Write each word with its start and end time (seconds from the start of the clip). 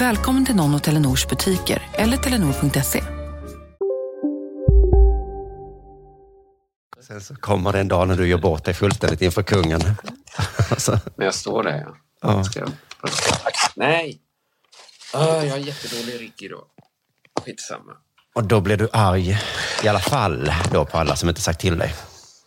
Välkommen 0.00 0.46
till 0.46 0.56
någon 0.56 0.74
av 0.74 0.78
Telenors 0.78 1.28
butiker 1.28 1.82
eller 1.92 2.16
telenor.se. 2.16 3.02
Sen 7.00 7.20
så 7.20 7.34
kommer 7.34 7.72
det 7.72 7.80
en 7.80 7.88
dag 7.88 8.08
när 8.08 8.16
du 8.16 8.28
gör 8.28 8.38
bort 8.38 8.64
dig 8.64 8.74
fullständigt 8.74 9.22
inför 9.22 9.42
kungen. 9.42 9.80
Alltså, 10.70 10.98
När 11.16 11.24
jag 11.24 11.34
står 11.34 11.62
där, 11.62 11.86
ja. 11.86 11.96
ja. 12.20 12.44
Jag... 12.54 12.70
Nej! 13.76 14.20
Jag 15.12 15.20
har 15.20 15.56
jättedålig 15.56 16.20
rigg 16.20 16.42
idag. 16.42 16.64
Skitsamma. 17.44 17.92
Och 18.34 18.44
då 18.44 18.60
blir 18.60 18.76
du 18.76 18.88
arg 18.92 19.38
i 19.84 19.88
alla 19.88 20.00
fall 20.00 20.52
då 20.72 20.84
på 20.84 20.98
alla 20.98 21.16
som 21.16 21.28
inte 21.28 21.40
sagt 21.40 21.60
till 21.60 21.78
dig. 21.78 21.94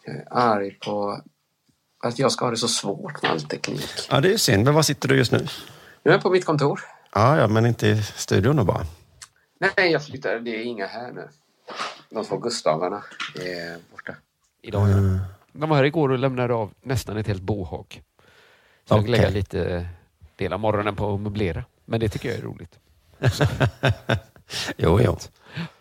Jag 0.05 0.15
är 0.15 0.27
arg 0.31 0.79
på 0.79 1.21
att 2.03 2.19
jag 2.19 2.31
ska 2.31 2.45
ha 2.45 2.51
det 2.51 2.57
så 2.57 2.67
svårt 2.67 3.21
med 3.21 3.31
all 3.31 3.41
teknik. 3.41 4.07
Ja, 4.09 4.21
det 4.21 4.27
är 4.27 4.31
ju 4.31 4.37
synd. 4.37 4.63
Men 4.63 4.73
var 4.73 4.81
sitter 4.81 5.07
du 5.09 5.17
just 5.17 5.31
nu? 5.31 5.47
Nu 6.03 6.11
är 6.11 6.15
jag 6.15 6.21
på 6.21 6.29
mitt 6.29 6.45
kontor. 6.45 6.81
Ja, 7.13 7.37
ja, 7.37 7.47
men 7.47 7.65
inte 7.65 7.87
i 7.87 8.03
studion 8.03 8.55
då 8.55 8.63
bara. 8.63 8.85
Nej, 9.59 9.91
jag 9.91 10.05
flyttar. 10.05 10.39
Det 10.39 10.55
är 10.55 10.63
inga 10.63 10.87
här 10.87 11.11
nu. 11.11 11.29
De 12.09 12.25
två 12.25 12.37
Gustavarna 12.37 13.03
är 13.35 13.77
borta. 13.91 14.15
Idag, 14.61 14.89
ja. 14.89 14.95
De 15.51 15.69
var 15.69 15.77
här 15.77 15.83
igår 15.83 16.11
och 16.11 16.19
lämnade 16.19 16.53
av 16.53 16.73
nästan 16.81 17.17
ett 17.17 17.27
helt 17.27 17.41
bohag. 17.41 18.01
Så 18.85 18.93
jag 18.93 18.99
Okej. 18.99 19.11
lägger 19.11 19.31
lite 19.31 19.87
del 20.35 20.53
av 20.53 20.59
morgonen 20.59 20.95
på 20.95 21.13
att 21.13 21.19
möblera. 21.19 21.63
Men 21.85 21.99
det 21.99 22.09
tycker 22.09 22.29
jag 22.29 22.37
är 22.37 22.41
roligt. 22.41 22.79
Jo, 24.77 24.99
jo. 25.01 25.17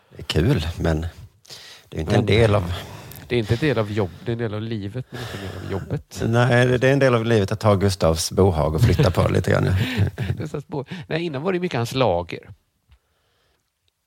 Det 0.09 0.19
är 0.19 0.23
kul, 0.23 0.67
men 0.81 1.07
det 1.89 1.97
är 1.97 2.01
inte 2.01 2.17
en 2.17 2.27
del 2.27 2.55
av... 2.55 2.73
Det 3.33 3.37
är 3.37 3.39
inte 3.39 3.55
en 3.55 3.59
del 3.61 3.79
av 3.79 3.93
jobb, 3.93 4.11
det 4.25 4.31
är 4.31 4.33
en 4.33 4.39
del 4.39 4.55
av 4.55 4.63
livet, 4.63 5.07
men 5.11 5.21
inte 5.21 5.33
en 5.39 5.41
del 5.49 5.65
av 5.67 5.73
jobbet. 5.73 6.23
Nej, 6.27 6.79
det 6.79 6.89
är 6.89 6.93
en 6.93 6.99
del 6.99 7.15
av 7.15 7.25
livet 7.25 7.53
att 7.53 7.61
ta 7.61 7.75
Gustavs 7.75 8.33
bohag 8.33 8.75
och 8.75 8.81
flytta 8.81 9.11
på 9.11 9.29
lite 9.29 9.51
grann. 9.51 9.65
Det 10.37 10.55
att 10.55 10.67
bo- 10.69 10.85
Nej, 11.07 11.23
innan 11.23 11.43
var 11.43 11.53
det 11.53 11.61
mycket 11.61 11.77
hans 11.77 11.95
lager. 11.95 12.51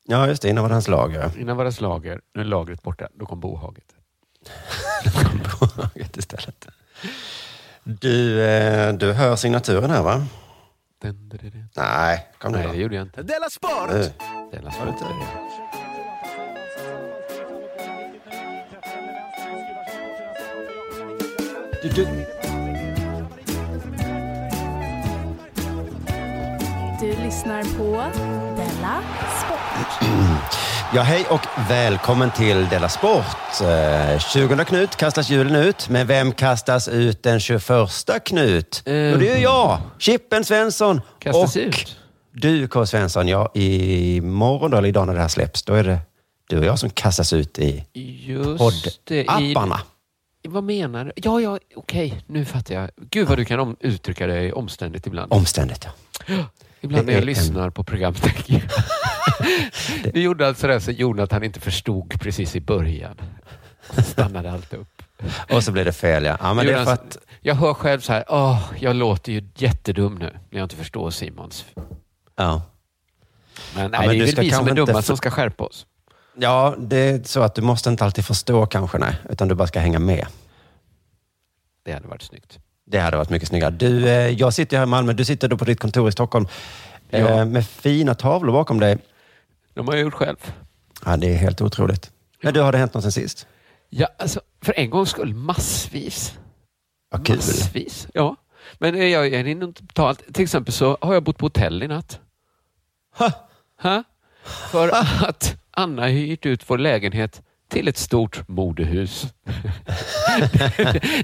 Ja, 0.04 0.28
just 0.28 0.42
det. 0.42 0.50
Innan 0.50 0.62
var 0.64 0.70
det 0.70 0.76
hans 0.76 0.88
lager. 0.88 1.32
Innan 1.40 1.58
var 1.58 1.64
det 1.64 1.68
hans 1.68 1.82
lager, 1.82 2.22
nu 2.34 2.42
är 2.42 2.46
lagret 2.46 2.82
borta. 2.84 3.08
Då 3.14 3.26
kom 3.26 3.40
bohaget. 3.40 3.84
Bohaget 5.60 6.18
istället. 6.18 6.68
Du, 7.84 8.42
eh, 8.46 8.94
du 8.94 9.14
hör 9.14 9.36
signaturen 9.36 9.90
här, 9.90 10.04
va? 10.04 10.26
Den, 11.02 11.30
den, 11.30 11.40
den. 11.44 11.70
Nej, 11.78 12.28
kom 12.38 12.52
nu 12.52 12.58
Nej, 12.58 12.68
då. 12.68 12.74
det 12.74 12.80
gjorde 12.80 12.96
jag 12.96 13.06
inte. 13.06 13.24
Della 13.24 13.50
Sport! 13.50 13.90
Nu. 13.92 14.12
Det 14.52 14.58
Du, 21.82 21.90
du. 21.90 22.08
Du 27.00 27.24
lyssnar 27.24 27.64
på 27.78 28.12
Della 28.58 29.02
Sport. 29.46 30.10
Ja, 30.94 31.02
hej 31.02 31.26
och 31.30 31.42
välkommen 31.70 32.32
till 32.32 32.68
Della 32.70 32.90
Sport. 32.90 33.62
Eh, 33.62 34.20
20 34.20 34.66
Knut 34.66 34.96
kastas 34.96 35.30
julen 35.30 35.56
ut, 35.56 35.90
men 35.90 36.08
vem 36.08 36.32
kastas 36.32 36.88
ut 36.88 37.24
den 37.24 37.40
21 37.40 37.64
Knut? 38.26 38.84
Eh. 38.86 38.94
Jo, 38.96 39.18
det 39.18 39.30
är 39.30 39.38
jag, 39.38 39.78
Chippen 40.00 40.46
Svensson. 40.46 41.02
Kastas 41.20 41.56
och 41.56 41.62
ut? 41.62 41.96
du 42.32 42.68
K. 42.68 42.86
Svensson, 42.86 43.28
ja, 43.28 43.52
imorgon 43.54 44.72
då, 44.72 44.78
eller 44.78 44.90
idag 44.90 45.08
när 45.08 45.14
det 45.14 45.22
här 45.22 45.28
släpps, 45.28 45.64
då 45.64 45.74
är 45.74 45.84
det 45.84 46.00
du 46.50 46.60
och 46.60 46.66
jag 46.66 46.80
som 46.80 46.90
kastas 46.90 47.34
ut 47.34 47.60
i 47.60 47.86
Just 47.94 48.60
det. 49.04 49.22
I, 49.22 49.26
poddapparna. 49.26 49.82
Vad 50.48 50.64
menar 50.64 51.06
du? 51.06 51.12
Ja, 51.16 51.42
ja, 51.42 51.60
okej. 51.76 52.24
Nu 52.28 52.46
fattar 52.46 52.76
jag. 52.76 52.90
Gud 52.98 53.28
vad 53.28 53.38
du 53.38 53.46
kan 53.46 53.60
om, 53.60 53.76
uttrycka 53.80 54.28
dig 54.28 54.54
omständigt 54.54 55.08
ibland. 55.08 55.34
Omständigt, 55.34 55.88
ja. 56.28 56.36
Ibland 56.82 57.06
när 57.08 57.14
jag 57.14 57.26
lyssnar 57.26 57.70
på 57.70 57.84
program 57.84 58.14
tänker 58.14 58.54
jag. 58.54 58.62
Du 60.14 60.22
gjorde 60.22 60.48
alltså 60.48 60.68
det 60.68 60.82
så 60.82 60.92
Jonathan 60.92 61.44
inte 61.44 61.60
förstod 61.60 62.22
precis 62.22 62.56
i 62.56 62.62
början. 62.62 63.22
Så 63.92 64.02
stannade 64.02 64.52
allt 64.52 64.74
upp. 64.74 65.02
Och 65.52 65.64
så 65.64 65.72
blir 65.72 65.86
det 65.86 65.92
fel, 65.94 66.26
ja. 66.26 66.38
ja 66.40 66.54
men 66.54 66.66
det 66.66 66.72
är 66.72 66.76
för 66.76 66.82
Jonas, 66.84 67.00
att, 67.00 67.18
Jag 67.42 67.56
hör 67.56 67.74
själv 67.74 68.00
så 68.00 68.14
här, 68.14 68.24
åh, 68.28 68.72
jag 68.80 68.96
låter 68.96 69.32
ju 69.32 69.44
jättedum 69.56 70.16
nu 70.16 70.26
när 70.50 70.60
jag 70.60 70.66
inte 70.66 70.76
förstår 70.76 71.10
Simons. 71.10 71.66
ja. 72.36 72.62
Men, 73.76 73.92
nej, 73.92 74.00
men 74.00 74.10
det 74.10 74.24
är 74.24 74.36
väl 74.36 74.46
vi 74.46 74.52
som 74.52 74.68
är 74.68 74.76
dumma 74.76 74.82
inte 74.92 74.94
som 74.94 75.04
för- 75.04 75.16
ska 75.16 75.32
skärpa 75.32 75.64
oss. 75.64 75.86
Ja, 76.38 76.76
det 76.78 76.98
är 76.98 77.24
så 77.24 77.42
att 77.42 77.56
du 77.56 77.62
måste 77.62 77.90
inte 77.90 78.06
alltid 78.06 78.26
förstå 78.26 78.66
kanske, 78.66 78.98
nej. 78.98 79.16
Utan 79.30 79.48
du 79.48 79.56
bara 79.56 79.68
ska 79.68 79.80
hänga 79.80 80.00
med. 80.00 80.28
Det 81.86 81.92
hade 81.94 82.08
varit 82.08 82.22
snyggt. 82.22 82.60
Det 82.86 83.00
hade 83.00 83.18
varit 83.18 83.30
mycket 83.30 83.48
snyggare. 83.50 83.72
Du, 83.72 84.10
eh, 84.10 84.30
jag 84.30 84.54
sitter 84.54 84.78
här 84.78 84.84
i 84.84 84.88
Malmö, 84.88 85.14
du 85.14 85.26
sitter 85.26 85.48
då 85.48 85.58
på 85.58 85.66
ditt 85.66 85.80
kontor 85.80 86.10
i 86.10 86.12
Stockholm. 86.12 86.48
Eh, 87.10 87.22
Ja. 87.22 87.46
med 87.46 87.68
fina 87.68 88.16
tavlor 88.16 88.52
bakom 88.54 88.80
dig. 88.80 88.98
De 89.74 89.88
har 89.88 89.96
jag 89.96 90.04
gjort 90.04 90.14
själv. 90.14 90.38
Ja, 91.06 91.18
det 91.18 91.34
är 91.34 91.38
helt 91.38 91.62
otroligt. 91.62 92.12
Men 92.42 92.54
du, 92.54 92.62
har 92.62 92.72
det 92.72 92.78
hänt 92.78 92.94
något 92.94 93.04
sen 93.04 93.12
sist? 93.12 93.48
Ja, 93.90 94.08
alltså, 94.20 94.42
för 94.62 94.80
en 94.80 94.90
gångs 94.90 95.10
skull 95.10 95.34
massvis. 95.34 96.34
Vad 97.12 97.26
kul. 97.28 97.36
Massvis, 97.36 98.08
ja. 98.14 98.36
Men 98.80 98.96
eh, 98.96 99.04
jag 99.06 99.28
är 99.28 99.48
inte 99.48 99.84
ta 99.94 100.08
allt. 100.10 100.34
Till 100.34 100.44
exempel 100.44 100.74
så 100.74 100.98
har 101.02 101.14
jag 101.14 101.24
bott 101.24 101.38
på 101.38 101.46
hotell 101.46 101.84
i 101.84 101.88
natt. 101.88 102.20
Ha! 103.18 103.32
Ha? 103.82 104.04
För 104.72 104.90
att 105.28 105.56
Anna 105.76 106.02
har 106.02 106.10
hyrt 106.10 106.46
ut 106.46 106.70
vår 106.70 106.78
lägenhet 106.78 107.42
till 107.70 107.88
ett 107.88 107.98
stort 107.98 108.48
modehus. 108.48 109.26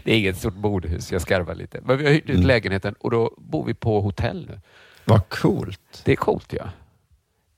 det 0.03 0.11
är 0.11 0.17
inget 0.17 0.37
stort 0.37 0.55
modehus, 0.55 1.11
jag 1.11 1.21
skarvar 1.21 1.55
lite. 1.55 1.79
Men 1.83 1.97
vi 1.97 2.05
har 2.05 2.11
hyrt 2.11 2.23
ut 2.29 2.35
Mm. 2.35 2.47
lägenheten 2.47 2.95
och 2.99 3.11
då 3.11 3.33
bor 3.37 3.65
vi 3.65 3.73
på 3.73 4.01
hotell 4.01 4.45
nu. 4.49 4.59
Vad 5.05 5.29
coolt. 5.29 6.01
Det 6.05 6.11
är 6.11 6.15
coolt 6.15 6.53
ja. 6.53 6.69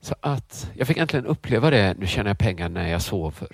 Så 0.02 0.16
att 0.22 0.72
jag 0.78 0.88
fick 0.88 0.98
äntligen 0.98 1.26
uppleva 1.26 1.70
det. 1.70 1.96
Nu 2.00 2.08
tjänar 2.08 2.30
jag 2.30 2.38
pengar 2.38 2.70
när 2.70 2.88
jag 2.90 3.02
sover. 3.02 3.48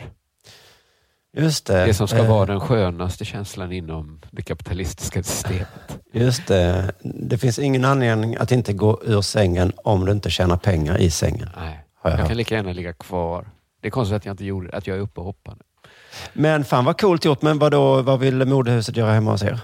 Just 1.38 1.66
det. 1.66 1.86
Det 1.86 1.94
som 1.94 2.08
ska 2.08 2.18
Eh, 2.18 2.30
vara 2.30 2.46
den 2.46 2.60
skönaste 2.60 3.26
känslan 3.26 3.72
inom 3.72 4.22
det 4.32 4.42
kapitalistiska 4.42 5.24
systemet. 5.24 6.00
Just 6.14 6.48
det. 6.48 6.92
Det 7.04 7.38
finns 7.38 7.60
ingen 7.60 7.86
anledning 7.86 8.36
att 8.36 8.52
inte 8.52 8.74
gå 8.74 9.02
ur 9.06 9.22
sängen 9.22 9.74
om 9.76 10.06
du 10.06 10.12
inte 10.12 10.30
tjänar 10.30 10.58
pengar 10.58 10.98
i 10.98 11.12
sängen. 11.12 11.50
Nej, 11.58 11.80
Har 12.02 12.10
jag 12.12 12.20
jag 12.20 12.28
kan 12.28 12.38
lika 12.38 12.56
gärna 12.56 12.74
ligga 12.74 12.94
kvar. 12.94 13.50
Det 13.82 13.88
är 13.88 13.92
konstigt 13.92 14.16
att 14.16 14.26
jag 14.26 14.34
inte 14.34 14.46
gjorde 14.46 14.78
att 14.78 14.88
jag 14.88 14.98
är 14.98 15.02
uppe 15.02 15.20
och 15.20 15.26
hoppar 15.26 15.56
nu. 15.56 15.90
Men 16.34 16.66
fan 16.66 16.86
vad 16.86 17.02
coolt 17.02 17.26
gjort. 17.26 17.42
Men 17.42 17.60
vad 17.60 17.72
då, 17.72 18.02
vad 18.02 18.20
vill 18.20 18.46
modehuset 18.46 18.98
göra 18.98 19.12
hemma 19.14 19.32
hos 19.32 19.44
er? 19.44 19.60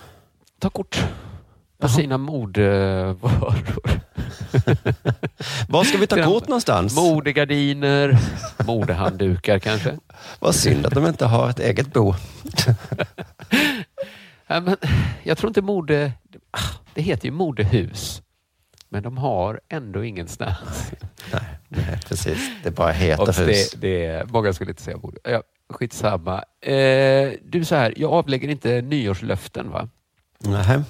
Ta 0.59 0.69
kort 0.69 1.03
på 1.77 1.87
sina 1.89 2.17
modevaror. 2.17 3.55
Var 5.69 5.83
ska 5.83 5.97
vi 5.97 6.07
ta 6.07 6.23
kort 6.23 6.47
någonstans? 6.47 6.95
Modegardiner, 6.95 8.17
modehanddukar 8.65 9.59
kanske. 9.59 9.97
Vad 10.39 10.55
synd 10.55 10.85
att 10.85 10.93
de 10.93 11.07
inte 11.07 11.25
har 11.25 11.49
ett 11.49 11.59
eget 11.59 11.93
bo. 11.93 12.13
Ja, 14.47 14.59
men, 14.59 14.77
jag 15.23 15.37
tror 15.37 15.49
inte 15.49 15.61
mode... 15.61 16.11
ah, 16.51 16.59
Det 16.93 17.01
heter 17.01 17.25
ju 17.25 17.31
modehus. 17.31 18.21
Men 18.95 19.03
de 19.03 19.17
har 19.17 19.59
ändå 19.69 20.03
ingenstans. 20.03 20.91
Nej, 21.69 21.99
precis. 22.07 22.49
Det 22.63 22.71
bara 22.71 22.91
heter 22.91 23.21
Och 23.23 23.35
hus. 23.35 23.71
det, 23.71 23.81
det, 23.81 24.05
är- 24.05 24.25
många 24.25 24.53
skulle 24.53 24.71
inte 24.71 24.81
säga 24.83 24.97
mode. 24.97 25.17
Ja, 25.23 25.43
skitsamma. 25.69 26.43
Eh, 26.61 27.31
du, 27.45 27.65
så 27.65 27.75
här, 27.75 27.93
jag 27.97 28.13
avlägger 28.13 28.49
inte 28.49 28.81
nyårslöften 28.81 29.69
va? 29.71 29.89
Nähä. 30.39 30.83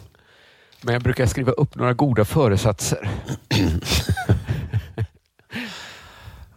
Men 0.81 0.93
jag 0.93 1.03
brukar 1.03 1.25
skriva 1.25 1.51
upp 1.51 1.75
några 1.75 1.93
goda 1.93 2.25
föresatser. 2.25 3.09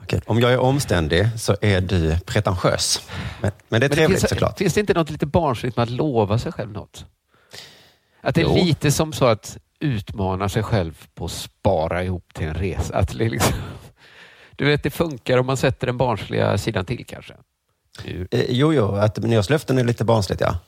Okej, 0.03 0.21
Om 0.27 0.41
jag 0.41 0.53
är 0.53 0.59
omständig 0.59 1.29
så 1.39 1.57
är 1.61 1.81
du 1.81 2.19
pretentiös. 2.19 3.09
Men, 3.41 3.51
men 3.69 3.81
det 3.81 3.87
är 3.87 3.89
Men 3.89 3.97
trevligt 3.97 4.21
finns, 4.21 4.31
såklart. 4.31 4.59
Finns 4.59 4.75
det 4.75 4.81
inte 4.81 4.95
något 4.95 5.11
lite 5.11 5.27
barnsligt 5.27 5.77
med 5.77 5.83
att 5.83 5.91
lova 5.91 6.39
sig 6.39 6.53
själv 6.53 6.73
något? 6.73 7.05
Att 8.21 8.35
det 8.35 8.41
är 8.41 8.45
Jo. 8.45 8.55
lite 8.65 8.93
som 8.93 9.13
så 9.13 9.25
att 9.25 9.59
utmana 9.81 10.49
sig 10.49 10.63
själv 10.63 11.07
på 11.15 11.25
att 11.25 11.31
spara 11.31 12.05
ihop 12.05 12.35
till 12.35 12.47
en 12.47 12.55
resa. 12.55 12.97
Att 12.97 13.15
liksom, 13.15 13.55
du 14.57 14.65
vet, 14.65 14.83
det 14.83 14.91
funkar 14.91 15.39
om 15.39 15.47
man 15.47 15.57
sätter 15.57 15.87
den 15.87 15.97
barnsliga 15.97 16.59
sidan 16.59 16.85
till 16.85 17.07
kanske. 17.07 17.35
Eh, 18.05 18.45
Jo, 18.49 18.73
jo, 18.73 18.95
att 18.95 19.17
nyårslöften 19.19 19.79
är 19.79 19.85
lite 19.85 20.05
barnsligt, 20.05 20.41
ja. 20.41 20.59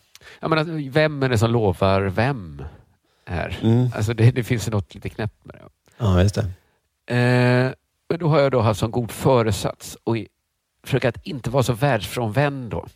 Jag 0.40 0.50
menar, 0.50 0.90
vem 0.90 1.22
är 1.22 1.28
det 1.28 1.38
som 1.38 1.50
lovar 1.50 2.00
vem 2.02 2.62
här? 3.26 3.58
Mm. 3.62 3.88
Alltså 3.96 4.14
det, 4.14 4.30
det 4.30 4.44
finns 4.44 4.68
något 4.68 4.94
lite 4.94 5.08
knäppt 5.08 5.44
med 5.44 5.56
det. 5.56 5.62
Ja, 5.98 6.22
just 6.22 6.34
det. 6.34 7.14
Eh, 7.16 7.72
men 8.08 8.18
då 8.18 8.28
har 8.28 8.40
jag 8.40 8.52
då 8.52 8.60
haft 8.60 8.80
som 8.80 8.90
god 8.90 9.10
föresats 9.10 9.96
och 10.04 10.18
i, 10.18 10.28
försöka 10.84 11.08
att 11.08 11.26
inte 11.26 11.50
vara 11.50 11.62
så 11.62 11.72
världsfrånvänd 11.72 12.70
då. 12.70 12.86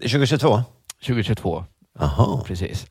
2022? 0.00 0.62
2022, 1.06 1.64
Jaha. 1.98 2.44
precis. 2.46 2.86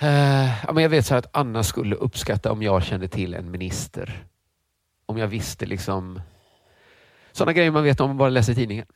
Ja, 0.00 0.72
men 0.72 0.82
jag 0.82 0.90
vet 0.90 1.06
så 1.06 1.14
att 1.14 1.26
Anna 1.36 1.62
skulle 1.62 1.96
uppskatta 1.96 2.52
om 2.52 2.62
jag 2.62 2.82
kände 2.84 3.08
till 3.08 3.34
en 3.34 3.50
minister. 3.50 4.22
Om 5.06 5.18
jag 5.18 5.26
visste 5.26 5.66
liksom 5.66 6.20
sådana 7.32 7.52
grejer 7.52 7.70
man 7.70 7.84
vet 7.84 8.00
om 8.00 8.08
man 8.10 8.16
bara 8.16 8.28
läser 8.28 8.54
tidningen. 8.54 8.86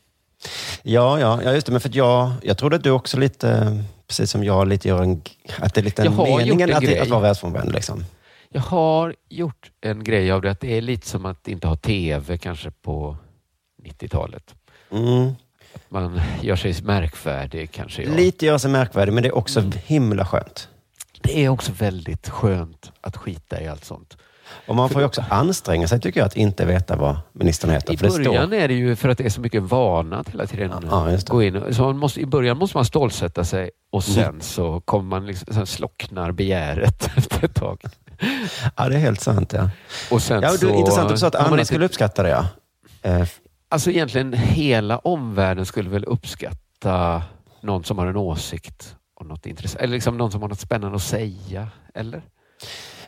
Ja, 0.83 1.21
ja, 1.21 1.41
ja, 1.45 1.53
just 1.53 1.67
det. 1.67 1.73
Men 1.73 1.81
för 1.81 1.91
jag, 1.97 2.33
jag 2.43 2.59
trodde 2.59 2.77
att 2.77 2.83
du 2.83 2.91
också 2.91 3.19
lite, 3.19 3.79
precis 4.09 4.31
som 4.31 4.45
jag, 4.45 4.69
lite 4.69 4.89
gör 4.89 5.03
en, 5.03 5.23
att 5.59 5.75
det 5.75 5.81
är 5.81 5.83
lite 5.85 6.03
Jag 6.05 6.11
har 6.11 6.27
gjort 6.29 6.39
meningen 6.39 6.71
en 6.71 6.77
att, 6.77 6.83
grej. 6.83 6.99
att 6.99 7.09
vara 7.09 7.21
världsfrånvänd. 7.21 7.73
Liksom. 7.73 8.05
Jag 8.49 8.61
har 8.61 9.15
gjort 9.29 9.71
en 9.81 10.05
grej 10.05 10.33
av 10.33 10.43
det 10.43 10.51
att 10.51 10.61
det 10.61 10.77
är 10.77 10.81
lite 10.81 11.09
som 11.09 11.27
att 11.27 11.49
inte 11.49 11.67
ha 11.67 11.77
tv 11.77 12.39
kanske 12.39 12.71
på 12.71 13.17
90-talet. 13.83 14.55
Mm. 14.91 15.33
Man 15.89 16.21
gör 16.43 16.57
sig 16.57 16.83
märkvärdig 16.83 17.71
kanske. 17.73 18.03
Jag. 18.03 18.17
Lite 18.17 18.47
gör 18.47 18.59
sig 18.59 18.71
märkvärdig, 18.71 19.13
men 19.13 19.23
det 19.23 19.29
är 19.29 19.37
också 19.37 19.61
Mm. 19.61 19.73
himla 19.87 20.27
skönt. 20.27 20.69
Det 21.23 21.45
är 21.45 21.49
också 21.49 21.73
väldigt 21.73 22.29
skönt 22.29 22.93
att 23.01 23.17
skita 23.17 23.61
i 23.61 23.69
allt 23.69 23.85
sånt. 23.85 24.17
Och 24.67 24.77
man 24.77 24.89
får 24.89 25.01
ju 25.01 25.07
också 25.07 25.25
anstränga 25.31 25.89
sig, 25.89 26.01
tycker 26.01 26.21
jag, 26.21 26.27
att 26.27 26.37
inte 26.37 26.65
veta 26.65 26.97
vad 26.97 27.17
ministern 27.33 27.71
heter. 27.71 27.93
I 27.95 27.97
för 27.97 28.07
det 28.07 28.13
början 28.25 28.47
står... 28.47 28.57
är 28.57 28.69
det 28.69 28.75
ju 28.75 28.97
för 28.97 29.09
att 29.09 29.19
det 29.19 29.25
är 29.25 29.31
så 29.31 29.41
mycket 29.41 29.63
vana 29.63 30.19
att 30.19 30.29
hela 30.29 30.47
tiden 30.47 30.71
Ja, 30.91 31.05
det. 31.05 31.29
gå 31.29 31.43
in. 31.43 31.75
Så 31.75 31.83
man 31.83 31.99
måste, 31.99 32.21
I 32.21 32.27
början 32.27 32.57
måste 32.59 32.77
man 32.77 32.85
stålsätta 32.85 33.45
sig 33.45 33.71
och 33.93 34.05
sen 34.05 34.25
Mm. 34.25 34.41
så 34.41 34.81
kommer 34.81 35.09
man 35.09 35.27
liksom, 35.27 35.55
sen 35.55 35.67
slocknar 35.67 36.33
begäret 36.33 37.11
efter 37.17 37.45
ett 37.45 37.55
tag. 37.55 37.83
Ja, 38.77 38.89
det 38.89 38.95
är 38.95 38.99
helt 38.99 39.21
sant. 39.21 39.53
Ja, 39.53 39.71
Och 40.11 40.23
sen 40.23 40.43
ja 40.43 40.53
och 40.53 40.59
så, 40.59 40.67
du, 40.67 40.73
intressant 40.75 41.05
att 41.07 41.13
du 41.15 41.19
sa 41.19 41.27
att 41.27 41.35
Anna 41.35 41.51
inte- 41.53 41.65
skulle 41.65 41.85
uppskatta 41.85 42.23
det. 42.23 42.29
Ja. 42.31 42.47
Eh, 43.11 43.27
Alltså 43.69 43.91
egentligen 43.91 44.33
hela 44.33 44.99
omvärlden 44.99 45.67
skulle 45.67 45.91
väl 45.91 46.05
uppskatta 46.05 47.23
någon 47.61 47.85
som 47.85 47.99
har 47.99 48.07
en 48.07 48.17
åsikt 48.17 48.97
och 49.23 49.29
något 49.29 49.47
intressant. 49.47 49.83
Eller 49.83 49.93
liksom 49.95 50.17
någon 50.19 50.33
som 50.33 50.43
har 50.43 50.49
något 50.49 50.61
spännande 50.61 50.97
att 50.97 51.03
säga. 51.03 51.69
Eller? 51.95 52.23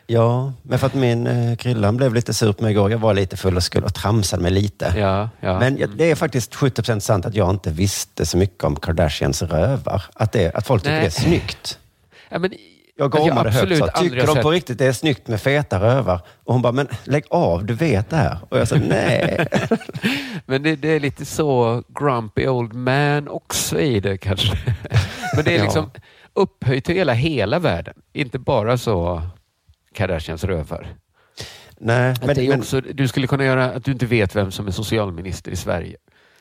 ja, 0.07 0.53
men 0.61 0.79
för 0.79 0.87
att 0.87 0.93
min 0.93 1.27
eh, 1.27 1.55
Krillan 1.55 1.97
blev 1.97 2.13
lite 2.13 2.33
sur 2.33 2.53
på 2.53 2.63
mig 2.63 2.71
igår. 2.71 2.91
Jag 2.91 2.97
var 2.97 3.13
lite 3.13 3.37
full 3.37 3.55
och 3.55 3.63
skulle 3.63 3.85
och 3.85 3.93
tramsade 3.93 4.43
mig 4.43 4.51
lite. 4.51 4.93
Ja, 4.97 5.29
ja. 5.39 5.59
Men 5.59 5.77
jag- 5.77 5.89
det 5.89 6.11
är 6.11 6.15
faktiskt 6.15 6.55
70% 6.55 6.99
sant 6.99 7.25
att 7.25 7.35
jag 7.35 7.49
inte 7.49 7.71
visste 7.71 8.25
så 8.25 8.37
mycket 8.37 8.63
om 8.63 8.75
Kardashians 8.75 9.41
rövar. 9.41 10.03
Att, 10.13 10.31
det, 10.31 10.55
att 10.55 10.67
folk 10.67 10.83
tycker 10.83 10.93
Nej. 10.93 11.01
det 11.01 11.07
är 11.07 11.21
snyggt. 11.21 11.79
ja, 12.29 12.39
men, 12.39 12.53
Jag 12.97 13.11
gormade 13.11 13.51
högt 13.51 13.77
så 13.77 13.87
tycker 13.87 14.27
har 14.27 14.35
de 14.35 14.41
på 14.41 14.51
riktigt 14.51 14.77
det 14.77 14.85
är 14.85 14.93
snyggt 14.93 15.27
med 15.27 15.41
feta 15.41 15.79
rövar? 15.79 16.21
Och 16.43 16.53
hon 16.53 16.61
bara, 16.61 16.73
men 16.73 16.87
lägg 17.03 17.23
av, 17.29 17.65
du 17.65 17.73
vet 17.73 18.09
det 18.09 18.15
här. 18.15 18.37
Och 18.49 18.59
jag 18.59 18.67
sa, 18.67 18.75
nej. 18.75 19.47
men 20.45 20.63
det, 20.63 20.75
det 20.75 20.87
är 20.87 20.99
lite 20.99 21.25
så 21.25 21.83
grumpy 21.99 22.47
old 22.47 22.73
man 22.73 23.27
också 23.27 23.79
i 23.79 23.99
det 23.99 24.17
kanske. 24.17 24.57
Men 25.35 25.45
det 25.45 25.51
är 25.53 25.57
Ja. 25.57 25.63
liksom 25.63 25.91
upphöjt 26.33 26.85
till 26.85 26.95
hela, 26.95 27.13
hela 27.13 27.59
världen. 27.59 27.93
Inte 28.13 28.39
bara 28.39 28.77
så 28.77 29.21
Kardashians 29.93 30.43
rövar. 30.43 30.87
nej 31.77 32.11
Att 32.11 32.25
men, 32.25 32.47
men, 32.47 32.59
också, 32.59 32.81
du 32.81 33.07
skulle 33.07 33.27
kunna 33.27 33.45
göra 33.45 33.65
att 33.65 33.83
du 33.85 33.91
inte 33.91 34.05
vet 34.05 34.35
vem 34.35 34.51
som 34.51 34.67
är 34.67 34.71
socialminister 34.71 35.51
i 35.51 35.55
Sverige. 35.55 35.97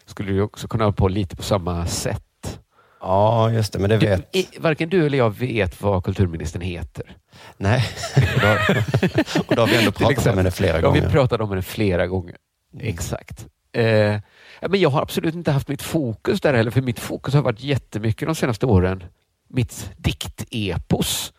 Skulle 0.06 0.32
du 0.32 0.40
också 0.40 0.68
kunna 0.68 0.84
ha 0.84 0.92
på 0.92 1.08
lite 1.08 1.36
på 1.36 1.42
samma 1.42 1.86
sätt. 1.86 2.60
ja, 3.00 3.50
just 3.50 3.72
det, 3.72 3.78
men 3.78 3.90
det 3.90 3.98
Du, 3.98 4.06
vet... 4.06 4.36
i, 4.36 4.46
varken 4.58 4.88
du 4.88 5.06
eller 5.06 5.18
jag 5.18 5.36
vet 5.36 5.82
vad 5.82 6.04
kulturministern 6.04 6.62
heter. 6.62 7.16
Nej. 7.56 7.84
Och 8.16 8.40
då, 8.40 9.40
och 9.48 9.56
då 9.56 9.62
har 9.62 9.66
vi 9.66 9.76
ändå 9.78 9.92
pratat 9.92 10.26
om 10.26 10.36
henne 10.38 10.50
flera 10.50 10.76
Ja, 10.76 10.80
gånger. 10.88 11.00
vi 11.00 11.08
pratade 11.08 11.44
om 11.44 11.56
det 11.56 11.62
flera 11.62 12.06
gånger. 12.06 12.36
Exakt. 12.80 13.46
Eh, 13.72 13.84
ja, 13.86 14.20
men 14.60 14.80
jag 14.80 14.90
har 14.90 15.02
absolut 15.02 15.34
inte 15.34 15.52
haft 15.52 15.68
mitt 15.68 15.82
fokus 15.82 16.40
där 16.40 16.54
heller, 16.54 16.70
för 16.70 16.82
mitt 16.82 17.00
fokus 17.00 17.34
har 17.34 17.42
varit 17.42 17.62
jättemycket 17.62 18.28
de 18.28 18.34
senaste 18.34 18.66
åren. 18.66 19.04
Mitt 19.48 19.90
diktepos. 19.96 21.32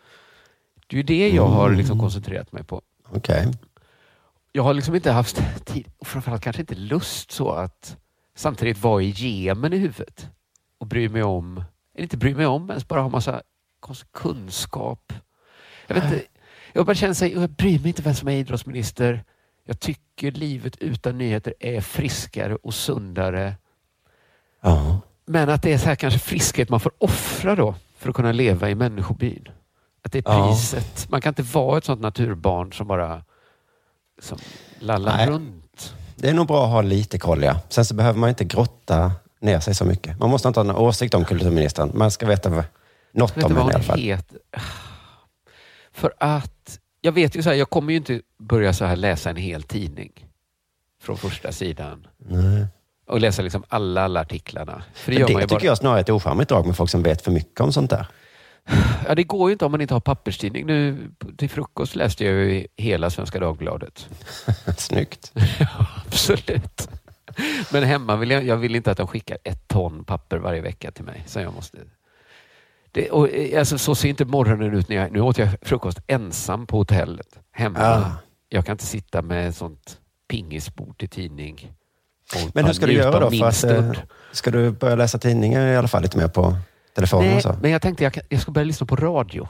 Det 0.86 0.96
är 0.96 0.98
ju 0.98 1.02
det 1.02 1.28
jag 1.28 1.46
har 1.46 1.70
liksom 1.70 1.98
koncentrerat 1.98 2.52
mig 2.52 2.64
på. 2.64 2.82
Okej. 3.12 3.48
Jag 4.52 4.62
har 4.62 4.74
liksom 4.74 4.94
inte 4.94 5.12
haft 5.12 5.42
tid, 5.64 5.86
och 5.98 6.06
framförallt 6.06 6.42
kanske 6.42 6.62
inte 6.62 6.74
lust 6.74 7.30
så 7.30 7.50
att 7.50 7.96
samtidigt 8.34 8.82
vara 8.82 9.02
i 9.02 9.10
gemen 9.10 9.72
i 9.72 9.76
huvudet 9.76 10.30
och 10.78 10.86
bry 10.86 11.08
mig 11.08 11.22
om, 11.22 11.64
eller 11.94 12.02
inte 12.02 12.16
bry 12.16 12.34
mig 12.34 12.46
om 12.46 12.70
ens, 12.70 12.88
bara 12.88 13.00
ha 13.00 13.08
massa 13.08 13.42
kunskap. 14.12 15.12
Jag 15.86 15.94
vet 15.94 16.04
inte, 16.04 16.22
jag 16.72 16.86
bara 16.86 16.94
känner 16.94 17.14
sig, 17.14 17.32
jag 17.32 17.50
bryr 17.50 17.78
mig 17.78 17.88
inte 17.88 18.02
vem 18.02 18.14
som 18.14 18.28
är 18.28 18.32
idrottsminister. 18.32 19.24
Jag 19.68 19.80
tycker 19.80 20.30
livet 20.30 20.76
utan 20.76 21.18
nyheter 21.18 21.54
är 21.60 21.80
friskare 21.80 22.56
och 22.56 22.74
sundare. 22.74 23.54
Ja. 24.60 25.00
Men 25.26 25.48
att 25.48 25.62
det 25.62 25.72
är 25.72 25.78
så 25.78 25.86
här 25.88 25.94
kanske 25.96 26.18
friskhet 26.20 26.68
man 26.68 26.80
får 26.80 26.92
offra 26.98 27.54
då 27.54 27.74
för 27.98 28.08
att 28.08 28.14
kunna 28.14 28.32
leva 28.32 28.70
i 28.70 28.74
människobyn. 28.74 29.48
Att 30.04 30.12
det 30.12 30.18
är 30.18 30.22
Ja. 30.26 30.48
priset. 30.50 31.10
Man 31.10 31.20
kan 31.20 31.30
inte 31.30 31.42
vara 31.42 31.78
ett 31.78 31.84
sånt 31.84 32.00
naturbarn 32.00 32.72
som 32.72 32.86
bara 32.86 33.22
som 34.22 34.38
lallar 34.78 35.16
Nej. 35.16 35.26
runt. 35.28 35.94
Det 36.16 36.28
är 36.30 36.34
nog 36.34 36.46
bra 36.46 36.64
att 36.64 36.70
ha 36.70 36.82
lite 36.82 37.18
koll, 37.18 37.42
ja. 37.42 37.60
Sen 37.68 37.84
så 37.84 37.94
behöver 37.94 38.18
man 38.18 38.28
inte 38.28 38.44
grotta 38.44 39.12
ner 39.40 39.60
sig 39.60 39.74
så 39.74 39.84
mycket. 39.84 40.18
Man 40.18 40.30
måste 40.30 40.48
inte 40.48 40.60
ha 40.60 40.64
någon 40.64 40.76
åsikt 40.76 41.14
om 41.14 41.24
kulturministern. 41.24 41.90
Man 41.94 42.10
ska 42.10 42.26
veta 42.26 42.64
något 43.12 43.36
om 43.44 43.56
henne 43.56 43.70
i 43.70 43.74
alla 43.74 43.82
fall. 43.82 43.98
heter? 43.98 44.38
För 45.92 46.14
att 46.20 46.78
jag 47.06 47.12
vet 47.12 47.36
ju 47.36 47.42
så 47.42 47.48
här, 47.48 47.56
jag 47.56 47.70
kommer 47.70 47.90
ju 47.92 47.96
inte 47.96 48.20
börja 48.38 48.72
så 48.72 48.84
här 48.84 48.96
läsa 48.96 49.30
en 49.30 49.36
hel 49.36 49.62
tidning 49.62 50.12
från 51.02 51.16
första 51.16 51.52
sidan 51.52 52.06
Nej. 52.18 52.66
och 53.06 53.20
läsa 53.20 53.42
liksom 53.42 53.64
alla, 53.68 54.02
alla 54.02 54.20
artiklarna. 54.20 54.82
För 54.94 55.12
det 55.12 55.18
Det, 55.18 55.26
tycker 55.26 55.46
bara. 55.48 55.64
jag 55.64 55.78
snarare 55.78 55.98
är 55.98 56.00
ett 56.00 56.10
ocharmigt 56.10 56.48
drag 56.48 56.66
med 56.66 56.76
folk 56.76 56.90
som 56.90 57.02
vet 57.02 57.22
för 57.22 57.30
mycket 57.30 57.60
om 57.60 57.72
sånt 57.72 57.90
där. 57.90 58.06
Ja, 59.08 59.14
det 59.14 59.22
går 59.24 59.48
ju 59.50 59.52
inte 59.52 59.64
om 59.64 59.70
man 59.72 59.80
inte 59.80 59.94
har 59.94 60.00
papperstidning. 60.00 60.66
Nu 60.66 61.08
till 61.36 61.50
frukost 61.50 61.96
läste 61.96 62.24
jag 62.24 62.34
ju 62.34 62.66
hela 62.76 63.10
Svenska 63.10 63.40
Dagbladet. 63.40 64.08
Snyggt. 64.78 65.32
Ja, 65.60 65.86
absolut. 66.06 66.88
Men 67.72 67.82
hemma 67.82 68.16
vill 68.16 68.30
jag, 68.30 68.44
jag 68.46 68.56
vill 68.56 68.76
inte 68.76 68.90
att 68.90 68.96
de 68.98 69.06
skickar 69.06 69.38
ett 69.44 69.68
ton 69.68 70.04
papper 70.04 70.38
varje 70.38 70.60
vecka 70.60 70.90
till 70.90 71.04
mig. 71.04 71.22
Så 71.26 71.40
jag 71.40 71.54
måste... 71.54 71.78
Det, 72.96 73.10
och, 73.10 73.28
eh, 73.28 73.58
alltså, 73.58 73.78
så 73.78 73.94
ser 73.94 74.08
inte 74.08 74.24
morgonen 74.24 74.74
ut. 74.74 74.88
När 74.88 74.96
jag, 74.96 75.12
nu 75.12 75.20
åt 75.20 75.38
jag 75.38 75.48
frukost 75.62 75.98
ensam 76.06 76.66
på 76.66 76.76
hotellet. 76.76 77.38
Hemma. 77.52 77.78
Ah. 77.80 78.10
Jag 78.48 78.66
kan 78.66 78.72
inte 78.72 78.86
sitta 78.86 79.22
med 79.22 79.54
sånt 79.54 79.98
pingisbord 80.28 80.98
till 80.98 81.08
tidning. 81.08 81.72
Men 82.52 82.64
hur 82.64 82.72
ska 82.72 82.86
du 82.86 82.92
göra 82.92 83.20
då? 83.20 83.30
För 83.30 83.46
att, 83.46 83.64
eh, 83.64 83.92
ska 84.32 84.50
du 84.50 84.70
börja 84.70 84.96
läsa 84.96 85.18
tidningar 85.18 85.66
i 85.66 85.76
alla 85.76 85.88
fall 85.88 86.02
lite 86.02 86.18
mer 86.18 86.28
på 86.28 86.56
telefonen 86.94 87.28
Nej, 87.28 87.42
så? 87.42 87.56
men 87.62 87.70
jag 87.70 87.82
tänkte 87.82 88.04
jag, 88.04 88.18
jag 88.28 88.40
ska 88.40 88.50
börja 88.52 88.64
lyssna 88.64 88.86
på 88.86 88.96
radio. 88.96 89.48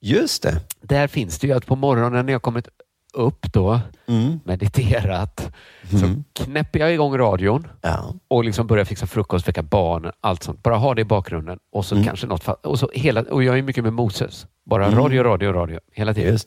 Just 0.00 0.42
det. 0.42 0.60
Där 0.80 1.08
finns 1.08 1.38
det 1.38 1.46
ju 1.46 1.52
att 1.52 1.66
på 1.66 1.76
morgonen 1.76 2.26
när 2.26 2.32
jag 2.32 2.42
kommit 2.42 2.68
upp 3.14 3.52
då, 3.52 3.80
Mm. 4.08 4.40
mediterat, 4.44 5.52
så 5.90 5.96
Mm. 6.06 6.24
knäpper 6.32 6.78
jag 6.78 6.92
igång 6.92 7.18
radion 7.18 7.66
Ja. 7.82 8.14
och 8.28 8.44
liksom 8.44 8.66
börjar 8.66 8.84
fixa 8.84 9.06
frukost, 9.06 9.48
väcka 9.48 9.62
barnen, 9.62 10.12
allt 10.20 10.42
sånt. 10.42 10.62
Bara 10.62 10.76
ha 10.76 10.94
det 10.94 11.00
i 11.02 11.04
bakgrunden 11.04 11.58
och 11.72 11.84
så 11.84 11.94
Mm. 11.94 12.06
kanske 12.06 12.26
något 12.26 12.48
och, 12.48 12.78
så 12.78 12.90
hela, 12.94 13.22
och 13.22 13.44
jag 13.44 13.58
är 13.58 13.62
mycket 13.62 13.84
med 13.84 13.92
Moses. 13.92 14.46
Bara 14.64 14.86
Mm. 14.86 14.98
radio, 14.98 15.22
radio, 15.22 15.52
radio 15.52 15.80
hela 15.92 16.14
tiden. 16.14 16.38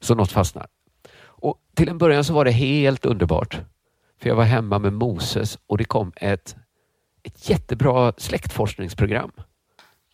Så 0.00 0.14
något 0.14 0.32
fastnar. 0.32 0.66
Och 1.22 1.56
till 1.74 1.88
en 1.88 1.98
början 1.98 2.24
så 2.24 2.32
var 2.34 2.44
det 2.44 2.50
helt 2.50 3.04
underbart. 3.06 3.60
För 4.20 4.28
jag 4.28 4.36
var 4.36 4.44
hemma 4.44 4.78
med 4.78 4.92
Moses 4.92 5.58
och 5.66 5.78
det 5.78 5.84
kom 5.84 6.12
ett, 6.16 6.56
ett 7.22 7.50
jättebra 7.50 8.12
släktforskningsprogram. 8.16 9.30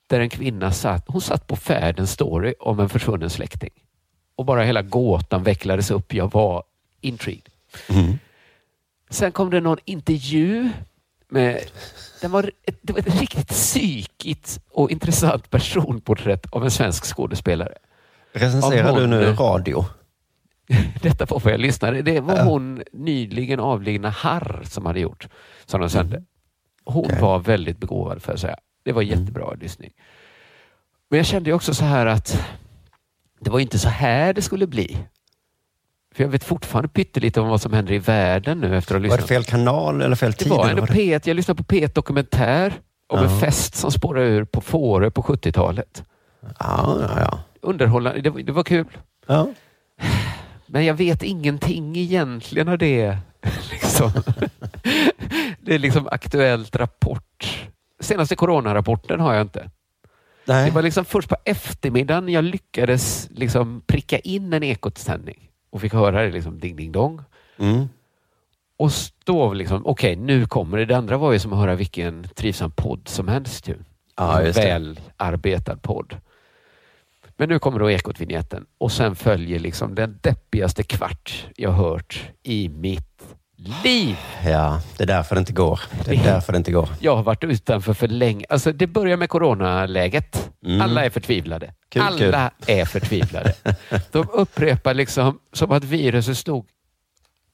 Där 0.07 0.21
en 0.21 0.29
kvinna 0.31 0.73
satt, 0.73 1.05
hon 1.09 1.21
satt 1.21 1.47
på 1.47 1.57
färd 1.57 1.99
en 2.01 2.07
story 2.07 2.55
om 2.61 2.81
en 2.81 2.89
försvunnen 2.89 3.31
släkting. 3.31 3.71
Och 4.41 4.47
bara 4.47 4.65
hela 4.65 4.83
gåtan 4.83 5.43
vecklades 5.43 5.91
upp. 5.91 6.15
Jag 6.15 6.33
var 6.33 6.63
intrigued. 7.01 7.49
Mm. 7.89 8.19
Sen 9.11 9.33
kom 9.33 9.51
det 9.51 9.61
någon 9.61 9.79
intervju 9.85 10.71
med 11.29 11.61
den 12.21 12.31
var 12.31 12.51
det 12.83 12.93
var 12.93 12.99
ett 12.99 13.21
riktigt 13.21 13.49
psykigt 13.49 14.61
och 14.71 14.91
intressant 14.91 15.51
personporträtt 15.51 16.47
av 16.51 16.65
en 16.65 16.71
svensk 16.71 17.05
skådespelare. 17.05 17.75
Recenserar 18.33 19.01
du 19.01 19.07
nu 19.07 19.25
radio? 19.25 19.85
Detta 21.03 21.25
var 21.25 21.41
vad 21.41 21.53
jag 21.53 21.61
lyssnade. 21.61 22.03
Det 22.03 22.21
var 22.21 22.45
hon 22.45 22.83
nyligen 22.93 23.61
avlidna 23.61 24.11
Harr 24.11 24.63
som 24.65 24.87
hade 24.87 25.01
gjort, 25.01 25.29
som 25.67 25.81
de 25.81 25.91
sände. 25.91 26.23
Hon 26.85 27.05
Okej. 27.05 27.21
var 27.21 27.39
väldigt 27.39 27.79
begåvad 27.79 28.23
för 28.23 28.33
att 28.33 28.41
säga. 28.41 28.57
Det 28.83 28.93
var 28.93 29.03
jättebra 29.03 29.55
lyssning. 29.55 29.91
Men 31.09 31.17
jag 31.17 31.27
kände 31.27 31.53
också 31.53 31.75
så 31.75 31.85
här 31.85 32.07
att 32.07 32.43
det 33.41 33.51
var 33.51 33.61
inte 33.61 33.79
så 33.79 33.89
här 33.89 34.33
det 34.33 34.43
skulle 34.43 34.67
bli. 34.67 34.97
För 36.15 36.23
jag 36.25 36.31
vet 36.31 36.45
fortfarande 36.45 36.89
pyttelite 36.89 37.41
om 37.41 37.49
vad 37.49 37.61
som 37.61 37.73
händer 37.73 37.93
i 37.95 37.99
världen 37.99 38.59
nu 38.61 38.77
efter 38.77 38.95
att 38.95 39.03
ha 39.03 39.09
Var 39.09 39.17
det 39.17 39.23
lyssnat. 39.23 39.29
fel 39.29 39.45
kanal 39.45 40.03
eller 40.03 40.17
fel 40.17 40.31
Det 40.31 40.37
tid? 40.37 40.49
var 40.49 40.59
eller 40.63 40.71
ändå 40.71 40.81
vad 40.81 40.89
det- 40.91 40.95
P1. 40.95 41.21
Jag 41.25 41.35
lyssnade 41.37 41.63
på 41.63 41.75
P1 41.75 41.95
Dokumentär 41.95 42.73
om 43.07 43.19
en 43.19 43.25
Ja. 43.35 43.41
fest 43.41 43.75
som 43.75 43.91
spårade 43.91 44.27
ur 44.27 44.45
på 44.45 44.61
Fårö 44.61 45.11
på 45.11 45.23
70-talet. 45.23 46.05
Ja, 46.59 46.97
ja, 47.01 47.21
ja. 47.21 47.39
Underhållande. 47.63 48.21
Det, 48.21 48.31
var- 48.31 48.41
det 48.41 48.53
var 48.53 48.63
kul. 48.65 48.87
ja. 49.27 49.49
Men 50.67 50.85
jag 50.85 50.95
vet 50.95 51.23
ingenting 51.23 51.97
egentligen 51.97 52.69
av 52.69 52.79
det. 52.79 53.17
liksom. 53.71 54.11
det 55.61 55.75
är 55.75 55.79
liksom 55.79 56.09
Aktuellt 56.13 56.77
Rapport. 56.77 57.59
Senaste 58.01 58.37
coronarapporten 58.37 59.21
har 59.21 59.35
jag 59.35 59.41
inte. 59.43 59.71
Nej. 60.45 60.67
Det 60.67 60.75
var 60.75 60.83
liksom 60.83 61.05
först 61.05 61.29
på 61.29 61.37
eftermiddagen 61.45 62.29
jag 62.29 62.45
lyckades 62.45 63.29
liksom 63.31 63.83
pricka 63.87 64.19
in 64.19 64.53
en 64.53 64.63
ekotsändning 64.63 65.51
och 65.71 65.81
fick 65.81 65.93
höra 65.93 66.23
det 66.23 66.31
liksom 66.31 66.61
ding 66.61 66.77
ding 66.77 66.93
dong. 66.93 67.21
Mm. 67.59 67.89
Och 68.77 68.93
stå 68.93 69.53
liksom, 69.53 69.87
okej 69.87 70.17
nu 70.17 70.47
kommer 70.47 70.79
det. 70.79 70.85
Det 70.85 70.97
andra 70.97 71.17
var 71.17 71.33
ju 71.33 71.39
som 71.39 71.53
att 71.53 71.59
höra 71.59 71.75
vilken 71.75 72.27
trivsam 72.35 72.71
podd 72.71 73.09
som 73.09 73.29
helst. 73.29 73.69
Ju. 73.69 73.75
Ja, 74.17 74.43
En. 74.43 74.53
Välarbetad 74.53 75.77
podd. 75.77 76.17
Men 77.37 77.49
nu 77.49 77.59
kommer 77.59 77.79
då 77.79 77.91
ekot-vignetten 77.91 78.67
och 78.79 78.93
sen 78.93 79.17
följer 79.17 79.59
liksom 79.59 79.95
den 79.95 80.19
deppigaste 80.23 80.83
kvart 80.83 81.47
jag 81.57 81.71
hört 81.71 82.31
i 82.43 82.69
mitt 82.69 83.37
liv. 83.85 84.19
Ja, 84.45 84.81
det 84.97 85.03
är 85.03 85.07
därför 85.07 85.35
det 85.35 85.39
inte 85.39 85.53
går. 85.53 85.81
Det 86.05 86.11
är 86.11 86.25
därför 86.25 86.53
det 86.53 86.57
inte 86.57 86.73
går. 86.73 86.89
Jag 87.01 87.17
har 87.17 87.23
varit 87.23 87.45
utanför 87.45 87.95
för 87.95 88.09
länge. 88.09 88.45
Alltså 88.49 88.73
det 88.73 88.87
börjar 88.87 89.17
med 89.17 89.29
coronaläget. 89.29 90.51
Mm. 90.67 90.81
Alla 90.81 91.05
är 91.05 91.11
förtvivlade. 91.11 91.75
Kul, 91.89 92.03
Alla 92.03 92.51
är 92.67 92.85
förtvivlade. 92.85 93.55
De 94.13 94.27
upprepar 94.33 94.95
liksom 94.95 95.39
som 95.53 95.71
att 95.71 95.85
viruset 95.85 96.37
stod 96.37 96.67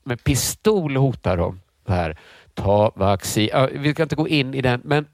med 0.05 0.25
pistol 0.25 0.97
och 0.97 1.03
hotar 1.03 1.37
dem. 1.37 1.61
Så 1.87 1.93
här, 1.93 2.19
ta 2.55 2.93
vaccin. 2.97 3.49
Ja, 3.53 3.69
vi 3.73 3.93
ska 3.93 4.03
inte 4.03 4.17
gå 4.17 4.29
in 4.29 4.55
i 4.55 4.61
den, 4.63 4.81
men 4.85 5.07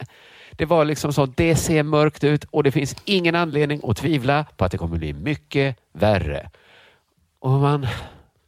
det 0.53 0.65
var 0.65 0.85
liksom 0.85 1.13
så. 1.13 1.27
Det 1.27 1.57
ser 1.57 1.83
mörkt 1.83 2.25
ut 2.25 2.45
och 2.45 2.63
det 2.63 2.73
finns 2.73 2.97
ingen 3.05 3.35
anledning 3.35 3.81
att 3.85 3.97
tvivla 3.97 4.47
på 4.57 4.65
att 4.65 4.73
det 4.73 4.79
kommer 4.79 4.99
bli 4.99 5.13
mycket 5.13 5.77
värre. 5.93 6.51
Och 7.39 7.51
man... 7.51 7.87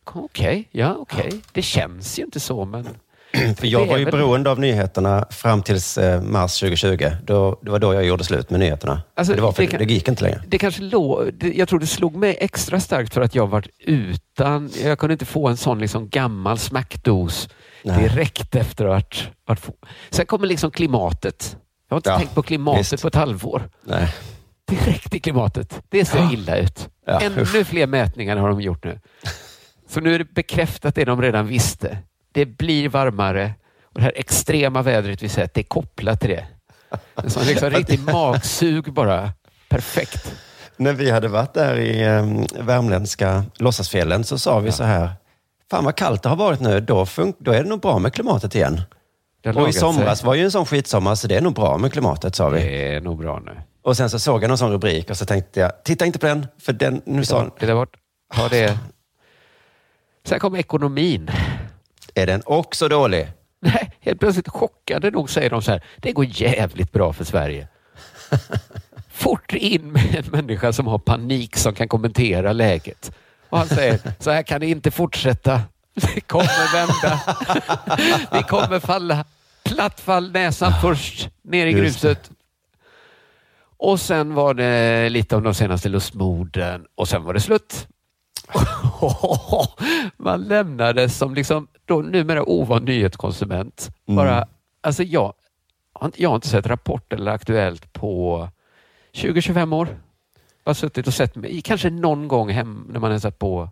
Okej, 0.04 0.68
ja 0.70 0.96
okej. 1.00 1.40
Det 1.52 1.62
känns 1.62 2.18
ju 2.18 2.22
inte 2.24 2.40
så, 2.40 2.64
men... 2.64 2.88
För 3.56 3.66
jag 3.66 3.82
Det 3.86 3.90
var 3.90 3.98
ju 3.98 4.04
beroende 4.04 4.50
av 4.50 4.60
nyheterna 4.60 5.26
fram 5.30 5.62
tills 5.62 5.98
eh, 5.98 6.22
mars 6.22 6.60
2020. 6.60 7.10
Då, 7.24 7.58
det 7.62 7.70
var 7.70 7.78
då 7.78 7.94
jag 7.94 8.04
gjorde 8.04 8.24
slut 8.24 8.50
med 8.50 8.60
nyheterna. 8.60 9.02
Alltså, 9.16 9.34
det, 9.34 9.40
var 9.42 9.52
för, 9.52 9.62
det 9.62 9.68
det, 9.70 9.78
kan- 9.78 9.88
gick 9.88 10.08
inte 10.08 10.22
längre. 10.24 10.42
Det 10.46 10.58
kanske 10.58 10.82
låg, 10.82 11.34
det, 11.34 11.52
jag 11.54 11.68
tror 11.68 11.78
det 11.80 11.86
slog 11.86 12.16
mig 12.16 12.36
extra 12.40 12.80
starkt 12.80 13.14
för 13.14 13.20
att 13.20 13.34
jag 13.34 13.46
varit 13.46 13.68
utan, 13.78 14.70
jag 14.82 14.98
kunde 14.98 15.12
inte 15.12 15.24
få 15.24 15.48
en 15.48 15.56
sån 15.56 15.78
liksom 15.78 16.08
gammal 16.08 16.58
smackdos 16.58 17.48
Nej. 17.82 18.02
direkt 18.02 18.54
efter 18.54 18.84
att, 18.86 19.22
att 19.46 19.60
få. 19.60 19.72
Sen 20.10 20.26
kommer 20.26 20.46
liksom 20.46 20.70
klimatet. 20.70 21.56
Jag 21.88 21.94
har 21.94 21.98
inte 21.98 22.10
Ja, 22.10 22.18
tänkt 22.18 22.34
på 22.34 22.42
klimatet 22.42 22.92
visst. 22.92 23.02
på 23.02 23.08
ett 23.08 23.14
halvår. 23.14 23.68
Nej. 23.86 24.14
Direkt 24.68 25.14
i 25.14 25.20
klimatet. 25.20 25.80
Det 25.88 26.04
ser 26.04 26.32
illa 26.32 26.56
ut. 26.56 26.88
Ja, 27.06 27.20
Ännu 27.20 27.42
usch. 27.42 27.66
fler 27.66 27.86
mätningar 27.86 28.36
har 28.36 28.48
de 28.48 28.60
gjort 28.60 28.84
nu. 28.84 29.00
Så 29.94 30.00
nu 30.00 30.14
är 30.14 30.18
det 30.18 30.34
bekräftat 30.34 30.94
det 30.94 31.04
de 31.04 31.22
redan 31.22 31.46
visste. 31.46 31.98
Det 32.32 32.46
blir 32.46 32.88
varmare 32.88 33.54
och 33.84 33.94
det 33.94 34.02
här 34.02 34.12
extrema 34.16 34.82
vädret 34.82 35.22
vi 35.22 35.28
sett, 35.28 35.54
det 35.54 35.60
är 35.60 35.64
kopplat 35.64 36.20
till 36.20 36.30
det. 36.30 36.46
En 37.14 37.30
sån 37.30 37.42
liksom 37.42 37.70
riktig 37.70 38.00
magsug 38.00 38.92
bara. 38.92 39.32
Perfekt. 39.68 40.34
När 40.76 40.92
vi 40.92 41.10
hade 41.10 41.28
varit 41.28 41.54
där 41.54 41.78
i 41.78 42.02
eh, 42.02 42.64
värmländska 42.64 43.44
låtsasfjällen 43.54 44.24
så 44.24 44.38
sa 44.38 44.58
vi 44.58 44.72
så 44.72 44.84
här. 44.84 45.10
Fan 45.70 45.84
vad 45.84 45.96
kallt 45.96 46.22
det 46.22 46.28
har 46.28 46.36
varit 46.36 46.60
nu. 46.60 46.80
Då, 46.80 47.06
då 47.38 47.52
är 47.52 47.62
det 47.62 47.68
nog 47.68 47.80
bra 47.80 47.98
med 47.98 48.14
klimatet 48.14 48.54
igen. 48.54 48.80
Det 49.42 49.52
Och 49.52 49.68
i 49.68 49.72
somras 49.72 50.18
sig. 50.18 50.26
var 50.26 50.34
ju 50.34 50.44
en 50.44 50.50
sån 50.50 50.66
skitsommar 50.66 51.14
så 51.14 51.28
det 51.28 51.36
är 51.36 51.40
nog 51.40 51.54
bra 51.54 51.78
med 51.78 51.92
klimatet 51.92 52.34
sa 52.34 52.48
vi. 52.48 52.60
Det 52.60 52.94
är 52.94 53.00
nog 53.00 53.18
bra 53.18 53.40
nu. 53.46 53.56
Och 53.82 53.96
sen 53.96 54.10
så 54.10 54.18
såg 54.18 54.42
jag 54.42 54.48
någon 54.48 54.58
sån 54.58 54.70
rubrik 54.70 55.10
och 55.10 55.16
så 55.16 55.26
tänkte 55.26 55.60
jag, 55.60 55.84
titta 55.84 56.06
inte 56.06 56.18
på 56.18 56.26
den. 56.26 56.46
För 56.60 56.72
den, 56.72 57.02
nu 57.04 57.24
sa 57.24 57.50
Titta 57.58 57.74
bort. 57.74 57.96
Ta 58.34 58.48
det. 58.48 58.78
Sen 60.24 60.40
kom 60.40 60.56
ekonomin. 60.56 61.30
är 62.14 62.26
den 62.26 62.42
också 62.46 62.88
dålig? 62.88 63.28
Nej, 63.60 63.90
helt 64.00 64.20
plötsligt 64.20 64.48
chockade 64.48 65.10
nog 65.10 65.30
säger 65.30 65.50
de 65.50 65.62
så 65.62 65.70
här. 65.70 65.82
Det 65.96 66.12
går 66.12 66.24
jävligt 66.28 66.92
bra 66.92 67.12
för 67.12 67.24
Sverige. 67.24 67.68
Fort 69.12 69.52
in 69.52 69.92
med 69.92 70.14
en 70.16 70.24
människa 70.30 70.72
som 70.72 70.86
har 70.86 70.98
panik 70.98 71.56
som 71.56 71.74
kan 71.74 71.88
kommentera 71.88 72.52
läget. 72.52 73.12
Och 73.48 73.58
han 73.58 73.68
säger, 73.68 74.00
så 74.18 74.30
här 74.30 74.42
kan 74.42 74.60
det 74.60 74.66
inte 74.66 74.90
fortsätta. 74.90 75.60
Det 76.14 76.20
kommer 76.20 76.72
vända. 76.72 77.20
Vi 78.32 78.42
kommer 78.42 78.80
falla. 78.80 79.24
Platt 79.62 80.00
fall 80.00 80.30
näsan 80.32 80.72
först, 80.82 81.28
ner 81.42 81.66
i 81.66 81.70
Just 81.70 82.02
det. 82.02 82.08
gruset. 82.08 82.30
Och 83.76 84.00
sen 84.00 84.34
var 84.34 84.54
det 84.54 85.08
lite 85.08 85.36
om 85.36 85.42
de 85.42 85.54
senaste 85.54 85.88
lustmorden 85.88 86.84
och 86.94 87.08
sen 87.08 87.24
var 87.24 87.34
det 87.34 87.40
slut. 87.40 87.88
Man 90.16 90.42
lämnades 90.42 91.18
som 91.18 91.34
liksom 91.34 91.68
då 91.84 92.02
numera 92.02 92.42
ovan 92.42 92.84
nyhetskonsument. 92.84 93.90
Mm. 94.08 94.16
Bara, 94.16 94.46
alltså 94.80 95.02
jag, 95.02 95.32
jag 96.16 96.28
har 96.28 96.34
inte 96.36 96.48
sett 96.48 96.66
Rapport 96.66 97.12
eller 97.12 97.32
Aktuellt 97.32 97.92
på 97.92 98.48
20-25 99.12 99.74
år. 99.74 99.88
Har 100.64 100.74
suttit 100.74 101.06
och 101.06 101.14
sett 101.14 101.36
mig, 101.36 101.60
kanske 101.62 101.90
någon 101.90 102.28
gång 102.28 102.50
hem 102.50 102.86
när 102.90 103.00
man 103.00 103.10
har 103.10 103.18
sett 103.18 103.38
på 103.38 103.70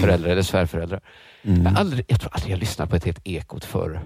föräldrar 0.00 0.30
eller 0.30 0.42
svärföräldrar. 0.42 1.00
Mm. 1.42 1.64
Jag, 1.64 1.78
aldrig, 1.78 2.04
jag 2.08 2.20
tror 2.20 2.34
aldrig 2.34 2.52
jag 2.52 2.58
lyssnat 2.58 2.90
på 2.90 2.96
ett 2.96 3.04
helt 3.04 3.20
Ekot 3.24 3.64
förr. 3.64 4.00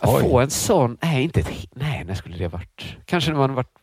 Att 0.00 0.14
Oj. 0.14 0.22
få 0.22 0.40
en 0.40 0.50
sån, 0.50 0.98
nej 1.02 1.22
inte 1.22 1.40
ett, 1.40 1.66
nej 1.74 2.04
när 2.04 2.14
skulle 2.14 2.36
det 2.36 2.48
varit? 2.48 2.96
Kanske 3.04 3.30
när 3.30 3.38
man 3.38 3.54
varit, 3.54 3.78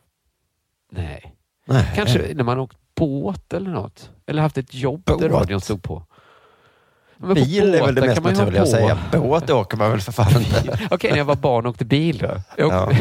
nej. 0.92 1.36
Nej. 1.66 1.92
Kanske 1.96 2.20
när 2.36 2.44
man 2.44 2.60
åkt 2.60 2.78
båt 2.96 3.54
eller 3.54 3.70
något. 3.70 4.10
Eller 4.28 4.42
haft 4.42 4.58
ett 4.58 4.74
jobb 4.74 5.02
där 5.06 5.14
Båt? 5.14 5.32
radion 5.32 5.62
stod 5.62 5.84
på. 5.84 6.04
Men 7.18 7.30
på 7.30 7.36
Bil 7.36 7.76
är 7.76 7.86
väl 7.86 7.96
det 7.96 8.02
mest 8.02 8.24
naturliga 8.24 8.62
att 8.62 8.72
på. 8.72 8.78
säga. 8.78 8.98
Båt 9.12 9.50
åker 9.50 9.78
man 9.78 9.92
väl 9.92 10.02
för 10.02 10.12
fan 10.12 10.42
inte. 10.42 10.80
Okej, 10.92 11.12
när 11.12 11.18
jag 11.18 11.26
var 11.26 11.36
barn 11.36 11.66
och 11.66 11.70
åkte 11.72 11.86
bil 11.86 12.18
då. 12.18 12.42
Ja. 12.58 12.92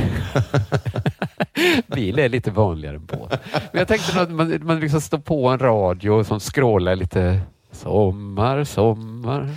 bil 1.86 2.18
är 2.18 2.28
lite 2.28 2.50
vanligare 2.50 2.96
än 2.96 3.06
båt. 3.06 3.40
Men 3.52 3.78
jag 3.78 3.88
tänkte 3.88 4.20
att 4.20 4.30
man, 4.30 4.58
man 4.62 4.80
liksom 4.80 5.00
står 5.00 5.18
på 5.18 5.48
en 5.48 5.58
radio 5.58 6.24
som 6.24 6.40
scrollar 6.40 6.96
lite 6.96 7.40
sommar, 7.72 8.64
sommar. 8.64 9.56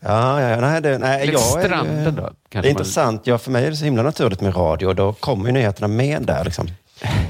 Ja, 0.00 0.40
ja, 0.42 0.60
nej, 0.60 0.82
det, 0.82 0.98
nej, 0.98 1.26
Lite 1.26 1.32
jag 1.52 1.60
är, 1.62 1.66
stranden 1.66 2.14
då. 2.14 2.30
Det 2.48 2.58
är 2.58 2.62
man- 2.62 2.70
intressant. 2.70 3.26
Ja, 3.26 3.38
för 3.38 3.50
mig 3.50 3.64
är 3.66 3.70
det 3.70 3.76
så 3.76 3.84
himla 3.84 4.02
naturligt 4.02 4.40
med 4.40 4.56
radio 4.56 4.92
då 4.92 5.12
kommer 5.12 5.46
ju 5.46 5.52
nyheterna 5.52 5.88
med 5.88 6.22
där. 6.22 6.44
Liksom. 6.44 6.66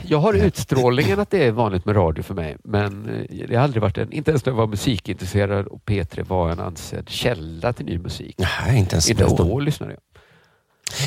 Jag 0.02 0.18
har 0.18 0.34
utstrålningen 0.34 1.20
att 1.20 1.30
det 1.30 1.44
är 1.44 1.52
vanligt 1.52 1.84
med 1.84 1.96
radio 1.96 2.22
för 2.22 2.34
mig, 2.34 2.56
men 2.64 3.08
eh, 3.30 3.46
det 3.48 3.56
har 3.56 3.64
aldrig 3.64 3.82
varit 3.82 3.98
en, 3.98 4.12
inte 4.12 4.30
ens 4.30 4.44
när 4.44 4.52
jag 4.52 4.56
var 4.56 4.66
musikintresserad 4.66 5.66
och 5.66 5.82
P3 5.86 6.24
var 6.24 6.50
en 6.50 6.60
ansedd 6.60 7.08
källa 7.08 7.72
till 7.72 7.86
ny 7.86 7.98
musik. 7.98 8.34
Nej, 8.38 8.78
inte 8.78 8.94
ens 8.94 9.10
Inte 9.10 9.24
då. 9.24 9.36
då 9.36 9.58
lyssnade 9.58 9.92
jag. 9.92 10.00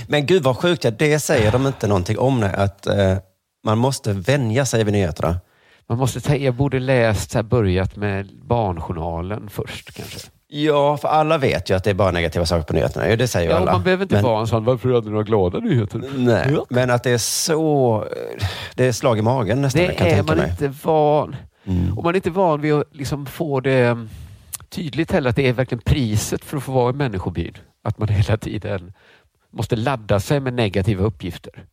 Men 0.08 0.26
gud 0.26 0.44
vad 0.44 0.58
sjukt, 0.58 0.86
det 1.00 1.20
säger 1.20 1.52
de 1.52 1.68
inte 1.68 1.88
någonting 1.88 2.20
om. 2.20 2.40
Nej, 2.40 2.54
att 2.54 2.88
eh, 2.88 3.18
man 3.64 3.78
måste 3.78 4.14
vänja 4.14 4.66
sig 4.66 4.84
vid 4.84 4.94
nyheterna. 4.94 5.40
Man 5.88 5.98
måste 5.98 6.22
säga, 6.22 6.46
jag 6.46 6.56
borde 6.56 6.80
läst, 6.80 7.32
så 7.32 7.38
här, 7.38 7.44
börjat 7.44 7.96
med 7.96 8.30
Barnjournalen 8.44 9.50
först 9.50 9.94
kanske. 9.94 10.20
Ja, 10.54 10.98
för 10.98 11.08
alla 11.08 11.38
vet 11.38 11.70
ju 11.70 11.74
att 11.76 11.84
det 11.84 11.90
är 11.90 11.94
bara 11.94 12.12
negativa 12.12 12.46
saker 12.46 12.64
på 12.64 12.74
nyheterna. 12.74 13.16
Det 13.16 13.28
säger 13.28 13.46
ju 13.50 13.52
Ja, 13.56 13.58
alla. 13.62 13.72
man 13.72 13.84
behöver 13.84 14.04
inte 14.04 14.16
men, 14.16 14.24
vara 14.24 14.40
en 14.42 14.48
sån, 14.48 14.66
varför 14.66 14.90
hade 14.94 15.08
du 15.08 15.12
några 15.12 15.24
glada 15.24 15.60
nyheter? 15.60 16.04
Nej, 16.18 16.48
Ja. 16.54 16.66
men 16.70 16.90
att 16.90 17.04
det 17.04 17.12
är 17.12 17.18
så... 17.18 18.06
Det 18.76 18.86
är 18.86 18.92
slag 18.92 19.20
i 19.20 19.22
magen 19.22 19.62
nästan, 19.62 19.82
jag 19.84 19.98
kan 19.98 20.08
Det 20.08 20.14
är 20.14 20.24
man 20.24 20.38
mig. 20.38 20.50
inte 20.50 20.68
van. 20.84 21.36
Mm. 21.66 21.98
Och 21.98 22.04
man 22.04 22.14
är 22.14 22.16
inte 22.16 22.30
van 22.30 22.62
vid 22.62 22.74
att 22.74 22.84
liksom 22.96 23.26
få 23.26 23.60
det 23.60 23.80
mm, 23.88 24.10
tydligt 24.70 25.12
heller 25.12 25.30
att 25.30 25.36
det 25.36 25.48
är 25.48 25.54
verkligen 25.54 25.82
priset 25.82 26.46
för 26.46 26.58
att 26.58 26.64
få 26.64 26.72
vara 26.72 26.90
i 26.90 26.94
människobyn. 26.94 27.58
Att 27.84 27.98
man 27.98 28.08
hela 28.08 28.38
tiden 28.38 28.94
måste 29.52 29.76
ladda 29.76 30.20
sig 30.20 30.40
med 30.40 30.54
negativa 30.54 31.04
uppgifter. 31.04 31.66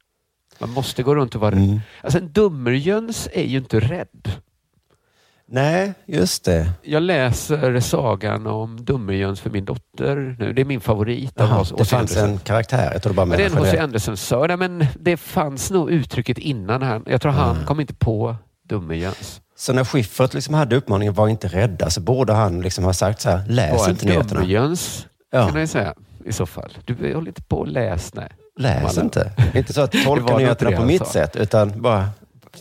Man 0.59 0.71
måste 0.71 1.03
gå 1.03 1.15
runt 1.15 1.35
och 1.35 1.41
vara 1.41 1.53
Mm. 1.57 1.81
Alltså 2.03 2.19
en 2.19 2.33
dummerjöns 2.33 3.29
är 3.33 3.45
ju 3.45 3.59
inte 3.59 3.81
rädd. 3.81 4.29
Nej, 5.51 5.95
just 6.07 6.45
det. 6.45 6.71
Jag 6.83 7.03
läser 7.03 7.81
sagan 7.81 8.47
om 8.47 8.85
Dummerjöns 8.85 9.41
för 9.41 9.51
min 9.51 9.65
dotter 9.65 10.37
nu. 10.39 10.53
Det 10.53 10.61
är 10.61 10.65
min 10.65 10.81
favorit. 10.81 11.41
H.C. 11.41 11.75
det 11.79 11.85
fanns 11.85 11.93
Andersen. 12.17 12.31
en 12.31 12.39
karaktär. 12.39 12.91
Jag 12.93 13.03
tror 13.03 13.13
bara 13.13 13.27
Ja, 13.31 13.37
det 13.37 13.43
är 13.43 13.47
en 13.51 13.57
H.C. 13.57 13.71
det. 13.77 13.83
Andersen 13.83 14.17
sa, 14.17 14.47
nej, 14.47 14.57
men 14.57 14.87
det 15.01 15.17
fanns 15.17 15.71
nog 15.71 15.91
uttrycket 15.91 16.39
innan 16.39 16.83
han. 16.83 17.05
Jag 17.07 17.21
tror 17.21 17.33
han 17.33 17.55
Mm. 17.55 17.67
kom 17.67 17.81
inte 17.81 17.95
på 17.95 18.37
Dummerjöns. 18.69 19.41
Så 19.57 19.73
när 19.73 19.85
Schyffert 19.85 20.35
liksom 20.35 20.55
hade 20.55 20.77
uppmaningen 20.77 21.15
var 21.15 21.29
inte 21.29 21.49
rädda 21.49 21.91
så 21.91 22.01
borde 22.01 22.33
han 22.33 22.61
liksom 22.61 22.85
ha 22.85 22.93
sagt 22.93 23.21
så 23.21 23.31
här, 23.31 23.43
läs 23.49 23.79
Var 23.81 23.91
inte 23.91 24.07
nyheterna. 24.07 24.41
dummerjöns 24.41 25.07
Ja. 25.33 25.45
kan 25.45 25.53
man 25.53 25.61
ju 25.61 25.67
säga 25.67 25.95
i 26.25 26.33
så 26.33 26.47
fall. 26.47 26.71
Du 26.85 27.15
håller 27.15 27.29
inte 27.29 27.43
på 27.43 27.59
och 27.59 27.69
läs, 27.69 28.15
nej. 28.15 28.29
Läs 28.59 28.99
inte. 28.99 29.33
Inte 29.55 29.73
så 29.73 29.81
att 29.81 29.93
tolka 30.05 30.37
nyheterna 30.37 30.77
på 30.77 30.85
mitt 30.85 31.07
sa. 31.07 31.13
sätt, 31.13 31.37
utan 31.37 31.83
bara 31.83 32.09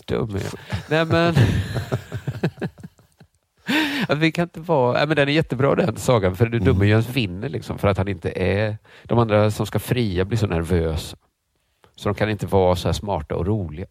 Dummerjöns. 0.08 0.56
Nej 0.90 1.06
men... 1.06 1.36
att 4.08 4.18
vi 4.18 4.32
kan 4.32 4.44
inte 4.44 4.60
vara... 4.60 5.06
Men 5.06 5.16
den 5.16 5.28
är 5.30 5.34
jättebra 5.34 5.76
den 5.76 5.98
sagan, 5.98 6.36
för 6.36 6.46
Mm. 6.46 6.60
du 6.60 6.66
Dummerjöns 6.66 7.10
vinner 7.10 7.50
liksom 7.50 7.78
för 7.78 7.88
att 7.88 7.98
han 7.98 8.08
inte 8.08 8.32
är... 8.44 8.78
De 9.04 9.20
andra 9.20 9.52
som 9.52 9.66
ska 9.66 9.80
fria 9.80 10.26
blir 10.26 10.38
så 10.38 10.48
nervösa. 10.48 11.18
Så 11.96 12.10
de 12.10 12.16
kan 12.16 12.30
inte 12.30 12.46
vara 12.46 12.76
så 12.76 12.88
här 12.88 12.94
smarta 12.94 13.36
och 13.36 13.46
roliga. 13.48 13.86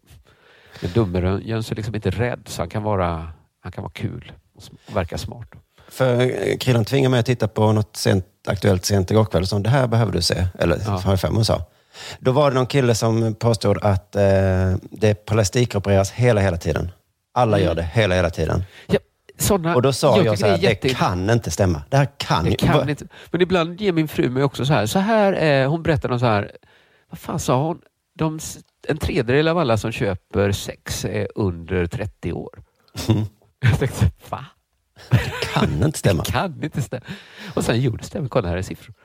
Men 0.81 0.91
Dummerjöns 0.91 1.71
är 1.71 1.75
liksom 1.75 1.95
inte 1.95 2.09
rädd, 2.09 2.41
så 2.45 2.61
han 2.61 2.69
kan 2.69 2.83
vara, 2.83 3.27
han 3.63 3.71
kan 3.71 3.81
vara 3.83 3.91
kul 3.93 4.31
och 4.55 4.95
verka 4.95 5.17
smart. 5.17 5.47
För 5.89 6.21
eh, 6.21 6.57
Krillan 6.57 6.85
tvingade 6.85 7.11
mig 7.11 7.19
att 7.19 7.25
titta 7.25 7.47
på 7.47 7.71
något 7.71 7.97
sent, 7.97 8.25
aktuellt 8.47 8.85
sent 8.85 9.11
igår 9.11 9.25
kväll. 9.25 9.47
Så 9.47 9.59
det 9.59 9.69
här 9.69 9.87
behöver 9.87 10.11
du 10.11 10.21
se. 10.21 10.45
Eller 10.59 10.77
Ja. 10.85 10.91
har 10.91 11.11
jag 11.11 11.19
för 11.19 11.29
mig 11.31 11.45
sa. 11.45 11.61
Då 12.19 12.31
var 12.31 12.51
det 12.51 12.55
någon 12.55 12.65
kille 12.65 12.95
som 12.95 13.35
påstod 13.35 13.77
att 13.83 14.15
eh, 14.15 14.21
det 14.91 15.25
plastikopereras 15.25 16.11
hela, 16.11 16.41
hela 16.41 16.57
tiden. 16.57 16.91
Alla 17.33 17.59
gör 17.59 17.75
det 17.75 17.83
hela, 17.83 18.15
hela 18.15 18.29
tiden. 18.29 18.63
Ja, 18.87 18.99
såna, 19.37 19.75
Och 19.75 19.81
då 19.81 19.93
sa 19.93 20.07
jag, 20.07 20.23
tycker 20.23 20.35
så 20.35 20.45
här, 20.45 20.57
det 20.57 20.63
jätte- 20.63 20.87
det 20.87 20.93
kan 20.93 21.29
inte 21.29 21.51
stämma. 21.51 21.81
Det 21.89 21.97
här 21.97 22.07
kan 22.17 22.45
Det 22.45 22.55
kan 22.55 22.89
inte. 22.89 23.05
Men 23.31 23.41
ibland 23.41 23.81
ger 23.81 23.91
min 23.91 24.07
fru 24.07 24.29
mig 24.29 24.43
också 24.43 24.65
så 24.65 24.73
här. 24.73 24.85
Så 24.85 24.99
här 24.99 25.33
är, 25.33 25.65
hon 25.67 25.83
berättar 25.83 26.09
något 26.09 26.19
så 26.19 26.25
här. 26.25 26.51
Vad 27.09 27.19
fan 27.19 27.39
sa 27.39 27.63
hon? 27.63 27.79
De, 28.17 28.39
en 28.87 28.97
tredjedel 28.97 29.47
av 29.47 29.57
alla 29.57 29.77
som 29.77 29.91
köper 29.91 30.51
sex 30.51 31.05
är 31.05 31.27
under 31.35 31.85
30 31.87 32.33
år. 32.33 32.59
Jag 33.59 33.79
tänkte, 33.79 34.11
va? 34.29 34.45
kan 35.53 35.83
inte 35.83 35.99
stämma. 35.99 36.23
Det 36.25 36.31
kan 36.31 36.63
inte 36.63 36.81
stämma. 36.81 37.03
Och 37.53 37.63
sen, 37.63 37.81
jo 37.81 37.91
det 37.95 38.03
stämmer. 38.03 38.27
Kolla 38.29 38.49
här 38.49 38.57
är 38.57 38.61
siffror. 38.61 38.95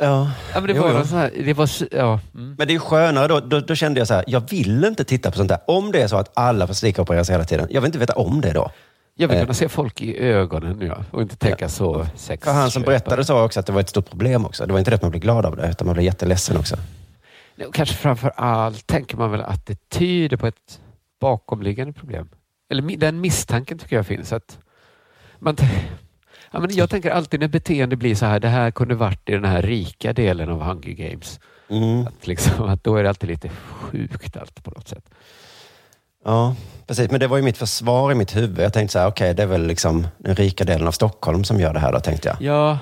Ja. 0.00 0.30
Ja, 0.54 0.60
men 0.60 0.66
det 0.66 0.72
Jo, 0.72 0.82
var 0.82 0.90
jo. 0.90 0.98
något 0.98 1.08
så 1.08 1.16
här, 1.16 1.32
det 1.44 1.54
var, 1.54 1.64
s- 1.64 1.82
ja. 1.90 2.20
Mm. 2.34 2.54
Men 2.58 2.68
det 2.68 2.74
är 2.74 2.78
skönare 2.78 3.28
då, 3.28 3.40
då. 3.40 3.60
Då 3.60 3.74
kände 3.74 4.00
jag 4.00 4.08
så 4.08 4.14
här, 4.14 4.24
jag 4.26 4.50
vill 4.50 4.84
inte 4.84 5.04
titta 5.04 5.30
på 5.30 5.36
sånt 5.36 5.48
där. 5.48 5.58
Om 5.66 5.92
det 5.92 6.02
är 6.02 6.08
så 6.08 6.16
att 6.16 6.30
alla 6.34 6.66
plastikopereras 6.66 7.30
hela 7.30 7.44
tiden. 7.44 7.68
Jag 7.70 7.80
vill 7.80 7.88
inte 7.88 7.98
veta 7.98 8.12
om 8.14 8.40
det 8.40 8.52
då. 8.52 8.70
Jag 9.20 9.28
vill 9.28 9.36
Eh. 9.36 9.42
kunna 9.42 9.54
se 9.54 9.68
folk 9.68 10.02
i 10.02 10.18
ögonen 10.18 10.80
ja, 10.80 11.04
och 11.10 11.22
inte 11.22 11.36
tänka 11.36 11.68
så 11.68 12.06
sex. 12.16 12.44
För 12.44 12.52
han 12.52 12.70
som 12.70 12.82
berättade 12.82 13.24
sa 13.24 13.44
också 13.44 13.60
att 13.60 13.66
det 13.66 13.72
var 13.72 13.80
ett 13.80 13.88
stort 13.88 14.10
problem 14.10 14.44
också. 14.46 14.66
Det 14.66 14.72
var 14.72 14.78
inte 14.78 14.90
det 14.90 14.94
att 14.94 15.02
man 15.02 15.10
blev 15.10 15.22
glad 15.22 15.46
av 15.46 15.56
det, 15.56 15.68
utan 15.70 15.86
man 15.86 15.94
blev 15.94 16.04
jätteledsen 16.04 16.56
också. 16.56 16.76
Och 17.66 17.74
Kanske 17.74 17.94
framför 17.94 18.32
allt 18.36 18.86
tänker 18.86 19.16
man 19.16 19.30
väl 19.30 19.40
att 19.40 19.66
det 19.66 19.88
tyder 19.88 20.36
på 20.36 20.46
ett 20.46 20.80
bakomliggande 21.20 21.92
problem. 21.92 22.28
Eller 22.70 22.96
den 22.96 23.20
misstanken 23.20 23.78
tycker 23.78 23.96
jag 23.96 24.06
finns. 24.06 24.32
Att 24.32 24.58
man 25.38 25.56
ja, 26.50 26.60
men 26.60 26.74
jag 26.74 26.90
tänker 26.90 27.10
alltid 27.10 27.40
när 27.40 27.48
beteende 27.48 27.96
blir 27.96 28.14
så 28.14 28.26
här, 28.26 28.40
det 28.40 28.48
här 28.48 28.70
kunde 28.70 28.94
varit 28.94 29.28
i 29.28 29.32
den 29.32 29.44
här 29.44 29.62
rika 29.62 30.12
delen 30.12 30.50
av 30.50 30.62
Hunger 30.62 30.92
Games. 30.92 31.40
Mm. 31.68 32.06
Att, 32.06 32.26
liksom, 32.26 32.68
att 32.68 32.84
då 32.84 32.96
är 32.96 33.02
det 33.02 33.08
alltid 33.08 33.28
lite 33.30 33.48
sjukt 33.48 34.36
allt 34.36 34.64
på 34.64 34.70
något 34.70 34.88
sätt. 34.88 35.04
Ja, 36.24 36.54
precis. 36.86 37.10
Men 37.10 37.20
det 37.20 37.26
var 37.26 37.36
ju 37.36 37.42
mitt 37.42 37.56
försvar 37.58 38.12
i 38.12 38.14
mitt 38.14 38.36
huvud. 38.36 38.58
Jag 38.64 38.72
tänkte 38.72 38.92
så 38.92 38.98
här, 38.98 39.06
okej, 39.06 39.34
det 39.34 39.42
är 39.42 39.46
väl 39.46 39.66
liksom 39.66 40.06
den 40.18 40.34
rika 40.34 40.64
delen 40.64 40.86
av 40.88 40.92
Stockholm 40.92 41.44
som 41.44 41.60
gör 41.60 41.72
det 41.74 41.80
här 41.80 41.92
då, 41.92 42.00
tänkte 42.00 42.28
jag. 42.28 42.36
Ja, 42.40 42.78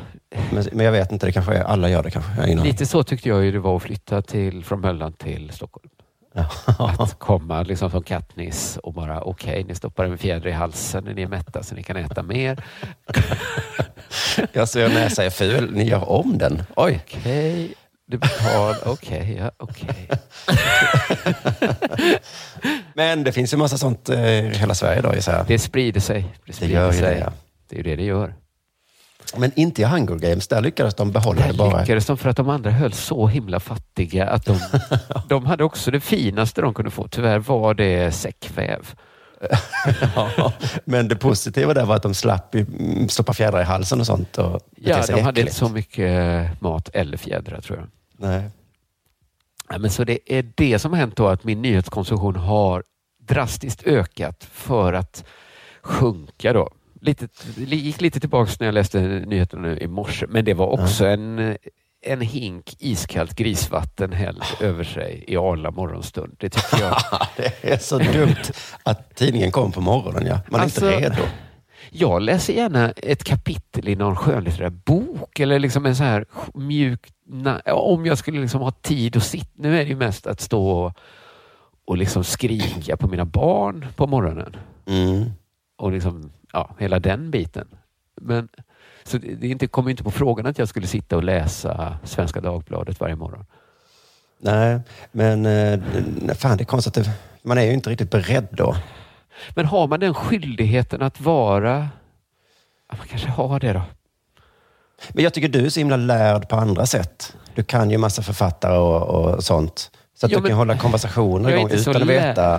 Men, 0.50 0.64
men 0.72 0.84
jag 0.86 0.92
vet 0.92 1.12
inte, 1.12 1.26
det 1.26 1.32
kanske 1.32 1.54
är, 1.54 1.64
alla 1.64 1.88
gör 1.88 2.02
det 2.02 2.10
kanske. 2.10 2.46
Lite 2.54 2.86
så 2.86 3.02
tyckte 3.02 3.28
jag 3.28 3.44
ju 3.44 3.52
det 3.52 3.58
var 3.58 3.76
att 3.76 3.82
flytta 3.82 4.22
till, 4.22 4.64
från 4.64 4.80
Möllan 4.80 5.12
till 5.12 5.50
Stockholm. 5.52 5.88
Att 6.98 7.18
komma 7.18 7.62
liksom 7.62 7.90
som 7.90 8.02
Katniss 8.02 8.78
och 8.82 8.92
bara 8.92 9.22
okej, 9.22 9.64
ni 9.68 9.74
stoppar 9.74 10.04
en 10.04 10.18
fjäder 10.18 10.48
i 10.48 10.52
halsen 10.52 11.04
när 11.04 11.14
ni 11.14 11.22
är 11.22 11.26
mätta 11.28 11.62
så 11.62 11.74
ni 11.74 11.82
kan 11.82 11.96
äta 11.96 12.22
mer. 12.22 12.64
Jag 14.52 14.68
ser 14.68 14.88
näsa 14.88 15.24
är 15.24 15.30
ful, 15.30 15.72
ni 15.72 15.84
gör 15.84 16.10
om 16.10 16.38
den. 16.38 16.62
Oj. 16.76 17.00
Okej, 17.06 17.74
du 18.06 18.18
betalar. 18.18 18.88
Okej, 18.88 19.36
ja, 19.40 19.50
okej. 19.56 20.08
Men 22.96 23.24
det 23.24 23.32
finns 23.32 23.52
ju 23.52 23.56
massa 23.56 23.78
sånt 23.78 24.08
eh, 24.08 24.46
i 24.46 24.54
hela 24.54 24.74
Sverige 24.74 25.00
då, 25.00 25.14
gissar 25.14 25.36
jag. 25.36 25.46
Det 25.46 25.58
sprider 25.58 26.00
sig. 26.00 26.22
Det, 26.22 26.28
Det 26.46 26.52
sprider 26.52 26.74
gör 26.74 26.92
ju 26.92 26.98
sig. 26.98 27.14
det, 27.14 27.18
ja. 27.20 27.32
Det 27.68 27.74
är 27.74 27.76
ju 27.76 27.82
det 27.82 27.96
det 27.96 28.04
gör. 28.04 28.34
Men 29.36 29.52
inte 29.56 29.82
i 29.82 29.84
Hunger 29.84 30.14
Games, 30.14 30.48
där 30.48 30.60
lyckades 30.60 30.94
de 30.94 31.12
behålla 31.12 31.40
Där 31.40 31.48
det 31.48 31.54
bara. 31.58 31.80
lyckades 31.80 32.06
de 32.06 32.16
för 32.18 32.28
att 32.30 32.36
de 32.36 32.48
andra 32.48 32.70
höll 32.70 32.92
så 32.92 33.26
himla 33.26 33.60
fattiga 33.60 34.26
att 34.28 34.44
de, 34.44 34.58
de 35.28 35.46
hade 35.46 35.64
också 35.64 35.90
det 35.90 36.00
finaste 36.00 36.60
de 36.60 36.74
kunde 36.74 36.90
få. 36.90 37.08
Tyvärr 37.08 37.38
var 37.38 37.74
det 37.74 38.12
säckväv. 38.12 38.94
Ja, 40.36 40.52
men 40.84 41.08
det 41.08 41.16
positiva 41.16 41.74
där 41.74 41.84
var 41.84 41.96
att 41.96 42.02
de 42.02 42.14
slapp 42.14 42.54
mm, 42.54 43.08
stoppa 43.08 43.32
fjädrar 43.32 43.60
i 43.60 43.64
halsen 43.64 44.00
och 44.00 44.06
sånt. 44.06 44.38
Och 44.38 44.60
Ja, 44.76 45.02
de 45.06 45.12
hade 45.12 45.20
äckligt. 45.28 45.38
inte 45.38 45.54
så 45.54 45.68
mycket 45.68 46.60
mat 46.60 46.88
eller 46.92 47.16
fjädrar 47.16 47.60
tror 47.60 47.78
jag. 47.78 47.88
Nej. 48.30 48.42
Ja, 49.68 49.78
men 49.78 49.90
så 49.90 50.04
det 50.04 50.18
är 50.38 50.52
det 50.54 50.78
som 50.78 50.92
har 50.92 50.98
hänt 51.00 51.16
då 51.16 51.28
att 51.28 51.44
min 51.44 51.62
nyhetskonsumtion 51.62 52.36
har 52.36 52.82
drastiskt 53.22 53.82
ökat 53.86 54.44
för 54.52 54.92
att 54.92 55.24
sjunka 55.82 56.52
då. 56.52 56.70
Lite, 57.00 57.28
gick 57.56 58.00
lite 58.00 58.20
tillbaks 58.20 58.60
när 58.60 58.66
jag 58.66 58.74
läste 58.74 59.00
nyheterna 59.00 59.62
nu 59.62 59.78
i 59.78 59.86
morse, 59.86 60.26
men 60.28 60.44
det 60.44 60.54
var 60.54 60.66
också 60.66 61.06
en, 61.06 61.56
en 62.06 62.20
hink 62.20 62.76
iskallt 62.78 63.34
grisvatten 63.36 64.12
hälld 64.12 64.42
över 64.60 64.84
sig 64.84 65.24
i 65.28 65.36
arla 65.36 65.70
morgonstund. 65.70 66.36
Det 66.38 66.48
tycker 66.50 66.84
jag. 66.84 66.96
Det 67.36 67.72
är 67.72 67.78
så 67.78 67.98
dumt 67.98 68.36
att 68.82 69.14
tidningen 69.16 69.50
kom 69.50 69.72
på 69.72 69.80
morgonen. 69.80 70.26
Ja. 70.26 70.40
Man 70.50 70.60
är 70.60 70.64
Alltså- 70.64 70.92
inte 70.92 71.00
redo. 71.06 71.22
Jag 71.90 72.22
läser 72.22 72.52
gärna 72.52 72.90
ett 72.90 73.24
kapitel 73.24 73.88
i 73.88 73.96
någon 73.96 74.16
skönlitterär 74.16 74.70
bok 74.70 75.40
eller 75.40 75.58
liksom 75.58 75.86
en 75.86 75.96
så 75.96 76.02
här 76.04 76.24
mjuk... 76.54 77.12
Om 77.64 78.06
jag 78.06 78.18
skulle 78.18 78.40
liksom 78.40 78.60
ha 78.60 78.70
tid 78.70 79.16
att 79.16 79.22
sitta. 79.22 79.50
Nu 79.54 79.80
är 79.80 79.84
det 79.84 79.88
ju 79.90 79.96
mest 79.96 80.26
att 80.26 80.40
stå 80.40 80.92
och, 81.84 81.96
liksom 81.96 82.24
skrika 82.24 82.96
på 82.96 83.08
mina 83.08 83.24
barn 83.24 83.86
på 83.96 84.06
morgonen. 84.06 84.56
Mm. 84.86 85.30
Och 85.76 85.92
liksom, 85.92 86.30
ja, 86.52 86.74
hela 86.78 86.98
den 86.98 87.30
biten. 87.30 87.68
Men, 88.20 88.48
så 89.04 89.18
det, 89.18 89.48
inte, 89.48 89.66
kom 89.66 89.88
inte 89.88 90.04
på 90.04 90.10
frågan 90.10 90.46
att 90.46 90.58
jag 90.58 90.68
skulle 90.68 90.86
sitta 90.86 91.16
och 91.16 91.24
läsa 91.24 91.98
Svenska 92.04 92.40
Dagbladet 92.40 93.00
varje 93.00 93.16
morgon. 93.16 93.44
Nej, 94.38 94.80
men 95.12 95.46
eh, 95.46 95.80
fan 96.34 96.56
det 96.56 96.62
är 96.62 96.66
konstigt. 96.66 97.08
Man 97.42 97.58
är 97.58 97.62
ju 97.62 97.72
inte 97.72 97.90
riktigt 97.90 98.10
beredd 98.10 98.48
då. 98.50 98.76
Men 99.50 99.66
har 99.66 99.86
man 99.86 100.00
den 100.00 100.14
skyldigheten 100.14 101.02
att 101.02 101.20
vara... 101.20 101.88
Ja, 102.90 102.94
man 102.98 103.06
kanske 103.06 103.28
har 103.28 103.60
det 103.60 103.72
då. 103.72 103.82
Men 105.08 105.24
jag 105.24 105.34
tycker 105.34 105.48
du 105.48 105.66
är 105.66 105.68
så 105.70 105.80
himla 105.80 105.96
lärd 105.96 106.48
på 106.48 106.56
andra 106.56 106.86
sätt. 106.86 107.36
Du 107.54 107.62
kan 107.62 107.90
ju 107.90 107.98
massa 107.98 108.22
författare 108.22 108.76
och, 108.78 109.02
och 109.34 109.44
sånt. 109.44 109.90
Så 110.14 110.26
att 110.26 110.32
Ja, 110.32 110.38
du 110.38 110.42
men- 110.42 110.48
kan 110.50 110.58
hålla 110.58 110.78
konversationer 110.78 111.50
igång 111.50 111.70
utan 111.70 111.96
att 111.96 112.08
veta 112.08 112.54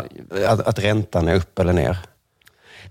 att, 0.47 0.67
att 0.67 0.79
räntan 0.79 1.27
är 1.27 1.35
upp 1.35 1.59
eller 1.59 1.73
ner. 1.73 1.97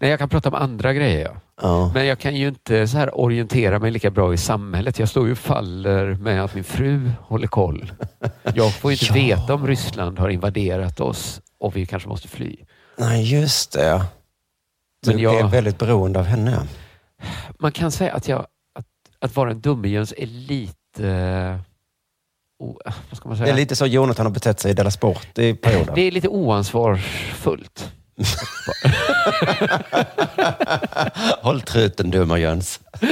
Nej, 0.01 0.11
jag 0.11 0.19
kan 0.19 0.29
prata 0.29 0.49
om 0.49 0.55
andra 0.55 0.93
grejer. 0.93 1.25
Ja. 1.25 1.41
Ja. 1.63 1.91
Men 1.95 2.07
jag 2.07 2.19
kan 2.19 2.37
ju 2.37 2.49
inte 2.49 2.89
så 2.89 2.97
här 2.99 3.21
orientera 3.21 3.79
mig 3.79 3.91
lika 3.91 4.11
bra 4.11 4.35
i 4.35 4.37
samhället. 4.37 4.99
Jag 4.99 5.09
står 5.09 5.27
ju 5.27 5.33
och 5.33 5.39
faller 5.39 6.15
med 6.15 6.45
att 6.45 6.55
min 6.55 6.65
fru 6.65 7.11
håller 7.21 7.47
koll. 7.47 7.93
Jag 8.55 8.75
får 8.75 8.91
ju 8.93 8.95
inte 8.95 9.19
Ja. 9.19 9.37
veta 9.37 9.55
om 9.55 9.67
Ryssland 9.67 10.19
har 10.19 10.29
invaderat 10.29 11.01
oss 11.01 11.41
och 11.59 11.77
vi 11.77 11.87
kanske 11.87 12.09
måste 12.09 12.29
fly. 12.29 12.57
Nej, 12.99 13.33
just 13.35 13.73
det. 13.73 14.05
Du 15.03 15.11
Men 15.11 15.19
jag- 15.21 15.41
är 15.41 15.49
väldigt 15.49 15.79
beroende 15.79 16.19
av 16.19 16.25
henne. 16.25 16.67
Man 17.59 17.73
kan 17.73 17.91
säga 17.91 18.13
att, 18.15 18.29
jag, 18.29 18.47
att, 18.79 18.87
att 19.21 19.37
vara 19.37 19.51
en 19.51 19.61
dummejöns 19.61 20.15
är 20.17 20.27
lite... 20.27 21.09
eh, 21.09 21.61
o- 22.65 22.81
vad 23.11 23.17
ska 23.17 23.29
man 23.29 23.39
Det 23.39 23.45
säga? 23.45 23.53
är 23.53 23.57
lite 23.57 23.77
så 23.77 23.87
Jonathan 23.87 24.27
har 24.27 24.33
betett 24.33 24.61
sig 24.61 24.71
i 24.71 24.75
Della 24.75 24.91
Sport 24.91 25.39
i 25.39 25.55
perioden. 25.55 25.95
Det 25.95 26.01
är 26.03 26.11
lite 26.11 26.29
oansvarsfullt. 26.29 27.93
Håll 31.43 31.61
truten 31.61 32.11
dumma 32.11 32.39
Jöns. 32.39 32.81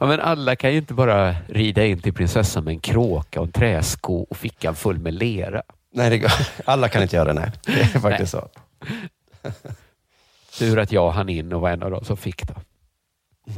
Ja, 0.00 0.06
men 0.06 0.20
alla 0.20 0.56
kan 0.56 0.72
ju 0.72 0.78
inte 0.78 0.94
bara 0.94 1.34
rida 1.48 1.84
in 1.84 2.00
till 2.02 2.12
prinsessan 2.14 2.64
med 2.64 2.72
en 2.72 2.80
kråka 2.80 3.40
och 3.40 3.46
en 3.46 3.52
träsko 3.52 4.14
och 4.30 4.36
fickan 4.36 4.74
full 4.74 4.98
med 4.98 5.14
lera. 5.14 5.62
Nej, 5.96 6.10
det 6.10 6.18
går. 6.18 6.30
alla 6.64 6.88
kan 6.88 7.02
inte 7.02 7.16
göra 7.16 7.32
det. 7.32 7.40
Nej, 7.40 7.50
det 7.66 7.80
är 7.80 8.00
faktiskt 8.00 8.32
så. 8.32 8.48
Tur 10.58 10.78
att 10.78 10.92
jag 10.92 11.10
hann 11.10 11.28
in 11.28 11.52
och 11.52 11.60
var 11.60 11.70
en 11.70 11.82
av 11.82 11.90
dem 11.90 12.04
som 12.04 12.16
fick 12.16 12.42
det. 12.48 12.54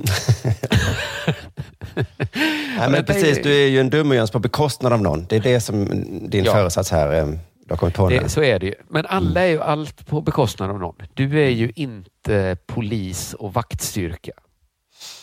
Nej, 2.79 2.90
men 2.90 3.05
precis, 3.05 3.42
du 3.42 3.53
är 3.64 3.68
ju 3.68 3.81
en 3.81 3.90
dum 3.90 4.12
Jöns 4.12 4.31
på 4.31 4.38
bekostnad 4.38 4.92
av 4.92 5.03
någon. 5.03 5.27
Det 5.29 5.37
är 5.37 5.40
det 5.40 5.61
som 5.61 5.85
din 6.31 6.44
Ja. 6.44 6.53
föresats 6.53 6.90
här, 6.90 7.12
eh, 7.14 7.27
du 7.27 7.38
har 7.70 7.77
kommit 7.77 7.94
på. 7.94 8.09
Det, 8.09 8.29
så 8.29 8.42
är 8.42 8.59
det 8.59 8.66
ju. 8.66 8.74
Men 8.88 9.07
alla 9.07 9.40
är 9.40 9.46
ju 9.46 9.61
allt 9.62 10.07
på 10.07 10.20
bekostnad 10.20 10.70
av 10.70 10.79
någon. 10.81 10.96
Du 11.14 11.40
är 11.44 11.48
ju 11.51 11.72
inte 11.74 12.57
polis 12.66 13.35
och 13.35 13.55
vaktstyrka. 13.55 14.33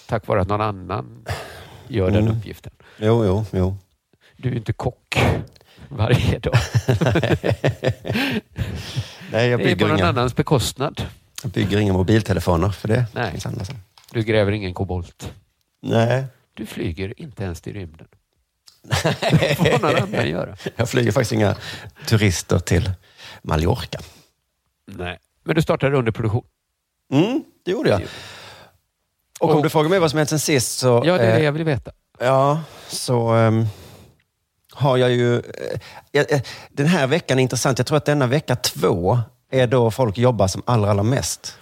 Tack 0.08 0.28
vare 0.28 0.41
att 0.41 0.47
någon 0.47 0.62
annan 0.62 1.25
gör 1.88 2.12
den 2.12 2.23
Mm. 2.23 2.38
uppgiften. 2.38 2.71
Jo, 2.97 3.25
jo, 3.25 3.45
jo. 3.51 3.78
Du 4.38 4.49
är 4.51 4.56
inte 4.56 4.73
kock 4.73 5.19
varje 5.89 6.39
dag. 6.39 6.54
Nej, 9.32 9.50
jag 9.50 9.50
Det 9.50 9.54
är 9.54 9.58
på 9.58 9.63
bygger 9.63 9.88
någon 9.88 9.98
inga... 9.98 10.08
annans 10.08 10.36
bekostnad. 10.36 11.02
Jag 11.43 11.52
bygger 11.52 11.78
inga 11.78 11.93
mobiltelefoner 11.93 12.69
för 12.69 12.88
det. 12.88 13.06
Nej. 13.13 13.39
Du 14.12 14.24
gräver 14.24 14.52
ingen 14.52 14.74
kobolt. 14.74 15.32
Nej. 15.82 16.26
Du 16.54 16.65
flyger 16.65 17.21
inte 17.21 17.43
ens 17.43 17.62
till 17.62 17.74
rymden. 17.74 18.08
Det 19.32 19.56
får 19.58 19.80
någon 19.82 19.95
annan 20.04 20.30
göra. 20.30 20.58
Jag 20.76 20.89
flyger 20.89 21.12
faktiskt 21.12 21.32
inga 21.32 21.56
turister 22.08 22.60
till 22.60 22.91
Mallorca. 23.41 24.00
Nej. 24.88 25.17
Men 25.43 25.56
du 25.56 25.62
startade 25.62 25.98
under 25.98 26.12
produktion. 26.12 26.43
Mm, 27.13 27.43
det 27.65 27.71
gjorde 27.71 27.89
jag. 27.89 28.02
Och 29.39 29.50
om 29.52 29.58
Och- 29.58 29.63
du 29.63 29.69
frågar 29.69 29.89
mig 29.89 30.00
vad 30.00 30.10
som 30.12 30.17
hänt 30.17 30.30
sen 30.30 30.39
sist 30.39 30.78
så... 30.78 31.04
Ja, 31.06 31.17
det 31.17 31.24
är 31.24 31.30
eh, 31.32 31.36
det 31.38 31.43
jag 31.43 31.52
vill 31.52 31.63
veta. 31.63 31.91
Ja, 32.19 32.62
så 32.88 33.30
ehm, 33.30 33.65
har 34.75 34.97
jag 34.97 35.11
ju... 35.11 35.35
eh, 36.13 36.21
eh, 36.29 36.41
den 36.69 36.88
här 36.88 37.07
veckan 37.07 37.39
är 37.39 37.43
intressant. 37.43 37.79
Jag 37.79 37.88
tror 37.88 37.97
att 37.97 38.05
denna 38.05 38.27
vecka 38.27 38.55
två 38.55 39.19
är 39.51 39.67
då 39.67 39.91
folk 39.91 40.17
jobbar 40.17 40.47
som 40.47 40.61
allra, 40.65 40.91
allra 40.91 41.03
mest. 41.03 41.57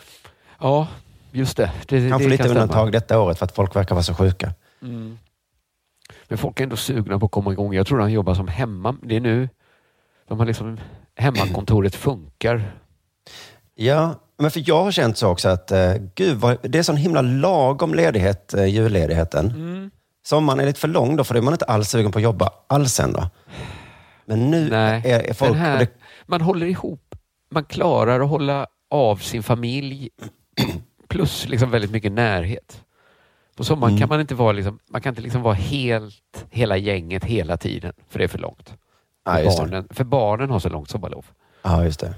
Ja, 0.60 0.88
just 1.32 1.58
det. 1.58 1.72
det 1.88 2.10
Kanske 2.10 2.26
det 2.26 2.30
lite 2.30 2.38
kan 2.44 2.50
stämma. 2.50 2.62
undantag 2.62 2.92
detta 2.92 3.20
året 3.20 3.38
för 3.38 3.46
att 3.46 3.56
folk 3.56 3.76
verkar 3.76 3.96
vara 3.96 4.04
så 4.04 4.14
sjuka. 4.14 4.54
Mm. 4.82 5.18
Men 6.28 6.38
folk 6.38 6.60
är 6.60 6.64
ändå 6.64 6.76
sugna 6.76 7.20
på 7.20 7.26
att 7.26 7.32
komma 7.32 7.52
igång. 7.52 7.74
Jag 7.74 7.88
tror 7.88 8.00
han 8.00 8.12
jobbar 8.12 8.34
som 8.34 8.48
hemma. 8.48 8.96
Det 9.02 9.16
är 9.16 9.20
nu 9.20 9.50
de 10.28 10.40
har 10.40 10.46
liksom 10.46 10.80
hemmakontoret 11.16 11.96
funkar. 11.96 12.72
Ja, 13.76 14.16
men 14.38 14.52
för 14.52 14.64
jag 14.66 14.84
har 14.84 14.92
känt 14.92 15.18
så 15.18 15.28
också 15.30 15.50
att 15.50 15.72
eh, 15.72 15.94
gud, 16.16 16.38
vad, 16.38 16.58
det 16.62 16.80
är 16.80 16.84
sån 16.84 16.98
himla 16.98 17.22
lagom 17.22 17.94
ledighet, 17.94 18.54
eh, 18.54 18.66
julledigheten. 18.66 19.92
Sommaren 20.26 20.60
är 20.60 20.66
lite 20.66 20.80
för 20.80 20.88
lång 20.88 21.16
då, 21.16 21.24
för 21.24 21.34
då 21.34 21.38
är 21.40 21.42
man 21.44 21.54
inte 21.54 21.66
alls 21.66 21.90
sugen 21.90 22.12
på 22.12 22.20
att 22.20 22.24
jobba 22.24 22.50
alls 22.68 23.00
ändå. 23.00 23.30
Men 24.26 24.52
nu 24.52 24.70
Nej, 24.70 25.02
är, 25.06 25.20
är 25.20 25.34
folk... 25.34 25.56
Här, 25.56 25.80
det, 25.80 25.88
Man 26.26 26.42
håller 26.42 26.66
ihop. 26.66 27.16
Man 27.52 27.66
klarar 27.66 28.20
att 28.20 28.30
hålla 28.30 28.68
av 28.90 29.16
sin 29.18 29.44
familj 29.44 30.10
plus 31.08 31.48
liksom 31.48 31.72
väldigt 31.72 31.92
mycket 31.92 32.12
närhet. 32.12 32.82
På 33.56 33.64
sommaren 33.64 33.92
Mm. 33.94 34.00
kan 34.00 34.10
man 34.10 34.22
inte 34.22 34.36
vara, 34.36 34.52
liksom, 34.52 34.80
man 34.90 35.02
kan 35.02 35.12
inte 35.12 35.22
liksom 35.22 35.42
vara 35.42 35.54
helt, 35.54 36.46
hela 36.50 36.78
gänget 36.78 37.24
hela 37.24 37.58
tiden, 37.58 37.94
för 38.10 38.20
det 38.20 38.26
är 38.26 38.30
för 38.30 38.38
långt. 38.40 38.74
ja, 39.26 39.34
För, 39.36 39.44
barnen, 39.58 39.88
för 39.90 40.04
barnen 40.04 40.50
har 40.50 40.60
så 40.60 40.70
långt 40.70 40.90
sommarlov. 40.90 41.26
Ja, 41.62 41.84
just 41.84 42.00
det. 42.00 42.14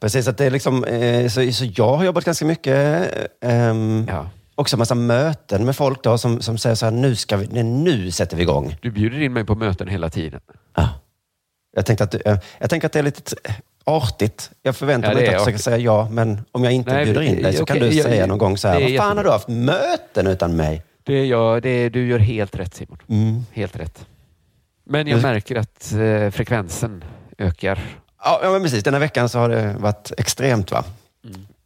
Precis, 0.00 0.28
att 0.28 0.38
det 0.38 0.44
är 0.46 0.50
liksom, 0.50 0.84
eh, 0.84 1.28
så, 1.28 1.52
så 1.52 1.64
jag 1.76 1.96
har 1.96 2.04
jobbat 2.04 2.24
ganska 2.24 2.44
mycket. 2.44 3.10
Ehm, 3.40 4.06
Ja. 4.08 4.26
Också 4.60 4.76
massa 4.76 4.94
möten 4.94 5.64
med 5.64 5.76
folk 5.76 6.02
då 6.02 6.18
som, 6.18 6.40
som 6.42 6.58
säger 6.58 6.74
så 6.76 6.86
här, 6.86 6.92
nu, 6.92 7.16
ska 7.16 7.36
vi, 7.36 7.62
nu 7.62 8.10
sätter 8.10 8.36
vi 8.36 8.42
igång. 8.42 8.76
Du 8.82 8.90
bjuder 8.90 9.20
in 9.22 9.32
mig 9.32 9.44
på 9.44 9.54
möten 9.54 9.88
hela 9.88 10.10
tiden. 10.10 10.40
Ja. 10.74 10.88
Jag, 11.76 11.86
tänkte 11.86 12.04
att, 12.04 12.10
du- 12.10 12.20
eh, 12.24 12.38
jag 12.58 12.70
tänker 12.70 12.86
att 12.86 12.92
det 12.92 12.98
är 12.98 13.02
lite 13.02 13.20
t- 13.20 13.36
artigt. 13.84 14.50
Jag 14.62 14.76
förväntar 14.76 15.08
Ja, 15.08 15.14
mig 15.14 15.24
inte 15.24 15.38
att 15.38 15.46
du 15.46 15.52
ska 15.52 15.58
säga 15.58 15.76
ja, 15.76 16.08
men 16.12 16.40
om 16.52 16.64
jag 16.64 16.72
inte 16.72 16.92
Nej, 16.92 17.04
bjuder 17.04 17.20
in 17.22 17.42
dig 17.42 17.52
så 17.52 17.62
okej, 17.62 17.78
kan 17.80 17.88
du 17.88 17.94
jag- 17.94 18.04
säga 18.04 18.26
någon 18.26 18.38
gång 18.38 18.56
så 18.58 18.68
här, 18.68 18.80
vad 18.80 18.96
fan 18.96 19.16
har 19.16 19.24
du 19.24 19.30
haft 19.30 19.48
möten 19.48 20.26
utan 20.26 20.56
mig? 20.56 20.82
Det 21.02 21.14
är 21.14 21.24
jag, 21.24 21.62
det 21.62 21.88
du 21.88 22.06
gör 22.08 22.18
helt 22.18 22.56
rätt 22.56 22.74
Simon. 22.74 22.98
Mm. 23.08 23.44
Helt 23.52 23.76
rätt. 23.76 24.06
Men 24.86 25.06
jag 25.06 25.22
Men- 25.22 25.32
märker 25.32 25.56
att 25.56 25.92
eh, 25.92 26.30
frekvensen 26.30 27.04
ökar. 27.38 27.80
Ja, 28.24 28.40
ja, 28.42 28.50
men 28.50 28.62
precis. 28.62 28.84
Den 28.84 28.94
här 28.94 29.00
veckan 29.00 29.28
så 29.28 29.38
har 29.38 29.48
det 29.48 29.76
varit 29.78 30.12
extremt. 30.18 30.70
va? 30.72 30.84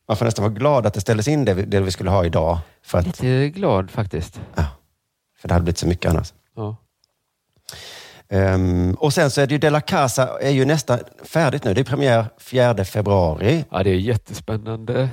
Man 0.09 0.17
får 0.17 0.25
nästan 0.25 0.43
vara 0.43 0.53
glad 0.55 0.87
att 0.87 0.95
det 0.95 1.01
ställdes 1.01 1.29
in 1.29 1.45
det, 1.45 1.55
vi- 1.55 1.63
det 1.65 1.81
vi 1.81 1.91
skulle 1.91 2.11
ha 2.11 2.25
idag. 2.25 2.59
För, 2.83 2.99
att, 2.99 3.07
Lite 3.07 3.49
glad 3.49 3.91
faktiskt. 3.91 4.41
för 5.41 5.49
det 5.49 5.55
hade 5.55 5.65
blivit 5.65 5.79
så 5.79 5.87
mycket 5.87 6.11
annars. 6.11 6.33
Ja. 6.57 6.77
Ehm, 8.29 8.95
och 8.95 9.13
sen 9.13 9.31
så 9.31 9.41
är 9.41 9.47
det 9.47 9.53
ju 9.55 9.59
De 9.59 9.71
La 9.71 9.81
Casa 9.81 10.39
är 10.41 10.51
ju 10.51 10.65
nästan 10.65 10.99
färdigt 11.25 11.65
nu. 11.65 11.75
Det 11.75 11.81
är 11.81 11.85
premiär 11.85 12.27
4 12.39 12.85
februari. 12.85 13.65
ja, 13.71 13.83
det 13.83 13.91
är 13.91 13.95
jättespännande. 13.95 15.09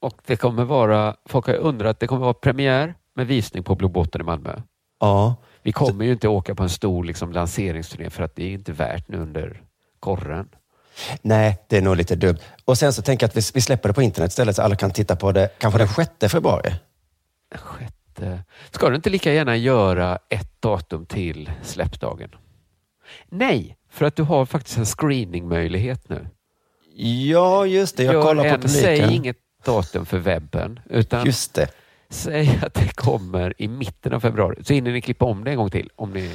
Och 0.00 0.14
det 0.26 0.36
kommer 0.36 0.64
vara, 0.64 1.16
folk 1.28 1.46
har 1.46 1.54
undrat, 1.54 2.00
det 2.00 2.06
kommer 2.06 2.22
vara 2.22 2.34
premiär 2.34 2.94
med 3.16 3.26
visning 3.26 3.62
på 3.62 3.74
Blå 3.74 3.88
båten 3.88 4.20
i 4.20 4.24
Malmö. 4.24 4.60
Ja, 5.00 5.34
Vi 5.62 5.72
kommer 5.72 6.04
ju 6.04 6.12
inte 6.12 6.28
åka 6.28 6.54
på 6.54 6.62
en 6.62 6.70
stor 6.70 7.04
liksom, 7.04 7.32
lanseringsturné 7.32 8.10
för 8.10 8.22
att 8.22 8.36
det 8.36 8.44
är 8.44 8.50
inte 8.50 8.72
värt 8.72 9.08
nu 9.08 9.18
under 9.18 9.62
korren. 10.00 10.48
Nej, 11.22 11.58
det 11.68 11.76
är 11.76 11.82
nog 11.82 11.96
lite 11.96 12.16
dumt. 12.16 12.38
Och 12.64 12.78
sen 12.78 12.92
så 12.92 13.02
tänker 13.02 13.24
jag 13.24 13.28
att 13.28 13.36
vi, 13.36 13.42
vi 13.54 13.60
släpper 13.60 13.88
det 13.88 13.92
på 13.92 14.02
internet 14.02 14.30
istället 14.30 14.56
så 14.56 14.62
alla 14.62 14.76
kan 14.76 14.90
titta 14.90 15.16
på 15.16 15.32
det 15.32 15.48
kanske 15.58 15.78
den 15.78 15.88
6 15.88 16.32
februari. 16.32 16.74
Sjätte. 17.54 18.44
Ska 18.70 18.88
du 18.90 18.96
inte 18.96 19.10
lika 19.10 19.32
gärna 19.32 19.56
göra 19.56 20.18
ett 20.28 20.62
datum 20.62 21.06
till 21.06 21.50
släppdagen? 21.62 22.30
Nej, 23.28 23.76
för 23.90 24.06
att 24.06 24.16
du 24.16 24.22
har 24.22 24.46
faktiskt 24.46 24.78
en 24.78 24.86
screeningmöjlighet 24.86 26.08
nu. 26.08 26.26
Ja, 26.96 27.66
just 27.66 27.96
det. 27.96 28.02
Jag 28.02 28.14
Gör 28.14 28.22
kollar 28.22 28.42
på 28.42 28.48
en, 28.48 28.60
publiken. 28.60 28.82
Säg 28.82 29.14
inget 29.14 29.36
datum 29.64 30.06
för 30.06 30.18
webben, 30.18 30.80
utan 30.90 31.26
Just 31.26 31.54
det. 31.54 31.68
säg 32.10 32.60
att 32.62 32.74
det 32.74 32.96
kommer 32.96 33.54
i 33.58 33.68
mitten 33.68 34.12
av 34.14 34.20
februari. 34.20 34.64
Så 34.64 34.72
hinner 34.72 34.92
ni 34.92 35.00
klippa 35.00 35.24
om 35.24 35.44
det 35.44 35.50
en 35.50 35.56
gång 35.56 35.70
till. 35.70 35.90
Om 35.96 36.12
ni 36.12 36.30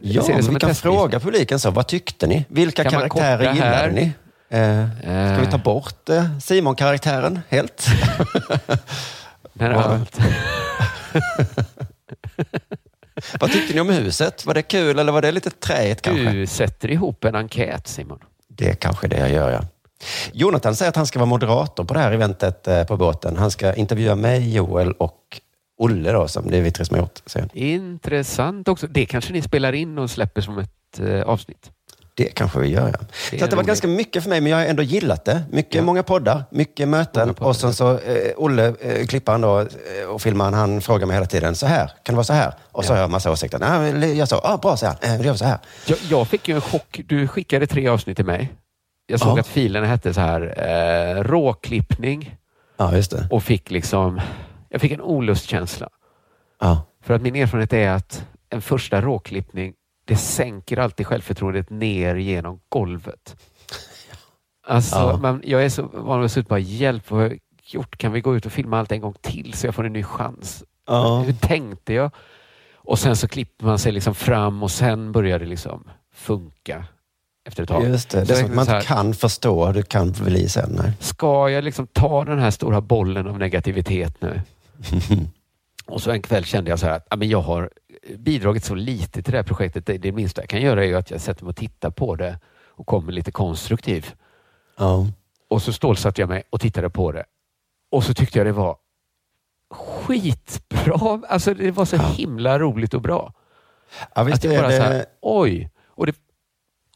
Ja, 0.00 0.22
ser 0.22 0.36
det 0.36 0.42
som 0.42 0.54
vi 0.54 0.60
kan 0.60 0.74
fråga 0.74 1.20
publiken 1.20 1.60
så. 1.60 1.70
Vad 1.70 1.86
tyckte 1.86 2.26
ni? 2.26 2.44
Vilka 2.48 2.82
Kan 2.82 2.92
karaktärer 2.92 3.54
gillade 3.54 3.90
ni? 3.90 4.12
Eh, 4.48 4.86
ska 5.34 5.40
vi 5.40 5.46
ta 5.50 5.58
bort 5.58 6.08
eh, 6.08 6.38
Simon-karaktären 6.40 7.40
helt? 7.48 7.86
När 9.52 9.74
Vad- 9.74 9.84
allt. 9.84 10.18
Vad 13.40 13.52
tyckte 13.52 13.74
ni 13.74 13.80
om 13.80 13.88
huset? 13.88 14.46
Var 14.46 14.54
det 14.54 14.62
kul 14.62 14.98
eller 14.98 15.12
var 15.12 15.22
det 15.22 15.32
lite 15.32 15.50
träigt 15.50 16.02
kanske? 16.02 16.30
Du 16.30 16.46
sätter 16.46 16.90
ihop 16.90 17.24
en 17.24 17.34
enkät 17.34 17.88
Simon. 17.88 18.18
Det 18.48 18.68
är 18.68 18.74
kanske 18.74 19.08
det 19.08 19.18
jag 19.18 19.30
gör, 19.30 19.50
ja. 19.50 19.60
Jonathan 20.32 20.76
säger 20.76 20.88
att 20.88 20.96
han 20.96 21.06
ska 21.06 21.18
vara 21.18 21.26
moderator 21.26 21.84
på 21.84 21.94
det 21.94 22.00
här 22.00 22.12
eventet 22.12 22.68
eh, 22.68 22.84
på 22.84 22.96
båten. 22.96 23.36
Han 23.36 23.50
ska 23.50 23.74
intervjua 23.74 24.14
mig, 24.14 24.54
Joel 24.54 24.92
och 24.92 25.40
Olle 25.78 26.12
då, 26.12 26.28
som 26.28 26.50
det 26.50 26.56
är 26.58 26.62
vi 26.62 26.70
tre 26.70 26.84
som 26.84 26.94
har 26.96 27.02
gjort. 27.02 27.22
säger 27.26 27.48
han. 27.54 27.58
Intressant 27.62 28.68
också. 28.68 28.86
Det 28.86 29.06
kanske 29.06 29.32
ni 29.32 29.42
spelar 29.42 29.72
in 29.72 29.98
och 29.98 30.10
släpper 30.10 30.40
som 30.40 30.58
ett 30.58 31.00
eh, 31.00 31.22
avsnitt. 31.22 31.70
Det 32.14 32.24
kanske 32.24 32.58
vi 32.60 32.68
gör, 32.68 32.88
ja. 32.88 32.98
Det 33.30 33.38
så 33.38 33.44
det 33.46 33.50
var 33.50 33.56
roligt. 33.56 33.66
ganska 33.66 33.88
mycket 33.88 34.22
för 34.22 34.30
mig, 34.30 34.40
men 34.40 34.50
jag 34.52 34.58
har 34.58 34.64
ändå 34.64 34.82
gillat 34.82 35.24
det. 35.24 35.42
Mycket, 35.50 35.74
Ja. 35.74 35.82
många 35.82 36.02
poddar, 36.02 36.44
mycket 36.50 36.88
möten. 36.88 37.34
Poddar. 37.34 37.48
Och 37.48 37.56
sen 37.56 37.74
så, 37.74 37.98
eh, 37.98 38.32
Olle, 38.36 38.74
eh, 38.80 39.06
klipparen 39.06 39.40
då, 39.40 39.60
eh, 39.60 39.66
och 40.08 40.22
filmaren, 40.22 40.54
han 40.54 40.80
frågar 40.80 41.06
mig 41.06 41.14
hela 41.16 41.26
tiden, 41.26 41.54
så 41.54 41.66
här, 41.66 41.86
kan 42.02 42.12
det 42.12 42.16
vara 42.16 42.24
så 42.24 42.32
här? 42.32 42.54
Och 42.72 42.84
så 42.84 42.92
Ja. 42.92 42.94
har 42.96 43.00
jag 43.00 43.10
massa 43.10 43.30
åsikter. 43.30 43.58
Nej, 43.58 44.18
jag 44.18 44.28
sa, 44.28 44.40
ah, 44.44 44.56
bra, 44.56 44.76
så 44.76 44.86
här. 44.86 44.96
Eh, 45.02 45.26
gör 45.26 45.34
så 45.34 45.44
här. 45.44 45.58
Jag, 45.86 45.98
jag 46.10 46.28
fick 46.28 46.48
ju 46.48 46.54
en 46.54 46.60
chock. 46.60 47.00
Du 47.06 47.28
skickade 47.28 47.66
tre 47.66 47.88
avsnitt 47.88 48.16
till 48.16 48.26
mig. 48.26 48.52
Jag 49.06 49.20
såg 49.20 49.36
Ja. 49.38 49.40
att 49.40 49.46
filerna 49.48 49.86
hette 49.86 50.14
så 50.14 50.20
här 50.20 50.40
eh, 51.16 51.22
råklippning 51.22 52.36
Ja, 52.76 52.94
just 52.96 53.10
det. 53.10 53.28
och 53.30 53.42
fick 53.42 53.70
liksom, 53.70 54.20
jag 54.76 54.80
fick 54.80 54.92
en 54.92 55.00
olustkänsla. 55.00 55.88
Ja. 56.60 56.82
För 57.02 57.14
att 57.14 57.22
min 57.22 57.36
erfarenhet 57.36 57.72
är 57.72 57.90
att 57.90 58.26
en 58.50 58.62
första 58.62 59.00
råklippning, 59.00 59.74
det 60.04 60.16
sänker 60.16 60.76
alltid 60.76 61.06
självförtroendet 61.06 61.70
ner 61.70 62.14
genom 62.16 62.60
golvet. 62.68 63.36
Alltså, 64.66 64.96
Ja. 64.96 65.16
man, 65.16 65.42
jag 65.44 65.64
är 65.64 65.68
så 65.68 65.82
van 65.82 66.20
vid 66.20 66.38
att 66.38 66.48
bara 66.48 66.58
hjälp, 66.58 67.10
vad 67.10 67.20
har 67.20 67.28
jag 67.28 67.38
gjort? 67.62 67.96
Kan 67.98 68.12
vi 68.12 68.20
gå 68.20 68.36
ut 68.36 68.46
och 68.46 68.52
filma 68.52 68.78
allt 68.78 68.92
en 68.92 69.00
gång 69.00 69.14
till 69.20 69.52
så 69.54 69.66
jag 69.66 69.74
får 69.74 69.86
en 69.86 69.92
ny 69.92 70.02
chans? 70.02 70.64
Ja. 70.86 71.18
Hur 71.26 71.32
tänkte 71.32 71.94
jag? 71.94 72.10
Och 72.74 72.98
sen 72.98 73.16
så 73.16 73.28
klipper 73.28 73.64
man 73.66 73.78
sig 73.78 73.92
liksom 73.92 74.14
fram 74.14 74.62
och 74.62 74.70
sen 74.70 75.12
börjar 75.12 75.38
det 75.38 75.46
liksom 75.46 75.90
funka 76.14 76.84
efter 77.46 77.62
ett 77.62 77.68
tag. 77.68 77.84
Just 77.84 78.10
det. 78.10 78.24
Det 78.24 78.40
är 78.40 78.44
att 78.44 78.54
man 78.54 78.64
inte 78.74 78.86
kan 78.86 79.14
förstå, 79.14 79.72
du 79.72 79.82
kan 79.82 80.12
bli 80.12 80.48
sen. 80.48 80.70
Nej. 80.82 80.92
Ska 81.00 81.48
jag 81.50 81.64
liksom 81.64 81.86
ta 81.86 82.24
den 82.24 82.38
här 82.38 82.50
stora 82.50 82.80
bollen 82.80 83.26
av 83.26 83.38
negativitet 83.38 84.22
nu? 84.22 84.40
Och 85.86 86.02
så 86.02 86.10
en 86.10 86.22
kväll 86.22 86.44
kände 86.44 86.70
jag 86.70 86.78
så 86.78 86.86
att 86.86 87.06
ja, 87.10 87.16
men 87.16 87.28
jag 87.28 87.40
har 87.40 87.70
bidragit 88.18 88.64
så 88.64 88.74
lite 88.74 89.22
till 89.22 89.32
det 89.32 89.38
här 89.38 89.44
projektet. 89.44 89.86
Det, 89.86 89.98
det 89.98 90.12
minsta 90.12 90.42
jag 90.42 90.48
kan 90.48 90.60
göra 90.60 90.84
är 90.84 90.94
att 90.94 91.10
jag 91.10 91.20
sätter 91.20 91.44
mig 91.44 91.50
och 91.50 91.56
tittar 91.56 91.90
på 91.90 92.16
det 92.16 92.38
och 92.68 92.86
kommer 92.86 93.12
lite 93.12 93.30
konstruktiv. 93.30 94.14
Ja. 94.78 95.06
Och 95.48 95.62
så 95.62 95.72
stålsatte 95.72 96.20
jag 96.22 96.28
mig 96.28 96.42
och 96.50 96.60
tittade 96.60 96.90
på 96.90 97.12
det. 97.12 97.24
Och 97.90 98.04
så 98.04 98.14
tyckte 98.14 98.38
jag 98.38 98.46
det 98.46 98.52
var 98.52 98.76
skitbra. 99.70 101.20
Alltså 101.28 101.54
det 101.54 101.70
var 101.70 101.84
så 101.84 101.96
himla 101.96 102.58
roligt 102.58 102.94
och 102.94 103.02
bra. 103.02 103.32
Ja, 104.14 104.22
visst 104.22 104.38
att 104.38 104.52
jag 104.52 104.62
bara 104.62 104.68
det... 104.68 104.76
så 104.76 104.82
här, 104.82 105.04
oj. 105.22 105.70
Och, 105.86 106.06
det, 106.06 106.16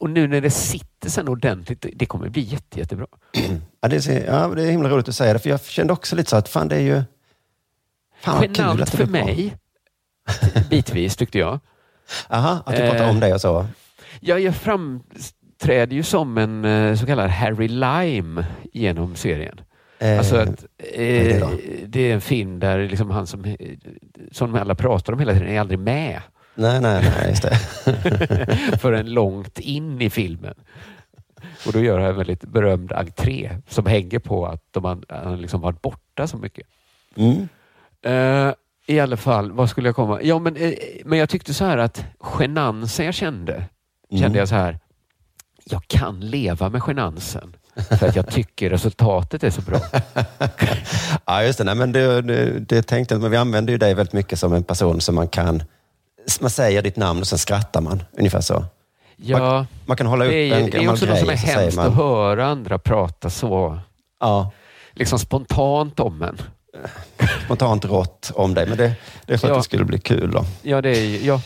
och 0.00 0.10
nu 0.10 0.26
när 0.26 0.40
det 0.40 0.50
sitter 0.50 1.10
sen 1.10 1.28
ordentligt, 1.28 1.86
det- 1.94 2.06
kommer 2.06 2.28
bli 2.28 2.42
jätte, 2.42 2.78
jättebra. 2.78 3.06
Ja, 3.82 3.88
det, 3.88 4.06
är, 4.06 4.24
ja, 4.26 4.48
det 4.48 4.62
är 4.62 4.70
himla 4.70 4.88
roligt 4.88 5.08
att 5.08 5.14
säga 5.14 5.32
det, 5.32 5.38
för 5.38 5.50
jag 5.50 5.64
kände 5.64 5.92
också 5.92 6.16
lite 6.16 6.30
så 6.30 6.36
att 6.36 6.48
fan 6.48 6.68
det 6.68 6.76
är 6.76 6.80
ju... 6.80 7.02
Fan 8.20 8.36
vad 8.38 8.56
Genant 8.58 8.90
för 8.90 9.06
mig, 9.06 9.56
bitvis 10.70 11.16
tyckte 11.16 11.38
jag. 11.38 11.58
Aha, 12.28 12.62
att 12.66 12.76
du 12.76 12.80
pratar 12.82 13.04
Eh. 13.04 13.10
om 13.10 13.20
det 13.20 13.34
och 13.34 13.40
så. 13.40 13.66
Ja, 14.20 14.38
jag 14.38 14.54
framträder 14.54 15.96
ju 15.96 16.02
som 16.02 16.38
en 16.38 16.64
eh, 16.64 16.94
så 16.96 17.06
kallad 17.06 17.30
Harry 17.30 17.68
Lime 17.68 18.44
genom 18.72 19.16
serien. 19.16 19.60
Eh, 19.98 20.18
Alltså 20.18 20.36
att, 20.36 20.64
eh, 20.78 21.48
det 21.86 22.00
är 22.10 22.14
en 22.14 22.20
film 22.20 22.58
där 22.60 22.78
liksom 22.88 23.10
han 23.10 23.26
som, 23.26 23.44
eh, 23.44 23.54
som 24.32 24.54
alla 24.54 24.74
pratar 24.74 25.12
om 25.12 25.18
hela 25.18 25.32
tiden 25.32 25.48
är 25.48 25.60
aldrig 25.60 25.78
med 25.78 26.20
Nej, 26.54 26.80
nej, 26.80 27.02
nej, 27.18 27.28
just 27.30 27.42
det. 27.42 27.56
förrän 28.80 29.10
långt 29.12 29.58
in 29.58 30.00
i 30.02 30.10
filmen. 30.10 30.54
Och 31.66 31.72
då 31.72 31.80
gör 31.80 31.98
han 31.98 32.08
en 32.10 32.16
väldigt 32.16 32.44
berömd 32.44 32.92
entré 32.92 33.50
som 33.68 33.86
hänger 33.86 34.18
på 34.18 34.46
att 34.46 34.62
de 34.70 34.84
han 34.84 35.04
har 35.08 35.36
liksom 35.36 35.60
varit 35.60 35.82
borta 35.82 36.26
så 36.26 36.36
mycket. 36.36 36.66
Mm. 37.16 37.48
Eh, 38.04 38.52
I 38.86 39.00
alla 39.00 39.16
fall, 39.16 39.52
vad 39.52 39.70
skulle 39.70 39.88
jag 39.88 39.96
komma? 39.96 40.22
Ja, 40.22 40.38
men, 40.38 40.56
eh, 40.56 40.72
men 41.04 41.18
jag 41.18 41.28
tyckte 41.28 41.54
så 41.54 41.64
här 41.64 41.78
att 41.78 42.04
genansen 42.20 43.04
jag 43.06 43.14
kände, 43.14 43.64
kände 44.10 44.26
Mm. 44.26 44.38
jag 44.38 44.48
så 44.48 44.54
här. 44.54 44.78
Jag 45.64 45.82
kan 45.88 46.20
leva 46.20 46.68
med 46.68 46.82
genansen 46.82 47.56
för 47.98 48.08
att 48.08 48.16
jag 48.16 48.30
tycker 48.30 48.70
resultatet 48.70 49.44
är 49.44 49.50
så 49.50 49.60
bra. 49.62 49.80
Ja, 51.26 51.42
just 51.42 51.58
det. 51.58 51.64
Nej, 51.64 51.74
men 51.74 51.92
det, 51.92 52.22
det, 52.22 52.58
det 52.58 52.82
tänkte 52.82 53.14
jag, 53.14 53.22
men 53.22 53.30
vi 53.30 53.36
använder 53.36 53.72
ju 53.72 53.78
dig 53.78 53.94
väldigt 53.94 54.12
mycket 54.12 54.38
som 54.38 54.52
en 54.52 54.62
person 54.64 55.00
som 55.00 55.14
man 55.14 55.28
kan... 55.28 55.62
Man 56.40 56.50
säger 56.50 56.82
ditt 56.82 56.96
namn 56.96 57.20
och 57.20 57.26
sen 57.26 57.38
skrattar 57.38 57.80
man. 57.80 58.02
Ungefär 58.18 58.40
så. 58.40 58.64
Ja, 59.16 59.66
Man 59.86 59.96
kan 59.96 60.06
hålla 60.06 60.24
upp 60.24 60.30
det 60.30 60.36
är, 60.50 60.56
en 60.58 60.64
det 60.70 60.76
är 60.76 60.78
gammal 60.80 60.94
också 60.94 61.06
något 61.06 61.14
grej 61.14 61.38
som 61.38 61.50
är 61.50 61.54
hemskt 61.60 61.76
man... 61.76 61.86
att 61.86 61.94
höra 61.94 62.46
andra 62.46 62.78
prata 62.78 63.30
så 63.30 63.78
Ja, 64.20 64.52
liksom 64.92 65.18
spontant 65.18 66.00
om 66.00 66.22
en. 66.22 66.38
Spontant 67.44 67.84
rått 67.84 68.30
om 68.34 68.54
dig. 68.54 68.66
Men 68.66 68.78
det, 68.78 68.94
det 69.26 69.32
är 69.34 69.38
för 69.38 69.46
att 69.48 69.52
Ja. 69.52 69.56
det 69.56 69.62
skulle 69.62 69.84
bli 69.84 69.98
kul 69.98 70.30
då. 70.30 70.44
Ja, 70.62 70.80
det 70.82 70.90
är 70.98 71.00
ju- 71.04 71.26
ja, 71.26 71.42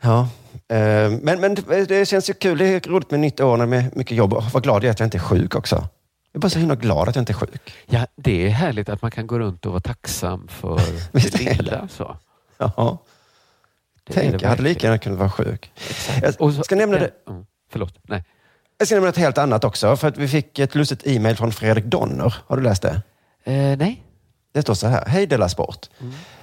Ja. 0.00 0.28
eh, 0.76 1.10
Men, 1.22 1.40
men 1.40 1.54
det- 1.88 2.08
känns 2.08 2.30
ju 2.30 2.34
kul. 2.34 2.58
Det 2.58 2.66
är 2.66 2.80
roligt 2.80 3.10
med 3.10 3.20
nytt 3.20 3.40
år 3.40 3.66
med 3.66 3.96
mycket 3.96 4.16
jobb. 4.16 4.44
Vad 4.52 4.62
glad 4.62 4.76
jag 4.84 4.88
är 4.88 4.90
att 4.90 5.00
jag 5.00 5.06
inte 5.06 5.16
är 5.16 5.20
sjuk 5.20 5.54
också. 5.54 5.76
Jag 5.76 6.38
är 6.38 6.40
bara 6.40 6.50
så 6.50 6.58
himla 6.58 6.74
glad 6.74 7.08
att 7.08 7.14
jag 7.16 7.22
inte 7.22 7.32
är 7.32 7.34
sjuk. 7.34 7.74
ja, 7.86 8.06
det 8.16 8.46
är 8.46 8.48
härligt 8.50 8.88
att 8.88 9.02
man 9.02 9.10
kan 9.10 9.26
gå 9.26 9.38
runt 9.38 9.66
och 9.66 9.72
vara 9.72 9.80
tacksam 9.80 10.48
för 10.48 10.80
det 11.12 11.38
lilla. 11.38 11.88
Så. 11.88 12.16
Jaha. 12.58 12.98
Det 14.06 14.12
Tänk, 14.12 14.42
jag 14.42 14.48
hade 14.48 14.62
lika 14.62 14.86
gärna 14.86 14.98
kunnat 14.98 15.18
vara 15.18 15.30
sjuk. 15.30 15.72
Exakt. 15.88 16.36
Jag 16.40 16.64
ska 16.64 16.74
nämna 16.76 16.98
det. 16.98 17.10
Mm, 17.28 17.46
förlåt. 17.70 17.94
Nej. 18.02 18.24
Jag 18.78 18.88
ska 18.88 18.94
nämna 18.94 19.08
ett 19.10 19.16
helt 19.16 19.38
annat 19.38 19.64
också. 19.64 19.96
För 19.96 20.08
att 20.08 20.18
vi 20.18 20.28
fick 20.28 20.58
ett 20.58 20.74
lustigt 20.74 21.06
e-mail 21.06 21.36
från 21.36 21.52
Fredrik 21.52 21.84
Donner. 21.84 22.34
Har 22.46 22.56
du 22.56 22.62
läst 22.62 22.82
det? 22.82 23.02
Eh, 23.44 23.76
nej. 23.78 24.03
Det 24.54 24.62
står 24.62 24.74
så 24.74 24.86
här. 24.86 25.04
Hej 25.06 25.26
Della 25.26 25.48
Sport. 25.48 25.90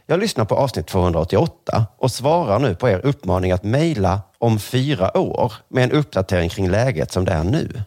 Jag 0.05 0.19
lyssnar 0.19 0.45
på 0.45 0.55
avsnitt 0.55 0.87
288 0.87 1.85
och 1.97 2.11
svarar 2.11 2.59
nu 2.59 2.75
på 2.75 2.89
er 2.89 3.05
uppmaning 3.05 3.51
att 3.51 3.63
mejla 3.63 4.21
om 4.37 4.59
fyra 4.59 5.17
år 5.17 5.53
med 5.67 5.83
en 5.83 5.91
uppdatering 5.91 6.49
kring 6.49 6.69
läget 6.69 7.11
som 7.11 7.25
det 7.25 7.31
är 7.31 7.43
nu. 7.43 7.83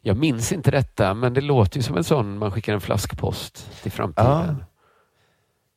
Jag 0.00 0.16
minns 0.16 0.52
inte 0.52 0.70
detta, 0.70 1.14
men 1.14 1.34
det 1.34 1.40
låter 1.40 1.76
ju 1.76 1.82
som 1.82 1.96
en 1.96 2.04
sån 2.04 2.38
man 2.38 2.50
skickar 2.50 2.72
en 2.72 2.80
flaskpost 2.80 3.66
till 3.82 3.92
framtiden. 3.92 4.64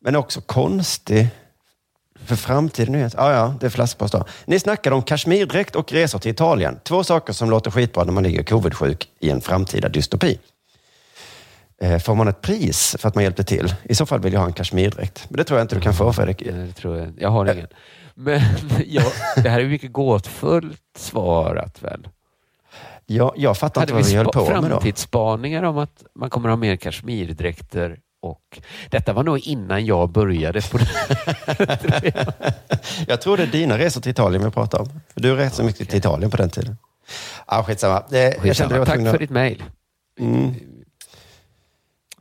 Men 0.02 0.16
också 0.16 0.42
konstig 0.42 1.28
för 2.26 2.36
framtiden. 2.36 2.94
nu. 2.94 3.10
Ja, 3.18 3.34
ja, 3.34 3.56
det 3.60 3.66
är 3.66 3.70
flaskpost 3.70 4.14
då. 4.14 4.26
Ni 4.46 4.60
snackade 4.60 4.96
om 4.96 5.02
kashmirdräkt 5.02 5.76
och 5.76 5.92
resor 5.92 6.20
till 6.20 6.32
Italien. 6.32 6.80
Två 6.84 7.04
saker 7.04 7.34
som 7.34 7.50
låter 7.50 7.72
skitbra 7.72 8.04
när 8.04 8.14
man 8.14 8.24
ligger 8.24 8.44
covidsjuk 8.44 9.10
i 9.20 9.30
en 9.30 9.42
framtida 9.42 9.90
dystopi. 9.90 10.40
Eh, 11.82 12.00
Får 12.00 12.16
man 12.16 12.28
ett 12.28 12.42
pris 12.42 12.96
för 13.00 13.08
att 13.10 13.16
man 13.16 13.24
hjälpte 13.24 13.44
till? 13.44 13.76
I 13.84 13.96
så 13.96 14.06
fall 14.06 14.20
vill 14.20 14.34
jag 14.34 14.40
ha 14.40 14.48
en 14.48 14.54
kashmirdräkt. 14.54 15.26
Men 15.30 15.38
det 15.38 15.44
tror 15.44 15.60
jag 15.60 15.64
inte 15.64 15.76
du 15.76 15.82
kan 15.82 15.94
få 15.94 16.14
Fredrik. 16.14 16.42
Eh, 16.42 16.56
Det 16.56 16.74
tror 16.74 16.98
jag. 16.98 17.14
jag 17.18 17.30
har 17.30 17.54
ingen. 17.54 17.68
Men 18.16 18.42
ja, 18.88 19.02
det 19.36 19.50
här 19.50 19.60
är 19.60 19.66
mycket 19.66 19.94
gåtfullt 19.94 20.82
svarat 20.98 21.82
väl? 21.82 22.08
Jag, 23.06 23.34
jag 23.38 23.58
fattar 23.58 23.82
Hade 23.82 23.92
inte 23.92 24.02
vad 24.02 24.10
vi 24.12 24.16
höll 24.16 24.26
på 24.26 24.46
med 24.62 24.62
då. 24.64 24.68
framtidsspaningar 24.70 25.64
om 25.64 25.78
att 25.78 26.04
man 26.16 26.30
kommer 26.30 26.50
ha 26.50 26.56
mer 26.56 26.76
kashmirdräkter 26.76 28.00
och 28.22 28.60
detta 28.90 29.14
var 29.14 29.24
nog 29.24 29.40
innan 29.40 29.86
jag 29.86 30.10
började 30.10 30.62
på 30.62 30.78
det. 30.78 30.88
Jag 33.08 33.22
tror 33.22 33.38
det 33.38 33.44
är 33.44 33.48
dina 33.48 33.78
resor 33.78 34.02
till 34.02 34.12
Italien 34.12 34.44
vi 34.46 34.52
pratar 34.52 34.80
om. 34.82 34.90
För 35.14 35.22
Du 35.22 35.36
reste 35.36 35.58
så 35.58 35.64
mycket 35.64 35.90
till 35.90 35.98
Italien 36.00 36.32
på 36.32 36.38
den 36.38 36.50
tiden. 36.50 36.78
Ah, 37.46 37.64
skitsamma. 37.64 38.04
Det, 38.10 38.18
jag 38.24 38.34
kände 38.34 38.42
Skitsamma. 38.50 38.74
det 38.74 38.80
var 38.80 38.86
Tack 38.86 38.96
för 39.12 39.18
ditt 39.20 39.30
mejl. 39.30 39.64
Mm. 40.20 40.56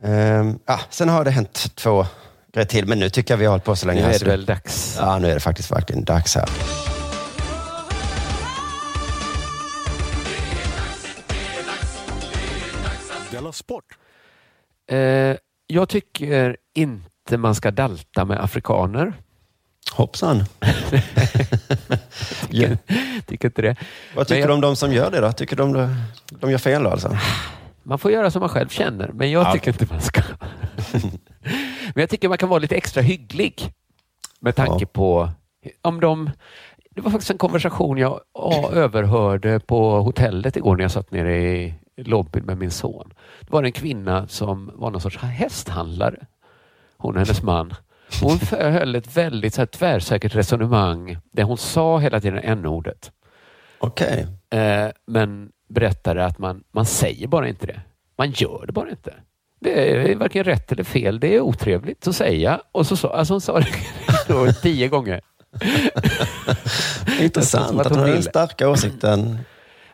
Ehm, 0.03 0.59
ah, 0.65 0.79
sen 0.89 1.09
har 1.09 1.23
det 1.25 1.31
hänt 1.31 1.75
två 1.75 2.05
grejer 2.53 2.67
till, 2.67 2.85
men 2.85 2.99
nu 2.99 3.09
tycker 3.09 3.33
jag 3.33 3.37
vi 3.39 3.45
har 3.45 3.51
hållit 3.51 3.63
på 3.65 3.75
så 3.75 3.87
länge. 3.87 4.01
Nu 4.01 4.07
här, 4.07 4.15
är 4.15 4.19
det 4.19 4.25
väl 4.25 4.45
dags. 4.45 4.97
Ja, 4.99 5.19
nu 5.19 5.29
är 5.29 5.33
det 5.33 5.39
faktiskt 5.39 5.71
verkligen 5.71 6.03
dags 6.03 6.35
här. 6.35 6.49
Sport. 13.51 13.83
Eh, 14.91 15.35
jag 15.67 15.89
tycker 15.89 16.57
inte 16.75 17.37
man 17.37 17.55
ska 17.55 17.71
dalta 17.71 18.25
med 18.25 18.43
afrikaner. 18.43 19.13
Hoppsan. 19.91 20.43
ja. 22.49 22.67
Tycker 23.25 23.47
inte 23.47 23.61
det. 23.61 23.75
Vad 24.15 24.27
tycker 24.27 24.39
jag- 24.39 24.49
du 24.49 24.53
om 24.53 24.61
de 24.61 24.75
som 24.75 24.93
gör 24.93 25.11
det 25.11 25.19
då? 25.19 25.31
Tycker 25.31 25.55
du 25.55 25.63
de, 25.63 26.01
de 26.29 26.51
gör 26.51 26.57
fel 26.57 26.83
då 26.83 26.89
alltså? 26.89 27.17
Man 27.85 27.99
får 27.99 28.11
göra 28.11 28.31
som 28.31 28.39
man 28.39 28.49
själv 28.49 28.67
känner, 28.69 29.07
men 29.13 29.31
jag 29.31 29.47
Ja, 29.47 29.53
tycker 29.53 29.71
inte 29.71 29.93
man 29.93 30.01
ska. 30.01 30.21
men 31.93 32.01
jag 32.01 32.09
tycker 32.09 32.29
man 32.29 32.37
kan 32.37 32.49
vara 32.49 32.59
lite 32.59 32.75
extra 32.75 33.01
hygglig. 33.01 33.71
Med 34.39 34.55
tanke 34.55 34.77
Ja. 34.79 34.87
på 34.93 35.29
om 35.81 35.99
de... 35.99 36.29
Det 36.91 37.01
var 37.01 37.11
faktiskt 37.11 37.31
en 37.31 37.37
konversation 37.37 37.97
jag 37.97 38.19
ja, 38.33 38.69
överhörde 38.73 39.59
på 39.59 40.01
hotellet 40.01 40.57
igår 40.57 40.75
när 40.75 40.83
jag 40.83 40.91
satt 40.91 41.11
nere 41.11 41.37
i 41.37 41.73
lobbyn 41.97 42.45
med 42.45 42.57
min 42.57 42.71
son. 42.71 43.13
Det 43.41 43.51
var 43.51 43.63
en 43.63 43.71
kvinna 43.71 44.27
som 44.27 44.71
var 44.75 44.91
någon 44.91 45.01
sorts 45.01 45.17
hästhandlare. 45.17 46.25
Hon 46.97 47.13
och 47.15 47.19
hennes 47.21 47.43
man. 47.43 47.73
Hon 48.21 48.37
höll 48.59 48.95
ett 48.95 49.17
väldigt 49.17 49.53
så 49.53 49.61
här, 49.61 49.65
tvärsäkert 49.65 50.35
resonemang 50.35 51.17
där 51.31 51.43
hon 51.43 51.57
sa 51.57 51.97
hela 51.99 52.19
tiden 52.21 52.39
n-ordet. 52.43 53.11
Okej. 53.79 54.27
Eh, 54.49 54.87
men 55.07 55.49
berättade 55.67 56.25
att 56.25 56.39
man, 56.39 56.63
man 56.71 56.85
säger 56.85 57.27
bara 57.27 57.47
inte 57.47 57.65
det. 57.65 57.81
Man 58.17 58.31
gör 58.31 58.63
det 58.67 58.73
bara 58.73 58.89
inte. 58.89 59.13
Det 59.59 59.91
är 60.11 60.15
varken 60.15 60.43
rätt 60.43 60.71
eller 60.71 60.83
fel. 60.83 61.19
Det 61.19 61.35
är 61.35 61.41
otrevligt 61.41 62.07
att 62.07 62.15
säga. 62.15 62.61
Och 62.71 62.87
så, 62.87 62.95
så, 62.97 63.07
alltså 63.07 63.33
hon 63.33 63.41
sa 63.41 63.59
det 64.27 64.53
tio 64.61 64.87
gånger. 64.87 65.21
Intressant 67.19 67.79
att 67.79 67.89
hon 67.89 67.99
har 67.99 68.07
den 68.07 68.23
starka 68.23 68.69
åsikten. 68.69 69.37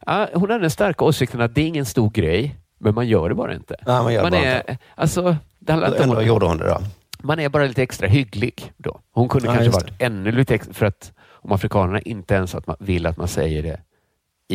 Ja, 0.06 0.28
hon 0.34 0.50
hade 0.50 0.64
den 0.64 0.72
starka 0.72 1.06
åsikten 1.06 1.42
att 1.42 1.56
det 1.56 1.62
är 1.62 1.68
ingen 1.68 1.86
stor 1.86 2.10
grej, 2.10 2.56
men 2.80 2.96
man 2.96 3.08
gör 3.08 3.30
det 3.30 3.36
bara 3.36 3.54
inte. 3.54 3.76
Ja, 3.86 4.04
man 4.04 4.14
gör 4.14 4.30
bara 4.30 4.40
är, 4.40 4.58
inte. 4.58 4.78
Alltså, 4.96 5.36
det 5.60 5.72
handlar 5.72 5.96
Ändå 5.96 6.22
gjorde 6.22 6.46
hon 6.46 6.58
det 6.58 6.68
då. 6.68 6.78
man 7.22 7.40
är 7.40 7.50
bara 7.50 7.66
lite 7.66 7.84
extra 7.84 8.08
hygglig 8.08 8.74
då. 8.78 9.00
Hon 9.12 9.30
kunde 9.30 9.48
Ja, 9.48 9.54
kanske 9.54 9.72
varit 9.72 9.94
ännu 10.02 10.32
lite 10.32 10.56
extra, 10.56 10.74
för 10.74 10.86
att 10.86 11.14
om 11.22 11.52
afrikanerna 11.52 12.00
inte 12.00 12.34
ens 12.34 12.56
att 12.56 12.68
man 12.68 12.76
vill 12.80 13.06
att 13.06 13.18
man 13.18 13.28
säger 13.28 13.64
det 13.64 13.80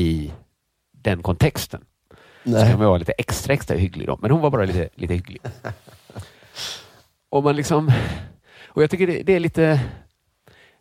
i 0.00 0.32
den 1.10 1.22
kontexten. 1.22 1.80
Så 2.44 2.50
Nej. 2.50 2.70
kan 2.70 2.78
man 2.78 2.88
vara 2.88 2.98
lite 2.98 3.12
extra, 3.12 3.52
extra 3.54 3.76
hygglig 3.76 4.06
då. 4.06 4.18
Men 4.22 4.30
hon 4.30 4.40
var 4.40 4.50
bara 4.50 4.64
lite, 4.64 4.88
lite 4.94 5.14
hygglig. 5.14 5.42
och 7.30 7.42
man 7.44 7.56
liksom... 7.56 7.92
Och 8.66 8.82
jag 8.82 8.90
tycker 8.90 9.06
det, 9.06 9.22
det 9.22 9.32
är 9.32 9.40
lite... 9.40 9.80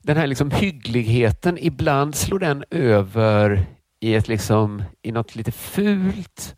Den 0.01 0.17
här 0.17 0.27
liksom 0.27 0.51
hyggligheten, 0.51 1.57
ibland 1.61 2.15
slår 2.15 2.39
den 2.39 2.63
över 2.71 3.65
i, 3.99 4.15
ett 4.15 4.27
liksom, 4.27 4.83
i 5.01 5.11
något 5.11 5.35
lite 5.35 5.51
fult. 5.51 6.55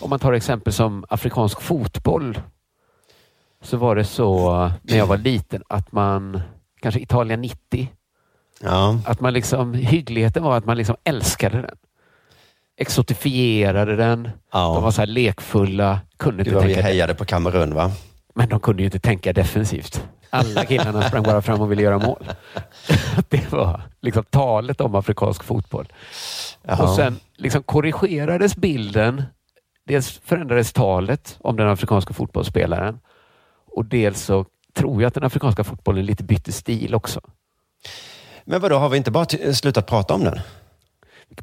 Om 0.00 0.10
man 0.10 0.18
tar 0.18 0.32
exempel 0.32 0.72
som 0.72 1.04
afrikansk 1.08 1.60
fotboll. 1.60 2.40
Så 3.62 3.76
var 3.76 3.96
det 3.96 4.04
så 4.04 4.50
när 4.82 4.96
jag 4.96 5.06
var 5.06 5.16
liten 5.16 5.62
att 5.68 5.92
man, 5.92 6.40
kanske 6.80 7.00
Italien 7.00 7.40
90, 7.40 7.88
Ja. 8.62 9.00
att 9.06 9.20
man 9.20 9.32
liksom, 9.32 9.74
hyggligheten 9.74 10.42
var 10.42 10.56
att 10.56 10.64
man 10.64 10.76
liksom 10.76 10.96
älskade 11.04 11.62
den. 11.62 11.76
Exotifierade 12.76 13.96
den. 13.96 14.22
De 14.22 14.30
var 14.52 14.82
ja. 14.82 14.92
så 14.92 15.00
här 15.00 15.06
lekfulla, 15.06 16.00
kunde 16.16 16.42
inte 16.42 16.54
vi 16.54 16.60
tänka 16.60 16.82
hejade 16.82 17.14
på 17.14 17.24
Kamerun 17.24 17.74
va? 17.74 17.92
men 18.34 18.48
de 18.48 18.60
kunde 18.60 18.82
ju 18.82 18.86
inte 18.86 18.98
tänka 18.98 19.32
defensivt. 19.32 20.04
Alla 20.30 20.64
killarna 20.64 21.02
sprang 21.02 21.22
bara 21.22 21.42
fram 21.42 21.60
och 21.60 21.72
ville 21.72 21.82
göra 21.82 21.98
mål. 21.98 22.24
Det 23.28 23.52
var 23.52 23.82
liksom 24.00 24.24
talet 24.24 24.80
om 24.80 24.94
afrikansk 24.94 25.44
fotboll. 25.44 25.92
Jaha. 26.62 26.82
Och 26.82 26.96
sen 26.96 27.20
liksom 27.36 27.62
korrigerades 27.62 28.56
bilden. 28.56 29.22
Dels 29.86 30.20
förändrades 30.24 30.72
talet 30.72 31.38
om 31.40 31.56
den 31.56 31.68
afrikanska 31.68 32.14
fotbollsspelaren 32.14 32.98
och 33.66 33.84
dels 33.84 34.20
så 34.20 34.46
tror 34.74 35.02
jag 35.02 35.08
att 35.08 35.14
den 35.14 35.24
afrikanska 35.24 35.64
fotbollen 35.64 36.06
lite 36.06 36.24
bytte 36.24 36.52
stil 36.52 36.94
också. 36.94 37.20
Men 38.44 38.60
vadå, 38.60 38.76
har 38.76 38.88
vi 38.88 38.96
inte 38.96 39.10
bara 39.10 39.26
slutat 39.54 39.86
prata 39.86 40.14
om 40.14 40.24
den? 40.24 40.40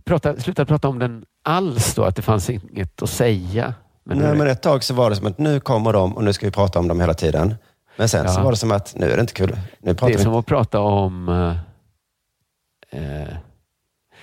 Prata, 0.06 0.40
sluta 0.40 0.66
prata 0.66 0.88
om 0.88 1.00
den 1.00 1.26
alls 1.44 1.96
då, 1.96 2.04
att 2.04 2.16
det 2.16 2.22
fanns 2.22 2.50
inget 2.50 3.02
att 3.02 3.10
säga. 3.10 3.74
Men 4.04 4.18
Nej, 4.18 4.28
det- 4.32 4.36
men 4.38 4.48
ett 4.48 4.62
tag 4.62 4.84
så 4.84 4.94
var 4.94 5.10
det 5.10 5.16
som 5.16 5.28
att 5.28 5.38
nu 5.38 5.60
kommer 5.60 5.94
de 5.94 6.16
och 6.18 6.24
nu 6.24 6.34
ska 6.34 6.46
vi 6.46 6.52
prata 6.52 6.80
om 6.80 6.88
dem 6.88 7.00
hela 7.02 7.14
tiden. 7.14 7.56
Men 7.98 8.10
sen 8.10 8.30
så 8.30 8.40
Ja. 8.40 8.44
var 8.44 8.52
det 8.52 8.58
som 8.58 8.72
att 8.72 8.96
nu 8.96 9.12
är 9.12 9.16
det 9.16 9.22
inte 9.22 9.34
kul. 9.34 9.50
Nu 9.50 9.56
Det 9.80 9.96
pratar 9.96 10.14
är 10.14 10.18
vi 10.18 10.24
som 10.24 10.34
att 10.36 10.46
prata 10.46 10.80
om... 10.80 11.30
eh, 12.90 13.30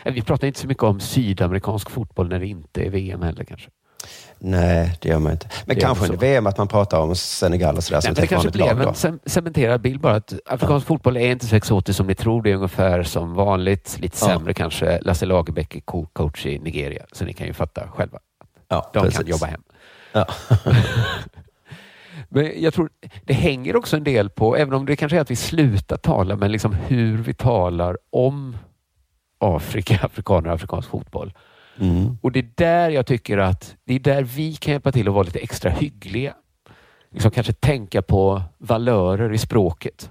eh, 0.04 0.12
vi 0.12 0.22
pratar 0.22 0.46
inte 0.46 0.60
så 0.60 0.66
mycket 0.66 0.82
om 0.82 1.00
sydamerikansk 1.00 1.90
fotboll 1.90 2.28
när 2.28 2.38
det 2.40 2.46
inte 2.46 2.82
är 2.86 2.90
VM 2.90 3.22
heller 3.22 3.44
kanske. 3.44 3.70
Nej, 4.38 4.98
det 5.00 5.08
gör 5.08 5.18
man 5.18 5.32
inte. 5.32 5.48
Men 5.66 5.74
Det 5.76 5.80
kanske 5.80 6.06
så. 6.06 6.12
under 6.12 6.26
VM 6.26 6.46
att 6.46 6.58
man 6.58 6.68
pratar 6.68 6.98
om 7.00 7.16
Senegal 7.16 7.76
och 7.76 7.84
sådär 7.84 8.00
Nej, 8.04 8.12
men 8.12 8.20
det 8.20 8.26
kanske 8.26 8.50
blev 8.50 8.82
en 8.82 8.94
cem- 8.94 9.18
cementerad 9.26 9.80
bild 9.80 10.00
bara 10.00 10.14
att 10.14 10.32
afrikansk 10.46 10.86
fotboll 10.86 11.16
är 11.16 11.30
inte 11.30 11.46
så 11.46 11.56
exotisk 11.56 11.96
som 11.96 12.06
ni 12.06 12.14
tror. 12.14 12.42
Det 12.42 12.50
är 12.50 12.54
ungefär 12.54 13.02
som 13.02 13.34
vanligt. 13.34 13.96
Lite 14.00 14.16
Ja. 14.20 14.26
sämre 14.26 14.54
kanske. 14.54 14.98
Lasse 15.02 15.26
Lagerbäck 15.26 15.74
är 15.76 15.80
co- 15.80 16.06
coach 16.12 16.46
i 16.46 16.58
Nigeria, 16.58 17.04
så 17.12 17.24
ni 17.24 17.32
kan 17.32 17.46
ju 17.46 17.52
fatta 17.52 17.88
själva. 17.88 18.18
Ja, 18.68 18.90
De 18.92 19.00
precis. 19.02 19.18
kan 19.18 19.26
jobba 19.26 19.46
hem. 19.46 19.62
Ja. 20.12 20.26
Men 22.28 22.62
jag 22.62 22.74
tror 22.74 22.88
det 23.24 23.32
hänger 23.34 23.76
också 23.76 23.96
en 23.96 24.04
del 24.04 24.30
på, 24.30 24.56
även 24.56 24.74
om 24.74 24.86
det 24.86 24.96
kanske 24.96 25.16
är 25.16 25.20
att 25.20 25.30
vi 25.30 25.36
slutar 25.36 25.96
tala, 25.96 26.36
men 26.36 26.52
liksom 26.52 26.72
hur 26.72 27.18
vi 27.18 27.34
talar 27.34 27.98
om 28.10 28.56
Afrika, 29.38 29.98
afrikaner 30.02 30.48
och 30.48 30.54
afrikansk 30.54 30.88
fotboll. 30.88 31.32
Mm. 31.80 32.18
Och 32.22 32.32
det 32.32 32.38
är 32.38 32.50
där 32.54 32.90
jag 32.90 33.06
tycker 33.06 33.38
att 33.38 33.76
det 33.84 33.94
är 33.94 33.98
där 33.98 34.22
vi 34.22 34.54
kan 34.54 34.72
hjälpa 34.72 34.92
till 34.92 35.08
att 35.08 35.14
vara 35.14 35.24
lite 35.24 35.38
extra 35.38 35.70
hyggliga. 35.70 36.34
Liksom 37.10 37.30
kanske 37.30 37.52
tänka 37.52 38.02
på 38.02 38.42
valörer 38.58 39.32
i 39.32 39.38
språket. 39.38 40.10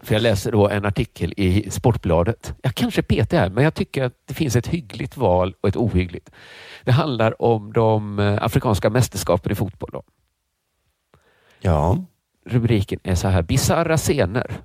För 0.00 0.14
jag 0.14 0.22
läser 0.22 0.52
då 0.52 0.68
en 0.68 0.84
artikel 0.84 1.34
i 1.36 1.70
Sportbladet. 1.70 2.54
Jag 2.62 2.74
kanske 2.74 3.02
petar 3.02 3.38
här, 3.38 3.50
men 3.50 3.64
jag 3.64 3.74
tycker 3.74 4.04
att 4.04 4.14
det 4.24 4.34
finns 4.34 4.56
ett 4.56 4.66
hyggligt 4.66 5.16
val 5.16 5.54
och 5.60 5.68
ett 5.68 5.76
ohyggligt. 5.76 6.30
Det 6.84 6.92
handlar 6.92 7.42
om 7.42 7.72
de 7.72 8.18
eh, 8.18 8.42
afrikanska 8.42 8.90
mästerskapen 8.90 9.52
i 9.52 9.54
fotboll. 9.54 9.90
Då. 9.92 10.02
Ja. 11.60 12.04
Rubriken 12.46 13.00
är 13.02 13.14
så 13.14 13.28
här, 13.28 13.42
bisarra 13.42 13.96
scener. 13.96 14.60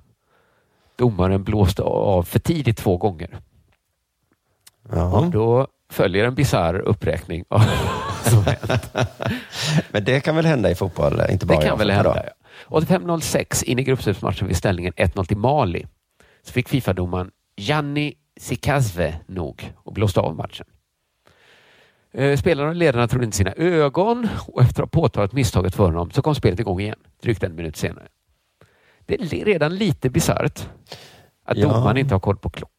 Domaren 0.96 1.44
blåste 1.44 1.82
av 1.82 2.22
för 2.22 2.38
tidigt 2.38 2.76
två 2.76 2.96
gånger. 2.96 3.40
ja. 4.90 5.18
Och 5.18 5.30
då 5.30 5.66
följer 5.94 6.24
en 6.24 6.34
bisarr 6.34 6.74
uppräkning 6.78 7.44
av 7.48 7.60
vad 7.60 8.32
som 8.32 8.44
hänt. 8.44 8.92
Men 9.90 10.04
det 10.04 10.20
kan 10.20 10.36
väl 10.36 10.46
hända 10.46 10.70
i 10.70 10.74
fotboll, 10.74 11.20
inte 11.30 11.46
bara 11.46 11.60
Det 11.60 11.66
kan 11.66 11.78
väl 11.78 11.90
hända. 11.90 12.22
Ja. 12.26 12.78
85-06 12.80 13.64
in 13.64 13.78
i 13.78 13.82
gruppspelsmatchen 13.84 14.48
vid 14.48 14.56
ställningen 14.56 14.92
1-0 14.92 15.24
till 15.24 15.36
Mali 15.36 15.86
så 16.42 16.52
fick 16.52 16.68
Fifa-domaren 16.68 17.30
Gianni 17.56 18.14
Sikazve 18.40 19.14
nog 19.26 19.72
och 19.76 19.92
blåste 19.92 20.20
av 20.20 20.36
matchen. 20.36 20.66
Eh, 22.14 22.36
Spelarna 22.36 22.68
och 22.68 22.74
ledarna 22.74 23.08
trodde 23.08 23.24
inte 23.24 23.36
sina 23.36 23.52
ögon 23.56 24.28
och 24.48 24.62
efter 24.62 24.82
att 24.82 24.94
ha 24.94 25.00
påtalat 25.02 25.32
misstaget 25.32 25.74
för 25.74 25.84
honom 25.84 26.10
så 26.10 26.22
kom 26.22 26.34
spelet 26.34 26.60
igång 26.60 26.80
igen 26.80 26.98
drygt 27.22 27.42
en 27.42 27.54
minut 27.54 27.76
senare. 27.76 28.06
Det 29.06 29.14
är 29.14 29.44
redan 29.44 29.76
lite 29.76 30.10
bisarrt 30.10 30.68
att 31.44 31.56
Ja. 31.56 31.68
domaren 31.68 31.96
inte 31.96 32.14
har 32.14 32.20
koll 32.20 32.36
på 32.36 32.50
klockan. 32.50 32.73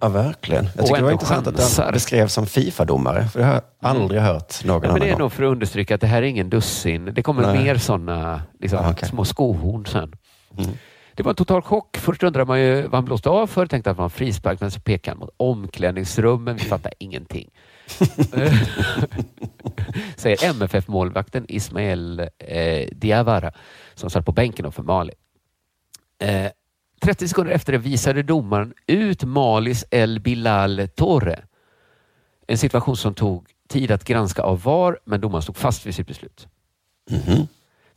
Ja, 0.00 0.08
verkligen. 0.08 0.68
Jag 0.76 0.86
tycker 0.86 0.96
det 0.98 1.04
var 1.04 1.12
intressant 1.12 1.46
att 1.46 1.56
chansar. 1.56 1.84
han 1.84 1.92
beskrevs 1.92 2.32
som 2.32 2.46
Fifa-domare. 2.46 3.24
För 3.28 3.38
det 3.40 3.44
har 3.46 3.52
jag 3.52 3.62
aldrig 3.82 4.20
hört 4.20 4.64
någon 4.64 4.74
Ja, 4.74 4.80
men 4.80 4.90
annan 4.90 5.00
det 5.00 5.06
är 5.06 5.10
gång. 5.10 5.18
nog 5.18 5.32
för 5.32 5.42
att 5.42 5.50
understryka 5.52 5.94
att 5.94 6.00
det 6.00 6.06
här 6.06 6.22
är 6.22 6.26
ingen 6.26 6.50
dussin. 6.50 7.10
Det 7.14 7.22
kommer 7.22 7.42
Nej. 7.42 7.62
mer 7.64 7.76
sådana 7.76 8.42
liksom, 8.60 8.78
Ja, 8.82 8.90
okej. 8.90 9.08
små 9.08 9.24
skohorn 9.24 9.86
sen. 9.86 10.12
Mm. 10.58 10.70
Det 11.14 11.22
var 11.22 11.30
en 11.30 11.36
total 11.36 11.62
chock. 11.62 11.96
Först 11.96 12.22
undrade 12.22 12.44
man 12.46 12.60
ju 12.60 12.82
vad 12.82 12.94
han 12.94 13.04
blåste 13.04 13.28
av 13.28 13.46
för. 13.46 13.66
Tänkte 13.66 13.90
att 13.90 13.96
det 13.96 13.98
var 13.98 14.04
en 14.04 14.10
frispark, 14.10 14.60
men 14.60 14.70
så 14.70 14.80
pekade 14.80 15.10
han 15.14 15.18
mot 15.18 15.30
omklädningsrummen. 15.36 16.56
Vi 16.56 16.62
fattade 16.64 16.94
ingenting. 16.98 17.48
Säger 20.16 20.44
MFF-målvakten 20.50 21.44
Ismael 21.48 22.20
eh, 22.38 22.88
Diawara 22.92 23.52
som 23.94 24.10
satt 24.10 24.26
på 24.26 24.32
bänken 24.32 24.72
för 24.72 24.82
Mali. 24.82 25.12
Eh, 26.22 26.46
30 27.00 27.28
sekunder 27.28 27.52
efter 27.52 27.72
det 27.72 27.78
visade 27.78 28.22
domaren 28.22 28.74
ut 28.86 29.24
Malis 29.24 29.84
El 29.90 30.20
Bilal 30.20 30.88
Torre. 30.96 31.42
En 32.46 32.58
situation 32.58 32.96
som 32.96 33.14
tog 33.14 33.46
tid 33.68 33.90
att 33.90 34.04
granska 34.04 34.42
av 34.42 34.62
VAR, 34.62 34.98
men 35.04 35.20
domaren 35.20 35.42
stod 35.42 35.56
fast 35.56 35.86
vid 35.86 35.94
sitt 35.94 36.06
beslut. 36.06 36.48
Mhm. 37.10 37.46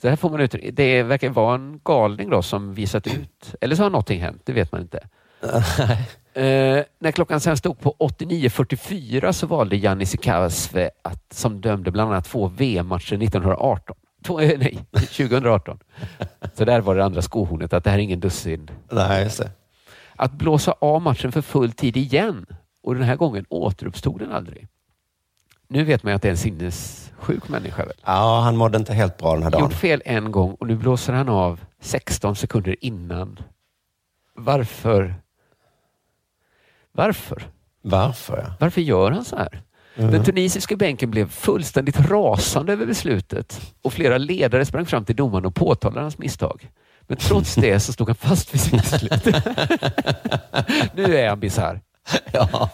Så 0.02 0.10
här 0.10 0.16
får 0.16 0.30
man 0.30 0.40
ut, 0.40 0.56
det 0.74 1.04
verkar 1.04 1.30
vara 1.30 1.56
en 1.56 1.80
galning 1.84 2.30
då 2.30 2.42
som 2.42 2.74
visat 2.74 3.08
ut, 3.08 3.56
eller 3.62 3.76
så 3.76 3.84
har 3.84 3.90
någonting 3.90 4.22
hänt, 4.22 4.42
det 4.46 4.54
vet 4.54 4.72
man 4.72 4.82
inte. 4.82 5.00
Eh, 6.34 6.84
när 7.00 7.12
klockan 7.12 7.40
sen 7.40 7.58
stod 7.58 7.80
på 7.80 7.96
89.44 8.00 9.32
så 9.32 9.48
valde 9.48 9.76
Janni 9.78 10.06
Sikasve, 10.06 10.90
att, 11.02 11.34
som 11.34 11.62
dömde 11.62 11.92
bland 11.92 12.12
annat 12.12 12.26
två 12.26 12.48
VM-matcher 12.48 13.24
1918. 13.24 13.96
Två, 14.25 14.39
eh, 14.39 14.60
nej, 14.60 14.77
2018. 14.93 15.79
Så 16.53 16.65
där 16.65 16.81
var 16.81 16.95
det 16.95 17.05
andra 17.05 17.21
skohornet, 17.21 17.73
att 17.73 17.84
det 17.84 17.89
här 17.89 17.97
är 17.97 18.01
ingen 18.03 18.19
dussin. 18.19 18.71
Nej, 18.91 19.23
just 19.23 19.38
det. 19.38 19.51
Att 20.15 20.31
blåsa 20.31 20.75
av 20.79 21.01
matchen 21.01 21.31
för 21.31 21.41
full 21.41 21.71
tid 21.71 21.97
igen 21.97 22.45
och 22.84 22.95
den 22.95 23.03
här 23.03 23.15
gången 23.15 23.45
återuppstod 23.49 24.19
den 24.19 24.31
aldrig. 24.31 24.67
Nu 25.67 25.84
vet 25.84 26.03
man 26.03 26.12
ju 26.12 26.15
att 26.15 26.21
det 26.21 26.27
är 26.27 26.31
en 26.31 26.38
sinnessjuk 26.38 27.49
människa. 27.49 27.86
Väl? 27.86 27.95
Ja, 28.05 28.39
han 28.43 28.57
mådde 28.57 28.77
inte 28.77 28.93
helt 28.93 29.17
bra 29.17 29.34
den 29.34 29.43
här 29.43 29.51
dagen. 29.51 29.62
Gjort 29.63 29.73
fel 29.73 30.01
en 30.05 30.31
gång 30.31 30.53
och 30.53 30.67
nu 30.67 30.75
blåser 30.75 31.13
han 31.13 31.29
av 31.29 31.60
16 31.79 32.36
sekunder 32.36 32.75
innan. 32.86 33.39
Varför? 34.36 35.15
Varför? 36.91 37.43
Varför? 37.81 38.38
Ja. 38.47 38.53
Varför 38.60 38.81
gör 38.81 39.12
han 39.12 39.25
så 39.25 39.36
här? 39.36 39.62
Den 39.95 40.23
tunisiska 40.23 40.75
bänken 40.75 41.12
blev 41.12 41.30
fullständigt 41.30 41.99
rasande 41.99 42.73
över 42.73 42.86
beslutet 42.86 43.73
och 43.82 43.93
flera 43.93 44.17
ledare 44.17 44.65
sprang 44.65 44.86
fram 44.86 45.06
till 45.06 45.15
domaren 45.15 45.45
och 45.45 45.56
påtalade 45.56 46.01
hans 46.01 46.17
misstag. 46.17 46.69
Men 47.08 47.17
trots 47.17 47.56
det 47.56 47.80
så 47.80 47.93
stod 47.93 48.10
han 48.10 48.15
fast 48.15 48.54
vid 48.54 48.62
sitt 48.62 48.82
beslut. 48.82 49.25
nu 50.95 51.17
är 51.17 51.30
han 51.30 51.39
bisarr. 51.39 51.82
Ja. 52.32 52.69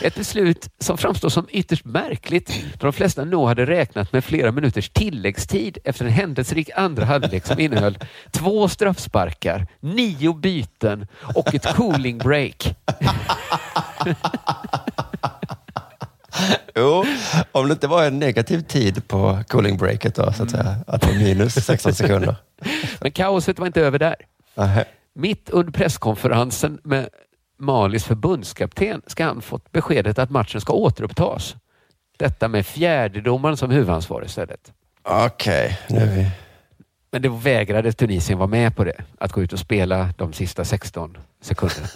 Ett 0.00 0.14
beslut 0.14 0.68
som 0.78 0.98
framstår 0.98 1.28
som 1.28 1.46
ytterst 1.50 1.84
märkligt 1.84 2.64
då 2.72 2.86
de 2.86 2.92
flesta 2.92 3.24
nog 3.24 3.48
hade 3.48 3.66
räknat 3.66 4.12
med 4.12 4.24
flera 4.24 4.52
minuters 4.52 4.90
tilläggstid 4.90 5.78
efter 5.84 6.04
en 6.04 6.10
händelserik 6.10 6.70
andra 6.74 7.04
halvlek 7.04 7.46
som 7.46 7.60
innehöll 7.60 7.98
två 8.30 8.68
straffsparkar, 8.68 9.66
nio 9.80 10.34
byten 10.34 11.06
och 11.34 11.54
ett 11.54 11.74
cooling 11.74 12.18
break. 12.18 12.76
Jo, 16.74 17.04
om 17.52 17.68
det 17.68 17.72
inte 17.72 17.86
var 17.86 18.04
en 18.04 18.18
negativ 18.18 18.60
tid 18.60 19.08
på 19.08 19.38
cooling 19.48 19.76
breaket 19.76 20.14
då, 20.14 20.32
så 20.32 20.42
att 20.42 20.50
säga. 20.50 20.76
Att 20.86 21.00
det 21.00 21.06
var 21.06 21.14
minus 21.14 21.54
16 21.54 21.94
sekunder. 21.94 22.36
Men 23.00 23.12
kaoset 23.12 23.58
var 23.58 23.66
inte 23.66 23.80
över 23.80 23.98
där. 23.98 24.16
Nähä. 24.54 24.84
Mitt 25.14 25.50
under 25.50 25.72
presskonferensen 25.72 26.80
med 26.84 27.08
Malis 27.58 28.04
förbundskapten 28.04 29.02
ska 29.06 29.24
han 29.24 29.42
fått 29.42 29.72
beskedet 29.72 30.18
att 30.18 30.30
matchen 30.30 30.60
ska 30.60 30.72
återupptas. 30.72 31.56
Detta 32.18 32.48
med 32.48 32.66
fjärdedomaren 32.66 33.56
som 33.56 33.70
huvudansvarig 33.70 34.26
istället. 34.26 34.72
Okej, 35.02 35.78
nu 35.88 35.98
är 35.98 36.06
vi... 36.06 36.30
Men 37.10 37.22
det 37.22 37.28
vägrade 37.28 37.92
Tunisien 37.92 38.38
vara 38.38 38.48
med 38.48 38.76
på 38.76 38.84
det. 38.84 39.04
Att 39.18 39.32
gå 39.32 39.42
ut 39.42 39.52
och 39.52 39.58
spela 39.58 40.10
de 40.18 40.32
sista 40.32 40.64
16 40.64 41.16
sekunderna. 41.40 41.86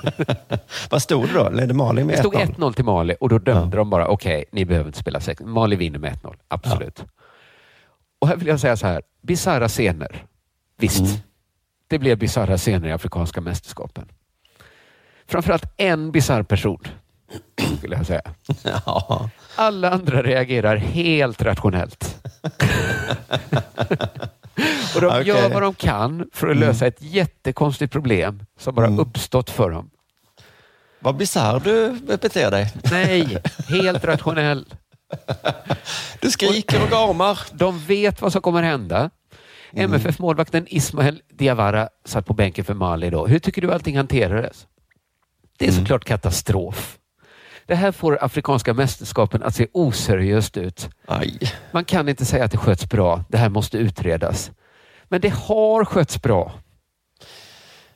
Vad 0.90 1.02
stod 1.02 1.28
det 1.28 1.34
då? 1.34 1.50
Ledde 1.50 1.74
Mali 1.74 2.04
med 2.04 2.14
Det 2.14 2.18
stod 2.18 2.34
1-0? 2.34 2.54
1-0 2.56 2.72
till 2.72 2.84
Mali 2.84 3.16
och 3.20 3.28
då 3.28 3.38
dömde 3.38 3.76
de 3.76 3.90
bara, 3.90 4.08
okej, 4.08 4.44
ni 4.52 4.64
behöver 4.64 4.86
inte 4.86 4.98
spela 4.98 5.20
16. 5.20 5.50
Mali 5.50 5.76
vinner 5.76 5.98
med 5.98 6.12
1-0, 6.22 6.34
absolut. 6.48 7.04
Och 8.18 8.28
här 8.28 8.36
vill 8.36 8.48
jag 8.48 8.60
säga 8.60 8.76
så 8.76 8.86
här, 8.86 9.02
bisarra 9.22 9.68
scener. 9.68 10.24
Visst, 10.78 11.00
Mm. 11.00 11.16
det 11.88 11.98
blev 11.98 12.18
bisarra 12.18 12.58
scener 12.58 12.88
i 12.88 12.92
Afrikanska 12.92 13.40
mästerskapen. 13.40 14.08
Framförallt 15.26 15.64
en 15.76 16.12
bisarr 16.12 16.42
person, 16.42 16.80
skulle 17.78 17.96
jag 17.96 18.06
säga. 18.06 18.22
Ja. 18.62 19.30
Alla 19.56 19.90
andra 19.90 20.22
reagerar 20.22 20.76
helt 20.76 21.42
rationellt. 21.42 22.16
och 24.94 25.00
de 25.00 25.06
Okej. 25.10 25.26
gör 25.26 25.48
vad 25.48 25.62
de 25.62 25.74
kan 25.74 26.28
för 26.32 26.48
att 26.48 26.56
lösa 26.56 26.86
ett 26.86 26.96
jättekonstigt 27.02 27.92
problem 27.92 28.46
som 28.58 28.74
bara 28.74 28.86
Mm. 28.86 28.98
uppstått 28.98 29.50
för 29.50 29.70
dem. 29.70 29.90
Vad 31.00 31.16
bisarr 31.16 31.60
du 31.60 31.92
beter 32.18 32.50
dig. 32.50 32.72
Nej, 32.90 33.38
helt 33.68 34.04
rationell. 34.04 34.66
Du 36.20 36.30
skriker 36.30 36.82
och 36.82 36.88
garmar. 36.90 37.38
De 37.52 37.78
vet 37.78 38.22
vad 38.22 38.32
som 38.32 38.42
kommer 38.42 38.62
hända. 38.62 39.10
MFF-målvakten 39.72 40.66
Ismael 40.70 41.22
Diawara 41.32 41.88
satt 42.04 42.26
på 42.26 42.32
bänken 42.34 42.64
för 42.64 42.74
Mali 42.74 43.10
då. 43.10 43.26
Hur 43.26 43.38
tycker 43.38 43.62
du 43.62 43.72
allting 43.72 43.96
hanterades? 43.96 44.66
Det 45.58 45.66
är 45.66 45.72
såklart 45.72 46.04
katastrof. 46.04 46.98
Det 47.66 47.74
här 47.74 47.92
får 47.92 48.24
Afrikanska 48.24 48.74
mästerskapen 48.74 49.42
att 49.42 49.54
se 49.54 49.66
oseriöst 49.72 50.56
ut. 50.56 50.88
Aj. 51.06 51.38
Man 51.72 51.84
kan 51.84 52.08
inte 52.08 52.24
säga 52.24 52.44
att 52.44 52.50
det 52.52 52.58
sköts 52.58 52.86
bra. 52.88 53.24
Det 53.28 53.38
här 53.38 53.48
måste 53.48 53.78
utredas. 53.78 54.50
Men 55.04 55.20
det 55.20 55.28
har 55.34 55.84
skötts 55.84 56.22
bra. 56.22 56.52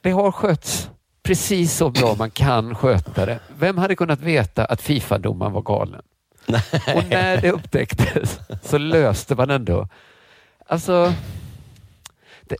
Det 0.00 0.10
har 0.10 0.32
skötts 0.32 0.90
precis 1.22 1.72
så 1.76 1.90
bra 1.90 2.14
man 2.18 2.30
kan 2.30 2.74
sköta 2.74 3.26
det. 3.26 3.38
Vem 3.58 3.78
hade 3.78 3.96
kunnat 3.96 4.20
veta 4.20 4.64
att 4.64 4.82
Fifa-domaren 4.82 5.52
var 5.52 5.62
galen? 5.62 6.02
Och 6.94 7.04
när 7.10 7.36
det 7.40 7.50
upptäcktes 7.52 8.38
så 8.62 8.78
löste 8.78 9.34
man 9.34 9.50
ändå. 9.50 9.88
Alltså... 10.66 11.12
Det, 12.42 12.56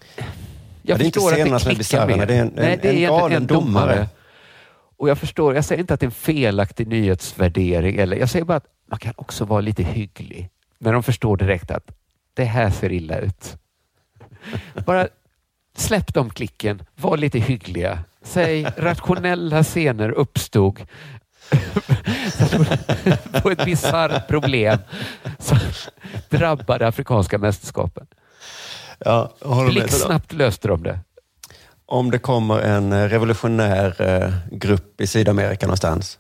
Ja, 0.82 0.96
det 0.96 1.04
är 1.04 1.06
inte 1.06 1.20
scenerna 1.20 1.58
som 1.58 1.70
är 1.70 1.74
bisarra, 1.76 2.26
det 2.26 2.34
är 2.34 2.40
en- 2.40 2.52
Nej, 2.56 2.72
en- 2.72 2.78
det 2.82 2.88
är 2.88 2.92
en 2.94 3.00
galen 3.18 3.36
en 3.36 3.46
domare. 3.46 3.94
domare. 3.94 4.08
Och 4.98 5.08
jag 5.08 5.18
förstår, 5.18 5.54
jag 5.54 5.64
säger 5.64 5.80
inte 5.80 5.94
att 5.94 6.00
det 6.00 6.04
är 6.04 6.08
en 6.08 6.12
felaktig 6.12 6.88
nyhetsvärdering. 6.88 7.96
Eller, 7.96 8.16
jag 8.16 8.28
säger 8.28 8.44
bara 8.44 8.56
att 8.56 8.66
man 8.90 8.98
kan 8.98 9.12
också 9.16 9.44
vara 9.44 9.60
lite 9.60 9.82
hygglig 9.82 10.50
när 10.78 10.92
de 10.92 11.02
förstår 11.02 11.36
direkt 11.36 11.70
att 11.70 11.90
det 12.34 12.44
här 12.44 12.70
ser 12.70 12.92
illa 12.92 13.18
ut. 13.18 13.56
Bara 14.86 15.08
släpp 15.76 16.14
de 16.14 16.30
klicken, 16.30 16.82
var 16.96 17.16
lite 17.16 17.38
hyggliga. 17.38 17.98
Säg 18.22 18.66
rationella 18.76 19.64
scener 19.64 20.10
uppstod 20.10 20.80
på 23.42 23.50
ett 23.50 23.64
bisarrt 23.64 24.28
problem 24.28 24.78
som 25.38 25.58
drabbade 26.28 26.88
afrikanska 26.88 27.38
mästerskapen. 27.38 28.06
Ja. 28.98 29.32
Blixtsnabbt 29.68 30.32
löste 30.32 30.68
de 30.68 30.82
det. 30.82 31.00
Om 31.90 32.10
det 32.10 32.18
kommer 32.18 32.60
en 32.60 32.92
eh, 32.92 33.08
revolutionär 33.08 33.94
eh, 33.98 34.58
grupp 34.58 35.00
i 35.00 35.06
Sydamerika 35.06 35.66
någonstans. 35.66 36.18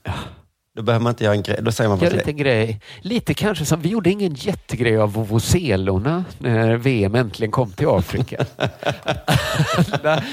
Då 0.76 0.82
behöver 0.82 1.02
man 1.02 1.10
inte 1.10 1.24
göra 1.24 1.34
en 1.34 1.42
grej. 1.42 1.58
Då 1.62 1.72
säger 1.72 1.90
man 1.90 1.98
Gör 1.98 2.10
lite 2.10 2.32
grej. 2.32 2.80
Lite 3.00 3.34
kanske 3.34 3.64
som, 3.64 3.80
vi 3.80 3.88
gjorde 3.88 4.10
ingen 4.10 4.34
jättegrej 4.34 4.96
av 4.96 5.12
vovozelorna 5.12 6.24
när 6.38 6.76
VM 6.76 7.14
äntligen 7.14 7.50
kom 7.50 7.72
till 7.72 7.88
Afrika. 7.88 8.44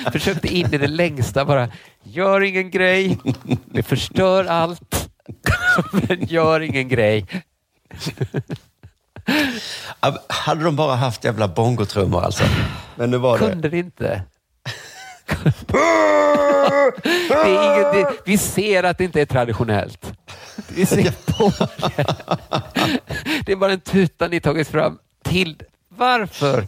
Försökte 0.12 0.48
in 0.48 0.74
i 0.74 0.78
det 0.78 0.88
längsta 0.88 1.46
bara, 1.46 1.70
gör 2.04 2.42
ingen 2.42 2.72
grej, 2.72 3.18
det 3.66 3.84
förstör 3.84 4.46
allt, 4.46 5.10
men 5.92 6.26
gör 6.26 6.62
ingen 6.62 6.88
grej. 6.88 7.26
Ja, 10.02 10.20
Hade 10.28 10.64
de 10.64 10.76
bara 10.76 10.96
haft 10.96 11.24
jävla 11.24 11.48
bongotrummor 11.48 12.24
alltså. 12.24 12.44
Men 12.96 13.12
nu 13.12 13.18
var 13.18 13.40
det... 13.40 13.50
Kunde 13.50 13.70
det 13.70 13.78
inte. 13.78 14.22
Det 17.04 17.34
är 17.34 17.76
inget, 17.76 17.94
det, 17.94 18.22
vi 18.26 18.38
ser 18.38 18.84
att 18.84 18.98
det 18.98 19.04
inte 19.04 19.22
är 19.22 19.26
traditionellt. 19.26 20.12
Vi 20.68 20.86
ser 20.86 21.12
på 21.26 21.54
det. 21.58 22.06
Det 23.46 23.52
är 23.52 23.56
bara 23.56 23.72
en 23.72 23.80
tuta 23.80 24.28
ni 24.28 24.42
tagit 24.42 24.68
fram 24.68 25.00
till. 25.24 25.64
Varför? 25.90 26.68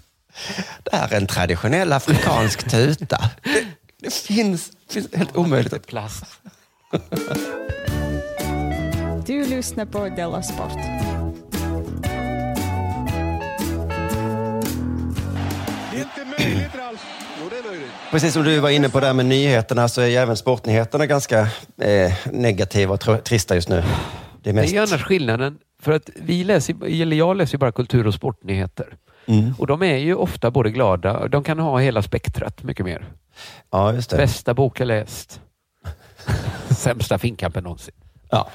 Det 0.84 0.96
här 0.96 1.14
är 1.14 1.18
en 1.18 1.28
traditionell 1.28 1.94
afrikansk 1.94 2.70
tuta. 2.70 3.32
Det, 3.44 3.66
det 4.02 4.14
finns, 4.14 4.72
finns 4.90 5.14
helt 5.14 5.36
omöjligt. 5.36 5.88
Plast. 5.88 6.26
Du 9.26 9.46
lyssnar 9.46 9.86
på 9.86 10.10
Della 10.10 10.44
Sport. 10.44 10.72
Precis 18.12 18.34
som 18.34 18.44
du 18.44 18.60
var 18.60 18.70
inne 18.70 18.90
på 18.90 19.00
där 19.00 19.14
med 19.14 19.26
nyheterna 19.26 19.88
så 19.88 20.02
är 20.02 20.06
ju 20.08 20.16
även 20.16 20.38
sportnyheterna 20.38 21.06
ganska 21.06 21.40
eh, 21.82 22.14
negativa 22.32 22.94
och 22.94 23.00
tr- 23.04 23.18
trista 23.22 23.56
just 23.56 23.70
nu. 23.70 23.76
Det 23.76 24.50
är 24.50 24.54
Det 24.54 24.54
mest... 24.54 24.70
är 24.74 24.76
ju 24.78 24.82
annars 24.84 25.04
skillnaden. 25.04 25.58
För 25.82 25.92
att 25.92 26.10
vi 26.16 26.44
läser, 26.44 26.76
eller 26.86 27.18
jag 27.18 27.38
läser 27.38 27.54
ju 27.54 27.58
bara 27.60 27.72
kultur 27.72 28.08
och 28.08 28.14
sportnyheter. 28.14 28.98
Mm. 29.26 29.54
Och 29.58 29.68
de 29.68 29.84
är 29.84 29.98
ju 29.98 30.16
ofta 30.16 30.52
både 30.52 30.72
glada, 30.72 31.28
de 31.28 31.44
kan 31.44 31.60
ha 31.60 31.80
hela 31.80 32.02
spektrat 32.02 32.64
mycket 32.64 32.86
mer. 32.86 33.06
Ja, 33.72 33.94
just 33.94 34.10
det. 34.10 34.18
Bästa 34.18 34.54
bok 34.54 34.80
jag 34.80 34.86
läst. 34.88 35.42
Sämsta 36.70 37.18
finkampen 37.18 37.64
någonsin. 37.64 37.94
Ja. 38.30 38.50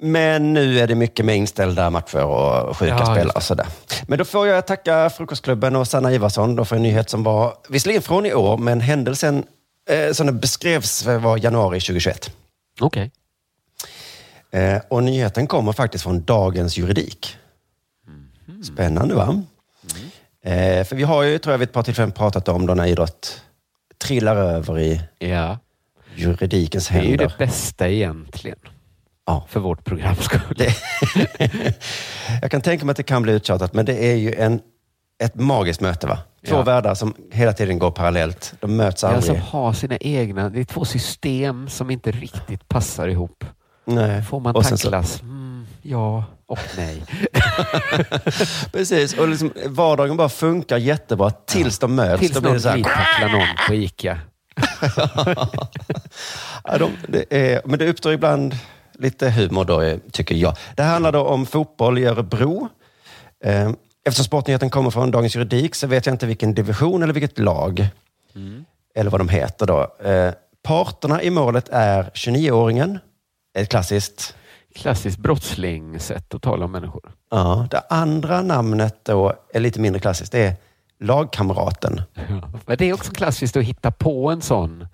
Men 0.00 0.52
nu 0.54 0.78
är 0.80 0.86
det 0.86 0.94
mycket 0.94 1.24
med 1.24 1.36
inställda 1.36 1.90
matcher 1.90 2.24
och 2.24 2.76
sjuka 2.76 2.90
Ja, 2.98 3.04
spelare 3.06 3.32
och 3.36 3.42
sådär. 3.42 3.66
Men 4.06 4.18
då 4.18 4.24
får 4.24 4.46
jag 4.46 4.66
tacka 4.66 5.10
Frukostklubben 5.10 5.76
och 5.76 5.88
Sanna 5.88 6.12
Ivarsson 6.12 6.56
då 6.56 6.64
för 6.64 6.76
en 6.76 6.82
nyhet 6.82 7.10
som 7.10 7.22
var, 7.22 7.54
visserligen 7.68 8.02
från 8.02 8.26
i 8.26 8.34
år, 8.34 8.56
men 8.58 8.80
händelsen 8.80 9.44
eh, 9.90 10.12
som 10.12 10.26
den 10.26 10.38
beskrevs 10.40 11.06
var 11.06 11.36
januari 11.38 11.80
2021. 11.80 12.30
Okej. 12.80 13.10
Eh, 14.50 14.78
och 14.88 15.02
nyheten 15.02 15.46
kommer 15.46 15.72
faktiskt 15.72 16.04
från 16.04 16.24
Dagens 16.24 16.76
Juridik. 16.78 17.36
Spännande 18.72 19.14
va? 19.14 19.42
Eh, 20.44 20.84
för 20.84 20.96
vi 20.96 21.02
har 21.02 21.22
ju, 21.22 21.38
tror 21.38 21.52
jag, 21.52 21.58
vid 21.58 21.68
ett 21.68 21.72
par 21.74 21.82
tillfällen 21.82 22.12
pratat 22.12 22.48
om 22.48 22.66
då 22.66 22.74
när 22.74 22.86
idrott 22.86 23.42
trillar 23.98 24.36
över 24.36 24.78
i 24.78 25.00
Ja. 25.18 25.58
juridikens 26.14 26.88
Det 26.88 26.94
är 26.94 27.02
ju 27.02 27.08
händer. 27.08 27.24
det 27.38 27.44
bästa 27.46 27.88
egentligen. 27.88 28.58
Ja. 29.28 29.44
För 29.48 29.60
vårt 29.60 29.84
programs 29.84 30.24
skull. 30.24 30.40
Jag 32.42 32.50
kan 32.50 32.60
tänka 32.60 32.84
mig 32.84 32.90
att 32.90 32.96
det 32.96 33.02
kan 33.02 33.22
bli 33.22 33.32
uttjatat, 33.32 33.74
men 33.74 33.84
det 33.84 34.04
är 34.12 34.14
ju 34.16 34.34
en, 34.34 34.60
ett 35.22 35.34
magiskt 35.34 35.80
möte. 35.80 36.06
va? 36.06 36.18
Två 36.48 36.56
Ja. 36.56 36.62
världar 36.62 36.94
som 36.94 37.14
hela 37.32 37.52
tiden 37.52 37.78
går 37.78 37.90
parallellt. 37.90 38.54
De 38.60 38.76
möts 38.76 39.02
Ja, 39.02 39.08
aldrig. 39.08 39.24
som 39.24 39.40
har 39.40 39.72
sina 39.72 39.96
egna, 39.96 40.48
det 40.48 40.60
är 40.60 40.64
två 40.64 40.84
system 40.84 41.68
som 41.68 41.90
inte 41.90 42.10
riktigt 42.10 42.68
passar 42.68 43.08
ihop. 43.08 43.44
Nej. 43.84 44.22
Får 44.22 44.40
man 44.40 44.56
Och 44.56 44.64
sen 44.66 44.78
så- 44.78 44.90
tacklas? 44.90 45.22
Mm, 45.22 45.66
ja 45.82 46.24
och 46.46 46.58
nej. 46.76 47.02
Precis, 48.72 49.14
och 49.18 49.28
liksom, 49.28 49.52
vardagen 49.66 50.16
bara 50.16 50.28
funkar 50.28 50.76
jättebra 50.76 51.30
tills 51.30 51.78
de 51.78 51.94
möts. 51.94 52.20
Tills 52.20 52.32
Då 52.32 52.40
blir 52.40 52.50
någon 52.50 52.60
så 52.60 52.68
här, 52.68 52.82
tacklar 52.82 53.28
någon 53.32 53.46
på 53.68 53.74
ICA. 53.74 54.18
ja, 56.64 56.78
de, 56.78 56.90
det 57.08 57.24
är, 57.30 57.60
men 57.64 57.78
det 57.78 57.88
uppstår 57.88 58.12
ibland 58.12 58.54
lite 58.98 59.30
humor 59.30 59.64
då, 59.64 59.80
eh, 59.80 59.98
tycker 60.12 60.34
jag. 60.34 60.56
Det 60.76 60.82
här 60.82 60.92
handlar 60.92 61.12
då 61.12 61.20
om 61.24 61.46
fotboll 61.46 61.98
i 61.98 62.04
Örebro. 62.04 62.68
Eh, 63.44 63.70
Eftersom 64.04 64.24
sportnyheten 64.24 64.70
kommer 64.70 64.90
från 64.90 65.10
Dagens 65.10 65.36
Juridik 65.36 65.74
så 65.74 65.86
vet 65.86 66.06
jag 66.06 66.14
inte 66.14 66.26
vilken 66.26 66.54
division 66.54 67.02
eller 67.02 67.12
vilket 67.14 67.38
lag. 67.38 67.88
Eller 68.94 69.10
vad 69.10 69.20
de 69.20 69.28
heter 69.28 69.66
då. 69.66 70.08
Eh, 70.08 70.32
Parterna 70.62 71.22
i 71.22 71.30
målet 71.30 71.68
är 71.68 72.10
29-åringen. 72.14 72.98
Ett 73.58 73.68
klassiskt. 73.68 74.34
Klassiskt 74.74 75.18
brottslingssätt 75.18 76.34
att 76.34 76.42
tala 76.42 76.64
om 76.64 76.72
människor. 76.72 77.10
Ja, 77.30 77.66
det 77.70 77.82
andra 77.90 78.42
namnet 78.42 78.96
då 79.02 79.32
är 79.54 79.60
lite 79.60 79.80
mindre 79.80 80.00
klassiskt. 80.00 80.32
Det 80.32 80.38
är 80.46 80.56
lagkamraten. 81.00 82.02
Men 82.66 82.76
det 82.76 82.88
är 82.88 82.92
också 82.92 83.12
klassiskt 83.12 83.56
att 83.56 83.64
hitta 83.64 83.90
på 83.90 84.30
en 84.30 84.42
sån. 84.42 84.86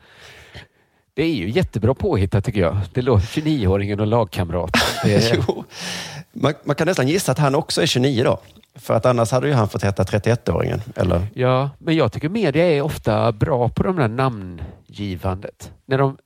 Det 1.16 1.22
är 1.22 1.34
ju 1.34 1.50
jättebra 1.50 1.94
påhittat 1.94 2.44
tycker 2.44 2.60
jag. 2.60 2.76
Det 2.92 3.02
låter 3.02 3.26
29-åringen 3.26 4.00
och 4.00 4.06
lagkamrat. 4.06 4.70
Det 5.04 5.14
är, 5.14 5.36
Jo. 5.48 5.64
Man, 6.32 6.54
man 6.64 6.76
kan 6.76 6.86
nästan 6.86 7.08
gissa 7.08 7.32
att 7.32 7.38
han 7.38 7.54
också 7.54 7.82
är 7.82 7.86
29 7.86 8.24
då. 8.24 8.38
För 8.74 8.94
att 8.94 9.06
annars 9.06 9.30
hade 9.32 9.46
ju 9.48 9.52
han 9.52 9.68
fått 9.68 9.84
heta 9.84 10.04
31-åringen. 10.04 10.80
Eller? 10.96 11.26
ja, 11.34 11.70
men 11.78 11.96
jag 11.96 12.12
tycker 12.12 12.28
media 12.28 12.64
är 12.70 12.82
ofta 12.82 13.32
bra 13.32 13.68
på 13.68 13.82
de 13.82 13.96
där 13.96 14.08
namngivandet. 14.08 15.72
När 15.86 15.98
de, 15.98 16.16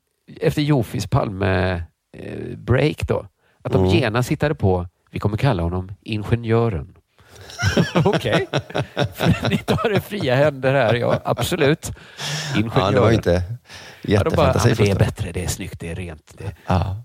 efter 0.40 0.62
Jofis 0.62 1.06
Palme-break 1.06 3.08
då, 3.08 3.26
att 3.62 3.72
de 3.72 3.84
Mm. 3.84 3.96
genast 3.96 4.30
hittade 4.30 4.54
på, 4.54 4.86
vi 5.10 5.18
kommer 5.18 5.36
kalla 5.36 5.62
honom 5.62 5.92
Ingenjören. 6.02 6.94
Okej, 8.04 8.48
ni 9.50 9.58
tar 9.58 9.90
det 9.90 10.00
fria 10.00 10.34
händer 10.34 10.74
här, 10.74 10.94
ja 10.94 11.20
absolut. 11.24 11.90
Ingenjören. 12.56 12.82
Ja, 12.84 12.90
det 12.90 13.00
var 13.00 13.10
inte 13.10 13.42
Bara, 14.02 14.12
ja, 14.12 14.20
men 14.24 14.32
det 14.32 14.40
är 14.40 14.44
jättefantasifull. 14.46 14.98
bättre, 14.98 15.32
det 15.32 15.44
är 15.44 15.48
snyggt, 15.48 15.80
det 15.80 15.90
är 15.90 15.94
rent. 15.94 16.32
Det... 16.38 16.52
Ja. 16.66 16.96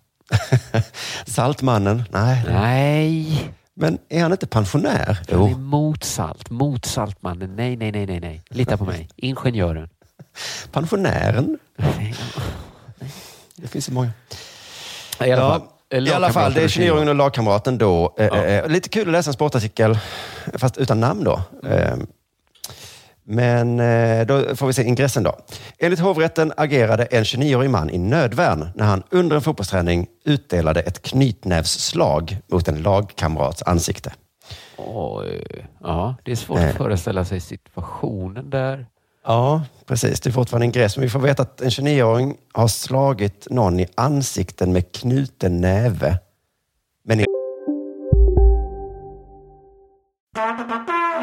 Saltmannen? 1.25 2.03
Nej. 2.11 2.43
Nej, 2.47 3.53
Men 3.75 3.97
är 4.09 4.21
han 4.21 4.31
inte 4.31 4.47
pensionär? 4.47 5.17
han 5.29 5.39
är 5.45 5.49
Jo. 5.51 5.57
mot 5.57 6.03
salt. 6.03 6.49
Mot 6.49 6.85
saltmannen. 6.85 7.55
Nej, 7.55 7.75
nej, 7.75 7.91
nej, 7.91 8.05
nej, 8.05 8.19
nej. 8.19 8.41
Lita 8.49 8.77
på 8.77 8.85
mig. 8.85 9.09
Ingenjören. 9.15 9.89
Pensionären? 10.71 11.59
Det 13.55 13.67
finns 13.67 13.85
så 13.85 13.93
många. 13.93 14.09
I 15.25 15.31
alla 15.31 15.41
fall. 15.41 15.61
I 15.89 16.11
alla 16.13 16.33
fall, 16.33 16.53
det 16.53 16.61
är 16.63 16.67
29-åringen 16.67 17.09
och 17.09 17.15
lagkamraten 17.15 17.77
då. 17.77 18.15
Eh, 18.17 18.25
Ja. 18.25 18.43
eh, 18.45 18.67
lite 18.67 18.89
kul 18.89 19.07
att 19.07 19.11
läsa 19.11 19.29
en 19.29 19.33
sportartikel, 19.33 19.97
fast 20.53 20.77
utan 20.77 20.99
namn 20.99 21.23
då. 21.23 21.41
Eh, 21.69 21.95
men 23.25 23.79
eh, 23.79 24.25
då 24.25 24.55
får 24.55 24.67
vi 24.67 24.73
se 24.73 24.83
ingressen 24.83 25.23
då. 25.23 25.35
Enligt 25.79 25.99
hovrätten 25.99 26.53
agerade 26.57 27.03
en 27.05 27.23
29-årig 27.23 27.69
man 27.69 27.89
i 27.89 27.97
nödvärn 27.97 28.69
när 28.75 28.85
han 28.85 29.03
under 29.09 29.35
en 29.35 29.41
fotbollsträning 29.41 30.07
utdelade 30.25 30.81
ett 30.81 31.01
knytnävsslag 31.01 32.37
mot 32.51 32.67
en 32.67 32.81
lagkamrats 32.81 33.63
ansikte. 33.63 34.13
Oj. 34.77 35.45
Ja, 35.81 36.15
det 36.23 36.31
är 36.31 36.35
svårt 36.35 36.59
Eh. 36.59 36.69
att 36.69 36.75
föreställa 36.75 37.25
sig 37.25 37.39
situationen 37.39 38.49
där. 38.49 38.85
Ja, 39.25 39.61
precis. 39.85 40.19
Det 40.21 40.29
är 40.29 40.31
fortfarande 40.31 40.65
ingress. 40.65 40.97
Men 40.97 41.01
vi 41.03 41.09
får 41.09 41.19
veta 41.19 41.41
att 41.43 41.61
en 41.61 41.69
29-åring 41.69 42.35
har 42.53 42.67
slagit 42.67 43.47
någon 43.49 43.79
i 43.79 43.87
ansikten 43.95 44.73
med 44.73 44.91
knuten 44.91 45.61
näve. 45.61 46.19
Men 47.05 47.19
i 47.19 47.25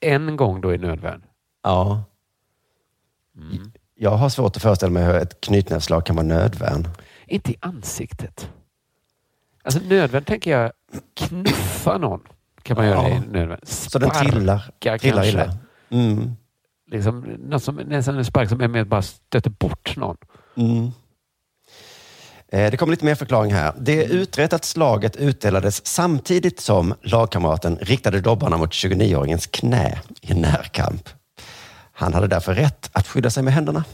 En 0.00 0.36
gång 0.36 0.60
då 0.60 0.74
i 0.74 0.78
nödvärn? 0.78 1.22
Ja. 1.62 2.04
Jag 3.94 4.10
har 4.10 4.28
svårt 4.28 4.56
att 4.56 4.62
föreställa 4.62 4.92
mig 4.92 5.04
hur 5.04 5.14
ett 5.14 5.40
knytnävsslag 5.40 6.06
kan 6.06 6.16
vara 6.16 6.26
nödvärn. 6.26 6.88
Inte 7.26 7.52
i 7.52 7.56
ansiktet. 7.60 8.50
Alltså 9.62 9.80
nödvärn 9.88 10.24
tänker 10.24 10.50
jag 10.58 10.72
knuffa 11.14 11.98
någon. 11.98 12.20
Kan 12.62 12.76
man 12.76 12.86
göra 12.86 13.08
Ja. 13.08 13.16
i 13.16 13.20
nödvärn. 13.20 13.60
Så 13.62 13.98
den 13.98 14.10
trillar, 14.10 14.58
Sparka 14.58 14.98
trillar 14.98 15.24
illa. 15.26 15.56
Mm. 15.90 16.32
Liksom, 16.86 17.20
något 17.20 17.62
som, 17.62 17.74
nästan 17.76 18.18
en 18.18 18.24
spark 18.24 18.48
som 18.48 18.60
är 18.60 18.68
med 18.68 18.82
att 18.82 18.88
bara 18.88 19.02
stöter 19.02 19.50
bort 19.50 19.96
någon. 19.96 20.16
Mm. 20.54 20.90
Eh, 22.52 22.70
Det 22.70 22.76
kommer 22.76 22.90
lite 22.90 23.04
mer 23.04 23.14
förklaring 23.14 23.52
här. 23.52 23.72
Det 23.80 24.04
är 24.04 24.08
utrett 24.08 24.52
att 24.52 24.64
slaget 24.64 25.16
utdelades 25.16 25.86
samtidigt 25.86 26.60
som 26.60 26.94
lagkamraten 27.02 27.76
riktade 27.80 28.20
dobbarna 28.20 28.56
mot 28.56 28.70
29-åringens 28.70 29.46
knä 29.50 29.98
i 30.20 30.34
närkamp. 30.34 31.08
Han 31.92 32.14
hade 32.14 32.26
därför 32.26 32.54
rätt 32.54 32.90
att 32.92 33.06
skydda 33.08 33.30
sig 33.30 33.42
med 33.42 33.52
händerna. 33.52 33.84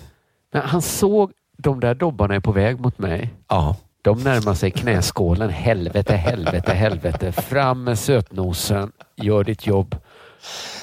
Men 0.52 0.62
han 0.62 0.82
såg 0.82 1.32
de 1.58 1.80
där 1.80 1.94
dobbarna 1.94 2.34
är 2.34 2.40
på 2.40 2.52
väg 2.52 2.80
mot 2.80 2.98
mig. 2.98 3.34
Ja. 3.48 3.76
De 4.02 4.18
närmar 4.24 4.54
sig 4.54 4.70
knäskålen. 4.70 5.50
Helvete, 5.50 6.16
helvete, 6.16 6.72
helvete. 6.74 7.32
Fram 7.32 7.84
med 7.84 7.98
sötnosen. 7.98 8.92
Gör 9.16 9.44
ditt 9.44 9.66
jobb. 9.66 9.96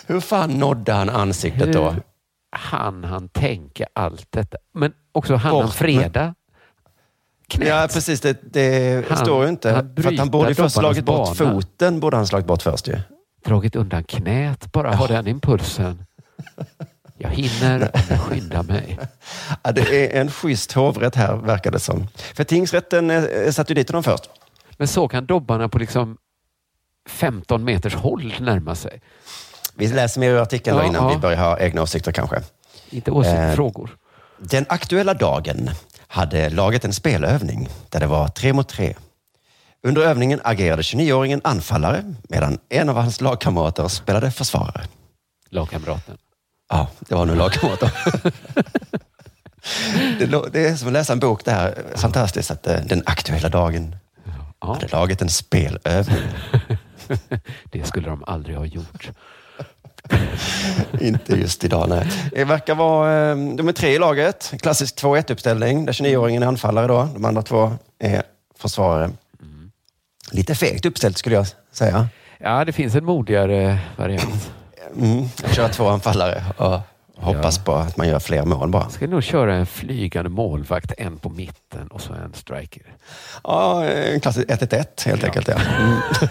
Hur 0.08 0.20
fan 0.20 0.50
nådde 0.52 0.94
han 0.94 1.10
ansiktet 1.10 1.74
då? 1.74 1.90
Hur 1.90 2.02
han 2.52 3.04
han 3.04 3.30
tänka 3.30 3.86
allt 3.94 4.28
detta? 4.32 4.58
Men 4.74 4.94
också 5.12 5.36
han 5.36 5.62
han 5.62 5.72
freda. 5.72 6.36
Ja, 7.60 7.88
precis. 7.94 8.22
Det, 8.22 8.54
det 8.54 9.06
Han- 9.10 9.18
står 9.18 9.44
ju 9.44 9.50
inte. 9.50 9.88
för 9.98 10.12
att 10.12 10.18
han 10.20 10.30
borde 10.30 10.50
ju 10.50 10.56
först 10.56 10.76
slagit 10.76 11.06
bort 11.06 11.38
bana. 11.38 11.54
foten. 11.54 12.00
Borde 12.00 12.18
han 12.18 12.28
slagit 12.28 12.48
bort 12.48 12.62
först 12.62 12.88
ju. 12.88 13.00
Dragit 13.46 13.76
undan 13.76 14.04
knät. 14.04 14.72
Bara 14.72 14.96
ha 14.96 15.08
den 15.08 15.28
impulsen. 15.28 16.06
Jag 17.18 17.30
hinner 17.30 17.92
skyndar 18.18 18.64
mig. 18.64 19.00
Ja, 19.64 19.72
det 19.72 20.16
är 20.16 20.22
en 20.22 20.32
schysst 20.32 20.72
hovrätt 20.72 21.16
här, 21.16 21.36
verkar 21.36 21.72
det 21.72 21.80
som. 21.80 22.08
För 22.36 22.44
tingsrätten 22.44 23.10
eh, 23.12 23.52
satte 23.52 23.72
ju 23.74 23.76
dit 23.76 23.90
honom 23.90 24.04
först. 24.04 24.30
Men 24.78 24.88
såg 24.88 25.14
han 25.14 25.26
dobbarna 25.26 25.70
på 25.70 25.78
liksom 25.78 26.18
15 27.10 27.64
meters 27.64 27.96
håll 27.96 28.34
närma 28.40 28.76
sig? 28.76 29.02
Vi 29.76 29.88
läser 29.88 30.20
mer 30.20 30.30
ur 30.30 30.40
artikeln 30.42 30.78
Ja, 30.78 30.84
innan 30.86 31.04
ja. 31.04 31.10
vi 31.10 31.18
börjar 31.18 31.38
ha 31.38 31.60
egna 31.60 31.82
åsikter 31.82 32.12
kanske. 32.12 32.42
Inte 32.90 33.12
åsikter, 33.12 33.50
Eh, 33.50 33.56
frågor. 33.56 33.98
Den 34.40 34.66
aktuella 34.70 35.14
dagen 35.14 35.70
hade 36.14 36.50
laget 36.50 36.86
en 36.86 36.94
spelövning 36.94 37.70
där 37.90 38.00
det 38.00 38.08
var 38.08 38.28
tre 38.28 38.54
mot 38.54 38.70
tre. 38.70 38.96
Under 39.84 40.02
övningen 40.02 40.42
agerade 40.44 40.82
29-åringen 40.82 41.42
anfallare 41.44 42.14
medan 42.30 42.60
en 42.70 42.90
av 42.90 42.96
hans 42.96 43.22
lagkamrater 43.22 43.88
spelade 43.88 44.32
försvarare. 44.32 44.84
Lagkamraten. 45.50 46.18
Ja, 46.70 46.88
det 47.00 47.16
var 47.16 47.26
nog 47.26 47.38
lagkamrater. 47.38 47.92
det, 50.20 50.50
det 50.52 50.68
är 50.68 50.76
som 50.76 50.88
att 50.88 50.94
läsa 50.94 51.14
en 51.14 51.20
bok 51.20 51.46
det 51.46 51.52
här. 51.52 51.84
Fantastiskt 51.96 52.52
att 52.52 52.68
eh, 52.68 52.80
den 52.86 53.04
aktuella 53.06 53.50
dagen 53.50 53.96
hade 54.60 54.88
laget 54.88 55.22
en 55.22 55.30
spelövning. 55.30 56.24
Det 57.64 57.88
skulle 57.88 58.10
de 58.10 58.24
aldrig 58.28 58.58
ha 58.58 58.66
gjort. 58.66 59.12
Inte 61.02 61.36
just 61.36 61.64
idag, 61.64 61.90
nej. 61.90 62.08
Det 62.32 62.44
verkar 62.44 62.76
vara, 62.76 63.32
eh, 63.32 63.38
de 63.38 63.68
är 63.68 63.74
tre 63.74 63.96
i 63.96 64.00
laget. 64.00 64.54
Klassisk 64.62 65.04
2-1-uppställning 65.04 65.86
där 65.86 65.94
29-åringen 65.94 66.44
är 66.44 66.48
anfallare 66.48 66.88
då. 66.88 67.10
De 67.14 67.26
andra 67.26 67.42
två 67.42 67.74
är 68.00 68.24
försvarare. 68.58 69.12
Lite 70.32 70.56
fegt 70.56 70.86
uppställt 70.86 71.18
skulle 71.18 71.36
jag 71.36 71.48
säga. 71.72 72.08
Ja, 72.38 72.66
det 72.66 72.72
finns 72.72 72.96
en 72.96 73.06
modigare 73.06 73.78
variant. 73.98 74.52
Mm. 74.98 75.30
Köra 75.52 75.70
två 75.70 75.88
anfallare 75.88 76.44
och 76.58 76.80
hoppas 77.16 77.58
på 77.58 77.76
att 77.76 77.98
man 77.98 78.08
gör 78.08 78.20
fler 78.20 78.46
mål 78.46 78.70
bara. 78.70 78.90
Ska 78.90 79.08
nog 79.08 79.24
köra 79.24 79.56
en 79.56 79.66
flygande 79.66 80.30
målvakt, 80.30 80.92
en 80.98 81.18
på 81.18 81.30
mitten 81.30 81.88
och 81.88 82.02
så 82.02 82.14
en 82.14 82.34
striker. 82.34 82.84
Ja, 83.44 83.86
en 83.86 84.20
klassisk 84.20 84.48
1-1-1 84.48 85.06
helt 85.06 85.24
enkelt. 85.24 85.48
Ja. 85.48 85.56
Mm. 85.80 86.00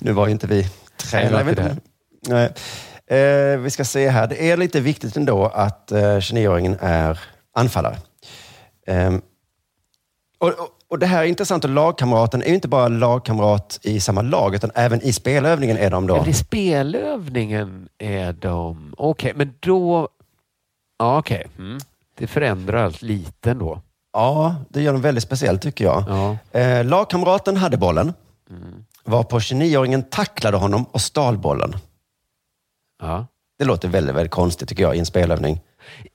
nu 0.00 0.12
var 0.12 0.26
ju 0.26 0.32
inte 0.32 0.46
vi 0.46 0.70
var 1.12 1.20
Jag 1.20 1.44
vet 1.44 1.58
inte 1.58 1.76
Nej. 2.28 2.52
Eh, 3.06 3.58
vi 3.58 3.70
ska 3.70 3.84
se 3.84 4.08
här. 4.08 4.26
Det 4.26 4.50
är 4.50 4.56
lite 4.56 4.80
viktigt 4.80 5.16
ändå 5.16 5.46
att 5.46 5.92
eh, 5.92 5.98
29-åringen 5.98 6.78
är 6.80 7.20
anfallare. 7.54 7.96
Ehm, 8.86 9.22
och, 10.38 10.48
och, 10.48 10.68
och 10.88 10.98
det 10.98 11.06
här 11.06 11.22
är 11.22 11.26
intressant. 11.26 11.64
Och 11.64 11.70
lagkamraten 11.70 12.42
är 12.42 12.48
ju 12.48 12.54
inte 12.54 12.68
bara 12.68 12.88
lagkamrat 12.88 13.78
i 13.82 14.00
samma 14.00 14.22
lag, 14.22 14.54
utan 14.54 14.70
även 14.74 15.02
i 15.02 15.12
spelövningen 15.12 15.76
är 15.76 15.90
de 15.90 16.06
då. 16.06 16.16
Men 16.16 16.28
i 16.28 16.34
spelövningen 16.34 17.88
är 17.98 18.32
de... 18.32 18.94
Okej, 18.96 19.32
men 19.36 19.54
då... 19.60 20.08
Ja, 20.98 21.18
okej. 21.18 21.46
Mm. 21.58 21.78
Det 22.18 22.26
förändrar 22.26 22.84
allt 22.84 23.02
lite 23.02 23.50
ändå. 23.50 23.80
Ja, 24.12 24.56
det 24.68 24.82
gör 24.82 24.92
de 24.92 25.02
väldigt 25.02 25.24
speciellt 25.24 25.62
tycker 25.62 25.84
jag. 25.84 26.04
Eh, 26.52 26.84
lagkamraten 26.84 27.56
hade 27.56 27.76
bollen, 27.76 28.14
Mm. 28.50 28.84
Var 29.08 29.22
på 29.22 29.38
29-åringen 29.38 30.02
tacklade 30.02 30.56
honom 30.56 30.84
och 30.84 31.00
stal 31.00 31.38
bollen. 31.38 31.74
Ja. 33.02 33.26
Det 33.58 33.64
låter 33.64 33.88
väldigt, 33.88 34.14
väldigt 34.14 34.30
konstigt 34.30 34.68
tycker 34.68 34.82
jag 34.82 34.96
i 34.96 34.98
en 34.98 35.06
spelövning. 35.06 35.60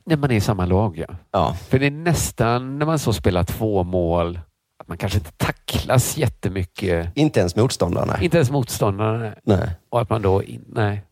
När 0.05 0.17
man 0.17 0.31
är 0.31 0.35
i 0.35 0.41
samma 0.41 0.65
lag, 0.65 0.97
ja. 0.97 1.15
Ja. 1.31 1.57
För 1.69 1.79
det 1.79 1.85
är 1.85 1.91
nästan 1.91 2.79
när 2.79 2.85
man 2.85 2.99
så 2.99 3.13
spelar 3.13 3.43
två 3.43 3.83
mål, 3.83 4.39
att 4.79 4.87
man 4.87 4.97
kanske 4.97 5.17
inte 5.17 5.31
tacklas 5.31 6.17
jättemycket. 6.17 7.09
Inte 7.15 7.39
ens 7.39 7.55
motståndarna. 7.55 8.21
Inte 8.21 8.37
ens 8.37 8.51
motståndarna. 8.51 9.35
Nej. 9.43 9.69
Och 9.89 10.01
att 10.01 10.09
man 10.09 10.21
då... 10.21 10.43
In, 10.43 10.65
nej. 10.67 11.03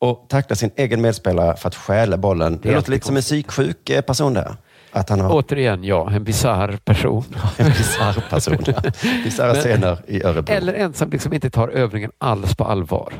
Och 0.00 0.26
tackla 0.28 0.56
sin 0.56 0.70
egen 0.76 1.00
medspelare 1.00 1.56
för 1.56 1.68
att 1.68 1.74
stjäla 1.74 2.16
bollen. 2.16 2.52
Det, 2.52 2.58
Det 2.62 2.68
är 2.68 2.74
låter 2.74 2.90
lite 2.90 3.06
som 3.06 3.16
en 3.16 3.22
psyksjuk 3.22 3.90
eh, 3.90 4.00
person 4.00 4.34
där. 4.34 4.56
Att 4.92 5.08
han 5.08 5.20
har 5.20 5.32
Återigen, 5.34 5.84
ja. 5.84 6.10
En 6.10 6.24
bisarr 6.24 6.76
person. 6.84 7.24
en 7.56 7.66
bisarr 7.66 8.24
person. 8.30 8.58
Ja. 8.66 8.82
Bisarra 9.24 9.54
scener 9.54 9.98
i 10.06 10.22
Örebro. 10.24 10.54
Eller 10.54 10.74
en 10.74 10.94
som 10.94 11.10
liksom 11.10 11.32
inte 11.32 11.50
tar 11.50 11.68
övningen 11.68 12.10
alls 12.18 12.54
på 12.56 12.64
allvar. 12.64 13.12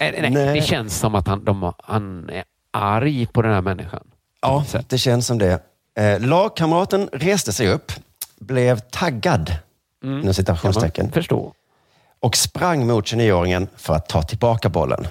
Nej, 0.00 0.30
Nej. 0.30 0.54
Det 0.54 0.62
känns 0.66 0.98
som 0.98 1.14
att 1.14 1.26
han, 1.26 1.44
de, 1.44 1.72
han 1.78 2.30
är 2.30 2.44
arg 2.70 3.26
på 3.26 3.42
den 3.42 3.52
här 3.52 3.60
människan. 3.60 4.06
Ja, 4.40 4.64
det 4.88 4.98
känns 4.98 5.26
som 5.26 5.38
det. 5.38 5.62
Eh, 5.98 6.20
lagkamraten 6.20 7.08
reste 7.12 7.52
sig 7.52 7.68
upp, 7.68 7.92
blev 8.38 8.78
taggad, 8.80 9.56
Mm. 10.04 10.20
inom 10.20 10.34
citationstecken, 10.34 11.12
förstå. 11.12 11.52
och 12.20 12.36
sprang 12.36 12.86
mot 12.86 13.04
29-åringen 13.06 13.68
för 13.76 13.94
att 13.94 14.08
ta 14.08 14.22
tillbaka 14.22 14.68
bollen. 14.68 15.06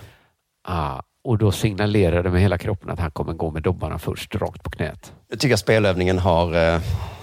Ah, 0.68 1.02
och 1.26 1.38
då 1.38 1.52
signalerade 1.52 2.30
med 2.30 2.42
hela 2.42 2.58
kroppen 2.58 2.90
att 2.90 3.00
han 3.00 3.12
kommer 3.12 3.34
gå 3.34 3.52
med 3.52 3.64
dobbarna 3.64 4.00
först, 4.00 4.36
rakt 4.36 4.64
på 4.64 4.70
knät. 4.70 5.14
Jag 5.30 5.40
tycker 5.40 5.54
att 5.54 5.60
spelövningen 5.60 6.20
har 6.20 6.74
eh, 6.74 6.82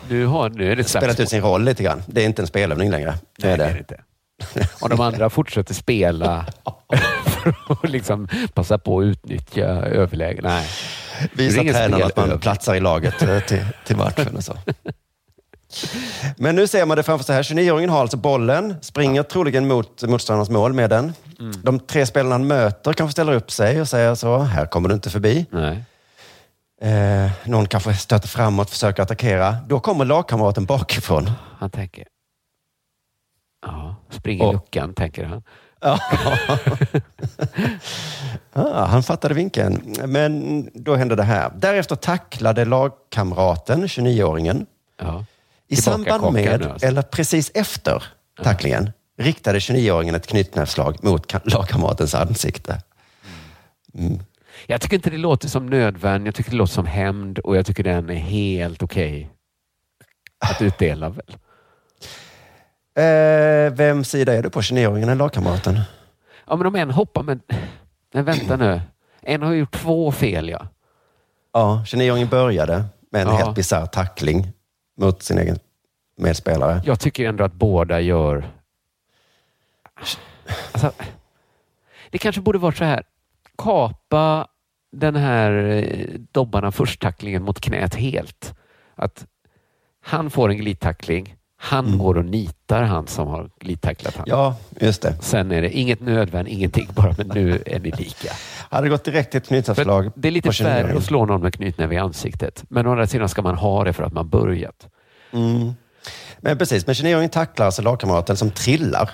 Nu, 0.08 0.26
har, 0.26 0.50
nu 0.50 0.72
är 0.72 0.76
det 0.76 0.84
spelat 0.84 1.20
ut 1.20 1.28
sin 1.28 1.42
roll 1.42 1.64
lite 1.64 1.82
grann. 1.82 2.02
Det 2.06 2.22
är 2.22 2.26
inte 2.26 2.42
en 2.42 2.46
spelövning 2.46 2.90
längre. 2.90 3.14
Det 3.38 3.50
är 3.50 3.58
Nej, 3.58 3.58
det 3.58 3.64
det. 3.64 3.70
är 3.70 3.74
det 3.74 3.78
inte. 3.78 4.72
Och 4.80 4.88
de 4.88 5.00
andra 5.00 5.30
fortsätter 5.30 5.74
spela 5.74 6.46
för 7.26 7.54
att 7.68 7.90
liksom 7.90 8.28
passa 8.54 8.78
på 8.78 9.00
att 9.00 9.04
utnyttja 9.04 9.64
överläge. 9.70 10.40
Nej. 10.42 10.66
Det 11.34 11.46
är 11.46 11.50
Visa 11.50 11.62
tränaren 11.62 12.02
att 12.02 12.16
man 12.16 12.38
platsar 12.38 12.74
i 12.74 12.80
laget 12.80 13.22
eh, 13.22 13.40
till, 13.40 13.64
till 13.86 13.96
matchen 13.96 14.36
och 14.36 14.44
så. 14.44 14.52
Men 16.36 16.56
nu 16.56 16.66
ser 16.66 16.86
man 16.86 16.96
det 16.96 17.02
framför 17.02 17.24
sig 17.24 17.34
här. 17.34 17.42
29-åringen 17.42 17.88
har 17.88 18.00
alltså 18.00 18.16
bollen, 18.16 18.74
springer 18.80 19.22
troligen 19.22 19.68
mot 19.68 20.02
motståndarnas 20.02 20.50
mål 20.50 20.72
med 20.72 20.90
den. 20.90 21.12
Mm. 21.40 21.52
De 21.62 21.80
tre 21.80 22.06
spelarna 22.06 22.34
han 22.34 22.46
möter 22.46 22.92
kanske 22.92 23.12
ställer 23.12 23.32
upp 23.32 23.50
sig 23.50 23.80
och 23.80 23.88
säger 23.88 24.14
så, 24.14 24.38
här 24.38 24.66
kommer 24.66 24.88
du 24.88 24.94
inte 24.94 25.10
förbi. 25.10 25.46
Nej. 25.50 25.84
Eh, 26.82 27.30
någon 27.44 27.66
kanske 27.66 27.94
stöter 27.94 28.28
framåt, 28.28 28.70
försöker 28.70 29.02
attackera. 29.02 29.56
Då 29.66 29.80
kommer 29.80 30.04
lagkamraten 30.04 30.64
bakifrån. 30.64 31.30
Han 31.58 31.70
tänker, 31.70 32.04
ja, 33.66 33.96
spring 34.10 34.42
i 34.42 34.52
luckan, 34.52 34.94
tänker 34.94 35.24
han. 35.24 35.42
Ja. 35.80 35.98
ah, 38.52 38.84
han 38.84 39.02
fattade 39.02 39.34
vinkeln. 39.34 39.94
Men 40.06 40.68
då 40.74 40.94
hände 40.94 41.16
det 41.16 41.22
här. 41.22 41.52
Därefter 41.56 41.96
tacklade 41.96 42.64
lagkamraten, 42.64 43.86
29-åringen, 43.86 44.66
Ja. 44.98 45.24
I 45.72 45.76
samband 45.76 46.32
med, 46.32 46.62
alltså. 46.66 46.86
eller 46.86 47.02
precis 47.02 47.50
efter 47.54 48.04
tacklingen, 48.42 48.90
riktade 49.18 49.58
29-åringen 49.58 50.14
ett 50.16 50.26
knytnävsslag 50.26 51.04
mot 51.04 51.32
ka- 51.32 51.40
lagkamratens 51.44 52.14
ansikte. 52.14 52.82
Mm. 53.94 54.18
Jag 54.66 54.80
tycker 54.80 54.96
inte 54.96 55.10
det 55.10 55.16
låter 55.18 55.48
som 55.48 55.66
nödvärn, 55.66 56.26
jag 56.26 56.34
tycker 56.34 56.50
det 56.50 56.56
låter 56.56 56.72
som 56.72 56.86
hämnd 56.86 57.38
och 57.38 57.56
jag 57.56 57.66
tycker 57.66 57.82
den 57.84 58.10
är 58.10 58.14
helt 58.14 58.82
okej 58.82 59.30
att 60.44 60.62
utdela 60.62 61.08
väl. 61.08 61.36
Eh, 62.96 63.72
vem 63.72 64.04
sida 64.04 64.34
är 64.34 64.42
du 64.42 64.50
på, 64.50 64.60
29-åringen 64.60 65.02
eller 65.02 65.14
lagkamraten? 65.14 65.80
Ja, 66.48 66.56
men 66.56 66.66
om 66.66 66.74
en 66.76 66.90
hoppar 66.90 67.22
med... 67.22 67.40
Nej, 68.14 68.22
vänta 68.22 68.56
nu. 68.56 68.80
En 69.22 69.42
har 69.42 69.52
gjort 69.52 69.72
två 69.72 70.12
fel, 70.12 70.48
ja. 70.48 70.66
Ja, 71.52 71.82
29-åringen 71.86 72.28
började 72.28 72.84
med 73.12 73.22
en 73.22 73.28
Ja. 73.28 73.34
helt 73.36 73.54
bisarr 73.54 73.86
tackling 73.86 74.52
mot 74.96 75.22
sin 75.22 75.38
egen 75.38 75.58
medspelare. 76.16 76.82
Jag 76.84 77.00
tycker 77.00 77.28
ändå 77.28 77.44
att 77.44 77.52
båda 77.52 78.00
gör... 78.00 78.50
Alltså, 80.72 80.92
det 82.10 82.18
kanske 82.18 82.40
borde 82.40 82.58
varit 82.58 82.76
så 82.76 82.84
här. 82.84 83.02
Kapa 83.58 84.48
den 84.92 85.16
här 85.16 85.52
eh, 85.52 86.20
dobbarna 86.32 86.72
först-tacklingen 86.72 87.42
mot 87.42 87.60
knät 87.60 87.94
helt. 87.94 88.54
Att 88.94 89.26
han 90.00 90.30
får 90.30 90.50
en 90.50 90.56
glidtackling. 90.56 91.36
Han 91.64 91.98
går 91.98 92.18
och 92.18 92.24
nitar 92.24 92.82
han 92.82 93.06
som 93.06 93.28
har 93.28 93.50
glidtacklat 93.60 94.16
han. 94.16 94.24
Mm. 94.28 94.38
Ja, 94.38 94.56
just 94.80 95.02
det. 95.02 95.14
Sen 95.20 95.52
är 95.52 95.62
det 95.62 95.70
inget 95.78 96.00
nödvärn, 96.00 96.46
ingenting. 96.46 96.88
Bara 96.94 97.14
men 97.18 97.26
nu 97.28 97.62
är 97.66 97.80
ni 97.80 97.90
lika. 97.90 98.32
Hade 98.70 98.86
det 98.86 98.90
gått 98.90 99.04
direkt 99.04 99.30
till 99.30 99.38
ett 99.38 99.46
knytnävsslag 99.48 100.10
Det 100.14 100.28
är 100.28 100.32
lite 100.32 100.48
på 100.48 100.52
29-åringen. 100.52 100.86
värre 100.86 100.96
att 100.98 101.04
slå 101.04 101.26
någon 101.26 101.40
med 101.42 101.54
knytnäve 101.54 101.94
i 101.94 101.98
ansiktet. 101.98 102.64
Men 102.68 102.86
å 102.86 102.90
andra 102.90 103.06
sidan 103.06 103.28
ska 103.28 103.42
man 103.42 103.54
ha 103.54 103.84
det 103.84 103.92
för 103.92 104.02
att 104.02 104.12
man 104.12 104.28
börjat. 104.28 104.86
Mm. 105.32 105.72
Men 106.40 106.58
precis, 106.58 106.86
men 106.86 106.94
29-åringen 106.94 107.28
tacklar 107.30 107.66
alltså 107.66 107.82
lagkamraten 107.82 108.36
som 108.36 108.50
trillar. 108.50 109.10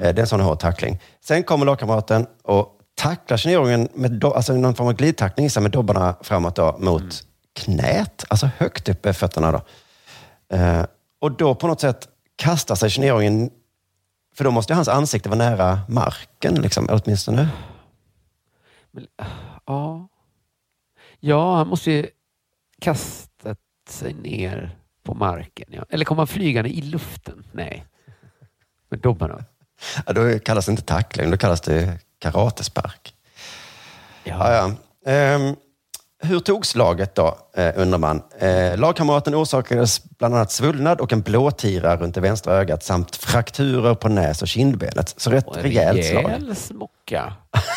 Det 0.00 0.08
är 0.08 0.18
en 0.20 0.26
sån 0.26 0.40
hård 0.40 0.58
tackling. 0.60 0.98
Sen 1.24 1.42
kommer 1.42 1.66
lagkamraten 1.66 2.26
och 2.44 2.68
tacklar 2.94 3.36
29-åringen 3.36 3.88
med 3.94 4.10
do- 4.22 4.34
alltså 4.34 4.52
någon 4.54 4.74
form 4.74 4.86
av 4.88 4.92
glidtackling 4.94 5.48
med 5.60 5.70
dobbarna 5.70 6.14
framåt 6.22 6.56
då, 6.56 6.76
mot 6.80 7.22
knät. 7.60 8.24
Alltså 8.28 8.50
högt 8.58 8.88
upp 8.88 9.06
i 9.06 9.12
fötterna. 9.12 9.52
Då. 9.52 9.60
Eh, 10.56 10.82
och 11.18 11.32
då 11.32 11.54
på 11.54 11.66
något 11.66 11.80
sätt 11.80 12.08
kastar 12.36 12.74
sig 12.74 12.88
29-åringen, 12.88 13.50
för 14.34 14.44
då 14.44 14.50
måste 14.50 14.72
ju 14.72 14.74
hans 14.74 14.88
ansikte 14.88 15.28
vara 15.28 15.38
nära 15.38 15.80
marken, 15.88 16.54
liksom, 16.54 16.88
åtminstone. 16.90 17.48
Ja. 19.66 20.08
Ja, 21.20 21.56
han 21.56 21.68
måste 21.68 21.90
ju 21.90 22.06
kastat 22.80 23.58
sig 23.88 24.14
ner 24.14 24.76
på 25.02 25.14
marken. 25.14 25.68
Ja. 25.72 25.84
Eller 25.90 26.04
kom 26.04 26.18
han 26.18 26.26
flygande 26.26 26.70
i 26.70 26.80
luften? 26.80 27.44
Nej. 27.52 27.84
Med 28.88 29.00
dobbarna. 29.00 29.44
Ja, 30.06 30.12
då 30.12 30.38
kallas 30.38 30.66
det 30.66 30.70
inte 30.70 30.82
tackling, 30.82 31.30
då 31.30 31.36
kallas 31.36 31.60
det 31.60 31.98
karatespark. 32.18 33.14
Ja. 34.24 34.52
Ja, 34.52 34.72
Ehm, 35.06 35.56
hur 36.22 36.40
tog 36.40 36.66
slaget 36.66 37.14
då, 37.14 37.38
eh, 37.56 37.72
undrar 37.76 37.98
man. 37.98 38.22
Eh, 38.38 38.76
lagkamraten 38.78 39.34
orsakades 39.34 40.02
bland 40.18 40.34
annat 40.34 40.52
svullnad 40.52 41.00
och 41.00 41.12
en 41.12 41.20
blåtira 41.22 41.96
runt 41.96 42.14
det 42.14 42.20
vänstra 42.20 42.54
ögat 42.54 42.82
samt 42.84 43.16
frakturer 43.16 43.94
på 43.94 44.08
näs 44.08 44.42
och 44.42 44.48
kindbenet. 44.48 45.14
Så 45.16 45.30
rätt 45.30 45.46
Och 45.46 45.56
en 45.56 45.62
rejält 45.62 46.04
slag. 46.04 46.24
rejäl 46.24 46.56
smocka. 46.56 47.32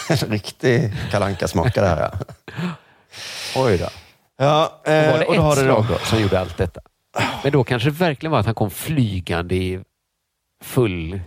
en 0.09 0.17
riktig 0.29 0.93
kalanka 1.11 1.47
smocka 1.47 1.81
där. 1.81 1.97
Ja. 1.97 2.11
Oj 3.55 3.77
då. 3.77 3.87
Ja, 4.37 4.81
eh, 4.83 5.11
var 5.11 5.19
det 5.19 5.25
och 5.25 5.35
då 5.35 5.41
har 5.41 5.51
ett 5.51 5.57
det 5.59 5.63
slag 5.63 5.85
då, 5.89 5.97
som 6.05 6.21
gjorde 6.21 6.39
allt 6.39 6.57
detta. 6.57 6.81
Men 7.43 7.51
då 7.51 7.63
kanske 7.63 7.89
det 7.89 7.95
verkligen 7.95 8.31
var 8.31 8.39
att 8.39 8.45
han 8.45 8.55
kom 8.55 8.69
flygande 8.69 9.55
i 9.55 9.79
full 10.63 11.19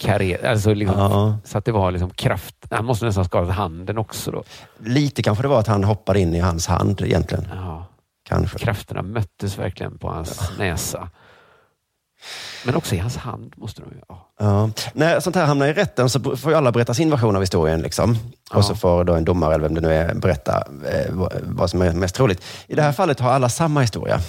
karriär. 0.00 0.46
Alltså 0.46 0.74
liksom, 0.74 1.38
Så 1.44 1.58
att 1.58 1.64
det 1.64 1.72
var 1.72 1.90
liksom 1.90 2.10
kraft. 2.10 2.54
Han 2.70 2.84
måste 2.84 3.04
nästan 3.04 3.20
ha 3.20 3.28
skadat 3.28 3.54
handen 3.54 3.98
också 3.98 4.30
då. 4.30 4.42
Lite 4.78 5.22
kanske 5.22 5.42
det 5.42 5.48
var 5.48 5.60
att 5.60 5.66
han 5.66 5.84
hoppade 5.84 6.20
in 6.20 6.34
i 6.34 6.38
hans 6.38 6.66
hand 6.66 7.00
egentligen. 7.00 7.48
Ja. 7.54 7.86
Kanske. 8.28 8.58
Krafterna 8.58 9.02
möttes 9.02 9.58
verkligen 9.58 9.98
på 9.98 10.08
hans 10.10 10.50
näsa. 10.58 11.08
Men 12.66 12.74
också 12.74 12.94
i 12.94 12.98
hans 12.98 13.16
hand 13.16 13.54
måste 13.56 13.82
de 13.82 13.90
ju... 13.90 14.00
Ja. 14.08 14.26
Ja. 14.38 14.70
När 14.92 15.20
sånt 15.20 15.36
här 15.36 15.46
hamnar 15.46 15.66
i 15.66 15.72
rätten 15.72 16.10
så 16.10 16.36
får 16.36 16.52
ju 16.52 16.58
alla 16.58 16.72
berätta 16.72 16.94
sin 16.94 17.10
version 17.10 17.36
av 17.36 17.42
historien. 17.42 17.82
Liksom. 17.82 18.16
Och 18.54 18.64
så 18.64 18.74
får 18.74 19.04
då 19.04 19.14
en 19.14 19.24
domare, 19.24 19.54
eller 19.54 19.62
vem 19.62 19.74
det 19.74 19.80
nu 19.80 19.94
är, 19.94 20.14
berätta 20.14 20.64
eh, 20.92 21.12
vad, 21.12 21.32
vad 21.42 21.70
som 21.70 21.82
är 21.82 21.92
mest 21.92 22.14
troligt. 22.14 22.42
I 22.66 22.74
det 22.74 22.82
här 22.82 22.92
fallet 22.92 23.20
har 23.20 23.30
alla 23.30 23.48
samma 23.48 23.80
historia. 23.80 24.20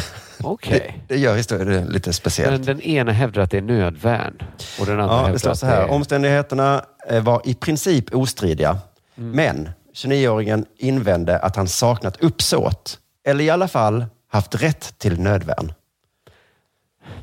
Okej. 0.42 1.02
Det, 1.08 1.14
det 1.14 1.20
gör 1.20 1.36
historien 1.36 1.86
lite 1.86 2.12
speciellt. 2.12 2.50
Men 2.50 2.62
den 2.62 2.80
ena 2.80 3.12
hävdar 3.12 3.42
att 3.42 3.50
det 3.50 3.56
är 3.58 3.62
nödvärn 3.62 4.42
och 4.80 4.86
den 4.86 5.00
andra 5.00 5.14
Ja, 5.14 5.18
hävdar 5.18 5.32
det 5.32 5.38
står 5.38 5.54
så 5.54 5.66
här. 5.66 5.82
är... 5.82 5.90
Omständigheterna 5.90 6.84
eh, 7.08 7.22
var 7.22 7.42
i 7.44 7.54
princip 7.54 8.14
ostridiga. 8.14 8.78
Mm. 9.18 9.30
Men 9.30 9.70
29-åringen 9.94 10.66
invände 10.76 11.38
att 11.38 11.56
han 11.56 11.68
saknat 11.68 12.16
uppsåt. 12.16 12.98
Eller 13.24 13.44
i 13.44 13.50
alla 13.50 13.68
fall 13.68 14.04
haft 14.28 14.54
rätt 14.54 14.98
till 14.98 15.20
nödvärn. 15.20 15.72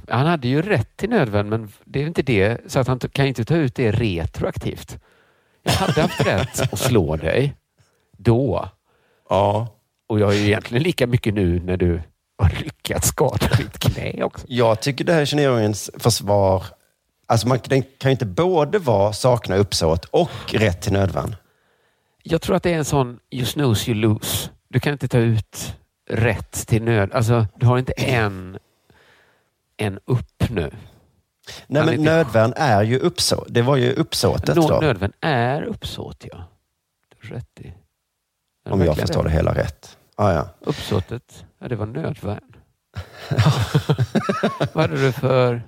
Han 0.09 0.25
hade 0.25 0.47
ju 0.47 0.61
rätt 0.61 0.97
till 0.97 1.09
nödvärn, 1.09 1.49
men 1.49 1.71
det 1.85 2.03
är 2.03 2.07
inte 2.07 2.21
det. 2.21 2.57
Så 2.67 2.79
att 2.79 2.87
han 2.87 2.99
kan 2.99 3.25
inte 3.25 3.45
ta 3.45 3.55
ut 3.55 3.75
det 3.75 3.91
retroaktivt. 3.91 4.97
Jag 5.63 5.71
hade 5.71 6.01
haft 6.01 6.25
rätt 6.25 6.61
att 6.73 6.79
slå 6.79 7.15
dig 7.15 7.55
då. 8.17 8.69
Ja. 9.29 9.67
Och 10.07 10.19
jag 10.19 10.25
har 10.25 10.33
ju 10.33 10.45
egentligen 10.45 10.83
lika 10.83 11.07
mycket 11.07 11.33
nu 11.33 11.59
när 11.59 11.77
du 11.77 12.01
har 12.39 12.63
lyckats 12.63 13.07
skada 13.07 13.49
ditt 13.57 13.79
knä 13.79 14.23
också. 14.23 14.45
Jag 14.49 14.81
tycker 14.81 15.05
det 15.05 15.13
här 15.13 15.21
är 15.21 15.25
29-åringens 15.25 15.89
försvar. 15.99 16.63
Alltså 17.25 17.47
man 17.47 17.59
den 17.63 17.81
kan 17.81 18.09
ju 18.09 18.11
inte 18.11 18.25
både 18.25 18.79
vara 18.79 19.13
sakna 19.13 19.55
uppsåt 19.55 20.05
och 20.05 20.53
rätt 20.53 20.81
till 20.81 20.93
nödvärn. 20.93 21.35
Jag 22.23 22.41
tror 22.41 22.55
att 22.55 22.63
det 22.63 22.73
är 22.73 22.77
en 22.77 22.85
sån 22.85 23.19
you 23.31 23.45
snooze 23.45 23.91
you 23.91 23.99
lose. 23.99 24.49
Du 24.67 24.79
kan 24.79 24.93
inte 24.93 25.07
ta 25.07 25.17
ut 25.17 25.75
rätt 26.09 26.67
till 26.67 26.83
nöd. 26.83 27.13
Alltså, 27.13 27.47
du 27.55 27.65
har 27.65 27.77
inte 27.77 27.91
en, 27.91 28.57
en 29.77 29.99
upp 30.05 30.49
nu. 30.49 30.71
Nej, 31.67 31.85
men 31.85 32.03
nödvärn 32.03 32.53
är 32.55 32.83
ju 32.83 32.99
uppsåt. 32.99 33.47
Det 33.49 33.61
var 33.61 33.75
ju 33.75 33.93
uppsåtet 33.93 34.55
Nå- 34.55 34.67
då. 34.67 34.79
Nödvärn 34.79 35.13
är 35.21 35.61
uppsåt, 35.61 36.25
ja. 36.31 36.43
Rätt 37.21 37.59
i. 37.59 37.73
Om 38.69 38.81
jag 38.81 38.97
förstår 38.97 39.23
det 39.23 39.29
hela 39.29 39.53
rätt. 39.53 39.97
Ah, 40.21 40.33
ja. 40.33 40.49
Uppsåtet, 40.61 41.45
ja 41.59 41.67
det 41.67 41.75
var 41.75 41.85
nödvärn. 41.85 42.55
Vad 44.73 44.89
hade 44.89 45.01
du 45.01 45.11
för 45.11 45.61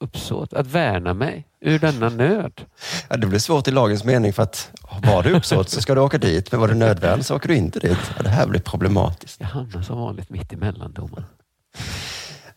uppsåt? 0.00 0.52
Att 0.52 0.66
värna 0.66 1.14
mig 1.14 1.48
ur 1.60 1.78
denna 1.78 2.08
nöd? 2.08 2.64
Ja, 3.08 3.16
det 3.16 3.26
blir 3.26 3.38
svårt 3.38 3.68
i 3.68 3.70
lagens 3.70 4.04
mening 4.04 4.32
för 4.32 4.42
att 4.42 4.70
var 5.02 5.22
det 5.22 5.30
uppsåt 5.30 5.68
så 5.68 5.80
ska 5.80 5.94
du 5.94 6.00
åka 6.00 6.18
dit, 6.18 6.52
men 6.52 6.60
var 6.60 6.68
det 6.68 6.74
nödvärn 6.74 7.22
så 7.24 7.36
åker 7.36 7.48
du 7.48 7.56
inte 7.56 7.78
dit. 7.78 7.98
Ja, 8.16 8.22
det 8.22 8.28
här 8.28 8.46
blir 8.46 8.60
problematiskt. 8.60 9.40
Jag 9.40 9.48
hamnar 9.48 9.82
som 9.82 9.98
vanligt 9.98 10.30
mitt 10.30 10.52
emellan 10.52 10.92
domarna. 10.92 11.26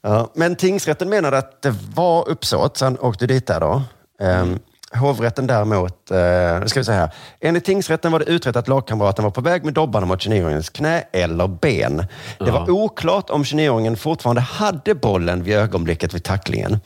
Ja, 0.01 0.31
men 0.35 0.55
tingsrätten 0.55 1.09
menade 1.09 1.37
att 1.37 1.61
det 1.61 1.75
var 1.95 2.29
uppsåt, 2.29 2.77
så 2.77 2.85
han 2.85 2.99
åkte 2.99 3.27
dit 3.27 3.47
där 3.47 3.59
då. 3.59 3.81
Ehm, 4.19 4.59
hovrätten 4.91 5.47
däremot, 5.47 6.11
eh, 6.11 6.65
ska 6.65 6.79
vi 6.79 6.83
säga 6.83 6.97
här. 6.97 7.13
Enligt 7.39 7.65
tingsrätten 7.65 8.11
var 8.11 8.19
det 8.19 8.25
utrett 8.25 8.55
att 8.55 8.67
lagkamraten 8.67 9.23
var 9.23 9.31
på 9.31 9.41
väg 9.41 9.65
med 9.65 9.73
dobbarna 9.73 10.05
mot 10.05 10.19
29-åringens 10.19 10.69
knä 10.69 11.03
eller 11.11 11.47
ben. 11.47 12.05
Det 12.39 12.51
var 12.51 12.69
oklart 12.69 13.29
om 13.29 13.43
29-åringen 13.43 13.95
fortfarande 13.95 14.41
hade 14.41 14.95
bollen 14.95 15.43
vid 15.43 15.55
ögonblicket 15.55 16.13
vid 16.13 16.23
tacklingen. 16.23 16.79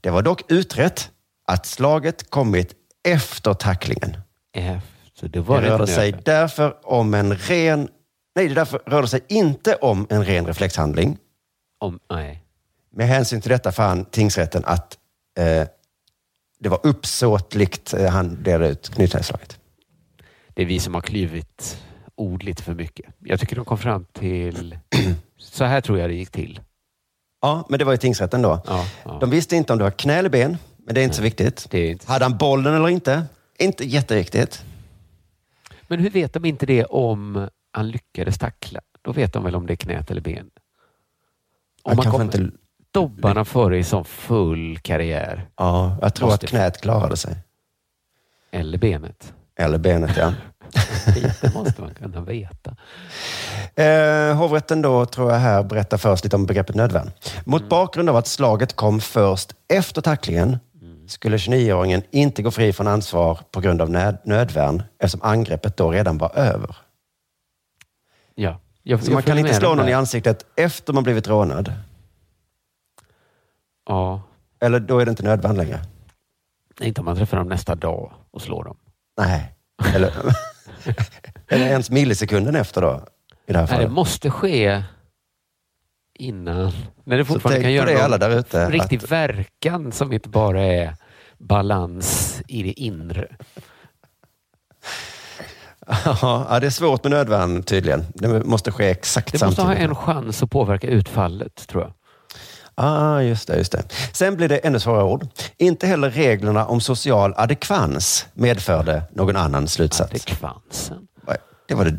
Det 0.00 0.10
var 0.10 0.22
dock 0.22 0.42
utrett 0.48 1.10
att 1.48 1.66
slaget 1.66 2.30
kommit 2.30 2.72
efter 3.08 3.54
tacklingen. 3.54 4.16
Efter, 4.54 5.28
det 5.28 5.40
var 5.40 5.62
det 5.62 5.68
rörde 5.70 5.86
sig 5.86 6.12
därför 6.24 6.74
om 6.82 7.14
en 7.14 7.36
ren... 7.36 7.88
Nej, 8.34 8.48
det 8.48 8.54
därför 8.54 8.78
rörde 8.86 9.08
sig 9.08 9.20
inte 9.28 9.74
om 9.74 10.06
en 10.10 10.24
ren 10.24 10.46
reflexhandling. 10.46 11.18
Om, 11.80 11.98
nej. 12.10 12.42
Med 12.94 13.06
hänsyn 13.06 13.40
till 13.40 13.50
detta 13.50 13.72
fann 13.72 14.04
tingsrätten 14.04 14.64
att 14.64 14.98
eh, 15.38 15.68
det 16.62 16.68
var 16.68 16.80
uppsåtligt 16.82 17.94
eh, 17.94 18.10
han 18.10 18.42
delade 18.42 18.70
ut 18.70 18.88
knytnävsslaget. 18.88 19.58
Det 20.48 20.62
är 20.62 20.66
vi 20.66 20.80
som 20.80 20.94
har 20.94 21.00
klivit 21.00 21.82
ord 22.14 22.42
lite 22.42 22.62
för 22.62 22.74
mycket. 22.74 23.14
Jag 23.18 23.40
tycker 23.40 23.56
de 23.56 23.64
kom 23.64 23.78
fram 23.78 24.04
till... 24.12 24.78
Så 25.36 25.64
här 25.64 25.80
tror 25.80 25.98
jag 25.98 26.10
det 26.10 26.14
gick 26.14 26.30
till. 26.30 26.60
Ja, 27.40 27.66
men 27.68 27.78
det 27.78 27.84
var 27.84 27.94
i 27.94 27.98
tingsrätten 27.98 28.42
då. 28.42 28.62
Ja, 28.66 28.86
ja. 29.04 29.18
De 29.20 29.30
visste 29.30 29.56
inte 29.56 29.72
om 29.72 29.78
det 29.78 29.84
var 29.84 29.90
knä 29.90 30.14
eller 30.14 30.28
ben, 30.28 30.56
men 30.76 30.94
det 30.94 31.00
är 31.00 31.04
inte 31.04 31.16
så 31.16 31.22
viktigt. 31.22 31.66
Det 31.70 31.86
inte. 31.86 32.06
Hade 32.06 32.24
han 32.24 32.38
bollen 32.38 32.74
eller 32.74 32.88
inte? 32.88 33.24
Inte 33.58 33.84
jätteviktigt. 33.84 34.64
Men 35.82 35.98
hur 35.98 36.10
vet 36.10 36.32
de 36.32 36.44
inte 36.44 36.66
det 36.66 36.84
om 36.84 37.48
han 37.72 37.90
lyckades 37.90 38.38
tackla? 38.38 38.80
Då 39.02 39.12
vet 39.12 39.32
de 39.32 39.44
väl 39.44 39.54
om 39.54 39.66
det 39.66 39.72
är 39.72 39.76
knät 39.76 40.10
eller 40.10 40.20
ben? 40.20 40.50
Om 41.82 41.90
Han 41.90 41.96
kanske 41.96 42.10
kommer 42.10 42.24
inte... 42.24 42.56
dobbarna 42.92 43.44
före 43.44 43.78
i 43.78 43.84
sån 43.84 44.04
full 44.04 44.78
karriär. 44.78 45.46
Ja, 45.56 45.96
jag 46.00 46.14
tror 46.14 46.28
Måste- 46.28 46.44
att 46.46 46.50
knät 46.50 46.80
klarade 46.80 47.16
sig. 47.16 47.36
Eller 48.50 48.78
benet. 48.78 49.32
Eller 49.56 49.78
benet, 49.78 50.16
ja. 50.16 50.32
Det 51.42 51.54
måste 51.54 51.80
man 51.82 51.94
kunna 51.94 52.20
veta. 52.20 52.76
Eh, 53.74 54.36
hovrätten 54.36 54.82
då, 54.82 55.06
tror 55.06 55.32
jag 55.32 55.38
här, 55.38 55.62
berättar 55.62 55.98
först 55.98 56.24
lite 56.24 56.36
om 56.36 56.46
begreppet 56.46 56.76
nödvärn. 56.76 57.10
Mot 57.44 57.68
bakgrund 57.68 58.08
av 58.10 58.16
att 58.16 58.26
slaget 58.26 58.76
kom 58.76 59.00
först 59.00 59.52
efter 59.68 60.00
tacklingen 60.02 60.58
skulle 61.06 61.36
29-åringen 61.36 62.02
inte 62.10 62.42
gå 62.42 62.50
fri 62.50 62.72
från 62.72 62.86
ansvar 62.88 63.38
på 63.50 63.60
grund 63.60 63.82
av 63.82 63.90
nöd- 63.90 64.18
nödvärn 64.24 64.82
eftersom 64.98 65.22
angreppet 65.22 65.76
då 65.76 65.90
redan 65.90 66.18
var 66.18 66.36
över. 66.38 66.76
Ja. 68.34 68.60
Jag, 68.82 69.00
Så 69.02 69.10
jag 69.10 69.14
man 69.14 69.22
kan 69.22 69.38
inte 69.38 69.54
slå 69.54 69.74
någon 69.74 69.88
i 69.88 69.92
ansiktet 69.92 70.44
efter 70.56 70.92
man 70.92 71.02
blivit 71.04 71.28
rånad. 71.28 71.72
Ja. 73.88 74.22
Eller 74.60 74.80
då 74.80 74.98
är 74.98 75.04
det 75.04 75.10
inte 75.10 75.22
nödvärn 75.22 75.56
längre. 75.56 75.80
Inte 76.80 77.00
om 77.00 77.04
man 77.04 77.16
träffar 77.16 77.36
dem 77.36 77.48
nästa 77.48 77.74
dag 77.74 78.12
och 78.30 78.42
slår 78.42 78.64
dem. 78.64 78.76
Nej. 79.18 79.54
Eller, 79.94 80.12
eller 81.48 81.66
ens 81.66 81.90
millisekunden 81.90 82.56
efter 82.56 82.80
då. 82.82 83.04
I 83.46 83.52
det 83.52 83.58
här 83.58 83.66
Nej, 83.66 83.70
det 83.70 83.76
fallet. 83.76 83.92
måste 83.92 84.30
ske 84.30 84.82
innan. 86.18 86.72
När 87.04 87.16
det 87.16 87.24
fortfarande 87.24 87.62
kan 87.62 87.72
göra 87.72 87.86
det 87.86 88.04
alla 88.04 88.18
där 88.18 88.30
ute. 88.38 88.70
riktig 88.70 88.96
att- 88.96 89.10
verkan 89.10 89.92
som 89.92 90.12
inte 90.12 90.28
bara 90.28 90.62
är 90.62 90.96
balans 91.38 92.40
i 92.48 92.62
det 92.62 92.72
inre. 92.72 93.28
Ja, 96.04 96.58
det 96.60 96.66
är 96.66 96.70
svårt 96.70 97.04
med 97.04 97.10
nödvärn 97.10 97.62
tydligen. 97.62 98.04
Det 98.14 98.44
måste 98.44 98.72
ske 98.72 98.90
exakt 98.90 99.32
Det 99.32 99.46
måste 99.46 99.62
ha 99.62 99.68
samtidigt. 99.68 99.88
en 99.90 99.94
chans 99.96 100.42
att 100.42 100.50
påverka 100.50 100.86
utfallet, 100.86 101.66
tror 101.68 101.82
jag. 101.82 101.92
Ah, 102.74 103.20
just 103.20 103.48
det, 103.48 103.56
just 103.56 103.72
det. 103.72 103.82
Sen 104.12 104.36
blir 104.36 104.48
det 104.48 104.56
ännu 104.58 104.80
svårare 104.80 105.04
ord. 105.04 105.26
Inte 105.56 105.86
heller 105.86 106.10
reglerna 106.10 106.66
om 106.66 106.80
social 106.80 107.34
adekvans 107.36 108.26
medförde 108.34 109.02
någon 109.12 109.36
annan 109.36 109.68
slutsats. 109.68 110.10
Adekvansen? 110.10 111.08
Det 111.68 111.74
var 111.74 111.84
det 111.84 111.98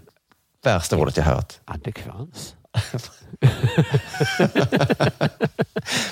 värsta 0.63 0.97
ordet 0.97 1.17
jag 1.17 1.23
hört. 1.23 1.53
Adekvans? 1.65 2.55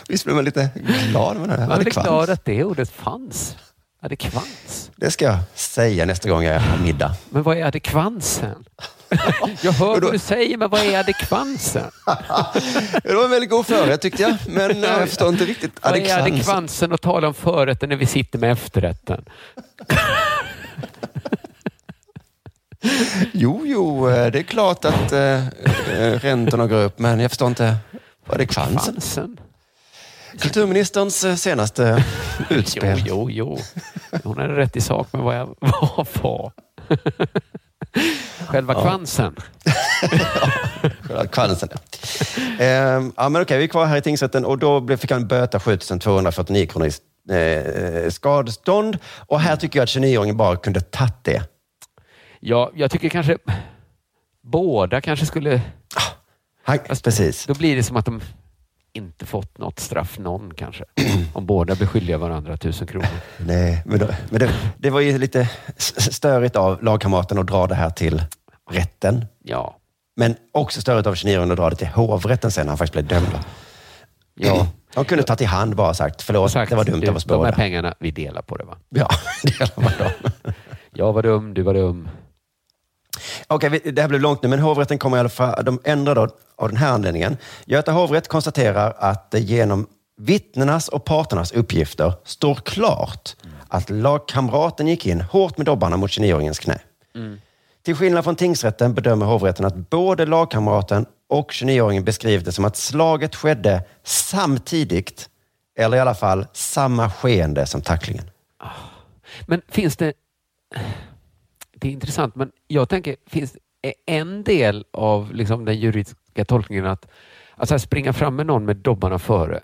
Visst 0.07 0.23
blir 0.25 0.35
man 0.35 0.45
lite 0.45 0.69
glad 1.09 1.37
med 1.37 1.49
det? 1.49 1.57
Man 1.57 1.71
Adekvans. 1.71 2.07
glad 2.07 2.29
att 2.29 2.45
det 2.45 2.63
ordet 2.63 2.89
fanns. 2.89 3.55
Adekvans. 4.01 4.91
Det 4.95 5.11
ska 5.11 5.25
jag 5.25 5.37
säga 5.55 6.05
nästa 6.05 6.29
gång 6.29 6.43
jag 6.43 6.59
har 6.59 6.77
middag. 6.77 7.15
Men 7.29 7.43
vad 7.43 7.57
är 7.57 7.65
adekvansen? 7.65 8.63
Jag 9.61 9.71
hör 9.71 10.01
vad 10.01 10.11
du 10.13 10.19
säger, 10.19 10.57
men 10.57 10.69
vad 10.69 10.81
är 10.81 10.99
adekvansen? 10.99 11.91
Det 13.03 13.13
var 13.13 13.23
en 13.23 13.29
väldigt 13.29 13.49
god 13.49 13.65
förrätt 13.65 14.01
tyckte 14.01 14.21
jag, 14.21 14.35
men 14.47 14.83
eh, 14.83 14.89
jag 14.89 15.09
förstår 15.09 15.29
inte 15.29 15.45
riktigt 15.45 15.71
Vad 15.81 15.91
är 15.91 15.97
adekvans. 15.97 16.21
adekvansen 16.21 16.91
att 16.93 17.01
tala 17.01 17.27
om 17.27 17.33
förrätten 17.33 17.89
när 17.89 17.95
vi 17.95 18.05
sitter 18.05 18.39
med 18.39 18.51
efterrätten? 18.51 19.25
Jo, 23.33 23.61
jo, 23.65 24.09
eh, 24.09 24.31
det 24.31 24.39
är 24.39 24.43
klart 24.43 24.85
att 24.85 25.11
eh, 25.11 25.41
räntorna 26.21 26.67
går 26.67 26.83
upp, 26.83 26.99
men 26.99 27.19
jag 27.19 27.31
förstår 27.31 27.47
inte 27.47 27.75
vad 28.25 28.41
är 28.41 28.45
kvansen. 28.45 28.93
Kvansen? 28.93 29.39
Kulturministerns 30.39 31.41
senaste 31.41 32.03
utspel. 32.49 33.03
Jo, 33.07 33.29
jo, 33.31 33.57
jo. 34.11 34.19
Hon 34.23 34.37
hade 34.37 34.55
rätt 34.55 34.75
i 34.75 34.81
sak, 34.81 35.07
men 35.11 35.21
vad 35.23 35.35
jag 35.35 35.55
var? 36.21 36.51
Själva 38.47 38.73
Ja. 38.73 38.81
kvansen? 38.81 39.35
Själva 41.01 41.27
kvansen. 41.27 41.69
ja. 41.71 41.79
Ehm, 42.65 43.13
ja, 43.17 43.29
men 43.29 43.41
okej, 43.41 43.57
vi 43.57 43.63
är 43.63 43.67
kvar 43.67 43.85
här 43.85 43.97
i 43.97 44.01
tingsrätten 44.01 44.45
och 44.45 44.57
då 44.57 44.97
fick 44.97 45.11
han 45.11 45.27
böta 45.27 45.59
7249 45.59 46.65
kronor 46.67 46.87
i 46.87 46.91
eh, 48.05 48.09
skadestånd. 48.09 48.97
Och 49.27 49.39
här 49.39 49.55
tycker 49.55 49.79
jag 49.79 49.83
att 49.83 49.89
29-åringen 49.89 50.35
bara 50.37 50.55
kunde 50.55 50.81
tagit 50.81 51.13
det. 51.23 51.43
Ja, 52.39 52.71
jag 52.75 52.91
tycker 52.91 53.09
kanske 53.09 53.37
båda 54.43 55.01
kanske 55.01 55.25
skulle... 55.25 55.61
Han, 56.63 56.77
precis. 57.03 57.45
Då 57.45 57.53
blir 57.53 57.75
det 57.75 57.83
som 57.83 57.97
att 57.97 58.05
de 58.05 58.21
inte 58.93 59.25
fått 59.25 59.57
något 59.57 59.79
straff 59.79 60.19
någon 60.19 60.53
kanske. 60.53 60.83
Om 61.33 61.45
båda 61.45 61.75
blir 61.75 61.87
skyldiga 61.87 62.17
varandra 62.17 62.57
tusen 62.57 62.87
kronor. 62.87 63.07
Nej, 63.37 63.83
men, 63.85 63.99
då, 63.99 64.07
men 64.29 64.39
det, 64.39 64.51
det 64.77 64.89
var 64.89 64.99
ju 64.99 65.17
lite 65.17 65.49
störigt 65.77 66.55
av 66.55 66.83
lagkamraten 66.83 67.37
att 67.39 67.47
dra 67.47 67.67
det 67.67 67.75
här 67.75 67.89
till 67.89 68.23
rätten. 68.71 69.25
Ja. 69.43 69.77
Men 70.15 70.35
också 70.51 70.81
störigt 70.81 71.07
av 71.07 71.13
29-åringen 71.15 71.51
att 71.51 71.57
dra 71.57 71.69
det 71.69 71.75
till 71.75 71.87
hovrätten 71.87 72.51
sen 72.51 72.65
när 72.65 72.71
han 72.71 72.77
faktiskt 72.77 72.93
blev 72.93 73.07
dömd. 73.07 73.39
Ja. 74.35 74.67
De 74.93 75.05
kunde 75.05 75.23
tagit 75.23 75.41
i 75.41 75.45
hand 75.45 75.75
bara 75.75 75.89
och 75.89 75.95
sagt, 75.95 76.21
förlåt, 76.21 76.53
det 76.53 76.71
var 76.75 76.83
dumt 76.83 76.99
Du, 77.01 77.07
av 77.07 77.15
oss 77.15 77.23
de 77.23 77.33
här 77.33 77.37
båda. 77.39 77.51
pengarna, 77.51 77.93
vi 77.99 78.11
delar 78.11 78.41
på 78.41 78.57
det 78.57 78.63
va? 78.63 78.77
Ja, 78.89 79.09
delar 79.43 79.71
man 79.75 79.91
dem. 79.99 80.53
Jag 80.93 81.13
var 81.13 81.23
dum, 81.23 81.53
du 81.53 81.61
var 81.61 81.73
dum. 81.73 82.09
Okej, 83.53 83.69
vi- 83.69 83.91
det 83.91 84.01
här 84.01 84.09
blev 84.09 84.21
långt 84.21 84.43
nu, 84.43 84.49
men 84.49 84.59
hovrätten 84.59 84.97
kommer 84.99 85.17
i 85.17 85.19
alla 85.19 85.29
fall, 85.29 85.65
de 85.65 85.79
ändrar 85.83 86.15
då 86.15 86.27
av 86.55 86.67
den 86.69 86.77
här 86.77 86.91
anledningen. 86.91 87.37
Göta 87.65 87.91
hovrätt 87.91 88.27
konstaterar 88.27 88.93
att 88.97 89.31
det 89.31 89.39
genom 89.39 89.87
vittnenas 90.17 90.87
och 90.87 91.05
parternas 91.05 91.51
uppgifter 91.51 92.13
står 92.23 92.55
klart 92.55 93.35
att 93.67 93.89
lagkamraten 93.89 94.87
gick 94.87 95.05
in 95.05 95.21
hårt 95.21 95.57
med 95.57 95.65
dobbarna 95.65 95.97
mot 95.97 96.09
29-åringens 96.11 96.59
knä. 96.59 96.79
Till 97.83 97.95
skillnad 97.95 98.23
från 98.23 98.35
tingsrätten 98.35 98.93
bedömer 98.93 99.25
hovrätten 99.25 99.65
att 99.65 99.89
både 99.89 100.25
lagkamraten 100.25 101.05
och 101.29 101.51
29-åringen 101.51 102.03
beskriver 102.03 102.45
det 102.45 102.51
som 102.51 102.65
att 102.65 102.77
slaget 102.77 103.35
skedde 103.35 103.83
samtidigt, 104.03 105.29
eller 105.77 105.97
i 105.97 105.99
alla 105.99 106.15
fall 106.15 106.45
samma 106.53 107.09
skeende 107.11 107.65
som 107.65 107.81
tacklingen. 107.81 108.29
Men 109.45 109.61
finns 109.69 109.97
det... 109.97 110.13
Det 111.81 111.87
är 111.87 111.91
intressant, 111.91 112.35
men 112.35 112.51
jag 112.67 112.89
tänker, 112.89 113.15
finns 113.25 113.57
en 114.05 114.43
del 114.43 114.85
av 114.93 115.33
liksom 115.33 115.65
den 115.65 115.79
juridiska 115.79 116.45
tolkningen 116.45 116.85
att, 116.85 117.07
att 117.55 117.69
så 117.69 117.79
springa 117.79 118.13
fram 118.13 118.35
med 118.35 118.45
någon 118.45 118.65
med 118.65 118.77
dobbarna 118.77 119.19
före, 119.19 119.59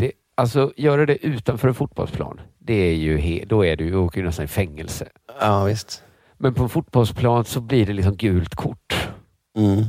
det, 0.00 0.12
alltså 0.34 0.72
göra 0.76 1.06
det 1.06 1.26
utanför 1.26 1.68
en 1.68 1.74
fotbollsplan, 1.74 2.40
det 2.58 2.74
är 2.74 2.94
ju 2.94 3.44
då 3.44 3.64
är 3.64 3.76
du 3.76 3.94
åker 3.94 4.20
ju 4.20 4.26
nästan 4.26 4.44
i 4.44 4.48
fängelse. 4.48 5.08
Ja, 5.40 5.64
visst. 5.64 6.02
Men 6.36 6.54
på 6.54 6.62
en 6.62 6.68
fotbollsplan 6.68 7.44
så 7.44 7.60
blir 7.60 7.86
det 7.86 7.92
liksom 7.92 8.16
gult 8.16 8.54
kort. 8.54 9.08
Mm. 9.56 9.84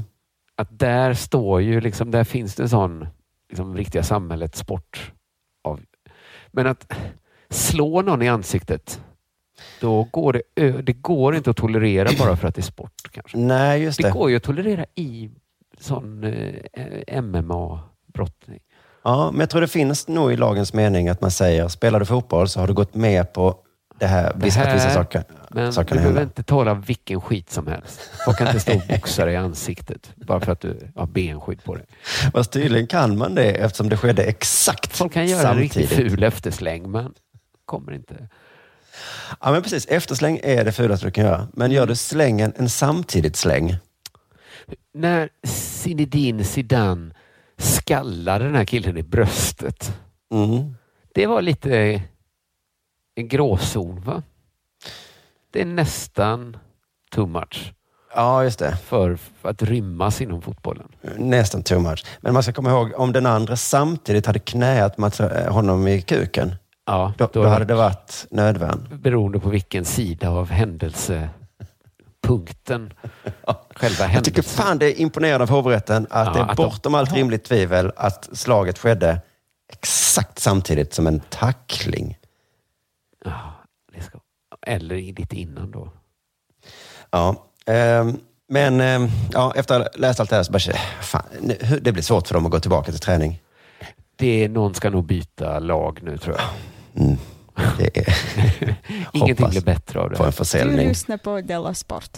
Att 0.55 0.79
där 0.79 1.13
står 1.13 1.61
ju 1.61 1.81
liksom, 1.81 2.11
där 2.11 2.23
finns 2.23 2.55
det 2.55 2.63
en 2.63 2.69
sån 2.69 3.07
liksom, 3.49 3.77
riktiga 3.77 4.03
samhällets 4.03 4.59
sport. 4.59 5.11
Av. 5.63 5.79
Men 6.51 6.67
att 6.67 6.93
slå 7.49 8.01
någon 8.01 8.21
i 8.21 8.29
ansiktet, 8.29 9.01
då 9.81 10.03
går 10.11 10.33
det, 10.55 10.71
det 10.81 10.93
går 10.93 11.35
inte 11.35 11.49
att 11.49 11.57
tolerera 11.57 12.09
bara 12.19 12.35
för 12.35 12.47
att 12.47 12.55
det 12.55 12.61
är 12.61 12.63
sport. 12.63 12.93
Kanske. 13.11 13.37
Nej, 13.37 13.81
just 13.83 13.97
Det 14.01 14.07
det. 14.07 14.11
går 14.11 14.29
ju 14.29 14.35
att 14.35 14.43
tolerera 14.43 14.85
i 14.95 15.29
sån 15.79 16.23
eh, 16.23 17.21
MMA-brottning. 17.21 18.59
Ja, 19.03 19.31
men 19.31 19.39
jag 19.39 19.49
tror 19.49 19.61
det 19.61 19.67
finns 19.67 20.07
nog 20.07 20.33
i 20.33 20.37
lagens 20.37 20.73
mening 20.73 21.09
att 21.09 21.21
man 21.21 21.31
säger, 21.31 21.67
spelar 21.67 21.99
du 21.99 22.05
fotboll 22.05 22.47
så 22.49 22.59
har 22.59 22.67
du 22.67 22.73
gått 22.73 22.95
med 22.95 23.33
på 23.33 23.55
det 23.99 24.07
här, 24.07 24.33
Det 24.35 24.45
vissa, 24.45 24.61
att 24.61 24.75
vissa 24.75 24.87
här- 24.87 24.93
saker, 24.93 25.23
Men 25.49 25.73
saker 25.73 25.89
du 25.89 25.95
behöver 25.95 26.19
hända. 26.19 26.21
inte 26.23 26.43
tala 26.43 26.73
vilken 26.73 27.21
skit 27.21 27.49
som 27.51 27.67
helst. 27.67 27.99
Folk 28.25 28.37
kan 28.37 28.47
inte 28.47 28.59
stå 28.59 28.75
och 28.75 28.81
boxa 28.89 29.25
dig 29.25 29.33
i 29.33 29.37
ansiktet 29.37 30.11
bara 30.15 30.39
för 30.39 30.51
att 30.51 30.59
du 30.61 30.91
har 30.95 31.07
benskydd 31.07 31.63
på 31.63 31.75
dig. 31.75 31.85
Fast 32.33 32.51
tydligen 32.51 32.87
kan 32.87 33.17
man 33.17 33.35
det 33.35 33.51
eftersom 33.51 33.89
det 33.89 33.97
skedde 33.97 34.23
exakt 34.23 34.97
Folk 34.97 35.13
kan 35.13 35.25
göra 35.27 35.39
en 35.41 35.45
samtidigt. 35.47 35.75
riktigt 35.77 35.97
ful 35.97 36.23
eftersläng, 36.23 36.91
men 36.91 37.13
kommer 37.65 37.91
inte. 37.93 38.15
Ja, 39.41 39.51
men 39.51 39.61
precis. 39.61 39.85
Eftersläng 39.85 40.39
är 40.43 40.65
det 40.65 40.71
fulaste 40.71 41.05
du 41.05 41.11
kan 41.11 41.25
göra. 41.25 41.47
Men 41.53 41.71
gör 41.71 41.87
du 41.87 41.95
slängen 41.95 42.53
en 42.55 42.69
samtidigt 42.69 43.35
släng? 43.35 43.75
När 44.93 45.29
Zinedine 45.47 46.43
Zidane 46.43 47.13
skallade 47.57 48.45
den 48.45 48.55
här 48.55 48.65
killen 48.65 48.97
i 48.97 49.03
bröstet. 49.03 49.93
Mm. 50.33 50.75
Det 51.13 51.27
var 51.27 51.41
lite 51.41 52.01
en 53.15 53.27
gråzon, 53.27 54.01
va? 54.01 54.23
Det 55.51 55.61
är 55.61 55.65
nästan 55.65 56.57
too 57.11 57.25
much. 57.25 57.73
Ja, 58.15 58.43
just 58.43 58.59
det. 58.59 58.77
För, 58.85 59.15
för 59.15 59.49
att 59.49 59.61
rymmas 59.61 60.21
inom 60.21 60.41
fotbollen. 60.41 60.87
Nästan 61.17 61.63
too 61.63 61.79
much. 61.79 62.05
Men 62.21 62.33
man 62.33 62.43
ska 62.43 62.53
komma 62.53 62.69
ihåg, 62.69 62.93
om 62.95 63.11
den 63.11 63.25
andra 63.25 63.55
samtidigt 63.55 64.25
hade 64.25 64.39
knäat 64.39 65.19
eh, 65.19 65.53
honom 65.53 65.87
i 65.87 66.01
kuken, 66.01 66.55
Ja, 66.91 67.13
då, 67.17 67.29
då 67.33 67.43
då- 67.43 67.49
hade 67.49 67.65
det 67.65 67.75
varit 67.75 68.25
nödvärn. 68.31 68.87
Beroende 69.01 69.39
på 69.39 69.49
vilken 69.49 69.85
sida 69.85 70.29
av 70.29 70.49
händelsepunkten 70.49 72.93
själva 73.75 74.13
Jag 74.13 74.23
tycker 74.23 74.37
händelsen. 74.41 74.43
fan 74.65 74.77
det 74.77 74.85
är 74.85 75.01
imponerande 75.01 75.43
av 75.43 75.49
hovrätten 75.49 76.07
att 76.09 76.27
Ja, 76.27 76.33
det 76.33 76.39
är 76.39 76.43
att 76.43 76.57
de- 76.57 76.63
bortom 76.65 76.95
allt 76.95 77.13
rimligt 77.13 77.43
tvivel 77.43 77.91
att 77.95 78.29
slaget 78.33 78.79
skedde 78.79 79.21
exakt 79.73 80.39
samtidigt 80.39 80.93
som 80.93 81.07
en 81.07 81.19
tackling. 81.29 82.17
Ja, 83.25 83.53
ska, 84.01 84.19
eller 84.67 84.95
lite 84.95 85.35
innan 85.35 85.71
då. 85.71 85.89
Ja, 87.11 87.45
ehm, 87.65 88.19
men 88.49 88.81
ehm, 88.81 89.07
ja, 89.33 89.53
efter 89.55 89.75
att 89.79 89.81
ha 89.81 89.89
läst 90.01 90.19
allt 90.19 90.29
det 90.29 90.35
här 90.35 90.43
så 90.43 90.51
bara 90.51 90.59
fan, 91.01 91.23
det 91.81 91.91
blir 91.91 92.03
svårt 92.03 92.27
för 92.27 92.33
dem 92.33 92.45
att 92.45 92.51
gå 92.51 92.59
tillbaka 92.59 92.91
till 92.91 92.99
träning. 92.99 93.41
Det 94.15 94.43
är, 94.43 94.49
någon 94.49 94.73
ska 94.73 94.89
nog 94.89 95.05
byta 95.05 95.59
lag 95.59 95.99
nu 96.03 96.17
tror 96.17 96.35
jag. 96.35 96.45
Mm. 96.95 97.17
Det 97.77 97.97
är, 97.97 98.15
Ingenting 99.13 99.49
blir 99.49 99.61
bättre 99.61 99.99
av 99.99 100.09
det. 100.09 100.15
på 100.17 100.23
en 100.23 100.29
Du 100.29 100.35
försäljning. 100.35 100.87
lyssnar 100.87 101.17
på 101.17 101.41
Della 101.41 101.73
Sport. 101.73 102.17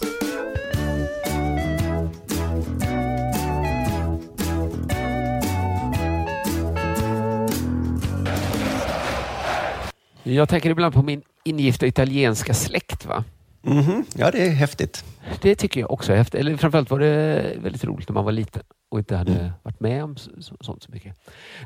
Jag 10.22 10.48
tänker 10.48 10.70
ibland 10.70 10.94
på 10.94 11.02
min 11.02 11.22
ingifta 11.44 11.86
italienska 11.86 12.54
släkt. 12.54 13.06
va? 13.06 13.24
Mhm. 13.62 14.04
Ja, 14.16 14.30
det 14.30 14.46
är 14.46 14.50
häftigt. 14.50 15.04
Det 15.42 15.54
tycker 15.54 15.80
jag 15.80 15.90
också 15.92 16.12
är 16.12 16.16
häftigt. 16.16 16.40
Eller 16.40 16.56
framförallt 16.56 16.90
var 16.90 16.98
det 16.98 17.52
väldigt 17.62 17.84
roligt 17.84 18.08
när 18.08 18.14
man 18.14 18.24
var 18.24 18.32
liten 18.32 18.62
och 18.90 18.98
inte 18.98 19.16
hade 19.16 19.32
Mm. 19.38 19.50
varit 19.62 19.80
med 19.80 20.04
om 20.04 20.16
så, 20.16 20.30
så, 20.42 20.56
sånt 20.60 20.82
så 20.82 20.92
mycket. 20.92 21.16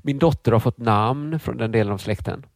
Min 0.03 0.19
dotter 0.19 0.53
har 0.53 0.61
fått 0.61 0.79
namn 0.79 1.41
från 1.41 1.57
den 1.57 1.73
delen 1.73 1.93
av 1.93 1.99
släkten. 1.99 2.47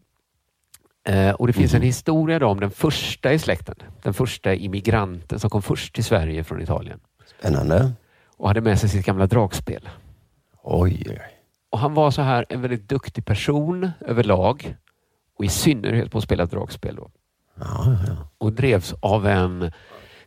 Eh, 1.05 1.31
och 1.31 1.47
Det 1.47 1.53
finns 1.53 1.73
Mhm. 1.73 1.81
en 1.81 1.87
historia 1.87 2.39
då 2.39 2.47
om 2.47 2.61
den 2.61 2.71
första 2.71 3.33
i 3.33 3.39
släkten. 3.39 3.75
Den 4.03 4.15
första 4.15 4.55
immigranten 4.55 5.39
som 5.39 5.51
kom 5.51 5.63
först 5.63 5.95
till 5.95 6.05
Sverige 6.05 6.45
från 6.45 6.61
Italien. 6.63 7.01
Spännande. 7.39 7.93
Och 8.37 8.49
hade 8.49 8.61
med 8.61 8.79
sig 8.81 8.89
sitt 8.89 9.07
gamla 9.07 9.27
dragspel. 9.27 9.89
Oj. 10.63 11.19
Och 11.71 11.79
Han 11.79 11.95
var 11.95 12.11
så 12.11 12.23
här 12.23 12.47
en 12.49 12.61
väldigt 12.63 12.89
duktig 12.89 13.25
person 13.25 13.91
överlag 14.01 14.77
och 15.39 15.45
i 15.45 15.49
synnerhet 15.49 16.11
på 16.11 16.19
att 16.19 16.25
spela 16.25 16.47
dragspel. 16.47 16.97
Då. 16.97 17.11
Ja, 17.61 17.97
ja. 18.07 18.17
och 18.39 18.53
drevs 18.53 18.95
av 19.01 19.27
en 19.27 19.73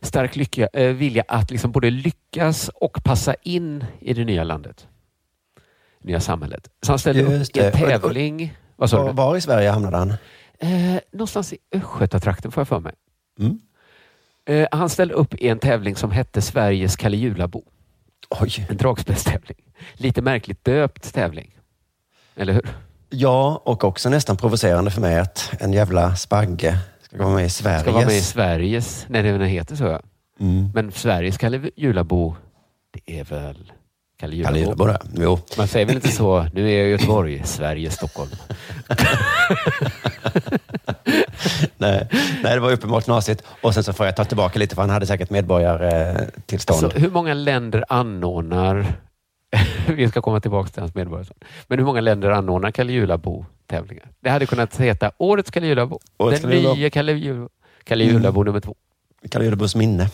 stark 0.00 0.36
lycka, 0.36 0.68
eh, 0.72 0.92
vilja 0.92 1.24
att 1.28 1.50
liksom 1.50 1.72
både 1.72 1.90
lyckas 1.90 2.68
och 2.74 3.04
passa 3.04 3.34
in 3.42 3.84
i 4.00 4.12
det 4.14 4.24
nya 4.24 4.44
landet. 4.44 4.86
Nya 6.04 6.20
samhället. 6.20 6.68
Så 6.82 6.92
han 6.92 6.98
ställde 6.98 7.20
Just 7.22 7.56
upp 7.56 7.62
i 7.62 7.66
en 7.66 7.72
det. 7.72 7.98
Tävling. 7.98 8.56
Vad 8.76 8.90
sa 8.90 8.98
Var, 8.98 9.06
du? 9.08 9.12
var 9.12 9.36
i 9.36 9.40
Sverige 9.40 9.70
hamnade 9.70 9.96
han? 9.96 10.14
Eh, 10.58 11.00
någonstans 11.12 11.52
i 11.52 11.58
Östgötatrakten 11.72 12.52
får 12.52 12.60
jag 12.60 12.68
för 12.68 12.80
mig. 12.80 12.94
Mm. 13.40 13.60
Eh, 14.46 14.68
han 14.72 14.88
ställde 14.88 15.14
upp 15.14 15.34
i 15.34 15.48
en 15.48 15.58
tävling 15.58 15.96
som 15.96 16.10
hette 16.10 16.42
Sveriges 16.42 16.96
Kalle. 16.96 17.48
Oj. 18.40 18.66
En 18.68 18.76
dragspelstävling. 18.76 19.58
Lite 19.94 20.22
märkligt 20.22 20.64
döpt 20.64 21.14
tävling. 21.14 21.58
Eller 22.36 22.52
hur? 22.52 22.68
Ja, 23.10 23.62
och 23.64 23.84
också 23.84 24.08
nästan 24.08 24.36
provocerande 24.36 24.90
för 24.90 25.00
mig 25.00 25.18
att 25.18 25.52
en 25.60 25.72
jävla 25.72 26.16
spagge 26.16 26.78
ska 27.02 27.18
vara 27.18 27.34
med 27.34 27.46
i 27.46 27.50
Sveriges. 27.50 27.82
Ska 27.82 27.92
vara 27.92 28.06
med 28.06 28.16
i 28.16 28.20
Sveriges, 28.20 29.06
nej 29.08 29.22
den 29.22 29.40
heter 29.40 29.76
så 29.76 29.84
ja. 29.84 30.00
Mm. 30.40 30.70
Men 30.74 30.92
Sveriges 30.92 31.38
Kalle 31.38 31.70
Julabo, 31.76 32.36
det 32.90 33.20
är 33.20 33.24
väl 33.24 33.72
Kalle 34.16 34.36
det. 34.36 34.98
Jo. 35.14 35.38
Man 35.58 35.68
säger 35.68 35.86
väl 35.86 35.94
inte 35.96 36.08
så, 36.08 36.46
nu 36.52 36.70
är 36.70 36.78
jag 36.78 36.86
i 36.86 36.90
Göteborg, 36.90 37.42
Sverige, 37.44 37.90
Stockholm. 37.90 38.30
Nej, 41.76 42.08
nej, 42.42 42.54
det 42.54 42.60
var 42.60 42.72
uppenbart 42.72 43.04
knasigt. 43.04 43.42
Och 43.62 43.74
sen 43.74 43.84
så 43.84 43.92
får 43.92 44.06
jag 44.06 44.16
ta 44.16 44.24
tillbaka 44.24 44.58
lite 44.58 44.74
för 44.74 44.82
han 44.82 44.90
hade 44.90 45.06
säkert 45.06 45.30
medborgartillstånd. 45.30 46.80
Så 46.80 46.88
hur 46.98 47.10
många 47.10 47.34
länder 47.34 47.84
anordnar, 47.88 48.86
vi 49.96 50.08
ska 50.08 50.22
komma 50.22 50.40
tillbaka 50.40 50.68
till 50.70 50.82
hans 50.82 50.94
medborgarskap, 50.94 51.44
men 51.68 51.78
hur 51.78 51.86
många 51.86 52.00
länder 52.00 52.30
anordnar 52.30 52.70
Kalle 52.70 52.92
Julabo-tävlingar? 52.92 54.08
Det 54.20 54.30
hade 54.30 54.46
kunnat 54.46 54.76
heta 54.80 55.10
Årets 55.18 55.50
Kalle 55.50 55.66
Julabo, 55.66 56.00
Årets 56.18 56.42
den 56.42 56.50
Kalle 56.50 56.74
nya 56.74 56.90
Kalle, 56.90 57.12
Jul, 57.12 57.48
Kalle. 57.84 58.04
Julabo 58.04 58.42
nummer 58.42 58.60
två. 58.60 58.74
Kalle 59.30 59.44
Julabos 59.44 59.76
minne. 59.76 60.10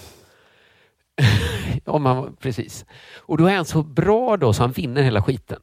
Om 1.86 2.06
han, 2.06 2.36
precis. 2.36 2.84
Och 3.18 3.38
då 3.38 3.46
är 3.46 3.56
han 3.56 3.64
så 3.64 3.82
bra 3.82 4.36
då 4.36 4.52
så 4.52 4.62
han 4.62 4.72
vinner 4.72 5.02
hela 5.02 5.22
skiten. 5.22 5.60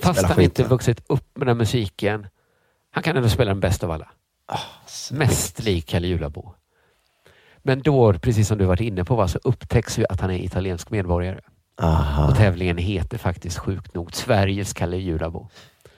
Fast 0.00 0.18
spelar 0.18 0.34
han 0.34 0.44
inte 0.44 0.62
skiten. 0.62 0.68
vuxit 0.70 1.02
upp 1.06 1.36
med 1.36 1.46
den 1.46 1.58
musiken. 1.58 2.26
Han 2.90 3.02
kan 3.02 3.16
ändå 3.16 3.28
spela 3.28 3.48
den 3.50 3.60
bästa 3.60 3.86
av 3.86 3.92
alla. 3.92 4.08
Mest 5.10 5.62
lik 5.64 5.86
Kalle 5.86 6.06
Julabo. 6.06 6.54
Men 7.62 7.82
då, 7.82 8.12
precis 8.12 8.48
som 8.48 8.58
du 8.58 8.64
varit 8.64 8.80
inne 8.80 9.04
på, 9.04 9.14
va, 9.16 9.28
så 9.28 9.38
upptäcks 9.44 9.98
ju 9.98 10.04
att 10.08 10.20
han 10.20 10.30
är 10.30 10.38
italiensk 10.44 10.90
medborgare. 10.90 11.40
Aha. 11.82 12.28
Och 12.28 12.36
tävlingen 12.36 12.78
heter 12.78 13.18
faktiskt 13.18 13.58
sjukt 13.58 13.94
nog 13.94 14.14
Sveriges 14.14 14.72
Kalle 14.72 14.96
Julabo. 14.96 15.48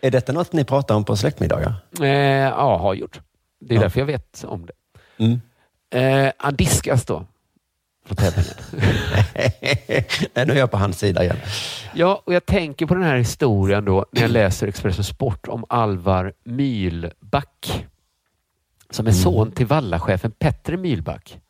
Är 0.00 0.10
detta 0.10 0.32
något 0.32 0.52
ni 0.52 0.64
pratar 0.64 0.94
om 0.94 1.04
på 1.04 1.16
släktmiddagar? 1.16 1.74
Eh, 2.00 2.06
ja, 2.08 2.76
har 2.78 2.94
gjort. 2.94 3.20
Det 3.60 3.74
är 3.74 3.76
Ja. 3.76 3.82
därför 3.82 4.00
jag 4.00 4.06
vet 4.06 4.44
om 4.48 4.66
det. 4.66 4.72
Mm. 5.24 5.40
Eh, 6.26 6.32
han 6.38 6.56
diskas 6.56 7.04
då. 7.04 7.26
På 8.10 8.16
tävlingen. 8.16 8.54
Nej, 10.34 10.46
nu 10.46 10.52
är 10.52 10.56
jag 10.56 10.70
på 10.70 10.76
hans 10.76 10.98
sida 10.98 11.22
igen. 11.24 11.36
Ja, 11.94 12.22
och 12.26 12.34
jag 12.34 12.46
tänker 12.46 12.86
på 12.86 12.94
den 12.94 13.02
här 13.02 13.16
historien 13.16 13.84
då 13.84 14.06
när 14.12 14.22
jag 14.22 14.30
läser 14.30 14.66
Expressen 14.66 15.04
Sport 15.04 15.48
om 15.48 15.64
Alvar 15.68 16.32
Mylback. 16.44 17.86
Som 18.90 19.06
är 19.06 19.12
son 19.12 19.52
till 19.52 19.66
vallachefen 19.66 20.30
Petter 20.30 20.76
Mylback. 20.76 21.40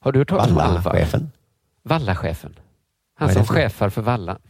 Har 0.00 0.12
du 0.12 0.18
hört 0.18 0.28
talas 0.28 0.50
om 0.50 0.58
Alvar? 0.58 0.82
Vallachefen? 0.82 1.30
Vallachefen. 1.82 2.58
Han 3.14 3.32
som 3.32 3.44
chefar 3.44 3.90
för 3.90 4.02
Vallan. 4.02 4.40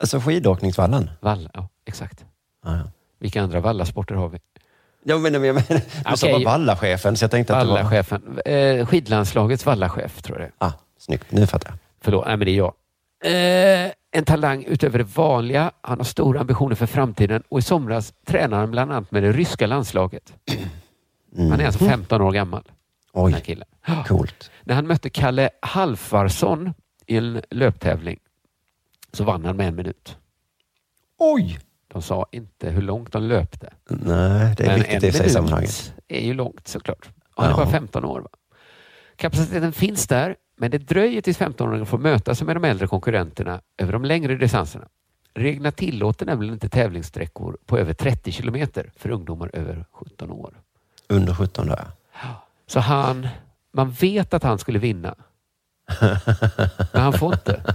Alltså 0.00 0.20
skidåkningsvallen? 0.20 1.10
Valla, 1.20 1.50
ja, 1.54 1.68
exakt. 1.84 2.24
Ja, 2.64 2.76
ja. 2.76 2.90
Vilka 3.18 3.42
andra 3.42 3.60
vallasporter 3.60 4.14
har 4.14 4.28
vi? 4.28 4.38
Ja, 5.08 5.18
men, 5.18 5.32
men, 5.32 5.42
men, 5.42 5.64
du 6.10 6.16
sa 6.16 6.30
bara 6.30 6.44
vallachefen, 6.44 7.16
så 7.16 7.24
jag 7.24 7.30
tänkte 7.30 7.56
att 7.56 7.92
det 7.92 8.04
var... 8.44 8.52
Eh, 8.52 8.86
skidlandslagets 8.86 9.66
vallachef, 9.66 10.22
tror 10.22 10.40
jag 10.40 10.48
det. 10.48 10.52
Ah, 10.58 10.72
snyggt, 10.98 11.32
nu 11.32 11.46
fattar 11.46 11.70
jag. 11.70 11.78
Förlåt, 12.00 12.26
nej 12.26 12.36
men 12.36 12.46
det 12.46 12.50
är 12.50 12.56
jag. 12.56 12.74
Eh, 13.24 13.92
en 14.10 14.24
talang 14.24 14.64
utöver 14.64 14.98
det 14.98 15.04
vanliga. 15.04 15.70
Han 15.80 15.98
har 15.98 16.04
stora 16.04 16.40
ambitioner 16.40 16.74
för 16.74 16.86
framtiden 16.86 17.42
och 17.48 17.58
i 17.58 17.62
somras 17.62 18.12
tränade 18.26 18.56
han 18.56 18.70
bland 18.70 18.92
annat 18.92 19.10
med 19.10 19.22
det 19.22 19.32
ryska 19.32 19.66
landslaget. 19.66 20.32
Han 21.36 21.60
är 21.60 21.66
alltså 21.66 21.84
15 21.84 22.22
år 22.22 22.32
gammal. 22.32 22.62
Den 22.64 22.74
Mm. 23.14 23.34
Oj, 23.34 23.42
killen. 23.44 23.68
coolt. 24.06 24.50
När 24.64 24.74
han 24.74 24.86
mötte 24.86 25.10
Kalle 25.10 25.50
Halfarsson 25.62 26.74
i 27.06 27.16
en 27.16 27.42
löptävling 27.50 28.18
så 29.12 29.24
vann 29.24 29.44
han 29.44 29.56
med 29.56 29.68
en 29.68 29.74
minut. 29.74 30.16
Oj! 31.18 31.58
De 31.92 32.02
sa 32.02 32.26
inte 32.32 32.70
hur 32.70 32.82
långt 32.82 33.12
de 33.12 33.22
löpte. 33.22 33.72
Nej, 33.88 34.54
det 34.56 34.64
är 34.64 34.68
Men 34.68 34.76
viktigt 34.78 35.04
i 35.04 35.12
sig 35.12 35.30
sammanhanget. 35.30 35.94
är 36.08 36.20
ju 36.26 36.34
långt 36.34 36.68
såklart. 36.68 37.08
Han 37.36 37.46
är 37.46 37.50
Ja. 37.50 37.56
bara 37.56 37.66
15 37.66 38.04
år. 38.04 38.20
Va? 38.20 38.28
Kapaciteten 39.16 39.72
finns 39.72 40.06
där, 40.06 40.36
men 40.56 40.70
det 40.70 40.78
dröjer 40.78 41.20
tills 41.20 41.38
15-åringen 41.38 41.86
får 41.86 41.98
möta 41.98 42.34
sig 42.34 42.46
med 42.46 42.56
de 42.56 42.64
äldre 42.64 42.86
konkurrenterna 42.86 43.60
över 43.78 43.92
de 43.92 44.04
längre 44.04 44.34
distanserna. 44.36 44.88
Reglerna 45.34 45.70
tillåter 45.72 46.26
nämligen 46.26 46.54
inte 46.54 46.68
tävlingssträckor 46.68 47.56
på 47.66 47.78
över 47.78 47.92
30 47.94 48.32
kilometer 48.32 48.90
för 48.96 49.10
ungdomar 49.10 49.50
över 49.52 49.84
17 49.92 50.30
år. 50.30 50.54
Under 51.08 51.34
17 51.34 51.66
där. 51.66 51.86
Så 52.66 52.80
han, 52.80 53.28
man 53.72 53.90
vet 53.90 54.34
att 54.34 54.42
han 54.42 54.58
skulle 54.58 54.78
vinna. 54.78 55.14
Men 56.92 57.02
han 57.02 57.12
får 57.12 57.32
inte. 57.34 57.62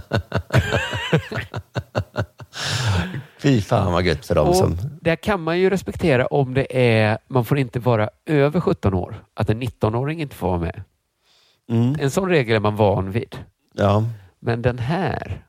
Fy 3.44 3.60
fan 3.60 3.92
vad 3.92 4.02
gött 4.02 4.26
för 4.26 4.34
dem 4.34 4.48
Och 4.48 4.56
som... 4.56 4.76
Där 5.00 5.16
kan 5.16 5.40
man 5.40 5.58
ju 5.58 5.70
respektera 5.70 6.26
om 6.26 6.54
det 6.54 6.66
är, 6.70 7.18
man 7.28 7.44
får 7.44 7.58
inte 7.58 7.80
vara 7.80 8.10
över 8.26 8.60
17 8.60 8.94
år. 8.94 9.24
Att 9.34 9.50
en 9.50 9.62
19-åring 9.62 10.20
inte 10.20 10.36
får 10.36 10.48
vara 10.48 10.58
med. 10.58 10.82
Mm. 11.70 11.96
En 12.00 12.10
sån 12.10 12.28
regel 12.28 12.56
är 12.56 12.60
man 12.60 12.76
van 12.76 13.10
vid. 13.10 13.36
Ja. 13.74 14.04
Men 14.40 14.62
den 14.62 14.78
här, 14.78 15.44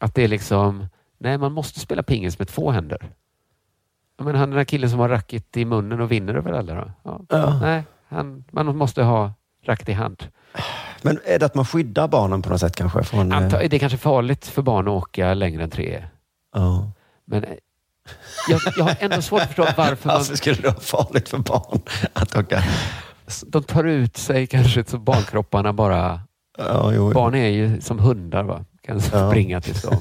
att 0.00 0.14
det 0.14 0.24
är 0.24 0.28
liksom, 0.28 0.86
nej 1.18 1.38
man 1.38 1.52
måste 1.52 1.80
spela 1.80 2.02
pingis 2.02 2.38
med 2.38 2.48
två 2.48 2.70
händer. 2.70 3.10
Menar, 4.18 4.38
han 4.38 4.50
den 4.50 4.58
här 4.58 4.64
killen 4.64 4.90
som 4.90 4.98
har 4.98 5.08
racket 5.08 5.56
i 5.56 5.64
munnen 5.64 6.00
och 6.00 6.12
vinner 6.12 6.34
över 6.34 6.52
alla 6.52 6.74
då? 6.74 6.90
Ja. 7.02 7.20
Ja. 7.28 7.58
Nej, 7.60 7.84
han, 8.08 8.44
man 8.50 8.76
måste 8.76 9.02
ha 9.02 9.32
racket 9.64 9.88
i 9.88 9.92
hand. 9.92 10.24
Men 11.02 11.18
är 11.24 11.38
det 11.38 11.46
att 11.46 11.54
man 11.54 11.66
skyddar 11.66 12.08
barnen 12.08 12.42
på 12.42 12.50
något 12.50 12.60
sätt 12.60 12.76
kanske? 12.76 13.02
Från, 13.02 13.32
eh, 13.32 13.38
Anta, 13.38 13.58
det 13.58 13.76
är 13.76 13.78
kanske 13.78 13.98
farligt 13.98 14.46
för 14.46 14.62
barn 14.62 14.88
att 14.88 14.94
åka 14.94 15.34
längre 15.34 15.62
än 15.62 15.70
tre. 15.70 16.04
ja. 16.54 16.92
Men 17.26 17.44
eh, 17.44 17.50
jag, 18.48 18.60
jag 18.76 18.84
har 18.84 18.96
ändå 19.00 19.22
svårt 19.22 19.40
att 19.40 19.46
förstå 19.46 19.62
varför 19.76 20.08
man, 20.08 20.16
Varför 20.16 20.36
skulle 20.36 20.56
det 20.56 20.68
vara 20.68 20.80
farligt 20.80 21.28
för 21.28 21.38
barn 21.38 21.80
att 22.12 22.36
åka? 22.36 22.62
de 23.46 23.62
tar 23.62 23.84
ut 23.84 24.16
sig 24.16 24.46
kanske 24.46 24.84
så 24.84 24.98
barnkropparna 24.98 25.72
bara... 25.72 26.20
Ja, 26.58 26.92
jo. 26.94 27.12
Barn 27.12 27.34
är 27.34 27.48
ju 27.48 27.80
som 27.80 27.98
hundar 27.98 28.42
va? 28.42 28.64
Kan 28.86 29.00
Ja. 29.12 29.30
springa 29.30 29.60
tills 29.60 29.82
de... 29.90 29.96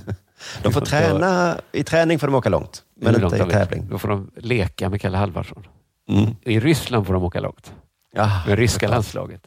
De 0.64 0.74
får 0.74 0.82
träna, 0.82 1.58
i 1.72 1.84
träning 1.84 2.20
får 2.20 2.28
de 2.28 2.36
åka 2.36 2.50
långt, 2.50 2.84
men 2.96 3.16
Hur 3.16 3.22
långt 3.22 3.34
inte 3.36 3.48
i 3.48 3.52
tävling. 3.52 3.88
Då 3.90 3.98
får 4.00 4.08
de 4.10 4.32
leka 4.38 4.90
med 4.90 5.02
Kalle 5.02 5.18
Halvarsson. 5.18 5.68
Mm. 6.10 6.36
I 6.42 6.60
Ryssland 6.60 7.06
får 7.08 7.14
de 7.14 7.24
åka 7.24 7.40
långt. 7.40 7.74
Ja, 8.14 8.44
Med 8.48 8.58
ryska 8.58 8.88
landslaget. 8.88 9.42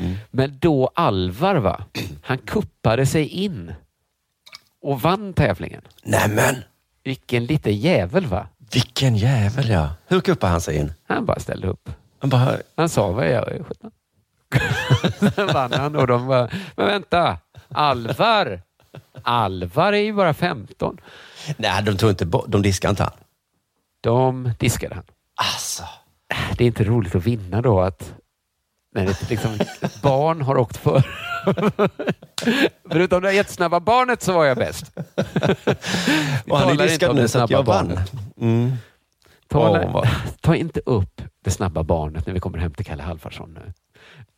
Mm. 0.00 0.14
Men 0.30 0.58
då 0.60 0.90
Alvar, 0.94 1.54
va? 1.56 1.84
han 2.22 2.38
kuppade 2.38 3.06
sig 3.06 3.26
in 3.28 3.72
och 4.82 5.00
vann 5.00 5.32
tävlingen. 5.32 5.82
Nämen! 6.04 6.54
Vilken 7.04 7.44
liten 7.46 7.76
jävel 7.76 8.26
va? 8.26 8.46
Vilken 8.72 9.16
jävel 9.16 9.68
ja. 9.70 9.90
Hur 10.06 10.20
kuppar 10.20 10.48
han 10.48 10.60
sig 10.60 10.76
in? 10.76 10.92
Han 11.08 11.26
bara 11.26 11.38
ställde 11.40 11.66
upp. 11.68 11.90
Han 12.18 12.30
bara, 12.30 12.56
Han 12.76 12.88
sa 12.88 13.12
vad 13.12 13.30
jag 13.30 13.44
17. 13.68 13.90
Sen 15.34 15.46
vann 15.46 15.72
han 15.72 15.96
och 15.96 16.06
de 16.06 16.26
bara, 16.26 16.48
men 16.76 16.86
vänta, 16.86 17.38
Alvar, 17.68 18.60
Alvar 19.22 19.92
är 19.92 19.96
ju 20.02 20.12
bara 20.12 20.34
15. 20.34 20.98
nej 21.56 21.82
de 21.82 21.96
tog 21.96 22.10
inte 22.10 22.26
bort, 22.26 22.44
de 22.48 22.62
diskar 22.62 22.90
inte 22.90 23.02
han. 23.02 23.12
De 24.00 24.50
diskade 24.58 24.94
han. 24.94 25.04
Alltså. 25.36 25.82
det 26.58 26.64
är 26.64 26.66
inte 26.68 26.84
roligt 26.84 27.14
att 27.14 27.24
vinna 27.26 27.62
då 27.62 27.80
att 27.80 28.14
när 28.94 29.06
ett, 29.06 29.30
liksom, 29.30 29.50
ett 29.80 30.02
barn 30.02 30.42
har 30.42 30.56
åkt 30.58 30.76
för. 30.76 31.02
Förutom 32.90 33.22
det 33.22 33.32
jättesnabba 33.32 33.80
barnet 33.80 34.22
så 34.22 34.32
var 34.32 34.44
jag 34.44 34.56
bäst. 34.56 34.92
Och 36.48 36.58
han 36.58 36.68
är 36.68 36.76
diskad 36.82 37.16
nu 37.16 37.28
så 37.28 37.38
att 37.38 37.50
jag 37.50 37.62
vann. 37.62 37.98
Mm. 38.40 38.72
Tala, 39.48 39.86
vad- 39.92 40.08
ta 40.40 40.56
inte 40.56 40.80
upp 40.86 41.22
det 41.44 41.50
snabba 41.50 41.82
barnet 41.82 42.26
när 42.26 42.34
vi 42.34 42.40
kommer 42.40 42.58
hem 42.58 42.74
till 42.74 42.86
Kalle 42.86 43.02
Halvarsson 43.02 43.54
nu. 43.54 43.72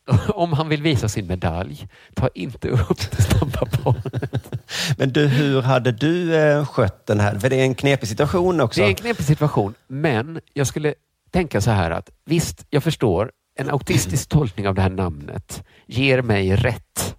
Om 0.29 0.53
han 0.53 0.69
vill 0.69 0.83
visa 0.83 1.09
sin 1.09 1.27
medalj, 1.27 1.89
ta 2.15 2.29
inte 2.35 2.69
upp 2.69 3.11
det 3.11 3.23
snabba 3.23 3.67
barnet. 3.85 4.53
Men 4.99 5.13
du, 5.13 5.27
hur 5.27 5.63
hade 5.63 5.93
du 5.93 6.37
eh, 6.37 6.67
skött 6.67 7.07
den 7.07 7.21
här? 7.21 7.39
För 7.39 7.51
det 7.51 7.57
är 7.57 7.65
en 7.65 7.75
knepig 7.75 8.09
situation 8.09 8.61
också. 8.61 8.81
Det 8.81 8.87
är 8.87 8.89
en 8.89 8.95
knepig 8.95 9.27
situation, 9.27 9.75
men 9.89 10.41
jag 10.53 10.67
skulle 10.67 10.95
tänka 11.31 11.61
så 11.61 11.71
här 11.71 11.91
att 11.91 12.11
visst, 12.25 12.67
jag 12.71 12.83
förstår, 12.83 13.31
en 13.59 13.71
autistisk 13.71 14.29
tolkning 14.29 14.69
av 14.69 14.75
det 14.75 14.83
här 14.83 14.91
namnet 14.91 15.65
ger 15.87 16.23
mig 16.23 16.57
rätt. 16.57 17.17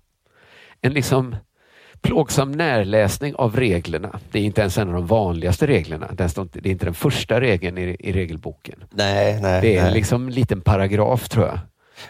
En 0.82 0.94
liksom 0.94 1.36
plågsam 2.02 2.52
närläsning 2.52 3.36
av 3.36 3.56
reglerna. 3.56 4.20
Det 4.32 4.40
är 4.40 4.44
inte 4.44 4.62
ens 4.62 4.78
en 4.78 4.88
av 4.88 4.94
de 4.94 5.08
vanligaste 5.08 5.68
reglerna. 5.68 6.10
Det 6.14 6.40
är 6.40 6.68
inte 6.68 6.86
den 6.86 6.94
första 6.94 7.42
regeln 7.42 7.78
i, 7.78 7.96
i 8.00 8.12
regelboken. 8.14 8.84
Nej, 8.92 9.40
nej. 9.42 9.62
Det 9.62 9.78
är 9.78 9.84
nej. 9.84 9.94
liksom 9.94 10.28
en 10.28 10.34
liten 10.34 10.62
paragraf 10.62 11.30
tror 11.30 11.46
jag. 11.46 11.60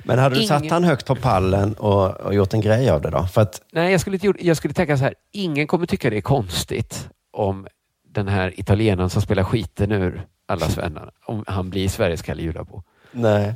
Men 0.04 0.20
hade 0.20 0.36
du 0.36 0.42
Ingen- 0.42 0.48
satt 0.48 0.70
han 0.72 0.84
högt 0.84 1.06
på 1.06 1.16
pallen 1.16 1.74
och, 1.74 2.12
och 2.12 2.34
gjort 2.36 2.54
en 2.54 2.62
grej 2.62 2.90
av 2.90 3.02
det 3.02 3.10
då? 3.10 3.24
För 3.28 3.42
att, 3.42 3.62
Nej, 3.74 3.92
jag 3.92 4.02
skulle, 4.02 4.20
jag 4.40 4.58
skulle 4.58 4.74
tänka 4.74 4.98
så 4.98 5.04
här. 5.04 5.14
Ingen 5.32 5.68
kommer 5.68 5.86
tycka 5.86 6.10
det 6.10 6.18
är 6.18 6.22
konstigt 6.22 7.10
om 7.32 7.68
den 8.14 8.28
här 8.28 8.60
italienaren 8.60 9.10
som 9.10 9.22
spelar 9.22 9.44
skiten 9.44 9.92
ur 9.92 10.28
allas 10.48 10.78
vänner, 10.78 11.10
om 11.26 11.44
han 11.48 11.70
blir 11.70 11.90
Sveriges 11.90 12.22
Kalle 12.22 12.42
Julabo. 12.42 12.84
nej. 13.12 13.54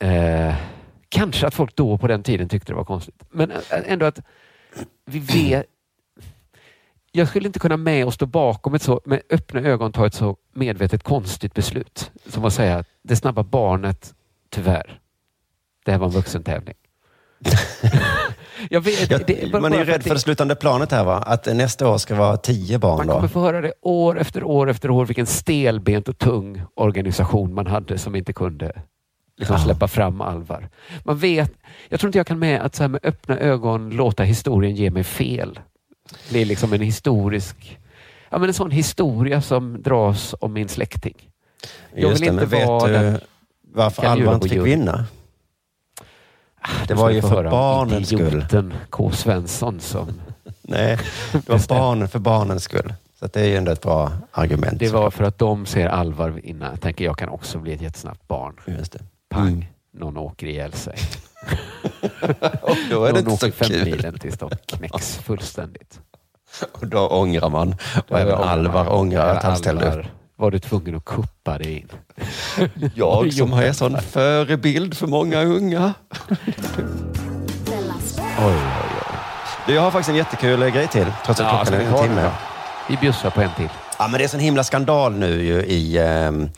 Eh, 0.00 0.54
kanske 1.08 1.46
att 1.46 1.54
folk 1.54 1.76
då 1.76 1.98
på 1.98 2.06
den 2.06 2.22
tiden 2.22 2.48
tyckte 2.48 2.72
det 2.72 2.76
var 2.76 2.84
konstigt. 2.84 3.22
Men 3.30 3.50
ä- 3.50 3.56
ändå 3.86 4.06
att 4.06 4.20
vi 5.04 5.18
vet... 5.18 5.66
Jag 7.12 7.28
skulle 7.28 7.46
inte 7.46 7.58
kunna 7.58 7.76
med 7.76 8.06
och 8.06 8.14
stå 8.14 8.26
bakom 8.26 8.74
ett 8.74 8.82
så, 8.82 9.00
med 9.04 9.22
öppna 9.30 9.60
ögon 9.60 9.92
ta 9.92 10.06
ett 10.06 10.14
så 10.14 10.36
medvetet 10.54 11.02
konstigt 11.02 11.54
beslut. 11.54 12.10
Som 12.26 12.44
att 12.44 12.52
säga 12.52 12.76
att 12.78 12.86
det 13.02 13.16
snabba 13.16 13.42
barnet, 13.42 14.14
tyvärr, 14.50 15.00
det 15.84 15.90
här 15.92 15.98
var 15.98 16.06
en 16.06 16.12
vuxentävling. 16.12 16.74
vet, 18.82 19.10
Jag, 19.10 19.26
det, 19.26 19.52
man 19.60 19.72
är 19.72 19.78
ju 19.78 19.84
rädd 19.84 20.02
för 20.02 20.14
det 20.14 20.20
slutande 20.20 20.54
planet 20.54 20.92
här 20.92 21.04
va? 21.04 21.16
Att 21.18 21.46
nästa 21.46 21.88
år 21.88 21.98
ska 21.98 22.14
vara 22.14 22.36
tio 22.36 22.78
barn 22.78 22.96
Man 22.96 23.06
då. 23.06 23.12
kommer 23.14 23.28
få 23.28 23.40
höra 23.40 23.60
det 23.60 23.72
år 23.82 24.18
efter 24.20 24.44
år 24.44 24.70
efter 24.70 24.90
år 24.90 25.06
vilken 25.06 25.26
stelbent 25.26 26.08
och 26.08 26.18
tung 26.18 26.62
organisation 26.74 27.54
man 27.54 27.66
hade 27.66 27.98
som 27.98 28.16
inte 28.16 28.32
kunde 28.32 28.82
liksom 29.40 29.56
Ja. 29.56 29.62
släppa 29.64 29.88
fram 29.88 30.20
Alvar. 30.20 30.68
Man 31.04 31.18
vet, 31.18 31.52
jag 31.88 32.00
tror 32.00 32.08
inte 32.08 32.18
jag 32.18 32.26
kan 32.26 32.38
med 32.38 32.60
att 32.60 32.74
så 32.74 32.82
här 32.82 32.88
med 32.88 33.00
öppna 33.02 33.38
ögon 33.38 33.90
låta 33.90 34.22
historien 34.22 34.74
ge 34.74 34.90
mig 34.90 35.04
fel. 35.04 35.60
Det 36.30 36.38
är 36.40 36.44
liksom 36.44 36.72
en 36.72 36.80
historisk, 36.80 37.78
ja 38.30 38.38
men 38.38 38.48
en 38.48 38.54
sån 38.54 38.70
historia 38.70 39.42
som 39.42 39.82
dras 39.82 40.34
om 40.40 40.52
min 40.52 40.68
släkting. 40.68 41.14
Jag 41.94 42.10
Just 42.10 42.22
vill 42.22 42.28
det, 42.36 42.42
inte 42.42 42.46
vet 42.56 42.68
vara 42.68 42.86
du 42.86 42.92
den 42.92 43.20
varför 43.74 44.02
Kalle 44.02 44.22
Alva 44.22 44.34
inte 44.34 44.48
fick 44.48 44.58
vinna? 44.66 45.04
Det 46.88 46.94
Nu 46.94 47.00
var 47.00 47.10
ju 47.10 47.22
för 47.22 47.50
barnens 47.50 48.08
skull. 48.08 48.44
K. 48.90 49.10
Svensson 49.10 49.80
som 49.80 50.08
Nej, 50.62 50.98
det 51.32 51.48
var 51.48 51.68
barnen 51.68 52.08
för 52.08 52.18
barnens 52.18 52.62
skull. 52.62 52.94
Så 53.18 53.26
det 53.26 53.40
är 53.40 53.46
ju 53.46 53.56
ändå 53.56 53.72
ett 53.72 53.82
bra 53.82 54.12
argument. 54.32 54.78
Det 54.78 54.88
var 54.88 55.10
för 55.10 55.24
att 55.24 55.38
de 55.38 55.66
ser 55.66 55.86
Alvar 55.88 56.30
vinna. 56.30 56.70
Jag 56.70 56.80
tänker 56.80 57.04
jag 57.04 57.18
kan 57.18 57.28
också 57.28 57.58
bli 57.58 57.72
ett 57.72 57.82
jättesnabbt 57.82 58.28
barn. 58.28 58.54
Just 58.66 58.92
det. 58.92 58.98
Pang, 59.30 59.48
Mm. 59.48 59.64
någon 59.92 60.16
åker 60.16 60.46
ihjäl 60.46 60.72
sig. 60.72 60.94
Och 62.62 62.76
då 62.90 63.04
är 63.04 63.12
det 63.12 63.22
någon 63.22 63.32
inte 63.32 63.52
så 63.52 63.64
kul. 63.64 63.84
milen 63.84 64.18
tills 64.18 64.38
de 64.38 64.50
knäcks 64.66 65.16
fullständigt. 65.24 66.00
Och 66.72 66.86
då 66.86 67.08
ångrar 67.08 67.48
man. 67.48 67.74
Och 68.08 68.18
även 68.20 68.34
Alvar 68.34 68.92
ångrar 68.92 69.34
att 69.36 69.42
han 69.42 69.56
ställde 69.56 69.94
upp. 69.94 70.06
Var 70.36 70.50
du 70.50 70.58
tvungen 70.58 70.94
att 70.96 71.04
kuppa 71.04 71.58
dig 71.58 71.72
in? 71.78 71.88
Jag 72.94 73.32
som 73.32 73.52
är 73.52 73.72
sån 73.72 74.00
förebild 74.00 74.96
för 74.96 75.06
många 75.06 75.42
unga. 75.42 75.94
Oj, 76.28 76.34
oj, 78.38 78.54
oj. 78.94 79.16
Du, 79.66 79.74
jag 79.74 79.82
har 79.82 79.90
faktiskt 79.90 80.08
en 80.10 80.16
jättekul 80.16 80.70
grej 80.70 80.88
till, 80.88 81.06
trots 81.24 81.40
att 81.40 81.46
Ja, 81.46 81.64
klockan 81.64 81.80
är 81.86 82.02
en 82.02 82.08
timme. 82.08 82.30
Vi 82.88 82.96
bjussar 82.96 83.30
på 83.30 83.40
en 83.40 83.50
till. 83.56 83.68
Ja, 83.98 84.08
men 84.08 84.18
det 84.18 84.24
är 84.24 84.28
sån 84.28 84.40
himla 84.40 84.64
skandal 84.64 85.12
nu 85.12 85.42
ju 85.42 85.62
i, 85.64 85.98
ehm, 85.98 86.48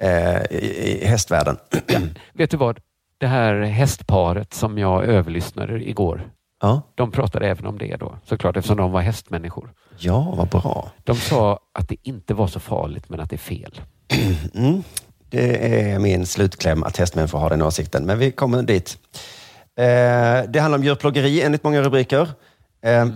eh, 0.00 0.42
i, 0.50 1.00
hästvärlden. 1.06 1.56
Vet 2.32 2.50
du 2.50 2.56
vad? 2.56 2.80
Det 3.18 3.26
här 3.26 3.60
hästparet 3.62 4.54
som 4.54 4.78
jag 4.78 5.04
överlyssnade 5.04 5.88
igår. 5.88 6.30
Ja. 6.62 6.82
De 6.94 7.10
pratade 7.10 7.48
även 7.48 7.66
om 7.66 7.78
det 7.78 7.96
då, 7.96 8.18
såklart, 8.24 8.56
eftersom 8.56 8.76
de 8.76 8.92
var 8.92 9.00
hästmänniskor. 9.00 9.72
Ja, 9.98 10.34
vad 10.36 10.48
bra. 10.48 10.90
De 11.04 11.16
sa 11.16 11.60
att 11.78 11.88
det 11.88 11.96
inte 12.02 12.34
var 12.34 12.46
så 12.46 12.60
farligt, 12.60 13.08
men 13.08 13.20
att 13.20 13.30
det 13.30 13.36
är 13.36 13.38
fel. 13.38 13.80
Mm. 14.54 14.82
Det 15.30 15.80
är 15.92 15.98
min 15.98 16.26
slutkläm 16.26 16.82
att 16.82 16.96
hästmänniskor 16.96 17.38
har 17.38 17.50
den 17.50 17.62
åsikten, 17.62 18.06
men 18.06 18.18
vi 18.18 18.30
kommer 18.32 18.62
dit. 18.62 18.98
Eh, 19.78 20.50
det 20.50 20.60
handlar 20.60 20.78
om 20.78 20.84
djurplågeri 20.84 21.42
enligt 21.42 21.64
många 21.64 21.82
rubriker. 21.82 22.28
Eh, 22.84 23.06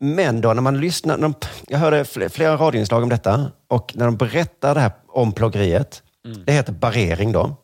Men 0.00 0.40
då 0.40 0.52
när 0.54 0.62
man 0.62 0.80
lyssnar, 0.80 1.16
när 1.16 1.22
de, 1.22 1.34
jag 1.68 1.78
hörde 1.78 2.02
fl- 2.02 2.28
flera 2.28 2.56
radioinslag 2.56 3.02
om 3.02 3.08
detta 3.08 3.50
och 3.68 3.92
när 3.96 4.04
de 4.06 4.16
berättar 4.16 4.74
det 4.74 4.80
här 4.80 4.92
om 5.08 5.32
plågeriet, 5.32 6.02
det 6.46 6.52
heter 6.52 6.72
barering 6.72 7.32
då. 7.32 7.56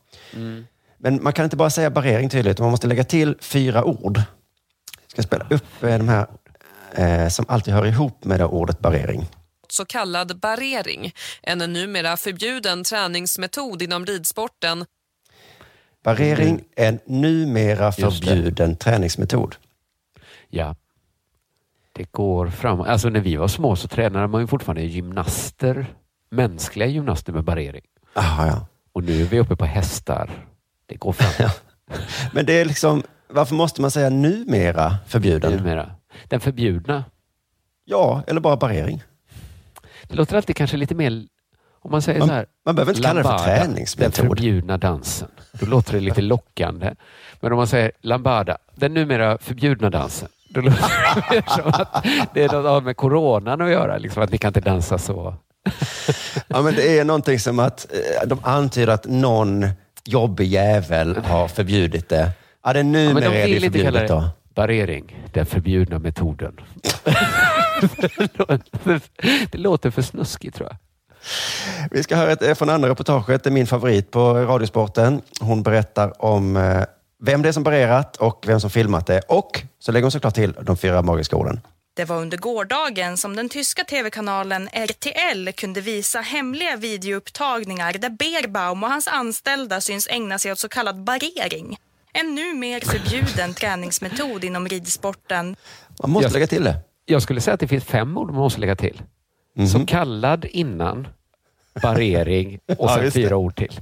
Men 0.98 1.22
man 1.22 1.32
kan 1.32 1.44
inte 1.44 1.56
bara 1.56 1.70
säga 1.70 1.90
barering 1.90 2.28
tydligt, 2.28 2.58
man 2.58 2.70
måste 2.70 2.86
lägga 2.86 3.04
till 3.04 3.36
fyra 3.40 3.84
ord. 3.84 4.16
Jag 4.16 5.10
ska 5.10 5.22
spela 5.22 5.46
upp 5.50 5.82
eh, 5.82 5.98
de 5.98 6.08
här 6.08 6.26
eh, 6.92 7.28
som 7.28 7.44
alltid 7.48 7.74
hör 7.74 7.86
ihop 7.86 8.24
med 8.24 8.40
det 8.40 8.44
ordet 8.44 8.78
barering. 8.78 9.26
så 9.68 9.84
kallad 9.84 10.38
barering, 10.40 11.12
en 11.42 11.58
numera 11.58 12.16
förbjuden 12.16 12.84
träningsmetod 12.84 13.82
inom 13.82 14.06
ridsporten. 14.06 14.84
Barering 16.04 16.64
är 16.76 16.88
en 16.88 16.98
numera 17.06 17.92
förbjuden 17.92 18.76
träningsmetod. 18.76 19.56
Ja. 20.48 20.76
Det 21.92 22.12
går 22.12 22.46
fram. 22.46 22.80
Alltså 22.80 23.08
när 23.08 23.20
vi 23.20 23.36
var 23.36 23.48
små 23.48 23.76
så 23.76 23.88
tränade 23.88 24.26
man 24.28 24.40
ju 24.40 24.46
fortfarande 24.46 24.82
gymnaster, 24.82 25.86
mänskliga 26.30 26.88
gymnaster 26.88 27.32
med 27.32 27.44
barering. 27.44 27.84
Aha, 28.20 28.46
ja. 28.46 28.66
Och 28.92 29.04
nu 29.04 29.22
är 29.22 29.26
vi 29.26 29.38
uppe 29.40 29.56
på 29.56 29.64
hästar. 29.64 30.30
Det 30.86 30.94
går 30.96 31.12
fram. 31.12 31.50
Men 32.32 32.46
det 32.46 32.52
är 32.60 32.64
liksom, 32.64 33.02
varför 33.28 33.54
måste 33.54 33.80
man 33.80 33.90
säga 33.90 34.10
numera 34.10 34.96
förbjuden? 35.06 35.52
Numera. 35.52 35.90
Den 36.28 36.40
förbjudna. 36.40 37.04
Ja, 37.84 38.22
eller 38.26 38.40
bara 38.40 38.56
barering. 38.56 39.02
Det 40.08 40.14
låter 40.16 40.36
alltid 40.36 40.56
kanske 40.56 40.76
lite 40.76 40.94
mer, 40.94 41.26
om 41.80 41.90
man 41.90 42.02
säger 42.02 42.18
Man- 42.18 42.28
så 42.28 42.34
här. 42.34 42.46
man 42.66 42.74
behöver 42.74 42.92
inte 42.92 43.02
kalla 43.02 43.18
det 43.18 43.22
för 43.22 43.30
lambada, 43.30 43.56
träningsmetod. 43.56 44.12
Den 44.12 44.28
förbjudna 44.28 44.76
dansen. 44.78 45.28
Då 45.52 45.66
låter 45.66 45.92
det 45.92 46.00
lite 46.00 46.20
lockande. 46.22 46.94
Men 47.40 47.52
om 47.52 47.58
man 47.58 47.66
säger 47.66 47.92
lambada, 48.00 48.58
den 48.74 48.94
numera 48.94 49.38
förbjudna 49.38 49.90
dansen. 49.90 50.28
Då 50.54 50.60
låter 50.60 50.80
det 51.14 51.34
mer 51.34 51.42
som 51.48 51.68
att 51.68 52.04
det 52.34 52.42
är 52.44 52.52
något 52.52 52.66
av 52.66 52.82
med 52.84 52.96
coronan 52.96 53.60
att 53.60 53.70
göra. 53.70 53.98
Liksom 53.98 54.22
att 54.22 54.30
vi 54.30 54.38
kan 54.38 54.48
inte 54.48 54.60
dansa 54.60 54.98
så. 54.98 55.34
Ja, 56.48 56.62
men 56.62 56.74
det 56.74 56.98
är 56.98 57.04
någonting 57.04 57.38
som 57.38 57.58
att 57.58 57.86
eh, 57.92 58.28
de 58.28 58.38
antyder 58.42 58.92
att 58.92 59.06
någon 59.06 59.66
jobbig 60.04 60.46
jävel 60.46 61.16
har 61.16 61.48
förbjudit 61.48 62.08
det. 62.08 62.30
Ja, 62.64 62.72
det 62.72 62.78
är 62.78 62.84
Ja, 62.84 62.90
numera 62.90 63.14
men 63.14 63.22
de 63.22 63.28
är 63.28 63.32
det 63.32 63.54
vill 63.54 63.64
inte 63.64 63.78
kalla 63.78 63.98
förbjudet 63.98 64.08
då. 64.08 64.20
det 64.20 64.30
barering, 64.54 65.26
den 65.32 65.46
förbjudna 65.46 65.98
metoden. 65.98 66.60
det 69.50 69.58
låter 69.58 69.90
för 69.90 70.02
snuskigt 70.02 70.56
tror 70.56 70.68
jag. 70.68 70.76
Vi 71.90 72.02
ska 72.02 72.16
höra 72.16 72.32
ett 72.32 72.42
eh, 72.42 72.54
från 72.54 72.70
andra 72.70 72.88
reportaget. 72.88 73.44
Det 73.44 73.50
är 73.50 73.52
min 73.52 73.66
favorit 73.66 74.10
på 74.10 74.34
Radiosporten. 74.34 75.22
Hon 75.40 75.62
berättar 75.62 76.24
om 76.24 76.56
eh, 76.56 76.82
vem 77.22 77.42
det 77.42 77.48
är 77.48 77.52
som 77.52 77.62
barerat 77.62 78.16
och 78.16 78.44
vem 78.46 78.60
som 78.60 78.70
filmat 78.70 79.06
det. 79.06 79.20
Och 79.28 79.62
så 79.78 79.92
lägger 79.92 80.04
hon 80.04 80.10
såklart 80.10 80.34
till 80.34 80.52
de 80.62 80.76
fyra 80.76 81.02
magiska 81.02 81.36
orden. 81.36 81.60
Det 81.94 82.04
var 82.04 82.16
under 82.16 82.38
gårdagen 82.38 83.16
som 83.16 83.36
den 83.36 83.48
tyska 83.48 83.84
tv-kanalen 83.84 84.68
RTL 84.72 85.52
kunde 85.52 85.80
visa 85.80 86.20
hemliga 86.20 86.76
videoupptagningar 86.76 87.92
där 87.92 88.10
Beerbaum 88.10 88.82
och 88.84 88.90
hans 88.90 89.08
anställda 89.08 89.80
syns 89.80 90.08
ägna 90.10 90.38
sig 90.38 90.52
åt 90.52 90.58
så 90.58 90.68
kallad 90.68 91.04
barering. 91.04 91.76
En 92.12 92.34
numer 92.34 92.80
förbjuden 92.80 93.54
träningsmetod 93.54 94.44
inom 94.44 94.68
ridsporten. 94.68 95.56
Man 96.02 96.10
måste 96.10 96.26
Jag- 96.26 96.32
lägga 96.32 96.46
till 96.46 96.64
det. 96.64 96.76
Jag 97.04 97.22
skulle 97.22 97.40
säga 97.40 97.54
att 97.54 97.60
det 97.60 97.68
finns 97.68 97.84
fem 97.84 98.18
ord 98.18 98.26
man 98.30 98.36
måste 98.40 98.60
lägga 98.60 98.76
till. 98.76 99.02
Mhm. 99.56 99.66
Så 99.66 99.86
kallad 99.86 100.44
innan, 100.44 101.08
barering 101.82 102.58
och 102.68 102.76
Ja, 102.78 102.94
sen 102.94 103.04
det. 103.04 103.10
fyra 103.10 103.36
ord 103.36 103.56
till. 103.56 103.72